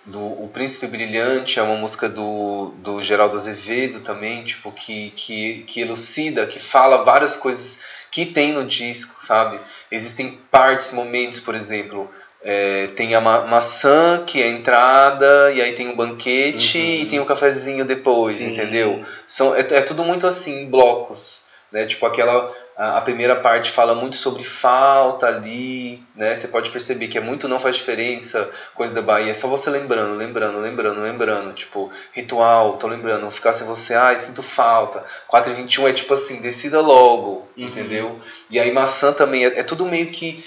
do 0.05 0.19
O 0.19 0.49
Príncipe 0.51 0.87
Brilhante 0.87 1.59
é 1.59 1.61
uma 1.61 1.75
música 1.75 2.07
do, 2.07 2.73
do 2.77 3.03
Geraldo 3.03 3.35
Azevedo 3.35 3.99
também, 3.99 4.45
tipo, 4.45 4.71
que, 4.71 5.11
que, 5.11 5.63
que 5.63 5.81
elucida, 5.81 6.47
que 6.47 6.57
fala 6.57 7.03
várias 7.03 7.35
coisas 7.35 7.77
que 8.11 8.25
tem 8.25 8.53
no 8.53 8.65
disco, 8.65 9.15
sabe? 9.17 9.59
Existem 9.91 10.39
partes, 10.51 10.91
momentos, 10.91 11.39
por 11.39 11.55
exemplo, 11.55 12.09
é, 12.41 12.87
tem 12.95 13.15
a 13.15 13.21
ma 13.21 13.45
maçã, 13.45 14.23
que 14.25 14.41
é 14.41 14.45
a 14.45 14.49
entrada, 14.49 15.51
e 15.51 15.61
aí 15.61 15.73
tem 15.73 15.89
o 15.89 15.95
banquete 15.95 16.77
uhum. 16.77 16.83
e 16.83 17.05
tem 17.05 17.19
o 17.19 17.25
cafezinho 17.25 17.85
depois, 17.85 18.37
Sim. 18.37 18.51
entendeu? 18.51 19.01
São, 19.27 19.53
é, 19.55 19.59
é 19.59 19.81
tudo 19.81 20.03
muito 20.03 20.25
assim, 20.25 20.69
blocos. 20.69 21.49
Né? 21.71 21.85
Tipo 21.85 22.05
aquela 22.05 22.51
a, 22.79 23.01
primeira 23.01 23.35
parte 23.35 23.71
fala 23.71 23.93
muito 23.93 24.15
sobre 24.15 24.41
falta 24.41 25.27
ali, 25.27 26.01
né? 26.15 26.33
Você 26.33 26.47
pode 26.47 26.71
perceber 26.71 27.09
que 27.09 27.17
é 27.17 27.21
muito 27.21 27.45
não 27.45 27.59
faz 27.59 27.75
diferença, 27.75 28.49
coisa 28.73 28.93
da 28.93 29.01
Bahia, 29.01 29.31
é 29.31 29.33
só 29.33 29.49
você 29.49 29.69
lembrando, 29.69 30.15
lembrando, 30.15 30.59
lembrando, 30.59 31.01
lembrando, 31.01 31.53
tipo, 31.53 31.91
ritual, 32.13 32.77
tô 32.77 32.87
lembrando, 32.87 33.29
ficar 33.29 33.51
sem 33.51 33.67
você, 33.67 33.95
ai, 33.95 34.15
sinto 34.15 34.41
falta. 34.41 35.03
4 35.27 35.51
e 35.51 35.55
21 35.55 35.89
é 35.89 35.93
tipo 35.93 36.13
assim, 36.13 36.39
decida 36.39 36.79
logo, 36.79 37.49
uhum. 37.57 37.65
entendeu? 37.65 38.17
E 38.49 38.57
aí 38.57 38.71
maçã 38.71 39.11
também 39.11 39.45
é, 39.45 39.59
é 39.59 39.63
tudo 39.63 39.85
meio 39.85 40.09
que 40.09 40.41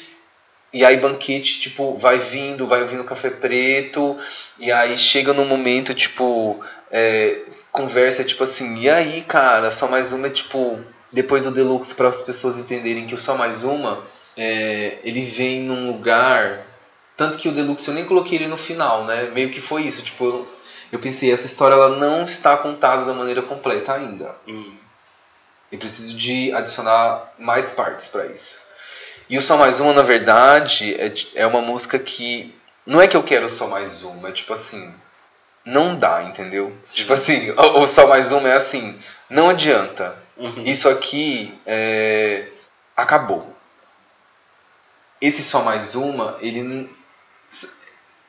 E 0.73 0.87
aí 0.87 0.97
banquete, 0.97 1.61
tipo, 1.61 1.93
vai 1.93 2.19
vindo, 2.19 2.67
vai 2.67 2.81
ouvindo 2.81 3.05
café 3.05 3.29
preto, 3.29 4.17
e 4.59 4.73
aí 4.73 4.97
chega 4.97 5.35
num 5.35 5.45
momento, 5.45 5.93
tipo, 5.93 6.59
é, 6.91 7.41
conversa, 7.71 8.25
tipo 8.25 8.43
assim, 8.43 8.79
e 8.79 8.89
aí, 8.89 9.21
cara, 9.21 9.71
só 9.71 9.87
mais 9.87 10.13
uma 10.13 10.29
é 10.29 10.31
tipo, 10.31 10.81
depois 11.13 11.45
do 11.45 11.51
Deluxe, 11.51 11.95
para 11.95 12.09
as 12.09 12.21
pessoas 12.23 12.59
entenderem 12.59 13.07
que 13.07 13.15
o 13.15 13.19
Só 13.19 13.37
Mais 13.37 13.63
Uma, 13.63 14.03
é, 14.37 14.99
ele 15.05 15.23
vem 15.23 15.63
num 15.63 15.87
lugar. 15.87 16.67
Tanto 17.17 17.37
que 17.37 17.49
o 17.49 17.53
Deluxe 17.53 17.89
eu 17.89 17.95
nem 17.95 18.05
coloquei 18.05 18.39
ele 18.39 18.49
no 18.49 18.57
final, 18.57 19.05
né? 19.05 19.31
Meio 19.35 19.51
que 19.51 19.61
foi 19.61 19.83
isso, 19.83 20.03
tipo, 20.03 20.25
eu, 20.25 20.49
eu 20.93 20.99
pensei, 20.99 21.31
essa 21.31 21.47
história 21.47 21.75
ela 21.75 21.97
não 21.97 22.25
está 22.25 22.57
contada 22.57 23.05
da 23.05 23.13
maneira 23.13 23.43
completa 23.43 23.93
ainda. 23.93 24.35
Hum. 24.49 24.75
Eu 25.71 25.79
preciso 25.79 26.17
de 26.17 26.53
adicionar 26.53 27.33
mais 27.39 27.71
partes 27.71 28.09
para 28.09 28.27
isso. 28.27 28.61
E 29.29 29.39
o 29.39 29.43
Só 29.43 29.57
Mais 29.57 29.81
Uma, 29.81 29.93
na 29.93 30.03
verdade, 30.03 30.95
é, 30.95 31.43
é 31.43 31.47
uma 31.47 31.61
música 31.61 31.99
que. 31.99 32.55
Não 32.85 33.01
é 33.01 33.07
que 33.07 33.17
eu 33.17 33.23
quero 33.23 33.49
só 33.49 33.69
mais 33.69 34.03
uma, 34.03 34.29
é 34.29 34.33
tipo 34.33 34.53
assim. 34.53 34.95
Não 35.65 35.97
dá, 35.97 36.25
entendeu? 36.25 36.77
Sim. 36.83 36.97
Tipo 36.97 37.13
assim, 37.13 37.51
o, 37.51 37.81
o 37.81 37.87
Só 37.87 38.07
Mais 38.07 38.33
Uma 38.33 38.49
é 38.49 38.57
assim. 38.57 38.99
Não 39.31 39.49
adianta. 39.49 40.22
Uhum. 40.37 40.63
Isso 40.65 40.89
aqui 40.89 41.59
é, 41.67 42.47
acabou. 42.97 43.55
Esse 45.21 45.43
Só 45.43 45.63
Mais 45.63 45.95
Uma, 45.95 46.37
ele. 46.41 46.91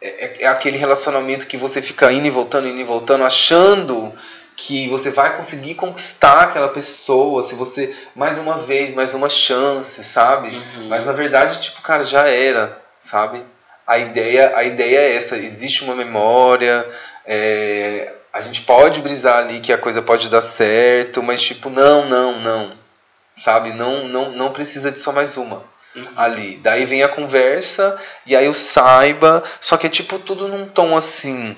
É, 0.02 0.26
é- 0.26 0.44
é 0.44 0.48
aquele 0.48 0.78
relacionamento 0.78 1.48
que 1.48 1.58
você 1.58 1.82
fica 1.82 2.12
indo 2.12 2.28
e 2.28 2.30
voltando, 2.30 2.68
indo 2.68 2.80
e 2.80 2.84
voltando, 2.84 3.24
achando 3.24 4.14
que 4.56 4.88
você 4.90 5.10
vai 5.10 5.36
conseguir 5.36 5.74
conquistar 5.76 6.42
aquela 6.44 6.68
pessoa 6.70 7.42
se 7.42 7.56
você 7.56 7.96
mais 8.16 8.38
uma 8.38 8.58
vez, 8.58 8.94
mais 8.94 9.14
uma 9.14 9.30
chance, 9.30 10.04
sabe? 10.04 10.50
Uhum. 10.50 10.90
Mas 10.90 11.04
na 11.04 11.14
verdade, 11.14 11.60
tipo, 11.62 11.82
cara, 11.82 12.04
já 12.04 12.28
era, 12.30 12.72
sabe? 13.00 13.44
A 13.88 13.98
ideia, 13.98 14.56
a 14.56 14.64
ideia 14.64 15.00
é 15.00 15.16
essa, 15.16 15.36
existe 15.38 15.84
uma 15.84 15.96
memória, 15.96 16.88
é, 17.26 18.14
a 18.34 18.42
gente 18.42 18.62
pode 18.62 19.00
brisar 19.02 19.38
ali 19.38 19.60
que 19.60 19.72
a 19.72 19.78
coisa 19.78 20.02
pode 20.02 20.28
dar 20.30 20.42
certo, 20.42 21.22
mas 21.22 21.42
tipo, 21.42 21.70
não, 21.70 22.06
não, 22.08 22.40
não. 22.42 22.72
Sabe? 23.36 23.74
Não, 23.74 24.08
não, 24.08 24.32
não 24.32 24.52
precisa 24.52 24.92
de 24.92 25.00
só 25.00 25.12
mais 25.12 25.38
uma 25.38 25.64
Uhum. 25.96 26.08
ali. 26.16 26.58
Daí 26.58 26.86
vem 26.86 27.04
a 27.04 27.08
conversa 27.08 28.00
e 28.26 28.36
aí 28.36 28.46
eu 28.46 28.54
saiba, 28.56 29.44
só 29.62 29.78
que 29.78 29.86
é 29.86 29.90
tipo 29.90 30.18
tudo 30.18 30.48
num 30.48 30.68
tom 30.68 30.98
assim, 30.98 31.56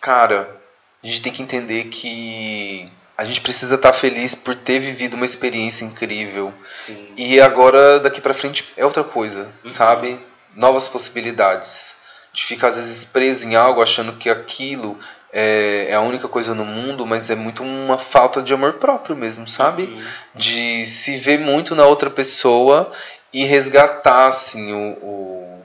cara, 0.00 0.56
a 1.02 1.06
gente 1.06 1.20
tem 1.20 1.32
que 1.32 1.42
entender 1.42 1.84
que 1.84 2.90
a 3.18 3.24
gente 3.26 3.42
precisa 3.42 3.74
estar 3.74 3.92
feliz 3.92 4.34
por 4.34 4.54
ter 4.54 4.78
vivido 4.78 5.12
uma 5.14 5.26
experiência 5.26 5.84
incrível. 5.84 6.54
Sim. 6.86 7.12
E 7.18 7.38
agora 7.38 8.00
daqui 8.00 8.18
pra 8.20 8.32
frente 8.32 8.64
é 8.78 8.84
outra 8.84 9.04
coisa, 9.04 9.52
Uhum. 9.62 9.68
sabe? 9.70 10.18
Novas 10.56 10.88
possibilidades. 10.88 11.96
De 12.32 12.42
ficar 12.44 12.68
às 12.68 12.76
vezes 12.76 13.04
preso 13.04 13.46
em 13.46 13.56
algo 13.56 13.82
achando 13.82 14.14
que 14.14 14.30
aquilo 14.30 14.98
é, 15.32 15.86
é 15.90 15.94
a 15.94 16.00
única 16.00 16.28
coisa 16.28 16.54
no 16.54 16.64
mundo, 16.64 17.06
mas 17.06 17.30
é 17.30 17.34
muito 17.34 17.62
uma 17.62 17.98
falta 17.98 18.42
de 18.42 18.52
amor 18.52 18.74
próprio 18.74 19.16
mesmo, 19.16 19.46
sabe? 19.46 19.84
Uhum. 19.84 20.02
de 20.34 20.86
se 20.86 21.16
ver 21.16 21.38
muito 21.38 21.74
na 21.74 21.86
outra 21.86 22.10
pessoa 22.10 22.90
e 23.32 23.44
resgatar 23.44 24.26
assim 24.26 24.72
o, 24.72 24.92
o, 25.04 25.62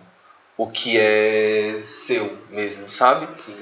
o 0.58 0.68
que 0.68 0.98
é 0.98 1.80
seu 1.82 2.38
mesmo, 2.50 2.90
sabe? 2.90 3.28
Sim. 3.36 3.56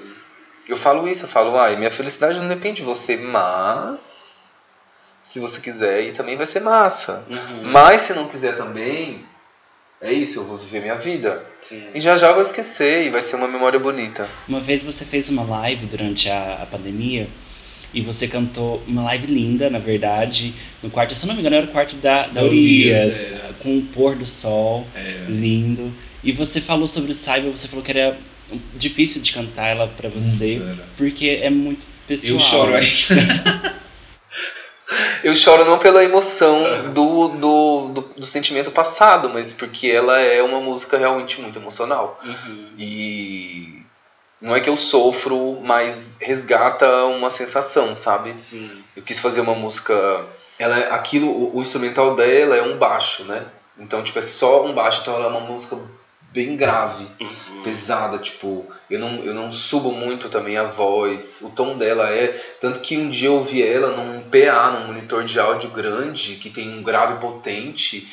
Eu 0.67 0.77
falo 0.77 1.07
isso, 1.07 1.25
eu 1.25 1.29
falo, 1.29 1.57
ai, 1.57 1.75
minha 1.75 1.91
felicidade 1.91 2.39
não 2.39 2.47
depende 2.47 2.77
de 2.77 2.83
você, 2.83 3.17
mas 3.17 4.43
se 5.21 5.39
você 5.39 5.59
quiser 5.59 6.03
ir 6.03 6.13
também 6.13 6.35
vai 6.35 6.45
ser 6.45 6.61
massa. 6.61 7.25
Uhum. 7.29 7.63
Mas 7.65 8.03
se 8.03 8.13
não 8.13 8.27
quiser 8.27 8.55
também, 8.55 9.25
é 10.03 10.13
isso, 10.13 10.39
eu 10.39 10.43
vou 10.45 10.57
viver 10.57 10.81
minha 10.81 10.95
vida. 10.95 11.43
Sim. 11.57 11.81
E 11.95 11.99
já 11.99 12.15
já 12.17 12.27
eu 12.27 12.33
vou 12.33 12.41
esquecer 12.43 13.05
e 13.07 13.09
vai 13.09 13.21
ser 13.21 13.35
uma 13.37 13.47
memória 13.47 13.79
bonita. 13.79 14.27
Uma 14.47 14.59
vez 14.59 14.83
você 14.83 15.05
fez 15.05 15.29
uma 15.29 15.43
live 15.43 15.85
durante 15.85 16.29
a, 16.29 16.59
a 16.61 16.65
pandemia 16.65 17.27
e 17.93 18.01
você 18.01 18.27
cantou 18.27 18.83
uma 18.87 19.03
live 19.03 19.27
linda, 19.27 19.69
na 19.69 19.79
verdade, 19.79 20.53
no 20.81 20.89
quarto, 20.89 21.15
se 21.15 21.23
eu 21.23 21.27
não 21.27 21.35
me 21.35 21.41
engano, 21.41 21.55
era 21.55 21.65
o 21.65 21.69
quarto 21.69 21.95
da, 21.95 22.27
da 22.27 22.43
Urias, 22.43 23.23
é. 23.23 23.51
com 23.59 23.77
o 23.77 23.81
pôr 23.83 24.15
do 24.15 24.27
sol 24.27 24.85
É. 24.95 25.25
lindo. 25.29 25.93
E 26.23 26.31
você 26.31 26.59
falou 26.59 26.87
sobre 26.87 27.11
o 27.11 27.15
Saiba, 27.15 27.49
você 27.51 27.67
falou 27.67 27.83
que 27.83 27.91
era 27.91 28.17
difícil 28.75 29.21
de 29.21 29.31
cantar 29.31 29.67
ela 29.67 29.87
pra 29.87 30.09
você, 30.09 30.57
Muito 30.57 30.83
porque 30.97 31.39
é 31.41 31.49
muito 31.49 31.85
pessoal. 32.07 32.33
Eu 32.33 32.39
choro 32.39 32.75
ainda. 32.75 33.73
Eu 35.23 35.33
choro 35.33 35.65
não 35.65 35.77
pela 35.77 36.03
emoção 36.03 36.91
do, 36.93 37.27
do, 37.29 37.87
do, 37.89 38.01
do 38.17 38.25
sentimento 38.25 38.71
passado, 38.71 39.29
mas 39.29 39.53
porque 39.53 39.87
ela 39.87 40.19
é 40.19 40.41
uma 40.41 40.59
música 40.59 40.97
realmente 40.97 41.39
muito 41.41 41.59
emocional. 41.59 42.19
Uhum. 42.23 42.69
E 42.77 43.83
não 44.41 44.55
é 44.55 44.59
que 44.59 44.69
eu 44.69 44.75
sofro, 44.75 45.59
mas 45.61 46.17
resgata 46.21 47.05
uma 47.05 47.29
sensação, 47.29 47.95
sabe? 47.95 48.35
Sim. 48.37 48.83
Eu 48.95 49.01
quis 49.01 49.19
fazer 49.19 49.41
uma 49.41 49.55
música. 49.55 49.93
Ela, 50.59 50.77
é- 50.79 50.93
aquilo, 50.93 51.27
o, 51.27 51.57
o 51.57 51.61
instrumental 51.61 52.15
dela 52.15 52.55
é 52.55 52.61
um 52.61 52.77
baixo, 52.77 53.23
né? 53.23 53.45
Então, 53.77 54.03
tipo, 54.03 54.19
é 54.19 54.21
só 54.21 54.65
um 54.65 54.73
baixo, 54.73 54.99
então 55.01 55.15
ela 55.15 55.25
é 55.25 55.29
uma 55.29 55.39
música 55.39 55.77
bem 56.33 56.55
grave, 56.57 57.05
Uhum. 57.19 57.61
pesada, 57.63 58.17
tipo, 58.17 58.65
eu 58.89 58.99
não, 58.99 59.23
eu 59.23 59.33
não 59.33 59.51
subo 59.51 59.91
muito 59.91 60.27
também 60.29 60.57
a 60.57 60.63
voz, 60.63 61.41
o 61.43 61.51
tom 61.51 61.77
dela 61.77 62.09
é, 62.09 62.27
tanto 62.59 62.81
que 62.81 62.97
um 62.97 63.07
dia 63.07 63.29
eu 63.29 63.35
ouvi 63.35 63.61
ela 63.61 63.89
num 63.95 64.21
PA, 64.21 64.71
num 64.71 64.87
monitor 64.87 65.23
de 65.23 65.39
áudio 65.39 65.69
grande, 65.69 66.35
que 66.35 66.49
tem 66.49 66.69
um 66.77 66.81
grave 66.83 67.19
potente, 67.19 68.07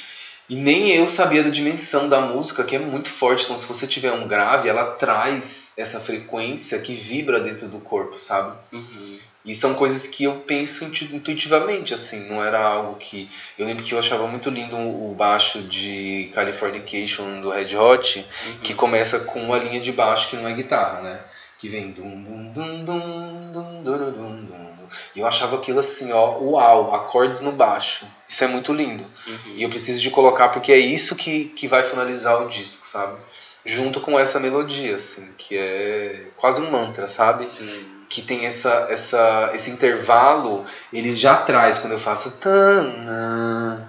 e 0.49 0.57
nem 0.57 0.91
eu 0.91 1.09
sabia 1.09 1.43
da 1.43 1.51
dimensão 1.51 2.09
da 2.09 2.21
música, 2.21 2.65
que 2.65 2.77
é 2.77 2.79
muito 2.79 3.09
forte, 3.09 3.45
então 3.45 3.57
se 3.57 3.67
você 3.67 3.87
tiver 3.87 4.13
um 4.13 4.27
grave, 4.27 4.69
ela 4.69 4.85
traz 4.85 5.73
essa 5.77 6.01
frequência 6.01 6.79
que 6.81 6.93
vibra 6.93 7.41
dentro 7.41 7.69
do 7.69 7.79
corpo, 7.79 8.19
sabe? 8.19 8.57
Uhum. 8.73 9.17
E 9.45 9.55
são 9.55 9.73
coisas 9.75 10.07
que 10.07 10.25
eu 10.25 10.37
penso 10.47 10.85
intu- 10.85 11.05
intuitivamente, 11.17 11.95
assim, 11.95 12.29
não 12.29 12.45
era 12.45 12.61
algo 12.63 12.97
que. 12.97 13.27
Eu 13.59 13.65
lembro 13.67 13.83
que 13.83 13.93
eu 13.95 13.99
achava 13.99 14.27
muito 14.27 14.51
lindo 14.51 14.77
o 14.77 15.15
baixo 15.17 15.63
de 15.63 16.31
Californication 16.35 17.41
do 17.41 17.49
Red 17.51 17.75
Hot, 17.77 18.19
Uhum. 18.19 18.59
que 18.63 18.75
começa 18.75 19.19
com 19.21 19.41
uma 19.43 19.57
linha 19.57 19.81
de 19.81 19.93
baixo 19.93 20.29
que 20.29 20.37
não 20.37 20.47
é 20.47 20.53
guitarra, 20.53 21.01
né? 21.01 21.21
Que 21.57 21.69
vem 21.69 21.91
dum 21.91 22.23
dum 22.23 22.53
dum 22.53 22.85
dum 22.85 23.53
dum 23.53 23.83
dum 23.83 24.13
dum 24.13 24.45
dum. 24.45 24.71
E 25.15 25.21
eu 25.21 25.27
achava 25.27 25.57
aquilo 25.57 25.79
assim, 25.81 26.11
ó, 26.13 26.39
uau, 26.39 26.95
acordes 26.95 27.41
no 27.41 27.53
baixo. 27.53 28.05
Isso 28.29 28.43
é 28.45 28.47
muito 28.47 28.73
lindo. 28.73 29.05
Uhum. 29.27 29.53
E 29.55 29.63
eu 29.63 29.69
preciso 29.71 30.01
de 30.03 30.11
colocar 30.11 30.49
porque 30.51 30.73
é 30.73 30.79
isso 30.79 31.15
que, 31.17 31.45
que 31.47 31.67
vai 31.69 31.83
finalizar 31.83 32.43
o 32.43 32.49
disco, 32.49 32.85
sabe? 32.85 33.17
Junto 33.65 34.01
com 34.01 34.19
essa 34.19 34.41
melodia, 34.41 34.97
assim, 34.97 35.29
que 35.39 35.57
é 35.57 36.29
quase 36.37 36.61
um 36.61 36.71
mantra, 36.71 37.07
sabe? 37.09 37.47
Sim 37.47 38.00
que 38.11 38.21
tem 38.21 38.45
essa, 38.45 38.89
essa, 38.91 39.53
esse 39.55 39.71
intervalo, 39.71 40.65
eles 40.93 41.19
já 41.19 41.37
traz 41.37 41.79
quando 41.79 41.93
eu 41.93 41.99
faço 41.99 42.33
tanã. 42.33 43.89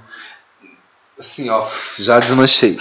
Assim, 1.18 1.50
ó, 1.50 1.68
já 1.98 2.20
desmanchei. 2.20 2.80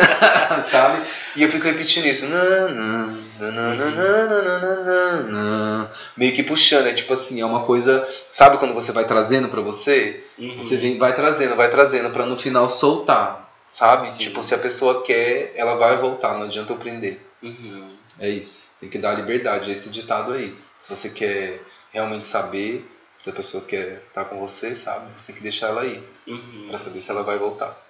Sabe? 0.70 1.06
E 1.36 1.42
eu 1.42 1.50
fico 1.50 1.66
repetindo 1.66 2.06
isso. 2.06 2.26
Nanã, 2.26 3.14
nanana, 3.38 4.42
nanana, 4.42 5.90
Meio 6.16 6.32
que 6.32 6.42
puxando, 6.42 6.86
é 6.86 6.94
tipo 6.94 7.12
assim, 7.12 7.42
é 7.42 7.44
uma 7.44 7.64
coisa. 7.64 8.08
Sabe 8.30 8.56
quando 8.56 8.72
você 8.72 8.92
vai 8.92 9.04
trazendo 9.04 9.48
para 9.48 9.60
você? 9.60 10.24
Uhum. 10.38 10.56
Você 10.56 10.78
vem, 10.78 10.96
vai 10.96 11.12
trazendo, 11.12 11.54
vai 11.54 11.68
trazendo, 11.68 12.08
para 12.10 12.24
no 12.24 12.36
final 12.36 12.70
soltar. 12.70 13.52
Sabe? 13.68 14.08
Sim. 14.10 14.18
Tipo, 14.18 14.42
se 14.42 14.54
a 14.54 14.58
pessoa 14.58 15.02
quer, 15.02 15.52
ela 15.54 15.74
vai 15.74 15.96
voltar, 15.96 16.34
não 16.34 16.44
adianta 16.44 16.72
eu 16.72 16.76
prender. 16.78 17.20
Uhum. 17.42 17.91
É 18.18 18.28
isso. 18.28 18.70
Tem 18.80 18.88
que 18.88 18.98
dar 18.98 19.14
liberdade. 19.14 19.68
É 19.68 19.72
esse 19.72 19.90
ditado 19.90 20.32
aí. 20.32 20.54
Se 20.78 20.90
você 20.90 21.08
quer 21.08 21.60
realmente 21.92 22.24
saber, 22.24 22.84
se 23.16 23.30
a 23.30 23.32
pessoa 23.32 23.64
quer 23.64 24.02
estar 24.08 24.24
com 24.26 24.38
você, 24.38 24.74
sabe? 24.74 25.06
Você 25.16 25.28
tem 25.28 25.36
que 25.36 25.42
deixar 25.42 25.68
ela 25.68 25.82
aí. 25.82 26.02
Uhum. 26.26 26.64
Pra 26.68 26.78
saber 26.78 26.98
se 26.98 27.10
ela 27.10 27.22
vai 27.22 27.38
voltar. 27.38 27.80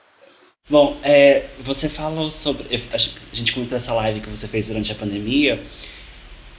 Bom, 0.71 0.97
é, 1.03 1.47
você 1.61 1.89
falou 1.89 2.31
sobre. 2.31 2.67
A 2.93 2.97
gente- 2.99 3.53
comentou 3.53 3.77
essa 3.77 3.93
live 3.95 4.21
que 4.21 4.31
você 4.31 4.47
fez 4.47 4.69
durante 4.69 4.93
a 4.93 4.95
pandemia. 4.95 5.61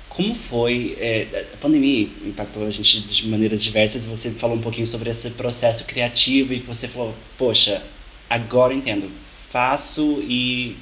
Como 0.09 0.36
foi? 0.36 0.95
é, 0.99 1.47
a 1.53 1.57
pandemia 1.57 2.07
impactou 2.24 2.68
a 2.68 2.70
gente 2.70 2.99
de 3.01 3.28
maneiras 3.28 3.64
diversas. 3.64 4.05
Você 4.05 4.30
falou 4.32 4.57
um 4.57 4.61
pouquinho 4.61 4.86
sobre 4.86 5.09
esse 5.09 5.32
processo 5.32 5.86
criativo 5.86 6.53
e 6.53 6.59
que 6.59 6.68
você 6.68 6.88
falou: 6.88 7.16
Poxa, 7.38 7.82
agora 8.30 8.74
eu 8.74 8.78
entendo. 8.78 9.09
Faço 9.51 10.20
e 10.28 10.76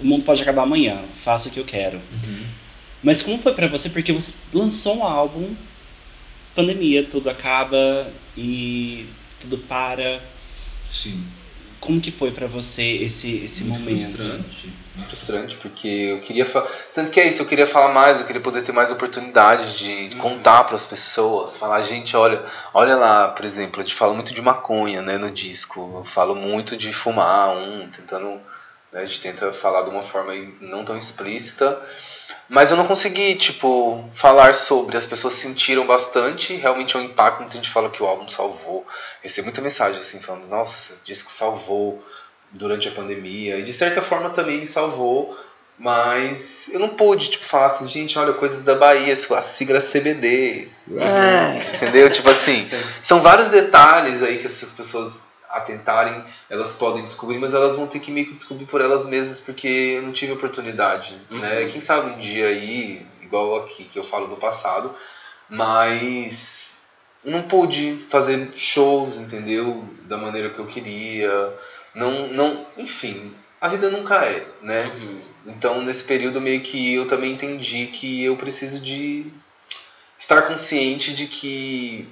o 0.00 0.06
mundo 0.06 0.24
pode 0.24 0.42
acabar 0.42 0.62
amanhã. 0.62 0.98
Faço 1.24 1.48
o 1.48 1.52
que 1.52 1.58
eu 1.60 1.64
quero. 1.64 2.00
Mas 3.02 3.22
como 3.22 3.38
foi 3.42 3.52
pra 3.54 3.66
você? 3.66 3.88
Porque 3.88 4.12
você 4.12 4.32
lançou 4.52 4.98
um 4.98 5.04
álbum, 5.04 5.54
pandemia, 6.54 7.04
tudo 7.04 7.28
acaba 7.30 8.06
e 8.36 9.06
tudo 9.40 9.58
para. 9.58 10.20
Sim. 10.88 11.24
Como 11.80 12.00
que 12.00 12.12
foi 12.12 12.30
pra 12.30 12.46
você 12.46 12.82
esse, 12.82 13.36
esse 13.44 13.64
Muito 13.64 13.80
momento? 13.80 14.16
frustrante. 14.16 14.72
Frustrante, 15.08 15.56
porque 15.56 15.88
eu 15.88 16.20
queria 16.20 16.46
falar. 16.46 16.68
Tanto 16.94 17.10
que 17.10 17.18
é 17.18 17.26
isso, 17.26 17.42
eu 17.42 17.46
queria 17.46 17.66
falar 17.66 17.92
mais, 17.92 18.20
eu 18.20 18.26
queria 18.26 18.40
poder 18.42 18.62
ter 18.62 18.70
mais 18.72 18.92
oportunidade 18.92 19.78
de 19.78 20.14
Uhum. 20.14 20.20
contar 20.20 20.62
para 20.64 20.76
as 20.76 20.84
pessoas. 20.86 21.56
Falar, 21.56 21.82
gente, 21.82 22.14
olha, 22.16 22.44
olha 22.72 22.94
lá, 22.94 23.28
por 23.28 23.44
exemplo, 23.44 23.80
eu 23.80 23.84
te 23.86 23.94
falo 23.94 24.14
muito 24.14 24.32
de 24.32 24.40
maconha, 24.42 25.02
né, 25.02 25.18
no 25.18 25.30
disco. 25.30 25.92
Eu 25.96 26.04
falo 26.04 26.36
muito 26.36 26.76
de 26.76 26.92
fumar 26.92 27.56
um, 27.56 27.88
tentando 27.88 28.38
Né? 28.92 29.00
A 29.00 29.04
gente 29.04 29.20
tenta 29.20 29.50
falar 29.50 29.82
de 29.82 29.90
uma 29.90 30.02
forma 30.02 30.32
não 30.60 30.84
tão 30.84 30.96
explícita. 30.96 31.80
Mas 32.48 32.70
eu 32.70 32.76
não 32.76 32.86
consegui, 32.86 33.34
tipo, 33.34 34.06
falar 34.12 34.54
sobre. 34.54 34.96
As 34.96 35.06
pessoas 35.06 35.34
sentiram 35.34 35.86
bastante, 35.86 36.54
realmente 36.54 36.96
é 36.96 37.00
um 37.00 37.02
impacto. 37.02 37.40
Muita 37.40 37.56
gente 37.56 37.70
fala 37.70 37.88
que 37.88 38.02
o 38.02 38.06
álbum 38.06 38.28
salvou. 38.28 38.86
Recebi 39.22 39.46
muita 39.46 39.62
mensagem 39.62 39.98
assim, 39.98 40.20
falando: 40.20 40.46
nossa, 40.48 40.94
o 40.94 40.96
disco 41.04 41.30
salvou 41.30 42.02
durante 42.52 42.88
a 42.88 42.92
pandemia. 42.92 43.56
E 43.58 43.62
de 43.62 43.72
certa 43.72 44.02
forma 44.02 44.28
também 44.28 44.58
me 44.58 44.66
salvou, 44.66 45.34
mas 45.78 46.68
eu 46.72 46.78
não 46.78 46.90
pude, 46.90 47.30
tipo, 47.30 47.44
falar 47.44 47.66
assim, 47.66 47.86
gente, 47.86 48.18
olha, 48.18 48.34
coisas 48.34 48.60
da 48.62 48.74
Bahia, 48.74 49.14
a 49.14 49.42
sigla 49.42 49.80
CBD. 49.80 50.68
É, 50.98 51.76
entendeu? 51.76 52.10
Tipo 52.10 52.28
assim, 52.28 52.68
são 53.02 53.20
vários 53.20 53.48
detalhes 53.48 54.22
aí 54.22 54.36
que 54.36 54.46
essas 54.46 54.70
pessoas 54.70 55.26
atentarem, 55.52 56.24
elas 56.48 56.72
podem 56.72 57.04
descobrir, 57.04 57.38
mas 57.38 57.54
elas 57.54 57.76
vão 57.76 57.86
ter 57.86 58.00
que 58.00 58.10
meio 58.10 58.26
que 58.26 58.34
descobrir 58.34 58.66
por 58.66 58.80
elas 58.80 59.06
mesmas, 59.06 59.38
porque 59.38 59.68
eu 59.68 60.02
não 60.02 60.12
tive 60.12 60.32
oportunidade, 60.32 61.14
né? 61.14 61.20
uhum. 61.30 61.40
né? 61.40 61.64
Quem 61.66 61.80
sabe 61.80 62.10
um 62.10 62.18
dia 62.18 62.46
aí, 62.46 63.06
igual 63.22 63.56
aqui, 63.56 63.84
que 63.84 63.98
eu 63.98 64.04
falo 64.04 64.26
do 64.26 64.36
passado, 64.36 64.94
mas 65.48 66.78
não 67.24 67.42
pude 67.42 67.96
fazer 67.96 68.50
shows, 68.54 69.16
entendeu? 69.16 69.88
Da 70.04 70.16
maneira 70.16 70.50
que 70.50 70.58
eu 70.58 70.66
queria, 70.66 71.54
não, 71.94 72.28
não, 72.28 72.66
enfim, 72.76 73.34
a 73.60 73.68
vida 73.68 73.90
nunca 73.90 74.16
é, 74.24 74.46
né? 74.60 74.86
Uhum. 74.86 75.20
Então, 75.46 75.82
nesse 75.82 76.04
período, 76.04 76.40
meio 76.40 76.60
que 76.60 76.94
eu 76.94 77.06
também 77.06 77.32
entendi 77.32 77.86
que 77.86 78.24
eu 78.24 78.36
preciso 78.36 78.80
de 78.80 79.26
estar 80.16 80.42
consciente 80.42 81.12
de 81.14 81.26
que 81.26 82.08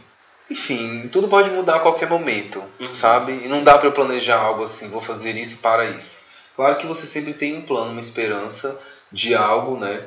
enfim, 0.50 1.08
tudo 1.08 1.28
pode 1.28 1.50
mudar 1.50 1.76
a 1.76 1.80
qualquer 1.80 2.08
momento, 2.08 2.62
uhum. 2.80 2.94
sabe? 2.94 3.32
E 3.44 3.48
não 3.48 3.62
dá 3.62 3.78
para 3.78 3.86
eu 3.86 3.92
planejar 3.92 4.38
algo 4.38 4.64
assim, 4.64 4.88
vou 4.88 5.00
fazer 5.00 5.36
isso 5.36 5.58
para 5.58 5.84
isso. 5.84 6.20
Claro 6.56 6.76
que 6.76 6.86
você 6.86 7.06
sempre 7.06 7.32
tem 7.32 7.56
um 7.56 7.62
plano, 7.62 7.92
uma 7.92 8.00
esperança 8.00 8.76
de 9.12 9.34
algo, 9.34 9.78
né? 9.78 10.04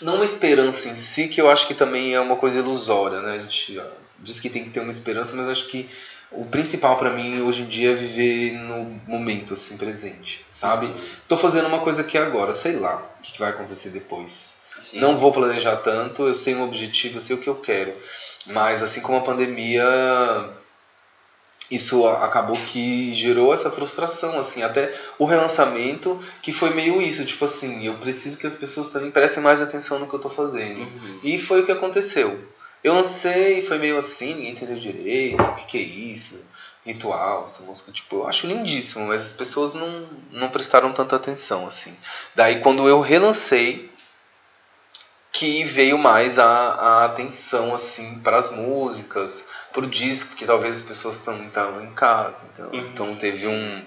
Não 0.00 0.16
uma 0.16 0.24
esperança 0.24 0.88
em 0.88 0.94
si, 0.94 1.28
que 1.28 1.40
eu 1.40 1.50
acho 1.50 1.66
que 1.66 1.74
também 1.74 2.14
é 2.14 2.20
uma 2.20 2.36
coisa 2.36 2.60
ilusória, 2.60 3.20
né? 3.20 3.32
A 3.32 3.38
gente 3.38 3.80
diz 4.18 4.38
que 4.38 4.50
tem 4.50 4.64
que 4.64 4.70
ter 4.70 4.80
uma 4.80 4.90
esperança, 4.90 5.34
mas 5.34 5.48
acho 5.48 5.66
que 5.66 5.88
o 6.30 6.44
principal 6.44 6.96
para 6.96 7.10
mim 7.10 7.40
hoje 7.40 7.62
em 7.62 7.66
dia 7.66 7.92
é 7.92 7.94
viver 7.94 8.52
no 8.52 9.00
momento, 9.06 9.54
assim, 9.54 9.78
presente, 9.78 10.44
sabe? 10.52 10.92
Tô 11.26 11.36
fazendo 11.36 11.66
uma 11.68 11.78
coisa 11.78 12.02
aqui 12.02 12.18
agora, 12.18 12.52
sei 12.52 12.76
lá 12.76 12.96
o 13.18 13.22
que 13.22 13.38
vai 13.38 13.48
acontecer 13.48 13.88
depois. 13.88 14.56
Sim. 14.78 15.00
Não 15.00 15.16
vou 15.16 15.32
planejar 15.32 15.76
tanto, 15.76 16.26
eu 16.26 16.34
sei 16.34 16.54
um 16.54 16.62
objetivo, 16.62 17.16
eu 17.16 17.20
sei 17.20 17.34
o 17.34 17.40
que 17.40 17.48
eu 17.48 17.56
quero. 17.56 17.96
Mas 18.46 18.82
assim 18.82 19.00
como 19.00 19.18
a 19.18 19.22
pandemia, 19.22 19.84
isso 21.70 22.06
acabou 22.06 22.56
que 22.56 23.12
gerou 23.12 23.52
essa 23.52 23.70
frustração, 23.70 24.38
assim, 24.38 24.62
até 24.62 24.92
o 25.18 25.26
relançamento, 25.26 26.18
que 26.40 26.52
foi 26.52 26.70
meio 26.70 27.00
isso, 27.00 27.24
tipo 27.24 27.44
assim, 27.44 27.84
eu 27.86 27.94
preciso 27.98 28.38
que 28.38 28.46
as 28.46 28.54
pessoas 28.54 28.88
também 28.88 29.10
prestem 29.10 29.42
mais 29.42 29.60
atenção 29.60 29.98
no 29.98 30.06
que 30.06 30.14
eu 30.14 30.18
estou 30.18 30.30
fazendo. 30.30 30.80
Uhum. 30.80 31.20
E 31.22 31.36
foi 31.38 31.60
o 31.60 31.66
que 31.66 31.72
aconteceu. 31.72 32.42
Eu 32.82 32.94
lancei, 32.94 33.60
foi 33.60 33.78
meio 33.78 33.98
assim, 33.98 34.34
ninguém 34.34 34.50
entendeu 34.52 34.76
direito, 34.76 35.42
o 35.42 35.54
que, 35.54 35.66
que 35.66 35.78
é 35.78 35.82
isso, 35.82 36.40
ritual, 36.86 37.42
essa 37.42 37.62
música, 37.62 37.92
tipo, 37.92 38.16
eu 38.16 38.26
acho 38.26 38.46
lindíssimo, 38.46 39.06
mas 39.06 39.26
as 39.26 39.32
pessoas 39.32 39.74
não, 39.74 40.08
não 40.30 40.48
prestaram 40.48 40.92
tanta 40.92 41.16
atenção, 41.16 41.66
assim. 41.66 41.94
Daí 42.34 42.60
quando 42.60 42.88
eu 42.88 43.00
relancei, 43.00 43.87
que 45.38 45.62
veio 45.62 45.96
mais 45.96 46.36
a, 46.36 46.44
a 46.48 47.04
atenção 47.04 47.72
assim 47.72 48.18
para 48.18 48.36
as 48.36 48.50
músicas, 48.50 49.44
para 49.72 49.84
o 49.84 49.88
disco, 49.88 50.34
que 50.34 50.44
talvez 50.44 50.78
as 50.78 50.82
pessoas 50.82 51.16
também 51.16 51.46
estavam 51.46 51.84
em 51.84 51.94
casa. 51.94 52.44
Então, 52.52 52.70
uhum, 52.72 52.88
então 52.88 53.16
teve 53.16 53.46
um, 53.46 53.84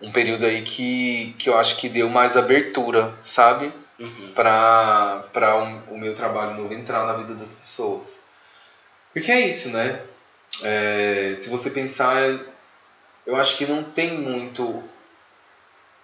um 0.00 0.12
período 0.12 0.46
aí 0.46 0.62
que, 0.62 1.34
que 1.36 1.48
eu 1.48 1.58
acho 1.58 1.74
que 1.78 1.88
deu 1.88 2.08
mais 2.08 2.36
abertura, 2.36 3.12
sabe? 3.22 3.72
Uhum. 3.98 4.32
Para 4.32 5.56
o, 5.88 5.94
o 5.94 5.98
meu 5.98 6.14
trabalho 6.14 6.54
novo 6.54 6.72
entrar 6.72 7.04
na 7.04 7.14
vida 7.14 7.34
das 7.34 7.52
pessoas. 7.52 8.22
Porque 9.12 9.32
é 9.32 9.40
isso, 9.40 9.70
né? 9.70 10.00
É, 10.62 11.34
se 11.34 11.50
você 11.50 11.70
pensar, 11.70 12.14
eu 13.26 13.34
acho 13.34 13.56
que 13.56 13.66
não 13.66 13.82
tem 13.82 14.16
muito, 14.16 14.80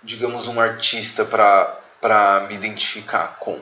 digamos, 0.03 0.49
um 0.49 0.61
artista 0.61 1.25
para 1.25 2.45
me 2.49 2.57
identificar 2.57 3.37
com 3.39 3.61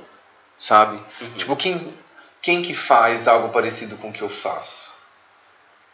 sabe? 0.63 1.03
Uhum. 1.21 1.35
Tipo, 1.35 1.57
quem, 1.57 1.95
quem 2.41 2.63
que 2.63 2.73
faz 2.73 3.27
algo 3.27 3.49
parecido 3.49 3.97
com 3.97 4.11
o 4.11 4.13
que 4.13 4.23
eu 4.23 4.29
faço? 4.29 4.93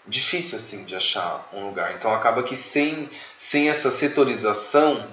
Difícil, 0.07 0.57
assim, 0.57 0.85
de 0.85 0.95
achar 0.95 1.49
um 1.55 1.65
lugar. 1.65 1.95
Então, 1.95 2.13
acaba 2.13 2.43
que 2.43 2.55
sem, 2.55 3.09
sem 3.37 3.71
essa 3.71 3.91
setorização, 3.91 5.09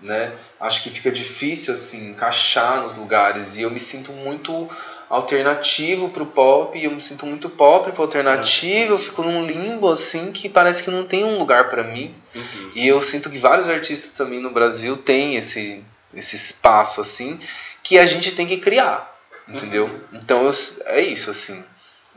né? 0.00 0.36
Acho 0.60 0.82
que 0.82 0.90
fica 0.90 1.10
difícil, 1.10 1.72
assim, 1.72 2.10
encaixar 2.10 2.80
nos 2.82 2.96
lugares. 2.96 3.56
E 3.56 3.62
eu 3.62 3.70
me 3.70 3.78
sinto 3.78 4.10
muito 4.12 4.68
alternativo 5.08 6.08
pro 6.08 6.26
pop, 6.26 6.76
e 6.76 6.84
eu 6.84 6.90
me 6.90 7.00
sinto 7.00 7.26
muito 7.26 7.48
pop 7.48 7.92
pro 7.92 8.02
alternativo, 8.02 8.94
eu 8.94 8.98
fico 8.98 9.22
num 9.22 9.46
limbo 9.46 9.88
assim 9.88 10.32
que 10.32 10.48
parece 10.48 10.82
que 10.82 10.90
não 10.90 11.04
tem 11.04 11.22
um 11.22 11.38
lugar 11.38 11.70
para 11.70 11.84
mim. 11.84 12.12
Uhum. 12.34 12.72
E 12.74 12.88
eu 12.88 13.00
sinto 13.00 13.30
que 13.30 13.38
vários 13.38 13.68
artistas 13.68 14.10
também 14.10 14.40
no 14.40 14.50
Brasil 14.50 14.96
têm 14.96 15.36
esse 15.36 15.84
esse 16.14 16.34
espaço 16.34 17.00
assim 17.00 17.38
que 17.86 18.00
a 18.00 18.04
gente 18.04 18.32
tem 18.32 18.48
que 18.48 18.56
criar, 18.56 19.16
entendeu? 19.46 19.84
Uhum. 19.84 20.00
Então 20.14 20.44
eu, 20.44 20.52
é 20.86 21.00
isso 21.00 21.30
assim. 21.30 21.64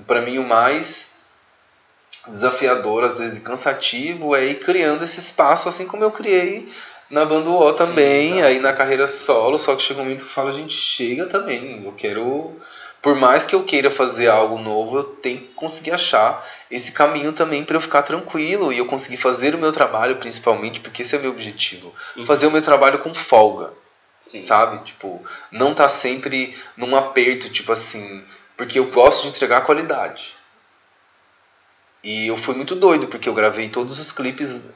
Para 0.08 0.20
mim 0.20 0.40
o 0.40 0.44
mais 0.44 1.12
desafiador, 2.28 3.04
às 3.04 3.20
vezes 3.20 3.38
cansativo, 3.38 4.36
é 4.36 4.46
ir 4.46 4.60
criando 4.60 5.04
esse 5.04 5.20
espaço, 5.20 5.70
assim 5.70 5.86
como 5.86 6.04
eu 6.04 6.12
criei 6.12 6.68
na 7.08 7.24
banda 7.24 7.50
O 7.50 7.74
também, 7.74 8.34
Sim, 8.34 8.42
aí 8.42 8.60
na 8.60 8.74
carreira 8.74 9.06
solo, 9.06 9.60
só 9.60 9.76
que 9.76 9.84
chega 9.84 10.00
um 10.00 10.04
momento 10.04 10.20
que 10.20 10.26
eu 10.26 10.30
falo, 10.34 10.50
a 10.50 10.54
gente 10.54 10.74
chega 10.74 11.28
também, 11.28 11.84
eu 11.86 11.92
quero 11.94 12.56
por 13.02 13.16
mais 13.16 13.46
que 13.46 13.56
eu 13.56 13.64
queira 13.64 13.90
fazer 13.90 14.28
algo 14.28 14.58
novo, 14.58 14.98
eu 14.98 15.04
tenho 15.04 15.40
que 15.40 15.48
conseguir 15.50 15.92
achar 15.92 16.46
esse 16.70 16.92
caminho 16.92 17.32
também 17.32 17.64
para 17.64 17.78
eu 17.78 17.82
ficar 17.82 18.02
tranquilo 18.02 18.74
e 18.74 18.78
eu 18.78 18.86
conseguir 18.86 19.18
fazer 19.18 19.56
o 19.56 19.58
meu 19.58 19.72
trabalho, 19.72 20.18
principalmente, 20.18 20.80
porque 20.80 21.04
esse 21.04 21.16
é 21.16 21.18
o 21.18 21.22
meu 21.22 21.32
objetivo. 21.32 21.94
Uhum. 22.18 22.26
Fazer 22.26 22.48
o 22.48 22.52
meu 22.52 22.62
trabalho 22.62 23.00
com 23.00 23.14
folga. 23.14 23.72
Sim. 24.22 24.42
Sabe? 24.42 24.84
Tipo, 24.84 25.24
não 25.52 25.74
tá 25.74 25.88
sempre 25.88 26.58
num 26.76 26.96
aperto, 26.96 27.50
tipo 27.50 27.72
assim. 27.72 28.24
Porque 28.58 28.80
eu 28.80 28.92
gosto 28.92 29.24
de 29.24 29.30
entregar 29.30 29.62
qualidade. 29.62 30.36
E 32.04 32.28
eu 32.28 32.36
fui 32.36 32.56
muito 32.56 32.76
doido, 32.76 33.08
porque 33.08 33.28
eu 33.28 33.34
gravei 33.34 33.70
todos 33.70 34.00
os 34.00 34.12
clipes 34.12 34.68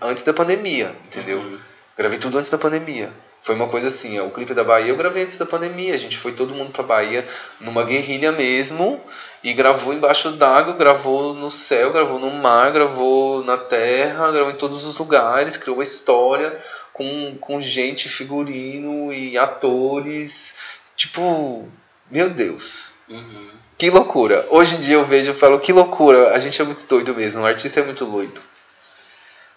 antes 0.00 0.22
da 0.22 0.32
pandemia, 0.32 0.96
entendeu? 1.04 1.38
Uhum. 1.38 1.58
Gravei 1.96 2.18
tudo 2.18 2.38
antes 2.38 2.50
da 2.50 2.58
pandemia. 2.58 3.12
Foi 3.48 3.54
uma 3.54 3.66
coisa 3.66 3.86
assim, 3.88 4.20
o 4.20 4.30
clipe 4.30 4.52
da 4.52 4.62
Bahia 4.62 4.90
eu 4.90 4.96
gravei 4.98 5.22
antes 5.22 5.38
da 5.38 5.46
pandemia. 5.46 5.94
A 5.94 5.96
gente 5.96 6.18
foi 6.18 6.32
todo 6.32 6.54
mundo 6.54 6.70
pra 6.70 6.82
Bahia 6.82 7.26
numa 7.58 7.82
guerrilha 7.82 8.30
mesmo 8.30 9.00
e 9.42 9.54
gravou 9.54 9.94
embaixo 9.94 10.32
d'água, 10.32 10.74
gravou 10.74 11.32
no 11.32 11.50
céu, 11.50 11.90
gravou 11.90 12.18
no 12.18 12.30
mar, 12.30 12.70
gravou 12.72 13.42
na 13.42 13.56
terra, 13.56 14.30
gravou 14.32 14.52
em 14.52 14.56
todos 14.56 14.84
os 14.84 14.98
lugares, 14.98 15.56
criou 15.56 15.78
uma 15.78 15.82
história 15.82 16.58
com, 16.92 17.38
com 17.40 17.58
gente, 17.58 18.06
figurino 18.06 19.10
e 19.14 19.38
atores. 19.38 20.52
Tipo, 20.94 21.66
meu 22.10 22.28
Deus. 22.28 22.92
Uhum. 23.08 23.48
Que 23.78 23.88
loucura. 23.88 24.44
Hoje 24.50 24.76
em 24.76 24.80
dia 24.80 24.96
eu 24.96 25.06
vejo 25.06 25.30
e 25.30 25.34
falo, 25.34 25.58
que 25.58 25.72
loucura. 25.72 26.34
A 26.34 26.38
gente 26.38 26.60
é 26.60 26.64
muito 26.66 26.84
doido 26.84 27.14
mesmo. 27.14 27.40
O 27.40 27.46
artista 27.46 27.80
é 27.80 27.82
muito 27.82 28.04
doido. 28.04 28.42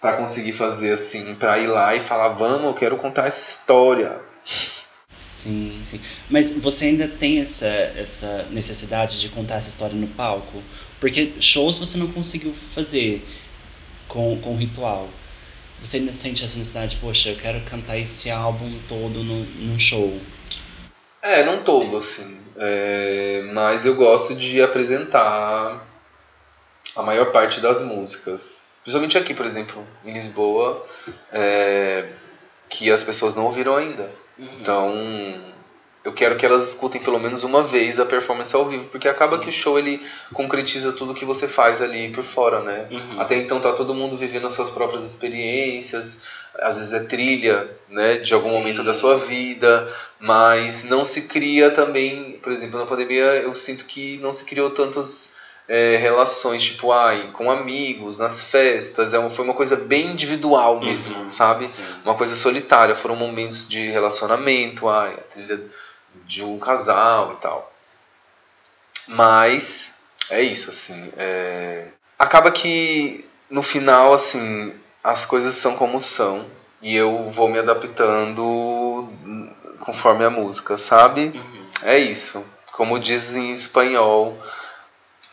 Para 0.02 0.16
conseguir 0.16 0.50
fazer 0.50 0.90
assim, 0.90 1.32
para 1.36 1.56
ir 1.58 1.68
lá 1.68 1.94
e 1.94 2.00
falar, 2.00 2.26
vamos, 2.30 2.66
eu 2.66 2.74
quero 2.74 2.96
contar 2.96 3.28
essa 3.28 3.40
história. 3.40 4.20
Sim, 5.32 5.80
sim. 5.84 6.00
Mas 6.28 6.50
você 6.50 6.86
ainda 6.86 7.06
tem 7.06 7.40
essa, 7.40 7.68
essa 7.68 8.44
necessidade 8.50 9.20
de 9.20 9.28
contar 9.28 9.58
essa 9.58 9.68
história 9.68 9.94
no 9.94 10.08
palco? 10.08 10.60
Porque 10.98 11.34
shows 11.40 11.78
você 11.78 11.96
não 11.98 12.08
conseguiu 12.08 12.52
fazer 12.74 13.24
com, 14.08 14.36
com 14.40 14.56
ritual. 14.56 15.08
Você 15.80 15.98
ainda 15.98 16.12
sente 16.12 16.44
essa 16.44 16.58
necessidade, 16.58 16.98
poxa, 17.00 17.28
eu 17.28 17.36
quero 17.36 17.60
cantar 17.60 17.96
esse 17.96 18.28
álbum 18.28 18.76
todo 18.88 19.22
no, 19.22 19.44
no 19.44 19.78
show? 19.78 20.20
É, 21.22 21.44
não 21.44 21.62
todo, 21.62 21.96
assim. 21.96 22.38
É, 22.56 23.48
mas 23.52 23.86
eu 23.86 23.94
gosto 23.94 24.34
de 24.34 24.60
apresentar 24.60 25.86
a 26.96 27.02
maior 27.04 27.30
parte 27.30 27.60
das 27.60 27.80
músicas. 27.80 28.71
Principalmente 28.82 29.16
aqui, 29.16 29.32
por 29.32 29.46
exemplo, 29.46 29.86
em 30.04 30.12
Lisboa, 30.12 30.84
é, 31.32 32.08
que 32.68 32.90
as 32.90 33.04
pessoas 33.04 33.34
não 33.34 33.44
ouviram 33.44 33.76
ainda. 33.76 34.10
Uhum. 34.38 34.48
Então, 34.58 34.92
eu 36.04 36.12
quero 36.12 36.36
que 36.36 36.44
elas 36.44 36.68
escutem 36.68 37.00
pelo 37.00 37.20
menos 37.20 37.44
uma 37.44 37.62
vez 37.62 38.00
a 38.00 38.06
performance 38.06 38.54
ao 38.56 38.68
vivo, 38.68 38.86
porque 38.86 39.08
acaba 39.08 39.36
Sim. 39.36 39.42
que 39.42 39.48
o 39.48 39.52
show 39.52 39.78
ele 39.78 40.04
concretiza 40.32 40.92
tudo 40.92 41.14
que 41.14 41.24
você 41.24 41.46
faz 41.46 41.80
ali 41.80 42.08
por 42.08 42.24
fora, 42.24 42.60
né? 42.60 42.88
Uhum. 42.90 43.20
Até 43.20 43.36
então 43.36 43.60
tá 43.60 43.72
todo 43.72 43.94
mundo 43.94 44.16
vivendo 44.16 44.48
as 44.48 44.52
suas 44.52 44.68
próprias 44.68 45.04
experiências, 45.04 46.18
às 46.58 46.76
vezes 46.76 46.92
é 46.92 47.00
trilha, 47.00 47.70
né, 47.88 48.16
de 48.16 48.34
algum 48.34 48.48
Sim. 48.48 48.54
momento 48.56 48.82
da 48.82 48.92
sua 48.92 49.16
vida, 49.16 49.88
mas 50.18 50.82
não 50.82 51.06
se 51.06 51.22
cria 51.22 51.70
também, 51.70 52.38
por 52.42 52.50
exemplo, 52.50 52.80
na 52.80 52.86
pandemia 52.86 53.24
eu 53.36 53.54
sinto 53.54 53.84
que 53.84 54.18
não 54.18 54.32
se 54.32 54.44
criou 54.44 54.70
tantas 54.70 55.34
é, 55.68 55.96
relações, 55.96 56.62
tipo, 56.64 56.92
ai, 56.92 57.30
com 57.32 57.50
amigos, 57.50 58.18
nas 58.18 58.42
festas. 58.42 59.14
É, 59.14 59.18
um- 59.18 59.30
foi 59.30 59.44
uma 59.44 59.54
coisa 59.54 59.76
bem 59.76 60.08
individual 60.08 60.80
mesmo, 60.80 61.16
Uhum, 61.22 61.30
sabe? 61.30 61.68
sim. 61.68 61.82
Uma 62.04 62.14
coisa 62.14 62.34
solitária. 62.34 62.94
Foram 62.94 63.16
momentos 63.16 63.66
de 63.68 63.90
relacionamento, 63.90 64.88
ai, 64.88 65.14
a 65.14 65.22
trilha 65.22 65.62
de 66.26 66.42
um 66.44 66.58
casal 66.58 67.32
e 67.32 67.36
tal. 67.36 67.72
Mas 69.08 69.94
é 70.30 70.40
isso, 70.42 70.70
assim. 70.70 71.12
é, 71.16 71.88
Acaba 72.18 72.50
que 72.52 73.24
no 73.50 73.62
final, 73.62 74.12
assim, 74.12 74.72
as 75.02 75.24
coisas 75.26 75.54
são 75.54 75.76
como 75.76 76.00
são. 76.00 76.46
E 76.80 76.96
eu 76.96 77.22
vou 77.30 77.48
me 77.48 77.58
adaptando 77.58 79.08
conforme 79.80 80.24
a 80.24 80.30
música, 80.30 80.76
sabe? 80.76 81.32
Uhum. 81.34 81.66
É 81.82 81.98
isso. 81.98 82.44
Como 82.72 82.98
diz 82.98 83.36
em 83.36 83.52
espanhol, 83.52 84.36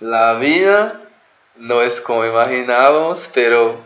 La 0.01 0.33
vida 0.35 1.01
no 1.57 1.81
es 1.81 1.99
como 1.99 2.23
imaginávamos, 2.25 3.27
pero 3.33 3.77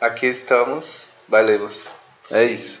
aqui 0.00 0.26
estamos, 0.26 1.08
valemos. 1.28 1.88
É 2.30 2.44
isso. 2.44 2.80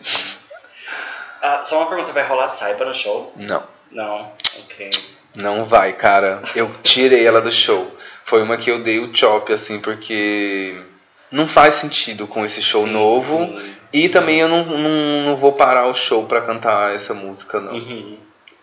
Ah, 1.42 1.62
só 1.64 1.78
uma 1.78 1.88
pergunta, 1.88 2.12
vai 2.12 2.26
rolar 2.26 2.48
saiba 2.48 2.84
no 2.84 2.94
show? 2.94 3.32
Não, 3.36 3.62
Não, 3.90 4.32
ok. 4.64 4.90
não 5.34 5.64
vai, 5.64 5.92
cara. 5.92 6.42
Eu 6.54 6.70
tirei 6.82 7.24
ela 7.26 7.40
do 7.40 7.50
show. 7.50 7.90
Foi 8.24 8.42
uma 8.42 8.56
que 8.56 8.70
eu 8.70 8.82
dei 8.82 8.98
o 8.98 9.14
chop, 9.14 9.52
assim, 9.52 9.78
porque 9.80 10.80
não 11.30 11.46
faz 11.46 11.74
sentido 11.76 12.26
com 12.26 12.44
esse 12.44 12.60
show 12.62 12.84
Sim, 12.84 12.92
novo. 12.92 13.38
sim. 13.38 13.76
E 13.92 14.08
também 14.08 14.40
eu 14.40 14.48
não, 14.48 14.64
não, 14.64 15.22
não 15.26 15.36
vou 15.36 15.52
parar 15.52 15.86
o 15.86 15.94
show 15.94 16.26
pra 16.26 16.40
cantar 16.40 16.92
essa 16.94 17.14
música, 17.14 17.60
não. 17.60 17.72
Uhum. 17.74 18.18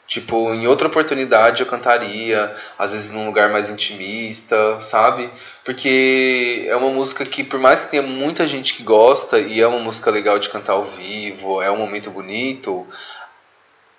Tipo, 0.06 0.54
em 0.54 0.68
outra 0.68 0.88
oportunidade 0.90 1.62
eu 1.62 1.68
cantaria, 1.68 2.54
às 2.78 2.92
vezes 2.92 3.10
num 3.10 3.26
lugar 3.26 3.50
mais 3.50 3.70
intimista, 3.70 4.80
sabe? 4.80 5.30
Porque 5.64 6.66
é 6.68 6.76
uma 6.76 6.90
música 6.90 7.26
que, 7.26 7.44
por 7.44 7.60
mais 7.60 7.82
que 7.82 7.92
tenha 7.92 8.04
muita 8.04 8.48
gente 8.48 8.74
que 8.74 8.84
gosta, 8.84 9.40
e 9.40 9.62
é 9.62 9.66
uma 9.68 9.80
música 9.80 10.12
legal 10.12 10.38
de 10.38 10.50
cantar 10.50 10.74
ao 10.74 10.84
vivo, 10.84 11.62
é 11.62 11.72
um 11.72 11.78
momento 11.78 12.12
bonito, 12.12 12.86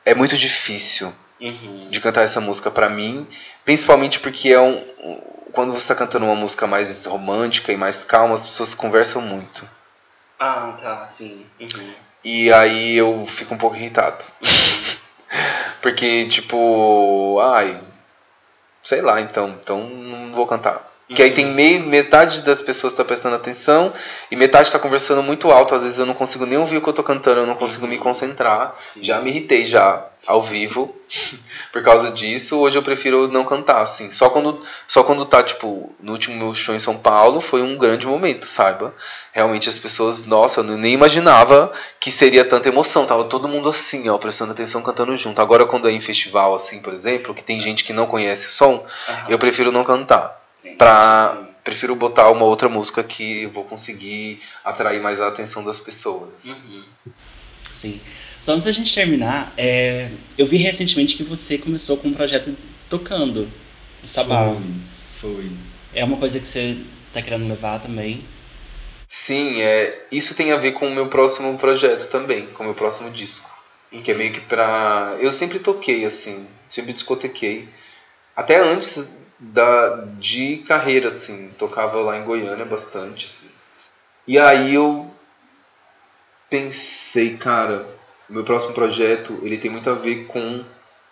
é 0.05 0.15
muito 0.15 0.37
difícil 0.37 1.13
Uhum. 1.41 1.89
de 1.91 2.01
cantar 2.01 2.23
essa 2.23 2.41
música 2.41 2.71
pra 2.71 2.89
mim, 2.89 3.27
principalmente 3.65 4.21
porque 4.21 4.51
é 4.51 4.61
um. 4.61 4.81
Quando 5.53 5.73
você 5.73 5.89
tá 5.89 5.95
cantando 5.95 6.27
uma 6.27 6.35
música 6.35 6.67
mais 6.67 7.07
romântica 7.07 7.73
e 7.73 7.77
mais 7.77 8.05
calma, 8.05 8.35
as 8.35 8.47
pessoas 8.47 8.73
conversam 8.75 9.21
muito. 9.21 9.69
Ah, 10.39 10.75
tá, 10.81 11.05
sim. 11.07 11.45
Uhum. 11.61 11.95
E 12.25 12.53
aí 12.53 12.97
eu 12.97 13.25
fico 13.27 13.55
um 13.55 13.59
pouco 13.59 13.77
irritado. 13.77 14.25
Porque, 15.85 16.27
tipo, 16.29 17.39
ai, 17.41 17.79
sei 18.81 19.03
lá, 19.03 19.21
então, 19.21 19.51
então 19.51 19.87
não 19.87 20.33
vou 20.33 20.47
cantar. 20.47 20.94
Que 21.09 21.23
aí 21.23 21.31
tem 21.33 21.45
meio, 21.47 21.85
metade 21.85 22.41
das 22.41 22.63
pessoas 22.63 22.95
tá 22.95 23.05
prestando 23.05 23.37
atenção 23.37 23.93
e 24.31 24.37
metade 24.37 24.73
tá 24.73 24.79
conversando 24.79 25.23
muito 25.23 25.51
alto. 25.51 25.75
Às 25.75 25.83
vezes 25.83 25.99
eu 25.99 26.07
não 26.07 26.15
consigo 26.15 26.47
nem 26.47 26.59
ouvir 26.59 26.79
o 26.79 26.81
que 26.81 26.89
eu 26.89 26.95
tô 26.95 27.03
cantando, 27.03 27.41
eu 27.41 27.47
não 27.47 27.57
consigo 27.57 27.87
me 27.87 27.99
concentrar. 27.99 28.75
Sim. 28.79 29.03
Já 29.03 29.21
me 29.21 29.29
irritei 29.29 29.67
já 29.67 30.07
ao 30.27 30.43
vivo 30.43 30.97
por 31.71 31.83
causa 31.83 32.11
disso. 32.11 32.59
Hoje 32.59 32.79
eu 32.79 32.83
prefiro 32.83 33.29
não 33.29 33.45
cantar, 33.45 33.83
assim. 33.83 34.11
Só 34.11 34.31
quando, 34.31 34.59
só 34.87 35.05
quando 35.05 35.27
tá, 35.27 35.43
tipo, 35.43 35.95
no 36.01 36.13
último 36.13 36.37
meu 36.37 36.55
show 36.55 36.75
em 36.75 36.79
São 36.79 36.97
Paulo 36.97 37.39
foi 37.39 37.61
um 37.61 37.77
grande 37.77 38.07
momento, 38.07 38.47
saiba. 38.47 38.95
Realmente 39.31 39.69
as 39.69 39.79
pessoas, 39.79 40.25
nossa, 40.25 40.61
eu 40.61 40.65
nem 40.65 40.95
imaginava 40.95 41.71
que 42.01 42.11
seria 42.11 42.47
tanta 42.47 42.71
emoção. 42.71 43.05
Tava 43.05 43.25
todo 43.25 43.47
mundo 43.47 43.69
assim, 43.69 44.09
ó, 44.09 44.17
prestando 44.17 44.53
atenção, 44.53 44.81
cantando 44.81 45.15
junto. 45.19 45.43
Agora 45.43 45.67
quando 45.67 45.87
é 45.87 45.93
em 45.93 46.01
festival, 46.01 46.55
assim, 46.55 46.81
por 46.81 46.95
exemplo, 46.95 47.35
que 47.35 47.45
tem 47.45 47.61
gente 47.61 47.85
que 47.85 47.93
não 47.93 48.07
conhece 48.07 48.47
o 48.47 48.51
som, 48.51 48.87
Aham. 49.07 49.27
eu 49.29 49.39
prefiro 49.39 49.71
não 49.71 49.85
cantar. 49.85 50.44
Sim, 50.65 50.77
Pra, 50.77 51.37
sim. 51.39 51.47
prefiro 51.63 51.95
botar 51.95 52.31
uma 52.31 52.45
outra 52.45 52.69
música 52.69 53.05
que 53.05 53.47
vou 53.47 53.65
conseguir 53.65 54.41
atrair 54.65 55.01
mais 55.01 55.21
a 55.21 55.29
atenção 55.29 55.63
das 55.63 55.79
pessoas. 55.79 56.47
Uhum. 56.47 56.83
Sim. 57.73 58.01
Só 58.41 58.53
antes 58.53 58.65
da 58.65 58.73
gente 58.73 58.93
terminar, 58.95 59.53
é, 59.57 60.11
eu 60.37 60.47
vi 60.47 60.57
recentemente 60.57 61.17
que 61.17 61.23
você 61.23 61.59
começou 61.59 61.97
com 61.99 62.09
um 62.09 62.15
projeto 62.15 62.57
tocando 62.89 63.49
o 64.03 64.09
sabá. 64.09 64.55
Foi. 65.21 65.35
Foi. 65.35 65.51
É 65.95 66.05
uma 66.05 66.17
coisa 66.17 66.41
que 66.41 66.49
você 66.49 66.77
tá 67.13 67.21
querendo 67.23 67.47
levar 67.49 67.81
também. 67.81 68.25
Sim, 69.07 69.61
é, 69.61 70.07
isso 70.11 70.35
tem 70.35 70.51
a 70.51 70.57
ver 70.57 70.73
com 70.73 70.89
o 70.89 70.95
meu 70.95 71.09
próximo 71.09 71.57
projeto 71.59 72.09
também, 72.09 72.47
com 72.47 72.63
o 72.63 72.67
meu 72.67 72.75
próximo 72.75 73.11
disco. 73.11 73.49
Que 74.03 74.11
é 74.11 74.15
meio 74.15 74.33
que 74.33 74.41
pra. 74.41 75.17
Eu 75.21 75.33
sempre 75.33 75.61
toquei, 75.61 76.05
assim, 76.05 76.45
sempre 76.67 76.93
discotequei. 76.93 77.69
Até 78.35 78.59
antes 78.59 79.09
da, 79.39 80.05
de 80.19 80.59
carreira, 80.59 81.09
assim, 81.09 81.51
tocava 81.59 82.01
lá 82.01 82.17
em 82.17 82.25
Goiânia 82.25 82.65
bastante, 82.65 83.27
assim. 83.27 83.51
E 84.27 84.39
aí 84.39 84.75
eu 84.75 85.11
pensei, 86.49 87.37
cara, 87.37 87.87
meu 88.29 88.45
próximo 88.45 88.73
projeto, 88.73 89.39
ele 89.43 89.59
tem 89.59 89.71
muito 89.71 89.91
a 89.91 89.95
ver 89.95 90.27
com 90.27 90.65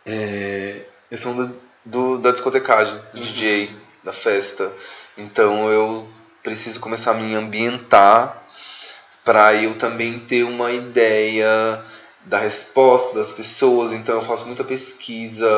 é, 0.06 0.86
esse 1.10 1.26
mundo 1.26 1.54
do, 1.84 2.18
da 2.18 2.30
discotecagem, 2.30 2.94
do 3.12 3.18
Uhum. 3.18 3.22
DJ, 3.22 3.76
da 4.02 4.12
festa. 4.12 4.72
Então 5.16 5.70
eu 5.70 6.08
preciso 6.42 6.80
começar 6.80 7.12
a 7.12 7.14
me 7.14 7.34
ambientar 7.34 8.42
para 9.24 9.54
eu 9.54 9.74
também 9.74 10.18
ter 10.20 10.42
uma 10.42 10.72
ideia 10.72 11.84
da 12.24 12.38
resposta 12.38 13.14
das 13.14 13.32
pessoas. 13.32 13.92
Então 13.92 14.16
eu 14.16 14.22
faço 14.22 14.46
muita 14.46 14.64
pesquisa 14.64 15.48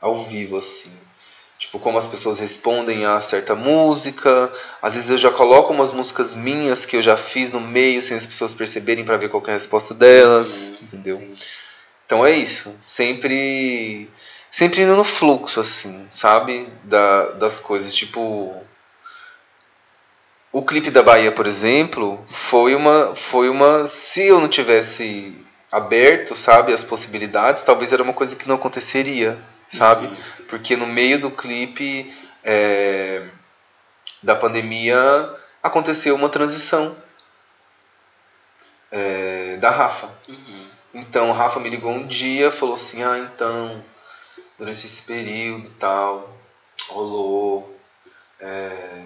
ao 0.00 0.14
vivo, 0.14 0.56
assim. 0.56 0.92
Tipo, 1.60 1.78
como 1.78 1.98
as 1.98 2.06
pessoas 2.06 2.38
respondem 2.38 3.04
a 3.04 3.20
certa 3.20 3.54
música. 3.54 4.50
Às 4.80 4.94
vezes 4.94 5.10
eu 5.10 5.18
já 5.18 5.30
coloco 5.30 5.70
umas 5.74 5.92
músicas 5.92 6.34
minhas 6.34 6.86
que 6.86 6.96
eu 6.96 7.02
já 7.02 7.18
fiz 7.18 7.50
no 7.50 7.60
meio, 7.60 8.00
sem 8.00 8.16
as 8.16 8.24
pessoas 8.24 8.54
perceberem 8.54 9.04
para 9.04 9.18
ver 9.18 9.28
qual 9.28 9.42
é 9.46 9.50
a 9.50 9.52
resposta 9.52 9.92
delas, 9.92 10.68
Uhum, 10.70 10.76
entendeu? 10.80 11.16
sim. 11.18 11.34
Então 12.06 12.24
é 12.26 12.30
isso. 12.32 12.74
Sempre 12.80 14.10
sempre 14.50 14.82
indo 14.82 14.96
no 14.96 15.04
fluxo, 15.04 15.60
assim, 15.60 16.08
sabe? 16.10 16.66
Da, 16.84 17.32
das 17.32 17.60
coisas. 17.60 17.92
Tipo. 17.94 18.54
O 20.52 20.62
clipe 20.62 20.90
da 20.90 21.02
Bahia, 21.02 21.30
por 21.30 21.46
exemplo, 21.46 22.24
foi 22.26 22.74
uma. 22.74 23.14
Foi 23.14 23.50
uma. 23.50 23.84
Se 23.86 24.26
eu 24.26 24.40
não 24.40 24.48
tivesse 24.48 25.36
aberto, 25.70 26.34
sabe, 26.34 26.72
as 26.72 26.82
possibilidades, 26.82 27.62
talvez 27.62 27.92
era 27.92 28.02
uma 28.02 28.14
coisa 28.14 28.34
que 28.34 28.48
não 28.48 28.56
aconteceria, 28.56 29.38
sabe? 29.68 30.06
Uhum. 30.06 30.16
Porque 30.50 30.76
no 30.76 30.86
meio 30.86 31.20
do 31.20 31.30
clipe 31.30 32.12
é, 32.42 33.30
da 34.20 34.34
pandemia 34.34 34.98
aconteceu 35.62 36.16
uma 36.16 36.28
transição 36.28 36.96
é, 38.90 39.56
da 39.58 39.70
Rafa. 39.70 40.10
Uhum. 40.28 40.68
Então 40.92 41.30
Rafa 41.30 41.60
me 41.60 41.70
ligou 41.70 41.92
um 41.92 42.04
dia 42.04 42.50
falou 42.50 42.74
assim, 42.74 43.00
ah 43.04 43.18
então, 43.18 43.82
durante 44.58 44.84
esse 44.84 45.02
período 45.02 45.68
e 45.68 45.70
tal, 45.70 46.36
rolou. 46.88 47.78
é, 48.40 49.04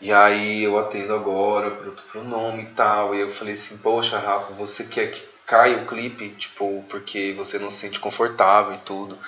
e 0.00 0.12
aí 0.12 0.62
eu 0.62 0.78
atendo 0.78 1.14
agora 1.14 1.70
pro, 1.72 1.92
pro 1.92 2.24
nome 2.24 2.62
e 2.62 2.66
tal. 2.66 3.14
E 3.14 3.20
eu 3.20 3.28
falei 3.28 3.54
assim, 3.54 3.78
poxa, 3.78 4.18
Rafa, 4.18 4.52
você 4.52 4.84
quer 4.84 5.10
que 5.10 5.22
caia 5.46 5.78
o 5.78 5.86
clipe? 5.86 6.30
Tipo, 6.30 6.84
porque 6.88 7.32
você 7.32 7.58
não 7.58 7.70
se 7.70 7.78
sente 7.78 8.00
confortável 8.00 8.74
e 8.74 8.78
tudo. 8.78 9.18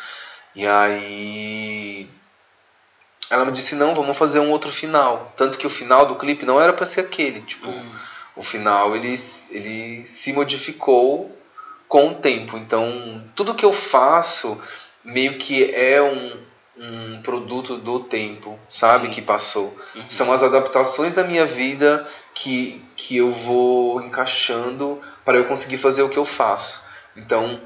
E 0.54 0.66
aí. 0.66 2.08
Ela 3.30 3.44
me 3.44 3.52
disse, 3.52 3.76
não, 3.76 3.94
vamos 3.94 4.16
fazer 4.16 4.40
um 4.40 4.50
outro 4.50 4.72
final. 4.72 5.32
Tanto 5.36 5.56
que 5.56 5.66
o 5.66 5.70
final 5.70 6.06
do 6.06 6.16
clipe 6.16 6.44
não 6.44 6.60
era 6.60 6.72
pra 6.72 6.84
ser 6.84 7.00
aquele, 7.02 7.40
tipo 7.42 7.68
Uhum. 7.68 7.92
o 8.34 8.42
final 8.42 8.96
ele, 8.96 9.14
ele 9.50 10.04
se 10.04 10.32
modificou 10.32 11.30
com 11.88 12.08
o 12.08 12.14
tempo. 12.14 12.56
Então, 12.56 13.24
tudo 13.36 13.54
que 13.54 13.64
eu 13.64 13.72
faço 13.72 14.60
meio 15.04 15.38
que 15.38 15.72
é 15.72 16.02
um, 16.02 16.36
um 16.76 17.22
produto 17.22 17.76
do 17.76 18.00
tempo, 18.00 18.58
sabe? 18.68 19.06
Sim. 19.06 19.12
Que 19.12 19.22
passou. 19.22 19.76
Uhum. 19.94 20.02
São 20.08 20.32
as 20.32 20.42
adaptações 20.42 21.12
da 21.12 21.22
minha 21.22 21.46
vida 21.46 22.04
que, 22.34 22.84
que 22.96 23.16
eu 23.16 23.30
vou 23.30 24.02
encaixando 24.02 25.00
para 25.24 25.38
eu 25.38 25.44
conseguir 25.44 25.78
fazer 25.78 26.02
o 26.02 26.08
que 26.08 26.18
eu 26.18 26.24
faço. 26.24 26.82
Então, 27.16 27.60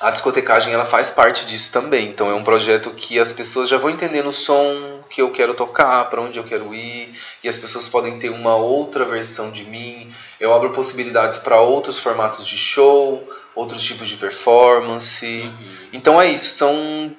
a 0.00 0.10
discotecagem 0.10 0.72
ela 0.74 0.84
faz 0.84 1.10
parte 1.10 1.46
disso 1.46 1.72
também. 1.72 2.08
Então, 2.08 2.30
é 2.30 2.34
um 2.34 2.44
projeto 2.44 2.90
que 2.90 3.18
as 3.18 3.32
pessoas 3.32 3.68
já 3.68 3.78
vão 3.78 3.90
entendendo 3.90 4.28
o 4.28 4.32
som 4.32 5.00
que 5.08 5.22
eu 5.22 5.30
quero 5.30 5.54
tocar, 5.54 6.04
para 6.10 6.20
onde 6.20 6.38
eu 6.38 6.44
quero 6.44 6.74
ir, 6.74 7.14
e 7.42 7.48
as 7.48 7.56
pessoas 7.56 7.88
podem 7.88 8.18
ter 8.18 8.28
uma 8.30 8.56
outra 8.56 9.04
versão 9.04 9.50
de 9.50 9.64
mim. 9.64 10.06
Eu 10.38 10.52
abro 10.52 10.70
possibilidades 10.70 11.38
para 11.38 11.60
outros 11.60 11.98
formatos 11.98 12.46
de 12.46 12.58
show, 12.58 13.26
outros 13.54 13.82
tipos 13.82 14.08
de 14.08 14.16
performance. 14.16 15.26
Uhum. 15.26 15.88
Então 15.92 16.20
é 16.20 16.28
isso, 16.28 16.50
são 16.50 17.14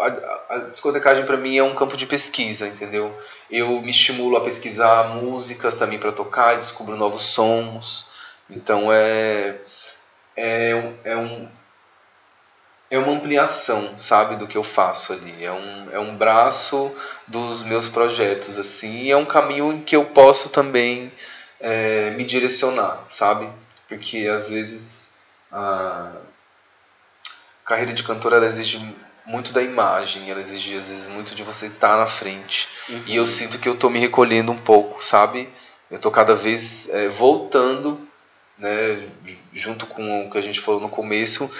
a, 0.00 0.54
a- 0.54 0.58
discotecagem 0.70 1.24
para 1.24 1.36
mim 1.36 1.56
é 1.56 1.62
um 1.62 1.74
campo 1.74 1.96
de 1.96 2.06
pesquisa, 2.06 2.66
entendeu? 2.68 3.16
Eu 3.50 3.80
me 3.80 3.90
estimulo 3.90 4.36
a 4.36 4.40
pesquisar 4.42 5.14
músicas 5.14 5.76
também 5.76 5.98
para 5.98 6.12
tocar, 6.12 6.54
e 6.54 6.58
descubro 6.58 6.96
novos 6.96 7.22
sons. 7.22 8.06
Então 8.50 8.92
é 8.92 9.56
é, 10.36 10.92
é 11.04 11.16
um 11.16 11.48
é 12.90 12.98
uma 12.98 13.12
ampliação, 13.12 13.98
sabe, 13.98 14.36
do 14.36 14.46
que 14.46 14.56
eu 14.56 14.62
faço 14.62 15.12
ali. 15.12 15.44
É 15.44 15.52
um, 15.52 15.88
é 15.92 15.98
um 15.98 16.16
braço 16.16 16.92
dos 17.26 17.62
meus 17.62 17.88
projetos, 17.88 18.58
assim, 18.58 19.02
e 19.02 19.10
é 19.10 19.16
um 19.16 19.24
caminho 19.24 19.72
em 19.72 19.80
que 19.80 19.96
eu 19.96 20.04
posso 20.04 20.50
também 20.50 21.12
é, 21.60 22.10
me 22.10 22.24
direcionar, 22.24 23.02
sabe? 23.06 23.50
Porque 23.88 24.28
às 24.28 24.50
vezes 24.50 25.12
a 25.50 26.12
carreira 27.64 27.92
de 27.92 28.04
cantora 28.04 28.36
ela 28.36 28.46
exige 28.46 28.94
muito 29.24 29.52
da 29.52 29.62
imagem, 29.62 30.30
ela 30.30 30.40
exige 30.40 30.76
às 30.76 30.86
vezes 30.86 31.06
muito 31.08 31.34
de 31.34 31.42
você 31.42 31.66
estar 31.66 31.96
na 31.96 32.06
frente. 32.06 32.68
Uhum. 32.88 33.02
E 33.06 33.16
eu 33.16 33.26
sinto 33.26 33.58
que 33.58 33.68
eu 33.68 33.74
tô 33.74 33.90
me 33.90 33.98
recolhendo 33.98 34.52
um 34.52 34.58
pouco, 34.58 35.02
sabe? 35.02 35.48
Eu 35.90 35.98
tô 35.98 36.10
cada 36.10 36.34
vez 36.34 36.88
é, 36.90 37.08
voltando, 37.08 38.08
né, 38.58 39.08
junto 39.52 39.86
com 39.86 40.26
o 40.26 40.30
que 40.30 40.38
a 40.38 40.42
gente 40.42 40.60
falou 40.60 40.80
no 40.80 40.88
começo, 40.88 41.50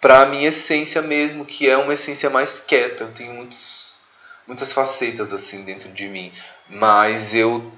para 0.00 0.22
a 0.22 0.26
minha 0.26 0.48
essência 0.48 1.02
mesmo, 1.02 1.44
que 1.44 1.68
é 1.68 1.76
uma 1.76 1.94
essência 1.94 2.30
mais 2.30 2.60
quieta. 2.60 3.04
Eu 3.04 3.12
tenho 3.12 3.34
muitos, 3.34 3.98
muitas 4.46 4.72
facetas 4.72 5.32
assim 5.32 5.62
dentro 5.64 5.90
de 5.90 6.08
mim, 6.08 6.32
mas 6.68 7.34
eu 7.34 7.72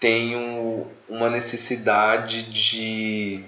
tenho 0.00 0.86
uma 1.08 1.28
necessidade 1.28 2.42
de 2.44 3.44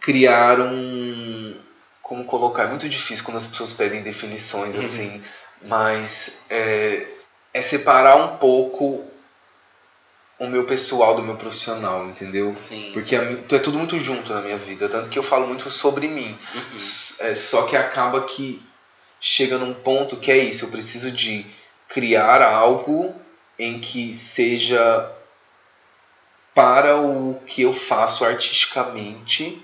criar 0.00 0.60
um 0.60 1.56
como 2.02 2.24
colocar? 2.24 2.64
É 2.64 2.66
muito 2.66 2.88
difícil 2.88 3.24
quando 3.24 3.38
as 3.38 3.46
pessoas 3.46 3.72
pedem 3.72 4.02
definições 4.02 4.76
assim. 4.76 5.22
Mas 5.62 6.32
é, 6.50 7.06
é 7.54 7.62
separar 7.62 8.16
um 8.16 8.36
pouco 8.36 9.04
o 10.44 10.48
meu 10.48 10.64
pessoal 10.64 11.14
do 11.14 11.22
meu 11.22 11.36
profissional 11.36 12.06
entendeu 12.06 12.54
Sim. 12.54 12.90
porque 12.92 13.16
a 13.16 13.22
é 13.22 13.58
tudo 13.58 13.78
muito 13.78 13.98
junto 13.98 14.32
na 14.32 14.40
minha 14.40 14.56
vida 14.56 14.88
tanto 14.88 15.10
que 15.10 15.18
eu 15.18 15.22
falo 15.22 15.46
muito 15.46 15.70
sobre 15.70 16.08
mim 16.08 16.36
Uhum. 16.54 16.76
É, 17.20 17.34
só 17.34 17.62
que 17.62 17.76
acaba 17.76 18.22
que 18.22 18.62
chega 19.20 19.56
num 19.58 19.74
ponto 19.74 20.16
que 20.16 20.30
é 20.30 20.38
isso 20.38 20.64
eu 20.64 20.70
preciso 20.70 21.10
de 21.10 21.46
criar 21.88 22.42
algo 22.42 23.14
em 23.58 23.78
que 23.78 24.12
seja 24.12 25.12
para 26.54 26.96
o 26.96 27.40
que 27.46 27.62
eu 27.62 27.72
faço 27.72 28.24
artisticamente, 28.24 29.62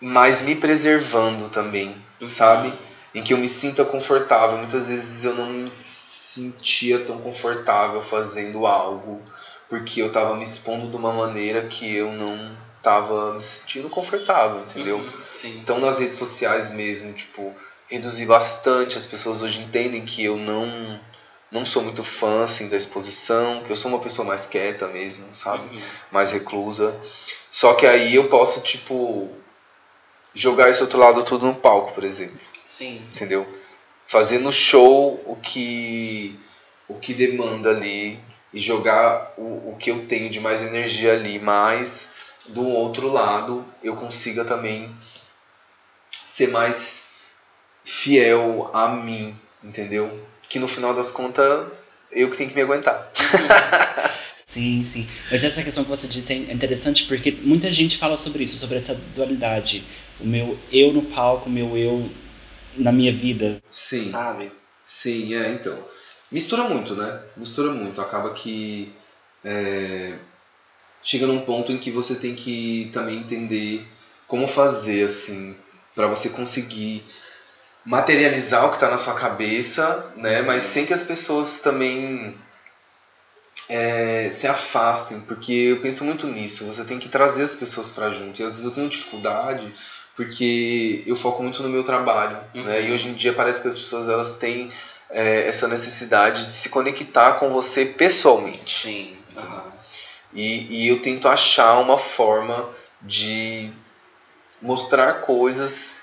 mas 0.00 0.40
me 0.40 0.54
preservando 0.54 1.48
também, 1.48 1.94
sabe? 2.24 2.72
Em 3.14 3.22
que 3.22 3.34
eu 3.34 3.38
me 3.38 3.48
sinta 3.48 3.84
confortável. 3.84 4.56
Muitas 4.56 4.88
vezes 4.88 5.24
eu 5.24 5.34
não 5.34 5.46
me 5.46 5.70
sentia 5.70 7.00
tão 7.00 7.18
confortável 7.18 8.00
fazendo 8.00 8.66
algo, 8.66 9.22
porque 9.72 10.02
eu 10.02 10.08
estava 10.08 10.36
me 10.36 10.42
expondo 10.42 10.90
de 10.90 10.96
uma 10.96 11.14
maneira 11.14 11.62
que 11.62 11.96
eu 11.96 12.12
não 12.12 12.54
estava 12.76 13.32
me 13.32 13.40
sentindo 13.40 13.88
confortável, 13.88 14.60
entendeu? 14.60 14.98
Uhum. 14.98 15.10
Então 15.44 15.80
nas 15.80 15.98
redes 15.98 16.18
sociais 16.18 16.68
mesmo, 16.68 17.10
tipo, 17.14 17.54
reduzir 17.88 18.26
bastante. 18.26 18.98
As 18.98 19.06
pessoas 19.06 19.42
hoje 19.42 19.62
entendem 19.62 20.04
que 20.04 20.22
eu 20.22 20.36
não 20.36 21.00
não 21.50 21.64
sou 21.64 21.82
muito 21.82 22.02
fã 22.02 22.44
assim 22.44 22.68
da 22.68 22.76
exposição, 22.76 23.62
que 23.62 23.72
eu 23.72 23.76
sou 23.76 23.90
uma 23.90 23.98
pessoa 23.98 24.28
mais 24.28 24.46
quieta 24.46 24.88
mesmo, 24.88 25.24
sabe? 25.32 25.74
Uhum. 25.74 25.82
Mais 26.10 26.32
reclusa. 26.32 26.94
Só 27.48 27.72
que 27.72 27.86
aí 27.86 28.14
eu 28.14 28.28
posso 28.28 28.60
tipo 28.60 29.30
jogar 30.34 30.68
esse 30.68 30.82
outro 30.82 30.98
lado 30.98 31.24
tudo 31.24 31.46
no 31.46 31.54
palco, 31.54 31.94
por 31.94 32.04
exemplo, 32.04 32.38
Sim. 32.66 33.02
entendeu? 33.10 33.50
Fazer 34.04 34.38
no 34.38 34.52
show 34.52 35.18
o 35.24 35.34
que 35.36 36.38
o 36.86 36.96
que 36.96 37.14
demanda 37.14 37.70
ali 37.70 38.20
e 38.52 38.58
jogar 38.58 39.32
o, 39.36 39.70
o 39.70 39.76
que 39.78 39.90
eu 39.90 40.06
tenho 40.06 40.28
de 40.28 40.40
mais 40.40 40.62
energia 40.62 41.12
ali, 41.12 41.38
mas 41.38 42.10
do 42.48 42.66
outro 42.66 43.08
lado 43.08 43.64
eu 43.82 43.94
consiga 43.94 44.44
também 44.44 44.94
ser 46.10 46.48
mais 46.48 47.10
fiel 47.84 48.70
a 48.74 48.88
mim, 48.88 49.36
entendeu? 49.62 50.26
Que 50.48 50.58
no 50.58 50.68
final 50.68 50.92
das 50.92 51.10
contas 51.10 51.66
eu 52.10 52.30
que 52.30 52.36
tenho 52.36 52.50
que 52.50 52.54
me 52.54 52.62
aguentar. 52.62 53.10
Sim, 54.52 54.84
sim. 54.84 55.08
Mas 55.30 55.42
essa 55.42 55.62
questão 55.62 55.82
que 55.82 55.88
você 55.88 56.06
disse 56.06 56.34
é 56.34 56.36
interessante 56.36 57.04
porque 57.04 57.30
muita 57.30 57.72
gente 57.72 57.96
fala 57.96 58.18
sobre 58.18 58.44
isso, 58.44 58.58
sobre 58.58 58.76
essa 58.76 58.94
dualidade. 59.14 59.82
O 60.20 60.26
meu 60.26 60.58
eu 60.70 60.92
no 60.92 61.00
palco, 61.00 61.48
o 61.48 61.52
meu 61.52 61.74
eu 61.74 62.06
na 62.76 62.92
minha 62.92 63.10
vida, 63.10 63.62
Sim. 63.70 64.04
sabe? 64.04 64.52
Sim, 64.84 65.34
é, 65.34 65.52
então. 65.52 65.82
Mistura 66.32 66.64
muito, 66.64 66.94
né? 66.96 67.20
Mistura 67.36 67.70
muito. 67.70 68.00
Acaba 68.00 68.30
que 68.30 68.92
é, 69.44 70.14
chega 71.02 71.26
num 71.26 71.40
ponto 71.40 71.70
em 71.70 71.78
que 71.78 71.90
você 71.90 72.14
tem 72.16 72.34
que 72.34 72.90
também 72.92 73.18
entender 73.18 73.86
como 74.26 74.46
fazer, 74.48 75.04
assim, 75.04 75.54
para 75.94 76.06
você 76.06 76.30
conseguir 76.30 77.04
materializar 77.84 78.64
o 78.64 78.70
que 78.70 78.76
está 78.76 78.88
na 78.88 78.96
sua 78.96 79.14
cabeça, 79.14 80.10
né? 80.16 80.40
Mas 80.42 80.62
sem 80.62 80.86
que 80.86 80.92
as 80.94 81.02
pessoas 81.02 81.58
também 81.58 82.34
é, 83.68 84.28
se 84.30 84.46
afastem, 84.46 85.20
porque 85.20 85.52
eu 85.52 85.80
penso 85.80 86.04
muito 86.04 86.26
nisso. 86.26 86.64
Você 86.64 86.84
tem 86.84 86.98
que 86.98 87.08
trazer 87.08 87.42
as 87.42 87.54
pessoas 87.54 87.90
para 87.90 88.08
junto. 88.10 88.40
E 88.40 88.44
às 88.44 88.50
vezes 88.52 88.64
eu 88.64 88.70
tenho 88.70 88.88
dificuldade 88.88 89.74
porque 90.14 91.02
eu 91.06 91.16
foco 91.16 91.42
muito 91.42 91.62
no 91.62 91.68
meu 91.70 91.82
trabalho, 91.82 92.38
Uhum. 92.54 92.64
né? 92.64 92.82
E 92.82 92.92
hoje 92.92 93.08
em 93.08 93.14
dia 93.14 93.32
parece 93.32 93.62
que 93.62 93.68
as 93.68 93.76
pessoas 93.76 94.08
elas 94.08 94.34
têm 94.34 94.70
é, 95.12 95.46
essa 95.46 95.68
necessidade 95.68 96.44
de 96.44 96.50
se 96.50 96.68
conectar 96.68 97.34
com 97.34 97.50
você 97.50 97.86
pessoalmente. 97.86 98.82
Sim. 98.82 99.16
aham. 99.36 99.72
E, 100.32 100.84
e 100.84 100.88
eu 100.88 101.00
tento 101.02 101.28
achar 101.28 101.78
uma 101.78 101.98
forma 101.98 102.68
de 103.02 103.70
mostrar 104.62 105.20
coisas 105.20 106.00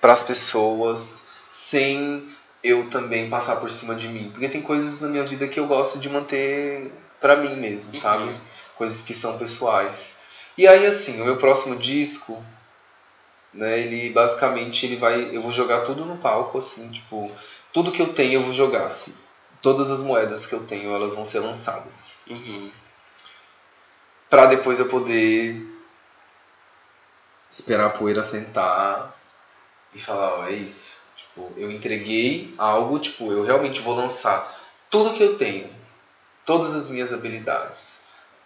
para 0.00 0.12
as 0.12 0.22
pessoas 0.22 1.22
sem 1.48 2.28
eu 2.62 2.90
também 2.90 3.30
passar 3.30 3.56
por 3.56 3.70
cima 3.70 3.94
de 3.94 4.08
mim. 4.08 4.30
Porque 4.30 4.48
tem 4.48 4.60
coisas 4.60 5.00
na 5.00 5.08
minha 5.08 5.24
vida 5.24 5.48
que 5.48 5.58
eu 5.58 5.66
gosto 5.66 5.98
de 5.98 6.10
manter 6.10 6.92
para 7.20 7.36
mim 7.36 7.56
mesmo, 7.56 7.92
sabe? 7.92 8.28
Uhum. 8.28 8.40
Coisas 8.76 9.00
que 9.00 9.14
são 9.14 9.38
pessoais. 9.38 10.16
E 10.58 10.66
aí 10.66 10.86
assim, 10.86 11.20
o 11.22 11.24
meu 11.24 11.36
próximo 11.36 11.76
disco, 11.76 12.42
né, 13.52 13.78
ele 13.78 14.10
basicamente 14.10 14.84
ele 14.84 14.96
vai 14.96 15.34
eu 15.34 15.40
vou 15.40 15.52
jogar 15.52 15.80
tudo 15.82 16.04
no 16.04 16.18
palco 16.18 16.58
assim, 16.58 16.90
tipo, 16.90 17.30
tudo 17.74 17.92
que 17.92 18.00
eu 18.00 18.14
tenho 18.14 18.34
eu 18.34 18.40
vou 18.40 18.52
jogar 18.52 18.84
assim. 18.86 19.14
Todas 19.60 19.90
as 19.90 20.00
moedas 20.00 20.46
que 20.46 20.54
eu 20.54 20.64
tenho, 20.64 20.94
elas 20.94 21.14
vão 21.14 21.24
ser 21.24 21.40
lançadas 21.40 22.18
Uhum. 22.28 22.70
para 24.30 24.46
depois 24.46 24.78
eu 24.78 24.88
poder 24.88 25.66
esperar 27.50 27.86
a 27.86 27.90
poeira 27.90 28.22
sentar 28.22 29.14
e 29.94 29.98
falar, 29.98 30.38
ó, 30.38 30.46
é 30.46 30.52
isso. 30.52 30.98
Tipo, 31.16 31.52
eu 31.56 31.70
entreguei 31.70 32.52
algo, 32.58 32.98
tipo, 32.98 33.30
eu 33.32 33.42
realmente 33.42 33.80
vou 33.80 33.94
lançar 33.94 34.52
tudo 34.90 35.12
que 35.12 35.22
eu 35.22 35.36
tenho, 35.36 35.68
todas 36.44 36.74
as 36.74 36.88
minhas 36.88 37.12
habilidades. 37.12 38.00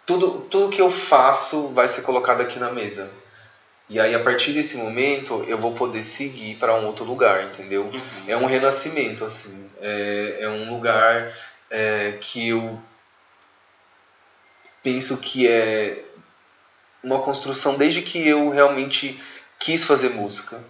Tudo, 0.05 0.41
tudo 0.49 0.69
que 0.69 0.81
eu 0.81 0.89
faço 0.89 1.69
vai 1.69 1.87
ser 1.87 2.01
colocado 2.01 2.41
aqui 2.41 2.57
na 2.59 2.71
mesa. 2.71 3.11
E 3.89 3.99
aí 3.99 4.13
a 4.13 4.19
partir 4.19 4.53
desse 4.53 4.77
momento 4.77 5.43
eu 5.47 5.57
vou 5.57 5.73
poder 5.73 6.03
seguir 6.03 6.55
para 6.55 6.75
um 6.75 6.85
outro 6.85 7.03
lugar, 7.03 7.43
entendeu? 7.43 7.85
Uhum. 7.85 8.01
é 8.27 8.37
um 8.37 8.45
renascimento 8.45 9.25
assim 9.25 9.69
é, 9.79 10.37
é 10.41 10.49
um 10.49 10.69
lugar 10.69 11.31
é, 11.71 12.17
que 12.21 12.49
eu 12.49 12.79
penso 14.83 15.17
que 15.17 15.47
é 15.47 16.03
uma 17.03 17.19
construção 17.19 17.75
desde 17.75 18.01
que 18.01 18.27
eu 18.27 18.49
realmente 18.49 19.19
quis 19.57 19.85
fazer 19.85 20.09
música 20.09 20.63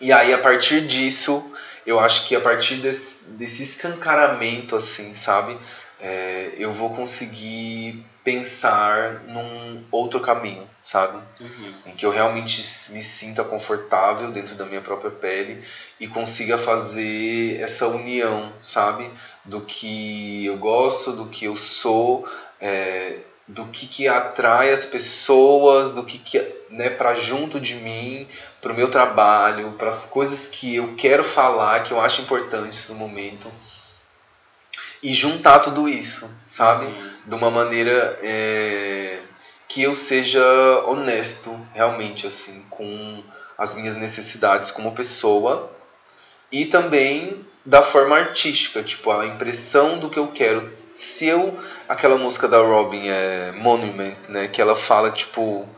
e 0.00 0.12
aí 0.12 0.32
a 0.32 0.38
partir 0.38 0.86
disso 0.86 1.52
eu 1.84 1.98
acho 1.98 2.26
que 2.26 2.36
a 2.36 2.40
partir 2.40 2.76
desse, 2.76 3.24
desse 3.24 3.62
escancaramento 3.62 4.76
assim 4.76 5.14
sabe 5.14 5.58
é, 6.00 6.52
eu 6.58 6.70
vou 6.70 6.94
conseguir 6.94 8.04
pensar 8.26 9.22
num 9.28 9.84
outro 9.88 10.18
caminho 10.18 10.68
sabe 10.82 11.22
Uhum. 11.40 11.74
em 11.86 11.94
que 11.94 12.04
eu 12.04 12.10
realmente 12.10 12.56
me 12.90 13.02
sinta 13.02 13.44
confortável 13.44 14.32
dentro 14.32 14.56
da 14.56 14.66
minha 14.66 14.80
própria 14.80 15.12
pele 15.12 15.62
e 16.00 16.08
consiga 16.08 16.58
fazer 16.58 17.60
essa 17.60 17.86
união, 17.86 18.52
sabe? 18.60 19.08
Do 19.44 19.60
que 19.60 20.44
eu 20.44 20.56
gosto, 20.56 21.12
do 21.12 21.26
que 21.26 21.44
eu 21.44 21.54
sou, 21.54 22.28
é, 22.60 23.18
do 23.46 23.64
que, 23.66 23.86
que 23.86 24.08
atrai 24.08 24.72
as 24.72 24.84
pessoas, 24.84 25.92
do 25.92 26.02
que, 26.02 26.18
que 26.18 26.38
né, 26.70 26.90
para 26.90 27.14
junto 27.14 27.60
de 27.60 27.76
mim, 27.76 28.26
para 28.60 28.72
o 28.72 28.74
meu 28.74 28.90
trabalho, 28.90 29.72
para 29.78 29.88
as 29.88 30.04
coisas 30.04 30.46
que 30.46 30.74
eu 30.74 30.96
quero 30.96 31.22
falar, 31.22 31.84
que 31.84 31.92
eu 31.92 32.00
acho 32.00 32.22
importantes 32.22 32.88
no 32.88 32.96
momento. 32.96 33.52
E 35.02 35.14
juntar 35.14 35.60
tudo 35.60 35.88
isso, 35.88 36.28
sabe? 36.44 36.86
Uhum. 36.86 37.15
De 37.26 37.34
uma 37.34 37.50
maneira 37.50 38.16
é, 38.22 39.18
que 39.68 39.82
eu 39.82 39.94
seja 39.94 40.42
honesto 40.86 41.58
realmente 41.74 42.26
assim 42.26 42.64
com 42.70 43.22
as 43.58 43.74
minhas 43.74 43.94
necessidades 43.94 44.70
como 44.70 44.92
pessoa 44.92 45.70
e 46.52 46.64
também 46.64 47.44
da 47.64 47.82
forma 47.82 48.16
artística 48.16 48.82
tipo 48.82 49.10
a 49.10 49.26
impressão 49.26 49.98
do 49.98 50.08
que 50.08 50.18
eu 50.18 50.28
quero 50.28 50.72
se 50.94 51.26
eu 51.26 51.58
aquela 51.88 52.16
música 52.16 52.46
da 52.48 52.58
Robin 52.58 53.08
é 53.08 53.52
Monument 53.52 54.16
né 54.28 54.46
que 54.46 54.62
ela 54.62 54.76
fala 54.76 55.10
tipo 55.10 55.68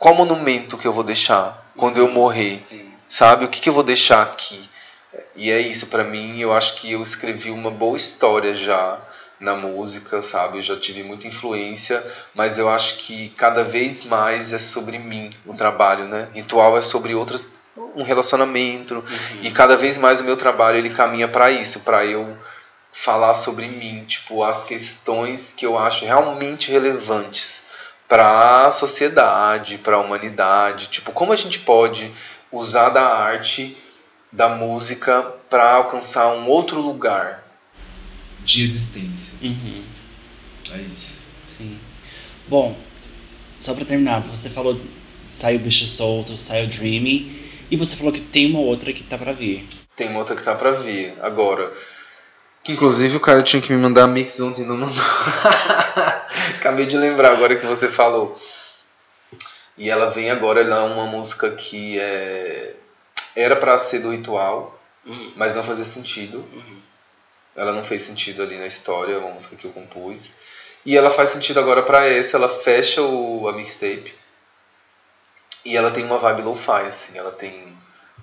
qual 0.00 0.14
monumento 0.14 0.78
que 0.78 0.86
eu 0.86 0.94
vou 0.94 1.04
deixar 1.04 1.70
quando 1.76 1.98
eu 1.98 2.08
morrer 2.08 2.58
Sim. 2.58 2.90
sabe? 3.06 3.44
O 3.44 3.48
que, 3.48 3.60
que 3.60 3.68
eu 3.68 3.74
vou 3.74 3.82
deixar 3.82 4.22
aqui? 4.22 4.68
E 5.36 5.50
é 5.50 5.60
isso, 5.60 5.88
para 5.88 6.04
mim, 6.04 6.40
eu 6.40 6.52
acho 6.52 6.76
que 6.76 6.92
eu 6.92 7.02
escrevi 7.02 7.50
uma 7.50 7.70
boa 7.70 7.96
história 7.96 8.54
já 8.54 8.98
na 9.40 9.54
música, 9.54 10.20
sabe? 10.20 10.58
Eu 10.58 10.62
já 10.62 10.76
tive 10.78 11.02
muita 11.02 11.26
influência, 11.26 12.04
mas 12.34 12.58
eu 12.58 12.68
acho 12.68 12.96
que 12.98 13.30
cada 13.30 13.64
vez 13.64 14.04
mais 14.04 14.52
é 14.52 14.58
sobre 14.58 14.98
mim 14.98 15.32
o 15.46 15.54
trabalho, 15.54 16.04
né? 16.04 16.28
Ritual 16.34 16.76
é 16.76 16.82
sobre 16.82 17.14
outras 17.14 17.48
um 17.96 18.02
relacionamento 18.02 18.96
Uhum. 18.96 19.04
e 19.42 19.50
cada 19.50 19.76
vez 19.76 19.96
mais 19.96 20.20
o 20.20 20.24
meu 20.24 20.36
trabalho 20.36 20.76
ele 20.76 20.90
caminha 20.90 21.26
para 21.26 21.50
isso, 21.50 21.80
para 21.80 22.04
eu 22.04 22.36
falar 22.92 23.34
sobre 23.34 23.66
mim, 23.66 24.04
tipo 24.04 24.42
as 24.42 24.64
questões 24.64 25.52
que 25.52 25.64
eu 25.64 25.78
acho 25.78 26.04
realmente 26.04 26.70
relevantes 26.70 27.62
para 28.08 28.66
a 28.66 28.72
sociedade, 28.72 29.78
para 29.78 29.96
a 29.96 30.00
humanidade, 30.00 30.88
tipo 30.88 31.12
como 31.12 31.32
a 31.32 31.36
gente 31.36 31.60
pode 31.60 32.12
usar 32.52 32.88
da 32.90 33.06
arte, 33.06 33.76
da 34.32 34.48
música 34.48 35.22
para 35.48 35.74
alcançar 35.74 36.28
um 36.28 36.48
outro 36.48 36.80
lugar. 36.80 37.39
De 38.44 38.62
existência. 38.62 39.32
Uhum. 39.42 39.82
É 40.72 40.78
isso. 40.92 41.12
Sim. 41.46 41.78
Bom, 42.48 42.76
só 43.58 43.74
pra 43.74 43.84
terminar, 43.84 44.20
você 44.22 44.48
falou 44.50 44.80
saiu 45.28 45.60
Bicho 45.60 45.86
Solto, 45.86 46.36
saiu 46.36 46.66
Dreamy, 46.66 47.40
e 47.70 47.76
você 47.76 47.94
falou 47.94 48.12
que 48.12 48.20
tem 48.20 48.50
uma 48.50 48.58
outra 48.58 48.92
que 48.92 49.04
tá 49.04 49.16
pra 49.16 49.32
vir. 49.32 49.66
Tem 49.94 50.08
uma 50.08 50.18
outra 50.18 50.34
que 50.34 50.42
tá 50.42 50.54
pra 50.54 50.72
vir 50.72 51.14
agora. 51.20 51.72
Que 52.64 52.72
inclusive 52.72 53.16
o 53.16 53.20
cara 53.20 53.42
tinha 53.42 53.62
que 53.62 53.72
me 53.72 53.80
mandar 53.80 54.06
mix 54.06 54.38
ontem 54.40 54.62
e 54.62 54.66
não 54.66 54.76
mandou. 54.76 54.94
Acabei 56.58 56.84
de 56.86 56.96
lembrar 56.96 57.32
agora 57.32 57.56
que 57.56 57.64
você 57.66 57.88
falou. 57.88 58.38
E 59.78 59.88
ela 59.88 60.06
vem 60.10 60.30
agora, 60.30 60.60
ela 60.60 60.76
é 60.76 60.92
uma 60.92 61.06
música 61.06 61.50
que 61.52 61.98
é... 61.98 62.76
era 63.36 63.56
pra 63.56 63.78
ser 63.78 64.00
do 64.00 64.10
ritual, 64.10 64.78
Uhum. 65.06 65.32
mas 65.34 65.54
não 65.54 65.62
fazia 65.62 65.86
sentido. 65.86 66.46
Uhum. 66.52 66.79
Ela 67.60 67.72
não 67.72 67.84
fez 67.84 68.00
sentido 68.00 68.42
ali 68.42 68.56
na 68.56 68.66
história, 68.66 69.18
uma 69.18 69.32
música 69.32 69.54
que 69.54 69.66
eu 69.66 69.70
compus. 69.70 70.32
E 70.82 70.96
ela 70.96 71.10
faz 71.10 71.28
sentido 71.28 71.60
agora 71.60 71.82
pra 71.82 72.06
essa, 72.06 72.38
ela 72.38 72.48
fecha 72.48 73.02
o, 73.02 73.46
a 73.46 73.52
mixtape. 73.52 74.14
E 75.66 75.76
ela 75.76 75.90
tem 75.90 76.02
uma 76.02 76.16
vibe 76.16 76.40
lo-fi, 76.40 76.86
assim, 76.86 77.18
ela 77.18 77.30
tem 77.30 77.76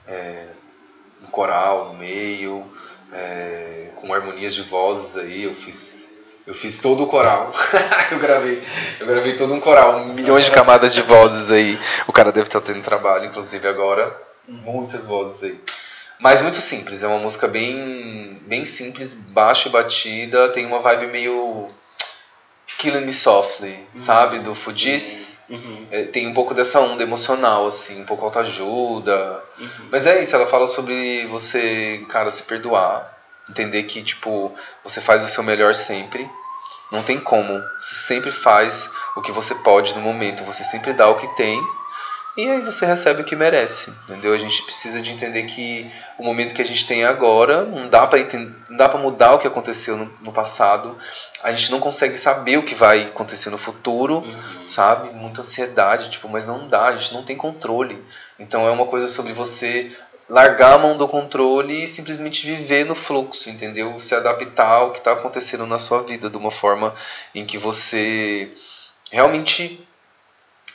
é, 0.07 0.47
um 1.23 1.29
coral 1.29 1.89
no 1.89 1.93
meio, 1.93 2.67
é, 3.13 3.91
com 3.97 4.11
harmonias 4.11 4.55
de 4.55 4.63
vozes 4.63 5.15
aí, 5.15 5.43
eu 5.43 5.53
fiz. 5.53 6.09
Eu 6.47 6.53
fiz 6.55 6.79
todo 6.79 7.03
o 7.03 7.07
coral. 7.07 7.51
eu 8.09 8.17
gravei. 8.17 8.63
Eu 8.99 9.05
gravei 9.05 9.35
todo 9.35 9.53
um 9.53 9.59
coral, 9.59 10.03
milhões 10.05 10.45
de 10.45 10.51
camadas 10.51 10.95
de 10.95 11.03
vozes 11.03 11.51
aí. 11.51 11.77
O 12.07 12.11
cara 12.11 12.31
deve 12.31 12.47
estar 12.47 12.61
tendo 12.61 12.81
trabalho, 12.81 13.25
inclusive 13.25 13.67
agora. 13.67 14.19
Muitas 14.47 15.05
vozes 15.05 15.43
aí. 15.43 15.61
Mas 16.19 16.41
muito 16.41 16.59
simples, 16.59 17.03
é 17.03 17.07
uma 17.07 17.19
música 17.19 17.47
bem, 17.47 18.41
bem 18.45 18.65
simples, 18.65 19.13
baixa 19.13 19.69
e 19.69 19.71
batida, 19.71 20.49
tem 20.49 20.65
uma 20.65 20.79
vibe 20.79 21.07
meio 21.07 21.69
Killing 22.77 23.05
Me 23.05 23.13
Softly, 23.13 23.77
sabe? 23.93 24.39
Do 24.39 24.55
Fujis. 24.55 25.37
Uhum. 25.49 25.87
É, 25.89 26.03
tem 26.03 26.27
um 26.27 26.33
pouco 26.33 26.53
dessa 26.53 26.79
onda 26.79 27.03
emocional, 27.03 27.67
assim, 27.67 28.01
um 28.01 28.05
pouco 28.05 28.25
autoajuda. 28.25 29.43
Uhum. 29.59 29.87
Mas 29.91 30.05
é 30.05 30.19
isso, 30.21 30.35
ela 30.35 30.45
fala 30.45 30.67
sobre 30.67 31.25
você, 31.27 32.05
cara, 32.09 32.29
se 32.29 32.43
perdoar. 32.43 33.15
Entender 33.49 33.83
que, 33.83 34.01
tipo, 34.01 34.53
você 34.83 34.99
faz 34.99 35.23
o 35.23 35.29
seu 35.29 35.41
melhor 35.43 35.73
sempre. 35.73 36.29
Não 36.91 37.01
tem 37.01 37.19
como. 37.19 37.61
Você 37.79 37.95
sempre 37.95 38.31
faz 38.31 38.89
o 39.15 39.21
que 39.21 39.31
você 39.31 39.55
pode 39.55 39.93
no 39.95 40.01
momento. 40.01 40.43
Você 40.43 40.63
sempre 40.63 40.93
dá 40.93 41.07
o 41.07 41.15
que 41.15 41.27
tem. 41.35 41.61
E 42.37 42.47
aí 42.47 42.61
você 42.61 42.85
recebe 42.85 43.23
o 43.23 43.25
que 43.25 43.35
merece, 43.35 43.91
entendeu? 44.03 44.31
A 44.31 44.37
gente 44.37 44.61
precisa 44.61 45.01
de 45.01 45.11
entender 45.11 45.43
que 45.43 45.89
o 46.19 46.23
momento 46.23 46.53
que 46.53 46.61
a 46.61 46.65
gente 46.65 46.85
tem 46.85 47.03
agora 47.03 47.65
não 47.65 47.89
dá 47.89 48.05
para 48.05 48.19
não 48.69 48.77
dá 48.77 48.87
para 48.87 48.99
mudar 48.99 49.33
o 49.33 49.39
que 49.39 49.47
aconteceu 49.47 49.97
no, 49.97 50.05
no 50.23 50.31
passado. 50.31 50.95
A 51.41 51.51
gente 51.51 51.71
não 51.71 51.79
consegue 51.79 52.15
saber 52.15 52.57
o 52.57 52.63
que 52.63 52.75
vai 52.75 53.03
acontecer 53.05 53.49
no 53.49 53.57
futuro, 53.57 54.19
Uhum. 54.19 54.67
sabe? 54.67 55.09
Muita 55.15 55.41
ansiedade, 55.41 56.11
tipo, 56.11 56.29
mas 56.29 56.45
não 56.45 56.67
dá, 56.69 56.85
a 56.85 56.91
gente 56.95 57.11
não 57.11 57.23
tem 57.23 57.35
controle. 57.35 58.03
Então 58.37 58.67
é 58.67 58.71
uma 58.71 58.85
coisa 58.85 59.07
sobre 59.07 59.33
você 59.33 59.91
largar 60.29 60.73
a 60.75 60.77
mão 60.77 60.95
do 60.95 61.07
controle 61.07 61.85
e 61.85 61.87
simplesmente 61.87 62.45
viver 62.45 62.85
no 62.85 62.93
fluxo, 62.93 63.49
entendeu? 63.49 63.97
Se 63.97 64.13
adaptar 64.13 64.67
ao 64.67 64.91
que 64.91 64.99
está 64.99 65.13
acontecendo 65.13 65.65
na 65.65 65.79
sua 65.79 66.03
vida 66.03 66.29
de 66.29 66.37
uma 66.37 66.51
forma 66.51 66.93
em 67.33 67.45
que 67.45 67.57
você 67.57 68.51
realmente 69.11 69.86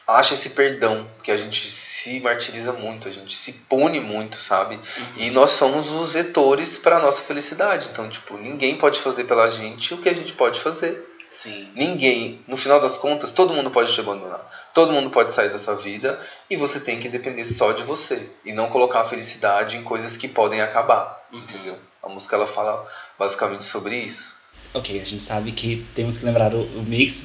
acha 0.06 0.34
esse 0.34 0.50
perdão, 0.50 1.08
que 1.22 1.30
a 1.30 1.36
gente 1.36 1.70
se 1.70 2.20
martiriza 2.20 2.72
muito, 2.72 3.08
a 3.08 3.10
gente 3.10 3.36
se 3.36 3.52
pune 3.52 4.00
muito, 4.00 4.36
sabe? 4.36 4.78
E 5.16 5.30
nós 5.30 5.50
somos 5.52 5.88
os 5.90 6.10
vetores 6.10 6.76
para 6.76 6.96
a 6.96 7.00
nossa 7.00 7.24
felicidade. 7.24 7.88
Então, 7.92 8.08
tipo, 8.08 8.36
ninguém 8.36 8.76
pode 8.76 8.98
fazer 9.00 9.24
pela 9.24 9.48
gente 9.48 9.94
o 9.94 9.98
que 9.98 10.08
a 10.08 10.14
gente 10.14 10.32
pode 10.32 10.60
fazer. 10.60 11.08
Sim. 11.30 11.70
Ninguém, 11.74 12.44
no 12.46 12.58
final 12.58 12.78
das 12.78 12.98
contas, 12.98 13.30
todo 13.30 13.54
mundo 13.54 13.70
pode 13.70 13.90
te 13.94 13.98
abandonar. 14.00 14.40
Todo 14.74 14.92
mundo 14.92 15.08
pode 15.08 15.32
sair 15.32 15.48
da 15.48 15.58
sua 15.58 15.74
vida 15.74 16.18
e 16.50 16.56
você 16.58 16.78
tem 16.78 17.00
que 17.00 17.08
depender 17.08 17.44
só 17.44 17.72
de 17.72 17.82
você 17.84 18.28
e 18.44 18.52
não 18.52 18.68
colocar 18.68 19.00
a 19.00 19.04
felicidade 19.04 19.78
em 19.78 19.82
coisas 19.82 20.16
que 20.16 20.28
podem 20.28 20.60
acabar, 20.60 21.26
Uhum. 21.32 21.38
entendeu? 21.38 21.78
A 22.02 22.08
música 22.10 22.36
ela 22.36 22.46
fala 22.46 22.84
basicamente 23.18 23.64
sobre 23.64 23.96
isso. 23.96 24.34
Ok, 24.74 25.00
a 25.00 25.04
gente 25.06 25.22
sabe 25.22 25.52
que 25.52 25.86
temos 25.94 26.18
que 26.18 26.24
lembrar 26.26 26.52
o, 26.52 26.62
o 26.64 26.82
mix, 26.82 27.22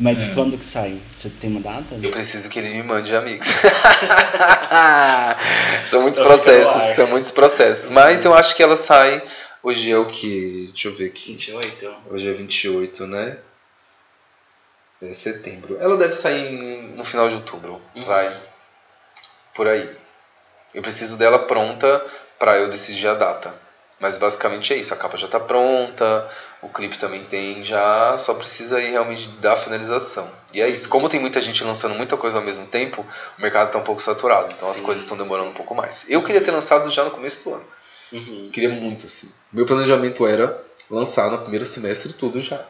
mas 0.00 0.24
É. 0.24 0.34
quando 0.34 0.56
que 0.58 0.64
sai? 0.64 0.98
Você 1.14 1.28
tem 1.28 1.50
uma 1.50 1.60
data? 1.60 1.94
Eu 2.02 2.10
preciso 2.10 2.48
que 2.48 2.58
ele 2.58 2.70
me 2.70 2.82
mande 2.82 3.14
amigos. 3.14 3.48
são 5.84 6.02
muitos 6.02 6.20
processos, 6.20 6.82
são 6.94 7.06
muitos 7.06 7.30
processos. 7.30 7.90
Mas 7.90 8.24
eu 8.24 8.34
acho 8.34 8.56
que 8.56 8.62
ela 8.62 8.76
sai. 8.76 9.22
Hoje 9.62 9.92
é 9.92 9.98
o 9.98 10.06
que? 10.06 10.66
Deixa 10.68 10.88
eu 10.88 10.96
ver 10.96 11.08
aqui. 11.08 11.32
28? 11.32 11.94
Hoje 12.10 12.28
é 12.28 12.32
28, 12.32 13.06
né? 13.06 13.36
É 15.02 15.12
setembro. 15.12 15.78
Ela 15.80 15.96
deve 15.96 16.12
sair 16.12 16.82
no 16.96 17.04
final 17.04 17.28
de 17.28 17.34
outubro. 17.34 17.80
Uhum. 17.94 18.04
Vai. 18.04 18.40
Por 19.54 19.68
aí. 19.68 19.88
Eu 20.74 20.82
preciso 20.82 21.16
dela 21.16 21.40
pronta 21.40 22.04
pra 22.38 22.56
eu 22.56 22.68
decidir 22.68 23.08
a 23.08 23.14
data. 23.14 23.54
Mas 24.00 24.16
basicamente 24.16 24.72
é 24.72 24.76
isso. 24.76 24.94
A 24.94 24.96
capa 24.96 25.16
já 25.18 25.28
tá 25.28 25.38
pronta, 25.38 26.26
o 26.62 26.68
clipe 26.70 26.98
também 26.98 27.22
tem 27.24 27.62
já, 27.62 28.16
só 28.16 28.32
precisa 28.32 28.78
aí 28.78 28.90
realmente 28.90 29.28
da 29.40 29.54
finalização. 29.54 30.30
E 30.54 30.60
é 30.62 30.68
isso. 30.68 30.88
Como 30.88 31.06
tem 31.08 31.20
muita 31.20 31.38
gente 31.40 31.62
lançando 31.62 31.94
muita 31.94 32.16
coisa 32.16 32.38
ao 32.38 32.42
mesmo 32.44 32.66
tempo, 32.66 33.06
o 33.38 33.42
mercado 33.42 33.70
tá 33.70 33.78
um 33.78 33.82
pouco 33.84 34.00
saturado. 34.00 34.50
Então 34.52 34.70
as 34.70 34.78
Sim, 34.78 34.84
coisas 34.84 35.04
estão 35.04 35.18
demorando 35.18 35.50
um 35.50 35.54
pouco 35.54 35.74
mais. 35.74 36.06
Eu 36.08 36.22
queria 36.24 36.40
ter 36.40 36.50
lançado 36.50 36.88
já 36.90 37.04
no 37.04 37.10
começo 37.10 37.44
do 37.44 37.54
ano. 37.54 37.64
Uhum. 38.12 38.48
Queria 38.50 38.70
muito, 38.70 39.04
assim. 39.06 39.30
Meu 39.52 39.66
planejamento 39.66 40.26
era 40.26 40.60
lançar 40.88 41.30
no 41.30 41.38
primeiro 41.38 41.66
semestre 41.66 42.12
tudo 42.14 42.40
já. 42.40 42.64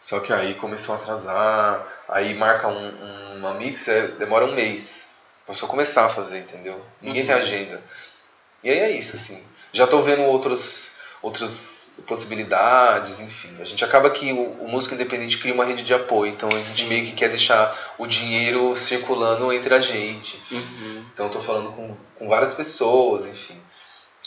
Só 0.00 0.18
que 0.18 0.32
aí 0.32 0.54
começou 0.54 0.96
a 0.96 0.98
atrasar, 0.98 1.86
aí 2.08 2.34
marca 2.34 2.66
um, 2.66 2.88
um- 2.88 3.36
uma 3.38 3.54
mix, 3.54 3.86
é, 3.86 4.08
demora 4.08 4.44
um 4.44 4.52
mês. 4.52 5.08
Pra 5.46 5.54
só 5.54 5.66
começar 5.68 6.04
a 6.04 6.08
fazer, 6.08 6.38
entendeu? 6.40 6.84
Ninguém 7.00 7.22
Uhum. 7.22 7.26
tem 7.28 7.34
agenda. 7.36 7.80
E 8.62 8.70
aí 8.70 8.78
é 8.78 8.90
isso, 8.90 9.16
assim. 9.16 9.42
Já 9.72 9.86
tô 9.86 9.98
vendo 10.00 10.22
outros, 10.22 10.90
outras 11.20 11.84
possibilidades, 12.06 13.20
enfim. 13.20 13.50
A 13.60 13.64
gente 13.64 13.84
acaba 13.84 14.10
que 14.10 14.32
o, 14.32 14.64
o 14.64 14.68
músico 14.68 14.94
independente 14.94 15.38
cria 15.38 15.54
uma 15.54 15.64
rede 15.64 15.82
de 15.82 15.94
apoio, 15.94 16.32
então 16.32 16.48
a 16.48 16.56
gente 16.58 16.86
meio 16.86 17.04
que 17.04 17.12
quer 17.12 17.28
deixar 17.28 17.76
o 17.98 18.06
dinheiro 18.06 18.74
circulando 18.74 19.52
entre 19.52 19.74
a 19.74 19.78
gente. 19.80 20.38
Uhum. 20.54 21.04
Então 21.12 21.26
eu 21.26 21.32
tô 21.32 21.40
falando 21.40 21.72
com, 21.72 21.96
com 22.18 22.28
várias 22.28 22.54
pessoas, 22.54 23.26
enfim. 23.26 23.56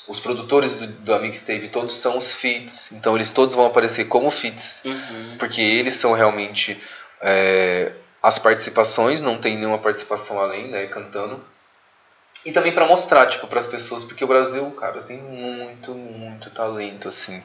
Os 0.08 0.20
produtores 0.20 0.76
do, 0.76 0.86
da 0.88 1.20
mixtape 1.20 1.68
todos 1.70 1.96
são 1.96 2.18
os 2.18 2.32
feats, 2.32 2.92
então 2.92 3.16
eles 3.16 3.32
todos 3.32 3.56
vão 3.56 3.66
aparecer 3.66 4.06
como 4.06 4.30
feats, 4.30 4.82
Uhum. 4.86 5.36
porque 5.40 5.62
eles 5.62 5.96
são 5.96 6.14
realmente 6.14 6.80
é, 7.22 7.92
as 8.22 8.38
participações, 8.38 9.22
não 9.22 9.38
tem 9.38 9.58
nenhuma 9.58 9.80
participação 9.80 10.40
além, 10.40 10.68
né, 10.68 10.86
cantando. 10.88 11.44
E 12.46 12.52
também 12.52 12.72
para 12.72 12.86
mostrar, 12.86 13.26
tipo, 13.26 13.48
para 13.48 13.60
as 13.60 13.66
pessoas, 13.66 14.04
porque 14.04 14.24
o 14.24 14.28
Brasil, 14.28 14.70
cara, 14.72 15.02
tem 15.02 15.18
muito, 15.18 15.96
muito 15.96 16.52
talento, 16.52 17.08
assim. 17.08 17.42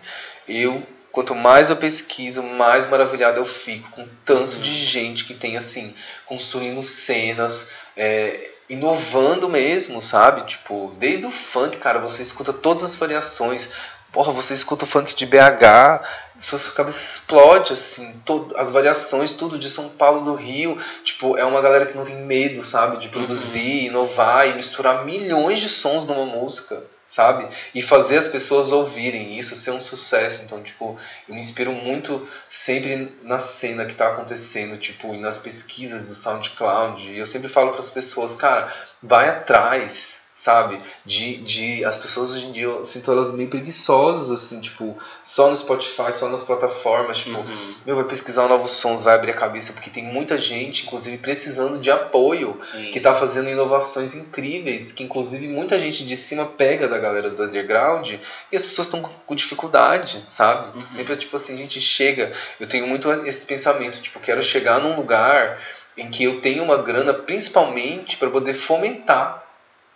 Eu, 0.46 0.86
quanto 1.10 1.34
mais 1.34 1.70
eu 1.70 1.76
pesquiso, 1.76 2.42
mais 2.42 2.84
maravilhado 2.86 3.40
eu 3.40 3.44
fico 3.44 3.90
com 3.90 4.06
tanto 4.26 4.58
de 4.58 4.70
gente 4.70 5.24
que 5.24 5.32
tem, 5.32 5.56
assim, 5.56 5.94
construindo 6.26 6.82
cenas, 6.82 7.66
é, 7.96 8.50
inovando 8.68 9.48
mesmo, 9.48 10.02
sabe? 10.02 10.42
Tipo, 10.42 10.94
desde 10.98 11.24
o 11.24 11.30
funk, 11.30 11.78
cara, 11.78 11.98
você 11.98 12.20
escuta 12.20 12.52
todas 12.52 12.84
as 12.84 12.94
variações. 12.94 13.70
Porra, 14.12 14.32
você 14.32 14.54
escuta 14.54 14.84
o 14.84 14.88
funk 14.88 15.14
de 15.14 15.24
BH, 15.24 16.02
sua 16.40 16.58
cabeça 16.72 17.00
explode, 17.00 17.72
assim, 17.72 18.20
todo, 18.24 18.56
as 18.56 18.70
variações, 18.70 19.32
tudo 19.32 19.56
de 19.58 19.68
São 19.68 19.88
Paulo, 19.90 20.24
do 20.24 20.34
Rio. 20.34 20.76
Tipo, 21.04 21.36
é 21.36 21.44
uma 21.44 21.60
galera 21.60 21.86
que 21.86 21.96
não 21.96 22.02
tem 22.02 22.16
medo, 22.16 22.64
sabe? 22.64 22.96
De 22.96 23.08
produzir, 23.08 23.86
inovar 23.86 24.48
e 24.48 24.54
misturar 24.54 25.04
milhões 25.04 25.60
de 25.60 25.68
sons 25.68 26.02
numa 26.02 26.26
música, 26.26 26.82
sabe? 27.06 27.46
E 27.72 27.80
fazer 27.80 28.16
as 28.16 28.26
pessoas 28.26 28.72
ouvirem 28.72 29.38
isso 29.38 29.54
ser 29.54 29.70
um 29.70 29.80
sucesso. 29.80 30.42
Então, 30.42 30.60
tipo, 30.60 30.98
eu 31.28 31.34
me 31.34 31.40
inspiro 31.40 31.70
muito 31.70 32.26
sempre 32.48 33.14
na 33.22 33.38
cena 33.38 33.84
que 33.84 33.94
tá 33.94 34.08
acontecendo, 34.08 34.76
tipo, 34.76 35.14
e 35.14 35.18
nas 35.18 35.38
pesquisas 35.38 36.04
do 36.04 36.16
SoundCloud. 36.16 37.10
E 37.10 37.18
eu 37.18 37.26
sempre 37.26 37.46
falo 37.46 37.70
para 37.70 37.80
as 37.80 37.90
pessoas, 37.90 38.34
cara, 38.34 38.72
vai 39.00 39.28
atrás, 39.28 40.19
sabe? 40.32 40.80
De, 41.04 41.36
de 41.38 41.84
as 41.84 41.96
pessoas 41.96 42.32
hoje 42.32 42.46
em 42.46 42.52
dia 42.52 42.64
eu 42.64 42.84
sinto 42.84 43.10
elas 43.10 43.32
meio 43.32 43.48
preguiçosas 43.48 44.30
assim, 44.30 44.60
tipo, 44.60 44.96
só 45.24 45.50
no 45.50 45.56
Spotify, 45.56 46.12
só 46.12 46.28
nas 46.28 46.42
plataformas, 46.42 47.18
tipo, 47.18 47.30
Uhum. 47.38 47.74
meu, 47.86 47.96
vai 47.96 48.04
pesquisar 48.04 48.48
novos 48.48 48.72
sons, 48.72 49.02
vai 49.02 49.14
abrir 49.14 49.32
a 49.32 49.34
cabeça, 49.34 49.72
porque 49.72 49.90
tem 49.90 50.04
muita 50.04 50.38
gente, 50.38 50.84
inclusive, 50.84 51.18
precisando 51.18 51.78
de 51.78 51.90
apoio, 51.90 52.56
Sim. 52.60 52.90
que 52.90 53.00
tá 53.00 53.14
fazendo 53.14 53.48
inovações 53.50 54.14
incríveis, 54.14 54.92
que 54.92 55.02
inclusive 55.02 55.46
muita 55.48 55.78
gente 55.78 56.04
de 56.04 56.16
cima 56.16 56.46
pega 56.46 56.88
da 56.88 56.98
galera 56.98 57.30
do 57.30 57.42
underground 57.44 58.10
e 58.52 58.56
as 58.56 58.64
pessoas 58.64 58.86
estão 58.86 59.02
com 59.02 59.34
dificuldade, 59.34 60.24
sabe? 60.28 60.78
Uhum. 60.78 60.88
Sempre 60.88 61.16
tipo 61.16 61.36
assim, 61.36 61.54
a 61.54 61.56
gente 61.56 61.80
chega, 61.80 62.32
eu 62.58 62.66
tenho 62.66 62.86
muito 62.86 63.10
esse 63.10 63.44
pensamento, 63.44 64.00
tipo, 64.00 64.20
quero 64.20 64.42
chegar 64.42 64.80
num 64.80 64.96
lugar 64.96 65.58
em 65.96 66.08
que 66.08 66.24
eu 66.24 66.40
tenho 66.40 66.62
uma 66.62 66.76
grana 66.76 67.12
principalmente 67.12 68.16
para 68.16 68.30
poder 68.30 68.54
fomentar 68.54 69.49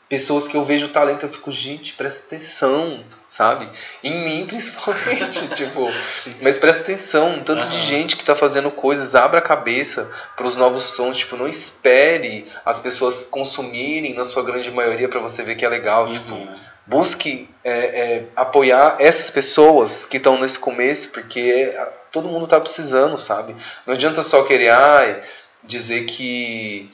pessoas 0.08 0.46
que 0.46 0.56
eu 0.56 0.62
vejo 0.64 0.88
talento, 0.88 1.24
eu 1.26 1.32
fico, 1.32 1.50
gente, 1.50 1.94
presta 1.94 2.24
atenção, 2.26 3.02
sabe? 3.26 3.68
Em 4.02 4.24
mim, 4.24 4.46
principalmente, 4.48 5.48
tipo, 5.56 5.90
mas 6.40 6.56
presta 6.58 6.82
atenção, 6.82 7.40
tanto 7.44 7.66
de 7.66 7.76
Aham. 7.76 7.86
gente 7.86 8.16
que 8.16 8.24
tá 8.24 8.34
fazendo 8.36 8.70
coisas, 8.70 9.14
abra 9.14 9.38
a 9.38 9.42
cabeça 9.42 10.10
para 10.36 10.46
os 10.46 10.56
novos 10.56 10.84
sons, 10.84 11.18
tipo, 11.18 11.36
não 11.36 11.48
espere 11.48 12.46
as 12.64 12.78
pessoas 12.78 13.24
consumirem 13.30 14.14
na 14.14 14.24
sua 14.24 14.42
grande 14.42 14.70
maioria 14.70 15.08
para 15.08 15.20
você 15.20 15.42
ver 15.42 15.54
que 15.56 15.64
é 15.64 15.68
legal, 15.68 16.12
tipo, 16.12 16.34
Uhum. 16.34 16.54
busque 16.86 17.48
é, 17.64 17.70
é, 17.70 18.26
apoiar 18.36 18.96
essas 18.98 19.30
pessoas 19.30 20.04
que 20.04 20.18
estão 20.18 20.38
nesse 20.38 20.58
começo, 20.58 21.08
porque 21.08 21.74
ah, 21.78 21.88
todo 22.12 22.28
mundo 22.28 22.46
tá 22.46 22.60
precisando, 22.60 23.16
sabe? 23.18 23.56
Não 23.86 23.94
adianta 23.94 24.22
só 24.22 24.42
querer 24.42 24.68
ai, 24.68 25.20
dizer 25.62 26.04
que 26.04 26.92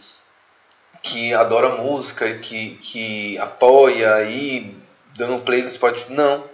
que 1.03 1.33
adora 1.35 1.77
música 1.77 2.27
e 2.27 2.39
que, 2.39 2.77
que 2.77 3.39
apoia 3.39 4.15
aí 4.15 4.77
dando 5.17 5.43
play 5.43 5.63
no 5.63 5.69
Spotify. 5.69 6.13
Não. 6.13 6.45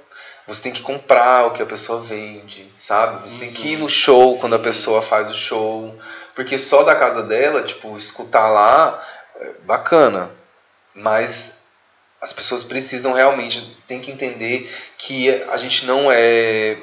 Você 0.47 0.63
tem 0.63 0.73
que 0.73 0.83
comprar 0.83 1.47
o 1.47 1.51
que 1.51 1.63
a 1.63 1.67
pessoa 1.67 1.99
vende, 1.99 2.71
sabe? 2.77 3.29
Você 3.29 3.39
tem 3.39 3.53
que 3.53 3.73
ir 3.73 3.79
no 3.79 3.89
show 3.89 4.39
quando 4.39 4.55
a 4.55 4.59
Sim. 4.59 4.65
pessoa 4.65 5.03
faz 5.03 5.29
o 5.29 5.35
show. 5.35 5.97
Porque 6.35 6.57
só 6.57 6.85
da 6.85 6.95
casa 6.95 7.23
dela, 7.23 7.63
tipo, 7.63 7.97
escutar 7.97 8.49
lá, 8.49 9.03
é 9.37 9.53
bacana. 9.65 10.31
Mas 10.95 11.59
as 12.23 12.33
pessoas 12.33 12.63
precisam 12.63 13.13
realmente, 13.13 13.77
tem 13.87 14.01
que 14.01 14.11
entender 14.11 14.71
que 14.97 15.29
a 15.51 15.57
gente 15.57 15.85
não 15.85 16.11
é 16.11 16.79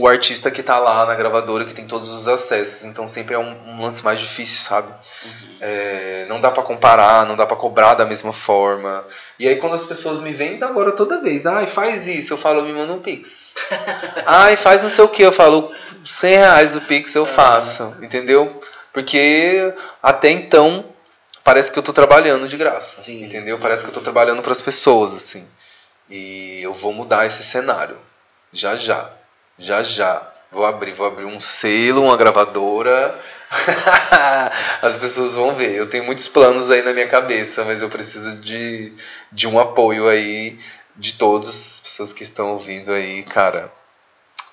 o 0.00 0.08
artista 0.08 0.50
que 0.50 0.62
tá 0.62 0.78
lá 0.78 1.04
na 1.04 1.14
gravadora 1.14 1.66
que 1.66 1.74
tem 1.74 1.86
todos 1.86 2.10
os 2.10 2.26
acessos. 2.26 2.84
Então 2.84 3.06
sempre 3.06 3.34
é 3.34 3.38
um, 3.38 3.54
um 3.66 3.82
lance 3.82 4.02
mais 4.02 4.18
difícil, 4.18 4.60
sabe? 4.60 4.88
Uhum. 4.88 5.56
É, 5.60 6.24
não 6.26 6.40
dá 6.40 6.50
pra 6.50 6.62
comparar, 6.62 7.26
não 7.26 7.36
dá 7.36 7.44
pra 7.44 7.54
cobrar 7.56 7.92
da 7.94 8.06
mesma 8.06 8.32
forma. 8.32 9.04
E 9.38 9.46
aí 9.46 9.56
quando 9.56 9.74
as 9.74 9.84
pessoas 9.84 10.18
me 10.20 10.32
vendem 10.32 10.66
agora 10.66 10.92
toda 10.92 11.20
vez, 11.20 11.44
ai, 11.44 11.66
faz 11.66 12.06
isso, 12.06 12.32
eu 12.32 12.38
falo, 12.38 12.62
me 12.62 12.72
manda 12.72 12.94
um 12.94 12.98
pix. 12.98 13.52
ai, 14.26 14.56
faz 14.56 14.82
não 14.82 14.88
sei 14.88 15.04
o 15.04 15.08
que, 15.08 15.22
eu 15.22 15.32
falo, 15.32 15.70
100 16.04 16.36
reais 16.36 16.72
do 16.72 16.80
pix 16.80 17.14
eu 17.14 17.26
faço, 17.26 17.94
entendeu? 18.00 18.58
Porque 18.94 19.74
até 20.02 20.30
então 20.30 20.82
parece 21.44 21.70
que 21.70 21.78
eu 21.78 21.82
tô 21.82 21.92
trabalhando 21.92 22.48
de 22.48 22.56
graça, 22.56 23.02
Sim. 23.02 23.22
entendeu? 23.22 23.58
Parece 23.58 23.84
que 23.84 23.90
eu 23.90 23.94
tô 23.94 24.00
trabalhando 24.00 24.42
para 24.42 24.52
as 24.52 24.62
pessoas, 24.62 25.12
assim. 25.12 25.46
E 26.08 26.62
eu 26.62 26.72
vou 26.72 26.92
mudar 26.94 27.26
esse 27.26 27.42
cenário, 27.42 27.98
já 28.50 28.74
já, 28.74 29.10
já 29.60 29.82
já. 29.82 30.26
Vou 30.50 30.66
abrir, 30.66 30.92
vou 30.92 31.06
abrir 31.06 31.26
um 31.26 31.40
selo, 31.40 32.02
uma 32.02 32.16
gravadora. 32.16 33.16
As 34.82 34.96
pessoas 34.96 35.34
vão 35.34 35.54
ver. 35.54 35.76
Eu 35.76 35.88
tenho 35.88 36.02
muitos 36.02 36.26
planos 36.26 36.72
aí 36.72 36.82
na 36.82 36.92
minha 36.92 37.06
cabeça, 37.06 37.64
mas 37.64 37.82
eu 37.82 37.88
preciso 37.88 38.36
de, 38.38 38.92
de 39.30 39.46
um 39.46 39.60
apoio 39.60 40.08
aí 40.08 40.58
de 40.96 41.14
todas 41.14 41.48
as 41.48 41.80
pessoas 41.80 42.12
que 42.12 42.24
estão 42.24 42.52
ouvindo 42.52 42.92
aí, 42.92 43.22
cara. 43.22 43.72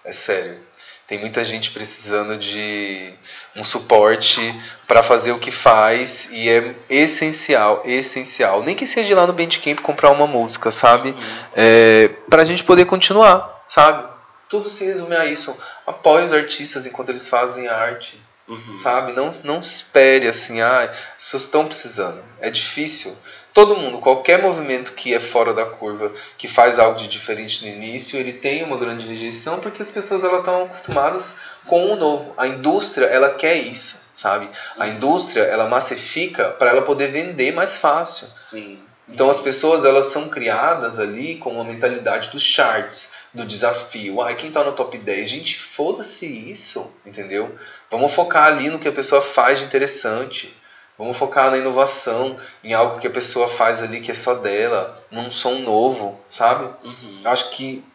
É 0.06 0.14
sério. 0.14 0.60
Tem 1.08 1.18
muita 1.18 1.44
gente 1.44 1.72
precisando 1.72 2.38
de 2.38 3.12
um 3.56 3.64
suporte 3.64 4.54
para 4.88 5.02
fazer 5.02 5.32
o 5.32 5.40
que 5.40 5.52
faz 5.52 6.28
e 6.32 6.50
é 6.50 6.76
essencial, 6.90 7.82
essencial. 7.86 8.62
Nem 8.62 8.76
que 8.76 8.86
seja 8.86 9.12
ir 9.12 9.16
lá 9.16 9.26
no 9.26 9.34
Bandcamp 9.34 9.80
comprar 9.80 10.12
uma 10.12 10.28
música, 10.28 10.70
sabe? 10.70 11.16
É, 11.56 12.10
pra 12.30 12.46
gente 12.46 12.64
poder 12.64 12.86
continuar, 12.86 13.64
sabe? 13.68 14.17
Tudo 14.50 14.70
se 14.70 14.84
resume 14.86 15.16
a 15.16 15.26
isso. 15.26 15.56
Apoie 15.86 16.24
os 16.24 16.34
artistas 16.34 16.86
enquanto 16.86 17.10
eles 17.10 17.28
fazem 17.28 17.68
a 17.68 17.76
arte, 17.76 18.22
Uhum. 18.48 18.74
sabe? 18.76 19.12
Não, 19.12 19.34
não 19.44 19.60
espere 19.60 20.26
assim, 20.28 20.62
ah, 20.62 20.90
as 21.18 21.26
pessoas 21.26 21.44
estão 21.44 21.66
precisando. 21.68 22.24
É 22.40 22.50
difícil. 22.50 23.14
Todo 23.54 23.76
mundo, 23.76 23.98
qualquer 23.98 24.42
movimento 24.42 24.94
que 24.94 25.14
é 25.14 25.20
fora 25.20 25.54
da 25.54 25.66
curva, 25.66 26.14
que 26.38 26.48
faz 26.48 26.78
algo 26.80 26.98
de 26.98 27.08
diferente 27.08 27.66
no 27.66 27.72
início, 27.72 28.18
ele 28.18 28.32
tem 28.32 28.64
uma 28.64 28.78
grande 28.78 29.06
rejeição 29.08 29.60
porque 29.60 29.82
as 29.82 29.90
pessoas 29.90 30.24
elas 30.24 30.40
estão 30.40 30.64
acostumadas 30.64 31.36
com 31.66 31.92
o 31.92 31.96
novo. 31.96 32.34
A 32.38 32.48
indústria, 32.48 33.08
ela 33.08 33.32
quer 33.32 33.56
isso, 33.58 34.00
sabe? 34.14 34.48
A 34.78 34.88
indústria, 34.88 35.42
ela 35.42 35.68
massifica 35.68 36.50
para 36.52 36.70
ela 36.70 36.84
poder 36.84 37.08
vender 37.08 37.52
mais 37.52 37.78
fácil. 37.78 38.28
Sim. 38.36 38.80
Então 39.10 39.30
as 39.30 39.40
pessoas 39.40 39.86
elas 39.86 40.06
são 40.06 40.28
criadas 40.28 41.00
ali 41.00 41.36
com 41.38 41.52
uma 41.52 41.64
mentalidade 41.64 42.30
dos 42.30 42.42
charts, 42.42 43.12
do 43.34 43.46
desafio. 43.46 44.22
Ai, 44.22 44.36
quem 44.36 44.52
tá 44.52 44.64
no 44.64 44.74
top 44.74 44.98
10? 44.98 45.30
Gente, 45.30 45.60
foda-se 45.60 46.26
isso, 46.26 46.92
entendeu? 47.06 47.56
Vamos 47.90 48.14
focar 48.14 48.48
ali 48.48 48.70
no 48.70 48.80
que 48.80 48.88
a 48.88 48.92
pessoa 48.92 49.22
faz 49.22 49.60
de 49.60 49.66
interessante. 49.66 50.54
Vamos 50.98 51.16
focar 51.16 51.52
na 51.52 51.58
inovação, 51.58 52.36
em 52.64 52.74
algo 52.74 53.00
que 53.00 53.06
a 53.06 53.12
pessoa 53.12 53.48
faz 53.48 53.84
ali 53.84 54.02
que 54.02 54.10
é 54.10 54.16
só 54.16 54.34
dela, 54.34 55.00
num 55.12 55.32
som 55.32 55.60
novo, 55.60 56.20
sabe? 56.28 56.66
Uhum. 56.84 57.22
Eu 57.24 57.32
acho 57.32 57.52
que 57.52 57.86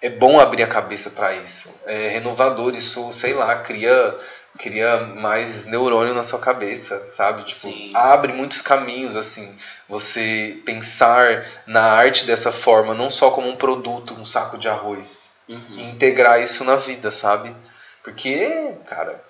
é 0.00 0.08
bom 0.08 0.38
abrir 0.38 0.62
a 0.62 0.68
cabeça 0.68 1.10
para 1.10 1.34
isso. 1.34 1.74
É 1.86 2.08
renovador, 2.08 2.76
isso, 2.76 3.12
sei 3.12 3.34
lá, 3.34 3.56
cria 3.56 4.16
cria 4.58 4.98
mais 4.98 5.66
neurônio 5.66 6.14
na 6.14 6.24
sua 6.24 6.38
cabeça, 6.38 7.06
sabe? 7.06 7.44
Tipo, 7.44 7.68
Sim. 7.68 7.92
abre 7.94 8.32
muitos 8.32 8.62
caminhos 8.62 9.16
assim. 9.16 9.56
Você 9.88 10.60
pensar 10.64 11.44
na 11.66 11.82
arte 11.82 12.24
dessa 12.26 12.50
forma, 12.50 12.94
não 12.94 13.10
só 13.10 13.30
como 13.30 13.48
um 13.48 13.56
produto, 13.56 14.14
um 14.14 14.24
saco 14.24 14.58
de 14.58 14.68
arroz, 14.68 15.32
e 15.48 15.54
Uhum. 15.54 15.90
integrar 15.90 16.40
isso 16.40 16.64
na 16.64 16.76
vida, 16.76 17.10
sabe? 17.10 17.54
Porque, 18.02 18.74
cara, 18.86 19.22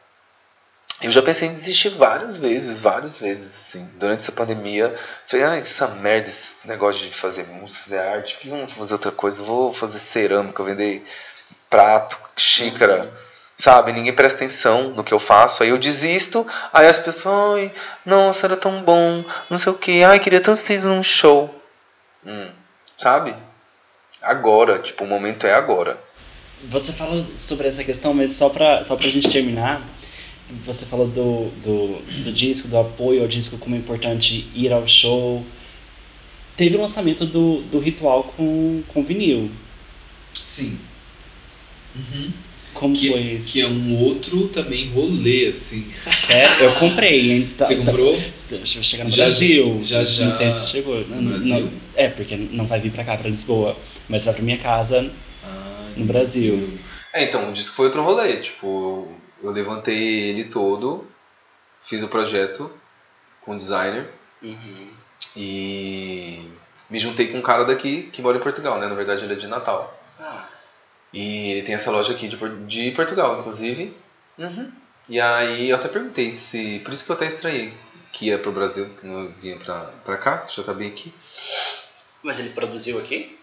eu 1.02 1.10
já 1.10 1.20
pensei 1.20 1.48
em 1.48 1.52
desistir 1.52 1.90
várias 1.90 2.38
vezes, 2.38 2.80
várias 2.80 3.18
vezes, 3.18 3.54
assim. 3.54 3.84
Durante 3.96 4.20
essa 4.20 4.32
pandemia, 4.32 4.94
falei, 5.26 5.44
ah, 5.44 5.56
essa 5.56 5.88
merda, 5.88 6.28
esse 6.28 6.56
negócio 6.64 7.02
de 7.06 7.14
fazer 7.14 7.46
música, 7.46 7.84
fazer 7.84 7.98
arte, 7.98 8.34
por 8.34 8.40
que 8.40 8.48
eu 8.48 8.56
não 8.56 8.66
vou 8.66 8.76
fazer 8.76 8.94
outra 8.94 9.12
coisa? 9.12 9.42
Vou 9.42 9.72
fazer 9.72 9.98
cerâmica, 9.98 10.62
vender 10.62 11.04
prato, 11.68 12.18
xícara, 12.36 13.12
sabe? 13.56 13.92
Ninguém 13.92 14.12
presta 14.12 14.44
atenção 14.44 14.90
no 14.90 15.02
que 15.02 15.14
eu 15.14 15.18
faço. 15.18 15.62
Aí 15.62 15.70
eu 15.70 15.78
desisto, 15.78 16.46
aí 16.72 16.86
as 16.86 16.98
pessoas, 16.98 17.60
ai, 17.60 17.72
nossa, 18.04 18.46
era 18.46 18.56
tão 18.56 18.82
bom, 18.82 19.24
não 19.48 19.58
sei 19.58 19.72
o 19.72 19.78
que, 19.78 20.04
ai, 20.04 20.20
queria 20.20 20.40
tanto 20.40 20.62
ter 20.62 20.74
ido 20.74 20.88
num 20.88 21.02
show. 21.02 21.52
Hum, 22.24 22.50
sabe? 22.96 23.34
Agora, 24.22 24.78
tipo, 24.78 25.04
o 25.04 25.06
momento 25.06 25.46
é 25.46 25.54
agora. 25.54 25.98
Você 26.64 26.92
falou 26.92 27.22
sobre 27.22 27.68
essa 27.68 27.84
questão, 27.84 28.12
mas 28.12 28.32
só 28.32 28.48
pra, 28.48 28.82
só 28.82 28.96
pra 28.96 29.08
gente 29.08 29.30
terminar, 29.30 29.80
você 30.64 30.86
falou 30.86 31.06
do, 31.06 31.48
do, 31.62 32.02
do 32.24 32.32
disco, 32.32 32.68
do 32.68 32.78
apoio 32.78 33.22
ao 33.22 33.28
disco, 33.28 33.58
como 33.58 33.74
é 33.74 33.78
importante 33.78 34.48
ir 34.54 34.72
ao 34.72 34.86
show. 34.86 35.44
Teve 36.56 36.76
o 36.76 36.80
lançamento 36.80 37.26
do, 37.26 37.60
do 37.62 37.78
ritual 37.78 38.24
com, 38.24 38.82
com 38.88 39.04
vinil. 39.04 39.50
Sim. 40.42 40.78
Uhum. 41.94 42.32
Como 42.78 42.94
Que, 42.96 43.08
foi 43.10 43.20
isso? 43.20 43.52
que 43.52 43.60
é 43.60 43.66
um 43.66 43.98
outro 44.02 44.48
também 44.48 44.88
rolê, 44.90 45.48
assim. 45.48 45.86
Sério? 46.12 46.64
Eu 46.66 46.74
comprei, 46.74 47.30
hein? 47.32 47.50
Tá- 47.56 47.64
Você 47.66 47.76
tá- 47.76 47.84
comprou? 47.84 48.22
Deixa 48.50 48.78
eu 48.78 48.82
chegar 48.82 49.04
no 49.04 49.10
Já- 49.10 49.24
Brasil. 49.24 49.80
já- 49.82 50.04
já 50.04 50.24
Não 50.26 50.32
sei 50.32 50.52
se 50.52 50.70
chegou. 50.70 50.96
no 51.00 51.16
Não- 51.22 51.30
Brasil? 51.32 51.60
não- 51.60 51.70
é, 51.94 52.08
porque 52.08 52.36
não 52.36 52.66
vai 52.66 52.78
vir 52.80 52.92
pra 52.92 53.02
cá, 53.04 53.16
pra 53.16 53.30
Lisboa. 53.30 53.76
Mas 54.08 54.24
vai 54.24 54.34
pra 54.34 54.42
minha 54.42 54.58
casa 54.58 55.10
Ah, 55.44 55.88
no 55.96 56.04
Brasil. 56.04 56.78
É, 57.14 57.24
então, 57.24 57.48
o 57.48 57.52
disco 57.52 57.74
foi 57.74 57.86
outro 57.86 58.02
rolê. 58.02 58.36
Tipo, 58.36 59.08
eu 59.42 59.50
levantei 59.50 59.96
ele 60.30 60.44
todo, 60.44 61.06
fiz 61.80 62.02
o 62.02 62.08
projeto 62.08 62.70
com 63.42 63.52
o 63.52 63.56
designer 63.56 64.06
Uhum. 64.42 64.88
e 65.36 66.40
me 66.90 66.98
juntei 66.98 67.28
com 67.28 67.38
um 67.38 67.42
cara 67.42 67.64
daqui 67.64 68.08
que 68.12 68.20
mora 68.22 68.36
em 68.36 68.40
Portugal, 68.40 68.78
né? 68.78 68.86
Na 68.86 68.94
verdade, 68.94 69.24
ele 69.24 69.32
é 69.32 69.36
de 69.36 69.46
Natal. 69.46 69.98
Ah, 70.20 70.46
E 71.12 71.52
ele 71.52 71.62
tem 71.62 71.74
essa 71.74 71.90
loja 71.90 72.12
aqui 72.12 72.28
de, 72.28 72.36
de 72.66 72.90
Portugal, 72.92 73.38
inclusive. 73.38 73.96
Uhum. 74.38 74.70
E 75.08 75.20
aí 75.20 75.70
eu 75.70 75.76
até 75.76 75.88
perguntei 75.88 76.30
se. 76.30 76.80
Por 76.80 76.92
isso 76.92 77.04
que 77.04 77.10
eu 77.10 77.16
até 77.16 77.26
estranhei 77.26 77.72
que 78.12 78.26
ia 78.26 78.38
pro 78.38 78.52
Brasil, 78.52 78.88
que 78.98 79.06
não 79.06 79.28
vinha 79.38 79.56
pra, 79.56 79.90
pra 80.04 80.16
cá, 80.16 80.38
que 80.38 80.56
já 80.56 80.62
tá 80.62 80.72
bem 80.72 80.88
aqui. 80.88 81.12
mas 82.22 82.38
ele 82.38 82.50
produziu 82.50 82.98
aqui? 82.98 83.38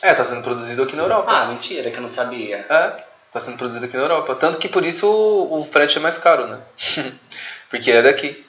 É, 0.00 0.12
tá 0.12 0.24
sendo 0.24 0.42
produzido 0.42 0.82
aqui 0.82 0.96
na 0.96 1.02
Europa. 1.02 1.30
Ah, 1.30 1.46
mentira, 1.46 1.90
que 1.90 1.96
eu 1.96 2.02
não 2.02 2.08
sabia. 2.08 2.66
É, 2.68 3.04
tá 3.30 3.38
sendo 3.38 3.56
produzido 3.56 3.84
aqui 3.84 3.96
na 3.96 4.02
Europa. 4.02 4.34
Tanto 4.34 4.58
que 4.58 4.68
por 4.68 4.84
isso 4.84 5.06
o, 5.06 5.58
o 5.58 5.64
frete 5.64 5.98
é 5.98 6.00
mais 6.00 6.18
caro, 6.18 6.46
né? 6.46 6.60
Porque 7.70 7.90
é 7.90 8.02
daqui. 8.02 8.44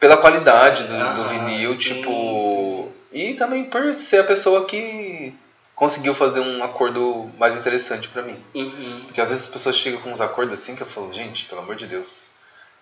Pela 0.00 0.16
qualidade 0.16 0.84
do, 0.84 1.14
do 1.14 1.20
Ah, 1.20 1.24
vinil, 1.28 1.72
sim, 1.74 1.78
tipo, 1.78 2.10
sim. 2.10 2.92
E 3.12 3.34
também 3.34 3.64
por 3.64 3.92
ser 3.94 4.20
a 4.20 4.24
pessoa 4.24 4.64
que 4.64 5.34
conseguiu 5.82 6.14
fazer 6.14 6.38
um 6.38 6.62
acordo 6.62 7.28
mais 7.36 7.56
interessante 7.56 8.08
pra 8.08 8.22
mim. 8.22 8.40
Uhum. 8.54 9.02
Porque 9.04 9.20
às 9.20 9.30
vezes 9.30 9.46
as 9.46 9.50
pessoas 9.50 9.76
chegam 9.76 10.00
com 10.00 10.12
uns 10.12 10.20
acordos 10.20 10.56
assim 10.56 10.76
que 10.76 10.82
eu 10.84 10.86
falo, 10.86 11.10
gente, 11.10 11.46
pelo 11.46 11.60
amor 11.60 11.74
de 11.74 11.88
Deus. 11.88 12.28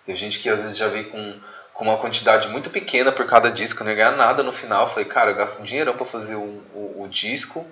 Tem 0.04 0.14
gente 0.14 0.38
que 0.38 0.50
às 0.50 0.60
vezes 0.60 0.76
já 0.76 0.86
vem 0.86 1.04
com, 1.04 1.40
com 1.72 1.84
uma 1.84 1.96
quantidade 1.96 2.46
muito 2.48 2.68
pequena 2.68 3.10
por 3.10 3.24
cada 3.24 3.50
disco, 3.50 3.82
não 3.82 3.90
ia 3.90 3.96
ganhar 3.96 4.10
nada 4.10 4.42
no 4.42 4.52
final. 4.52 4.82
Eu 4.82 4.86
falei, 4.86 5.06
cara, 5.06 5.30
eu 5.30 5.34
gasto 5.34 5.60
um 5.60 5.64
dinheirão 5.64 5.96
pra 5.96 6.04
fazer 6.04 6.34
o, 6.34 6.62
o, 6.74 7.04
o 7.04 7.08
disco. 7.08 7.66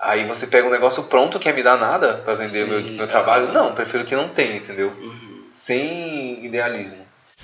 Aí 0.00 0.24
você 0.24 0.48
pega 0.48 0.66
um 0.66 0.72
negócio 0.72 1.04
pronto, 1.04 1.38
quer 1.38 1.54
me 1.54 1.62
dar 1.62 1.78
nada 1.78 2.14
pra 2.24 2.34
vender 2.34 2.64
Sim, 2.64 2.68
meu, 2.68 2.82
meu 2.82 3.06
trabalho? 3.06 3.44
aham. 3.44 3.52
Não, 3.52 3.74
prefiro 3.76 4.04
que 4.04 4.16
não 4.16 4.28
tenha, 4.28 4.56
entendeu? 4.56 4.88
Uhum. 4.88 5.46
Sem 5.50 6.44
idealismo. 6.44 6.98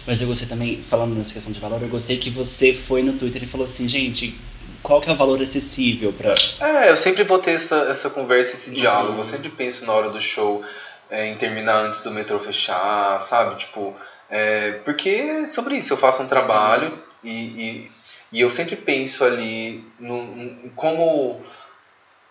Mas 0.04 0.20
eu 0.20 0.26
gostei 0.26 0.48
também, 0.48 0.82
falando 0.82 1.14
nessa 1.14 1.32
questão 1.32 1.52
de 1.52 1.60
valor, 1.60 1.80
eu 1.80 1.88
gostei 1.88 2.18
que 2.18 2.28
você 2.28 2.74
foi 2.74 3.04
no 3.04 3.12
Twitter 3.12 3.44
e 3.44 3.46
falou 3.46 3.66
assim, 3.66 3.88
gente, 3.88 4.36
qual 4.82 5.00
que 5.00 5.08
é 5.10 5.12
o 5.12 5.16
valor 5.16 5.42
acessível 5.42 6.12
pra. 6.12 6.34
É, 6.60 6.90
eu 6.90 6.96
sempre 6.96 7.24
vou 7.24 7.38
ter 7.38 7.52
essa, 7.52 7.76
essa 7.90 8.10
conversa, 8.10 8.54
esse 8.54 8.70
Uhum. 8.70 8.76
diálogo. 8.76 9.18
Eu 9.20 9.24
sempre 9.24 9.48
penso 9.50 9.84
na 9.86 9.92
hora 9.92 10.08
do 10.08 10.20
show 10.20 10.62
é, 11.10 11.26
em 11.26 11.36
terminar 11.36 11.76
antes 11.84 12.00
do 12.00 12.10
metrô 12.10 12.38
fechar, 12.38 13.20
sabe? 13.20 13.56
Tipo, 13.56 13.94
é, 14.30 14.72
porque 14.84 15.08
é 15.10 15.46
sobre 15.46 15.76
isso. 15.76 15.92
Eu 15.92 15.96
faço 15.96 16.22
um 16.22 16.26
trabalho 16.26 16.98
e, 17.22 17.30
e, 17.30 17.90
e 18.32 18.40
eu 18.40 18.48
sempre 18.48 18.76
penso 18.76 19.24
ali 19.24 19.84
no, 19.98 20.22
no- 20.24 20.70
como 20.70 21.40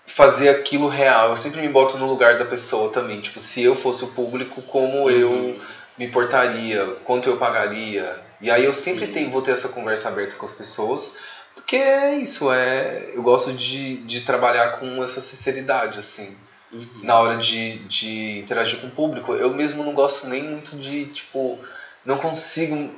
fazer 0.06 0.49
aquilo 0.49 0.88
real. 0.88 1.30
Eu 1.30 1.38
sempre 1.38 1.61
me 1.61 1.68
boto 1.69 1.97
no 1.97 2.07
lugar 2.07 2.38
da 2.38 2.45
pessoa 2.45 2.91
também. 2.91 3.19
Tipo, 3.22 3.39
se 3.39 3.64
eu 3.64 3.76
fosse 3.76 4.03
o 4.03 4.07
público, 4.07 4.61
como 4.64 5.10
eu 5.10 5.60
me 5.97 6.07
portaria, 6.07 6.85
quanto 7.03 7.30
eu 7.30 7.38
pagaria. 7.38 8.19
E 8.41 8.49
aí 8.49 8.64
eu 8.64 8.73
sempre 8.73 9.06
Sim. 9.07 9.11
tenho, 9.11 9.30
vou 9.30 9.41
ter 9.41 9.51
essa 9.51 9.68
conversa 9.69 10.07
aberta 10.07 10.35
com 10.35 10.45
as 10.45 10.53
pessoas, 10.53 11.11
porque 11.70 11.76
é 11.76 12.16
isso, 12.16 12.52
é, 12.52 13.12
eu 13.14 13.22
gosto 13.22 13.54
de, 13.54 13.98
de 13.98 14.22
trabalhar 14.22 14.80
com 14.80 15.04
essa 15.04 15.22
sinceridade, 15.22 16.00
assim, 16.00 16.36
Uhum. 16.72 16.88
na 17.04 17.18
hora 17.20 17.36
de, 17.36 17.80
de 17.86 18.40
interagir 18.40 18.80
com 18.80 18.88
o 18.88 18.91
público. 18.91 19.34
Eu 19.34 19.52
mesmo 19.54 19.84
não 19.84 19.94
gosto 19.94 20.28
nem 20.28 20.44
muito 20.44 20.76
de, 20.76 21.06
tipo, 21.06 21.60
não 22.04 22.18
consigo 22.18 22.91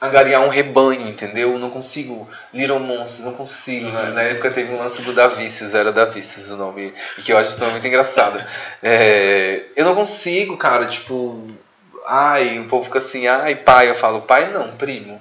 angariar 0.00 0.42
um 0.42 0.48
rebanho, 0.48 1.08
entendeu? 1.08 1.58
Não 1.58 1.70
consigo 1.70 2.28
Little 2.52 2.80
Monsters, 2.80 3.24
não 3.24 3.32
consigo. 3.32 3.88
Na, 3.90 4.10
na 4.10 4.22
época 4.22 4.50
teve 4.50 4.72
um 4.74 4.78
lance 4.78 5.00
do 5.00 5.14
Davicius, 5.14 5.74
era 5.74 5.90
Davicius 5.90 6.50
o 6.50 6.56
nome, 6.58 6.92
e 7.16 7.22
que 7.22 7.32
eu 7.32 7.38
acho 7.38 7.50
esse 7.50 7.60
nome 7.60 7.72
muito 7.72 7.86
engraçado. 7.86 8.44
É, 8.82 9.66
eu 9.74 9.86
não 9.86 9.94
consigo, 9.94 10.58
cara, 10.58 10.84
tipo, 10.84 11.50
ai, 12.06 12.58
o 12.58 12.68
povo 12.68 12.84
fica 12.84 12.98
assim, 12.98 13.26
ai, 13.26 13.54
pai, 13.54 13.88
eu 13.88 13.94
falo, 13.94 14.22
pai 14.22 14.50
não, 14.50 14.76
primo. 14.76 15.18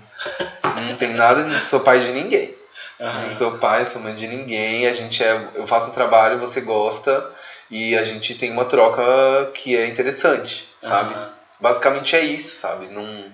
Não 0.92 0.98
tem 0.98 1.14
nada, 1.14 1.44
não 1.44 1.66
sou 1.66 1.80
pai 1.80 2.00
de 2.00 2.12
ninguém. 2.12 2.56
Aham. 3.00 3.22
Não 3.22 3.30
sou 3.30 3.58
pai, 3.58 3.86
sou 3.86 4.02
mãe 4.02 4.16
de 4.16 4.28
ninguém. 4.28 4.88
A 4.88 4.94
gente 4.94 5.24
é, 5.24 5.50
eu 5.56 5.66
faço 5.66 5.90
um 5.90 5.92
trabalho, 5.92 6.38
você 6.38 6.62
gosta 6.62 7.30
e 7.70 7.98
a 7.98 8.04
gente 8.04 8.36
tem 8.36 8.52
uma 8.52 8.66
troca 8.66 9.52
que 9.54 9.76
é 9.76 9.88
interessante, 9.88 10.68
sabe? 10.78 11.14
Aham. 11.14 11.34
Basicamente 11.60 12.16
é 12.16 12.22
isso, 12.22 12.56
sabe? 12.56 12.88
Não 12.88 13.32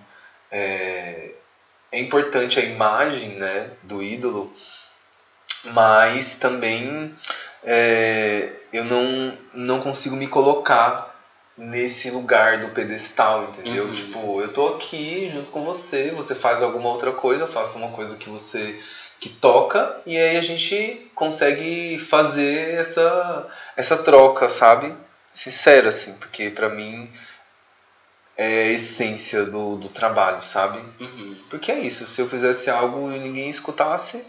é, 0.51 1.31
é 1.91 1.99
importante 1.99 2.59
a 2.59 2.63
imagem, 2.63 3.31
né, 3.31 3.71
do 3.83 4.03
ídolo, 4.03 4.53
mas 5.65 6.33
também 6.35 7.15
é, 7.63 8.51
eu 8.71 8.83
não 8.83 9.37
não 9.53 9.79
consigo 9.79 10.15
me 10.15 10.27
colocar 10.27 11.06
nesse 11.57 12.11
lugar 12.11 12.59
do 12.59 12.69
pedestal, 12.69 13.45
entendeu? 13.45 13.85
Uhum. 13.85 13.93
Tipo, 13.93 14.41
eu 14.41 14.53
tô 14.53 14.67
aqui 14.67 15.27
junto 15.27 15.49
com 15.49 15.63
você, 15.63 16.11
você 16.11 16.35
faz 16.35 16.61
alguma 16.61 16.89
outra 16.89 17.11
coisa, 17.11 17.43
eu 17.43 17.47
faço 17.47 17.77
uma 17.77 17.89
coisa 17.89 18.15
que 18.15 18.29
você 18.29 18.79
que 19.19 19.29
toca 19.29 19.99
e 20.05 20.15
aí 20.15 20.37
a 20.37 20.41
gente 20.41 21.09
consegue 21.15 21.97
fazer 21.97 22.75
essa 22.75 23.47
essa 23.75 23.97
troca, 23.97 24.47
sabe? 24.47 24.93
Sincera 25.31 25.89
assim, 25.89 26.13
porque 26.13 26.51
pra 26.51 26.69
mim 26.69 27.11
é 28.37 28.45
a 28.45 28.67
essência 28.67 29.45
do, 29.45 29.77
do 29.77 29.89
trabalho, 29.89 30.41
sabe? 30.41 30.77
Uhum. 30.99 31.35
Porque 31.49 31.71
é 31.71 31.79
isso, 31.79 32.05
se 32.05 32.21
eu 32.21 32.27
fizesse 32.27 32.69
algo 32.69 33.11
e 33.11 33.17
ninguém 33.17 33.49
escutasse, 33.49 34.23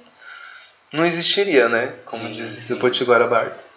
não 0.90 1.04
existiria, 1.04 1.68
né? 1.68 1.92
Como 2.06 2.24
Sim, 2.24 2.32
diz 2.32 2.46
sim. 2.46 2.72
o 2.72 2.78
Potiguara 2.78 3.26
Bart. 3.26 3.64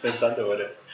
Pensadora. 0.00 0.85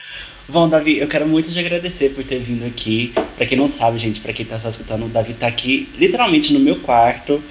Bom, 0.47 0.67
Davi, 0.67 0.97
eu 0.97 1.07
quero 1.07 1.25
muito 1.25 1.49
te 1.49 1.57
agradecer 1.57 2.09
por 2.09 2.23
ter 2.23 2.39
vindo 2.39 2.65
aqui. 2.65 3.13
Pra 3.37 3.45
quem 3.45 3.57
não 3.57 3.69
sabe, 3.69 3.97
gente, 3.97 4.19
pra 4.19 4.33
quem 4.33 4.45
tá 4.45 4.59
só 4.59 4.69
escutando, 4.69 5.05
o 5.05 5.09
Davi 5.09 5.33
tá 5.33 5.47
aqui 5.47 5.87
literalmente 5.97 6.51
no 6.51 6.59
meu 6.59 6.75
quarto. 6.77 7.41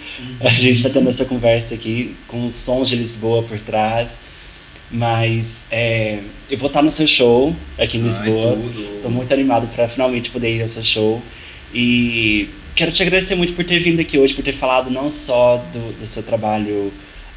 A 0.40 0.50
gente 0.50 0.82
tá 0.82 0.90
tendo 0.90 1.08
essa 1.08 1.24
conversa 1.24 1.74
aqui 1.74 2.14
com 2.28 2.46
os 2.46 2.54
sons 2.54 2.90
de 2.90 2.96
Lisboa 2.96 3.42
por 3.42 3.58
trás. 3.60 4.20
Mas 4.90 5.64
é, 5.70 6.18
eu 6.50 6.58
vou 6.58 6.66
estar 6.66 6.82
no 6.82 6.92
seu 6.92 7.06
show 7.06 7.56
aqui 7.78 7.96
em 7.96 8.02
Lisboa. 8.02 8.58
Ai. 8.58 9.00
Tô 9.02 9.08
muito 9.08 9.32
animado 9.32 9.66
pra 9.74 9.88
finalmente 9.88 10.30
poder 10.30 10.54
ir 10.54 10.60
ao 10.62 10.68
seu 10.68 10.84
show. 10.84 11.22
E 11.72 12.50
quero 12.74 12.92
te 12.92 13.02
agradecer 13.02 13.34
muito 13.34 13.54
por 13.54 13.64
ter 13.64 13.78
vindo 13.78 14.00
aqui 14.00 14.18
hoje, 14.18 14.34
por 14.34 14.44
ter 14.44 14.52
falado 14.52 14.90
não 14.90 15.10
só 15.10 15.56
do, 15.72 15.98
do 15.98 16.06
seu 16.06 16.22
trabalho 16.22 16.92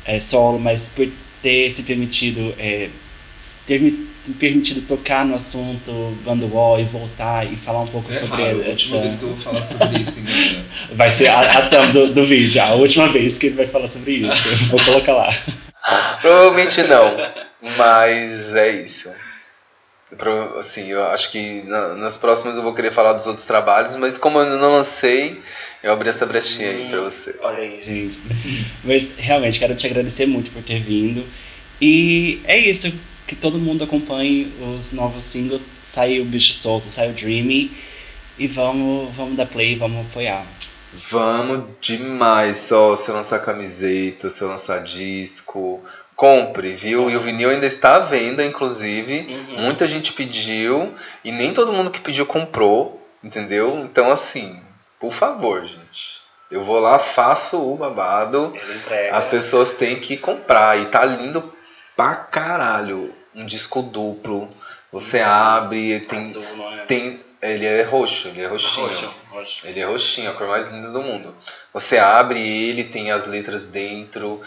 é, 0.05 0.19
solo, 0.19 0.59
mas 0.59 0.89
por 0.89 1.07
ter 1.41 1.71
se 1.71 1.83
permitido, 1.83 2.53
é, 2.59 2.89
ter 3.65 3.79
me 3.79 4.14
permitido 4.33 4.81
tocar 4.87 5.25
no 5.25 5.35
assunto 5.35 5.91
Bando 6.25 6.47
Wall 6.53 6.79
e 6.79 6.83
voltar 6.83 7.45
e 7.45 7.55
falar 7.55 7.81
um 7.81 7.87
pouco 7.87 8.11
é 8.11 8.15
sobre 8.15 8.43
raro, 8.43 8.57
a 8.57 8.61
essa. 8.61 8.69
última 8.71 9.01
vez 9.01 9.13
que 9.15 9.23
eu 9.23 9.29
vou 9.29 9.37
falar 9.37 9.61
sobre 9.67 9.99
isso, 9.99 10.13
hein. 10.19 10.65
Vai 10.93 11.11
ser 11.11 11.27
a, 11.27 11.39
a 11.39 11.69
thumb 11.69 11.91
do, 11.93 12.13
do 12.13 12.25
vídeo, 12.25 12.61
a 12.61 12.73
última 12.73 13.07
vez 13.09 13.37
que 13.37 13.47
ele 13.47 13.55
vai 13.55 13.67
falar 13.67 13.89
sobre 13.89 14.13
isso. 14.13 14.49
Eu 14.49 14.57
Vou 14.77 14.83
colocar 14.85 15.13
lá. 15.13 15.37
Provavelmente 16.21 16.83
não, 16.83 17.15
mas 17.77 18.55
é 18.55 18.69
isso. 18.71 19.09
Pro- 20.17 20.57
Assim, 20.59 20.87
eu 20.91 21.03
acho 21.09 21.31
que 21.31 21.63
na- 21.65 21.95
nas 21.95 22.15
próximas 22.17 22.57
eu 22.57 22.63
vou 22.63 22.73
querer 22.73 22.91
falar 22.91 23.13
dos 23.13 23.27
outros 23.27 23.45
trabalhos, 23.45 23.95
mas 23.95 24.17
como 24.17 24.39
eu 24.39 24.57
não 24.57 24.71
lancei, 24.71 25.41
eu 25.83 25.91
abri 25.91 26.09
essa 26.09 26.25
brechinha 26.25 26.69
aí 26.69 26.87
pra 26.89 27.01
você. 27.01 27.35
Olha 27.41 27.59
aí, 27.59 27.81
gente. 27.85 28.17
Mas 28.83 29.11
realmente 29.17 29.59
quero 29.59 29.75
te 29.75 29.85
agradecer 29.87 30.25
muito 30.25 30.51
por 30.51 30.61
ter 30.63 30.79
vindo. 30.79 31.25
E 31.81 32.39
é 32.45 32.57
isso, 32.57 32.93
que 33.27 33.35
todo 33.35 33.57
mundo 33.57 33.83
acompanhe 33.83 34.51
os 34.77 34.91
novos 34.91 35.23
singles. 35.23 35.65
Saiu 35.85 36.23
o 36.23 36.25
Bicho 36.25 36.53
Solto, 36.53 36.89
saiu 36.89 37.13
Dreamy. 37.13 37.71
E 38.37 38.47
vamos, 38.47 39.13
vamos 39.15 39.37
dar 39.37 39.45
play, 39.45 39.75
vamos 39.75 40.05
apoiar. 40.05 40.45
Vamos 40.91 41.65
demais, 41.81 42.57
só 42.57 42.95
se 42.95 43.09
eu 43.09 43.15
lançar 43.15 43.39
camiseta, 43.39 44.29
se 44.29 44.41
eu 44.41 44.47
lançar 44.47 44.81
disco. 44.81 45.81
Compre, 46.15 46.73
viu? 46.73 47.09
E 47.09 47.15
o 47.15 47.19
vinil 47.19 47.49
ainda 47.49 47.65
está 47.65 47.95
à 47.95 47.99
venda, 47.99 48.45
inclusive. 48.45 49.27
Uhum. 49.29 49.63
Muita 49.63 49.85
gente 49.87 50.13
pediu 50.13 50.93
e 51.23 51.31
nem 51.31 51.53
todo 51.53 51.73
mundo 51.73 51.91
que 51.91 51.99
pediu 51.99 52.25
comprou, 52.25 53.05
entendeu? 53.21 53.79
Então, 53.83 54.09
assim, 54.09 54.59
por 54.99 55.11
favor, 55.11 55.65
gente. 55.65 56.23
Eu 56.49 56.61
vou 56.61 56.79
lá, 56.79 56.97
faço 56.99 57.57
o 57.57 57.75
babado. 57.75 58.53
As 59.11 59.27
pessoas 59.27 59.73
têm 59.73 59.99
que 59.99 60.15
comprar. 60.15 60.79
E 60.79 60.85
tá 60.85 61.03
lindo 61.03 61.43
pra 61.95 62.15
caralho. 62.15 63.13
Um 63.35 63.45
disco 63.45 63.81
duplo. 63.81 64.49
Você 64.91 65.19
abre, 65.19 65.99
tem, 66.01 66.19
Azul, 66.19 66.43
é? 66.71 66.85
tem. 66.85 67.19
Ele 67.41 67.65
é 67.65 67.83
roxo, 67.83 68.29
ele 68.29 68.41
é 68.41 68.47
roxinho. 68.47 68.87
Roxo, 68.87 69.13
roxo. 69.29 69.67
Ele 69.67 69.79
é 69.79 69.85
roxinho, 69.85 70.31
a 70.31 70.33
cor 70.33 70.47
mais 70.47 70.67
linda 70.67 70.89
do 70.89 71.01
mundo. 71.01 71.35
Você 71.73 71.97
abre 71.97 72.39
ele, 72.39 72.83
tem 72.83 73.11
as 73.11 73.25
letras 73.25 73.65
dentro, 73.65 74.39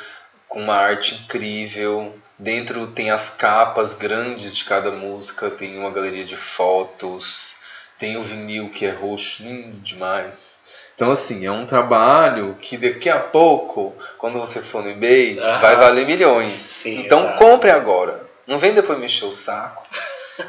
com 0.49 0.61
uma 0.61 0.75
arte 0.75 1.15
incrível. 1.15 2.19
Dentro 2.39 2.87
tem 2.87 3.11
as 3.11 3.31
capas 3.31 3.95
grandes 3.95 4.57
de 4.57 4.65
cada 4.65 4.91
música, 4.91 5.51
tem 5.51 5.79
uma 5.79 5.91
galeria 5.91 6.25
de 6.25 6.37
fotos, 6.37 7.55
tem 7.99 8.17
o 8.17 8.23
vinil 8.23 8.71
que 8.71 8.87
é 8.87 8.91
roxo, 8.91 9.43
lindo 9.43 9.77
demais. 9.79 10.59
Então, 10.95 11.13
assim, 11.13 11.47
é 11.47 11.53
um 11.53 11.65
trabalho 11.65 12.57
que 12.61 12.77
daqui 12.77 13.09
a 13.09 13.21
pouco, 13.21 13.95
quando 14.19 14.39
você 14.39 14.61
for 14.61 14.83
no 14.83 14.91
eBay, 14.91 15.39
Aham. 15.39 15.61
vai 15.61 15.77
valer 15.77 16.05
milhões. 16.07 16.59
Sim, 16.59 17.01
então, 17.01 17.21
exato. 17.21 17.39
compre 17.39 17.71
agora. 17.71 18.28
Não 18.49 18.57
vem 18.57 18.73
depois 18.73 18.99
mexer 18.99 19.27
o 19.27 19.33
saco 19.33 19.87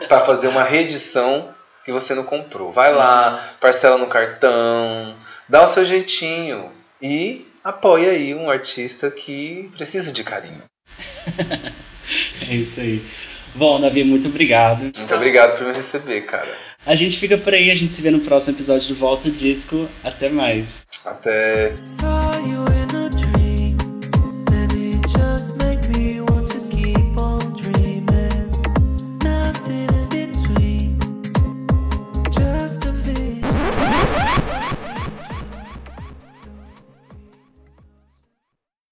para 0.07 0.21
fazer 0.21 0.47
uma 0.47 0.63
reedição 0.63 1.53
que 1.84 1.91
você 1.91 2.15
não 2.15 2.23
comprou. 2.23 2.71
Vai 2.71 2.93
lá, 2.95 3.55
parcela 3.59 3.97
no 3.97 4.07
cartão, 4.07 5.15
dá 5.49 5.63
o 5.63 5.67
seu 5.67 5.84
jeitinho 5.84 6.71
e 7.01 7.45
apoia 7.61 8.11
aí 8.11 8.34
um 8.34 8.49
artista 8.49 9.11
que 9.11 9.69
precisa 9.76 10.11
de 10.11 10.23
carinho. 10.23 10.63
É 12.49 12.55
isso 12.55 12.80
aí. 12.80 13.05
Bom, 13.53 13.80
Davi, 13.80 14.03
muito 14.03 14.27
obrigado. 14.27 14.91
Muito 14.97 15.13
obrigado 15.13 15.55
por 15.55 15.67
me 15.67 15.73
receber, 15.73 16.21
cara. 16.21 16.57
A 16.84 16.95
gente 16.95 17.19
fica 17.19 17.38
por 17.38 17.53
aí, 17.53 17.69
a 17.69 17.76
gente 17.76 17.93
se 17.93 18.01
vê 18.01 18.09
no 18.09 18.21
próximo 18.21 18.55
episódio 18.55 18.88
do 18.88 18.95
Volta 18.95 19.30
Disco. 19.30 19.88
Até 20.03 20.27
mais. 20.27 20.84
Até 21.05 21.76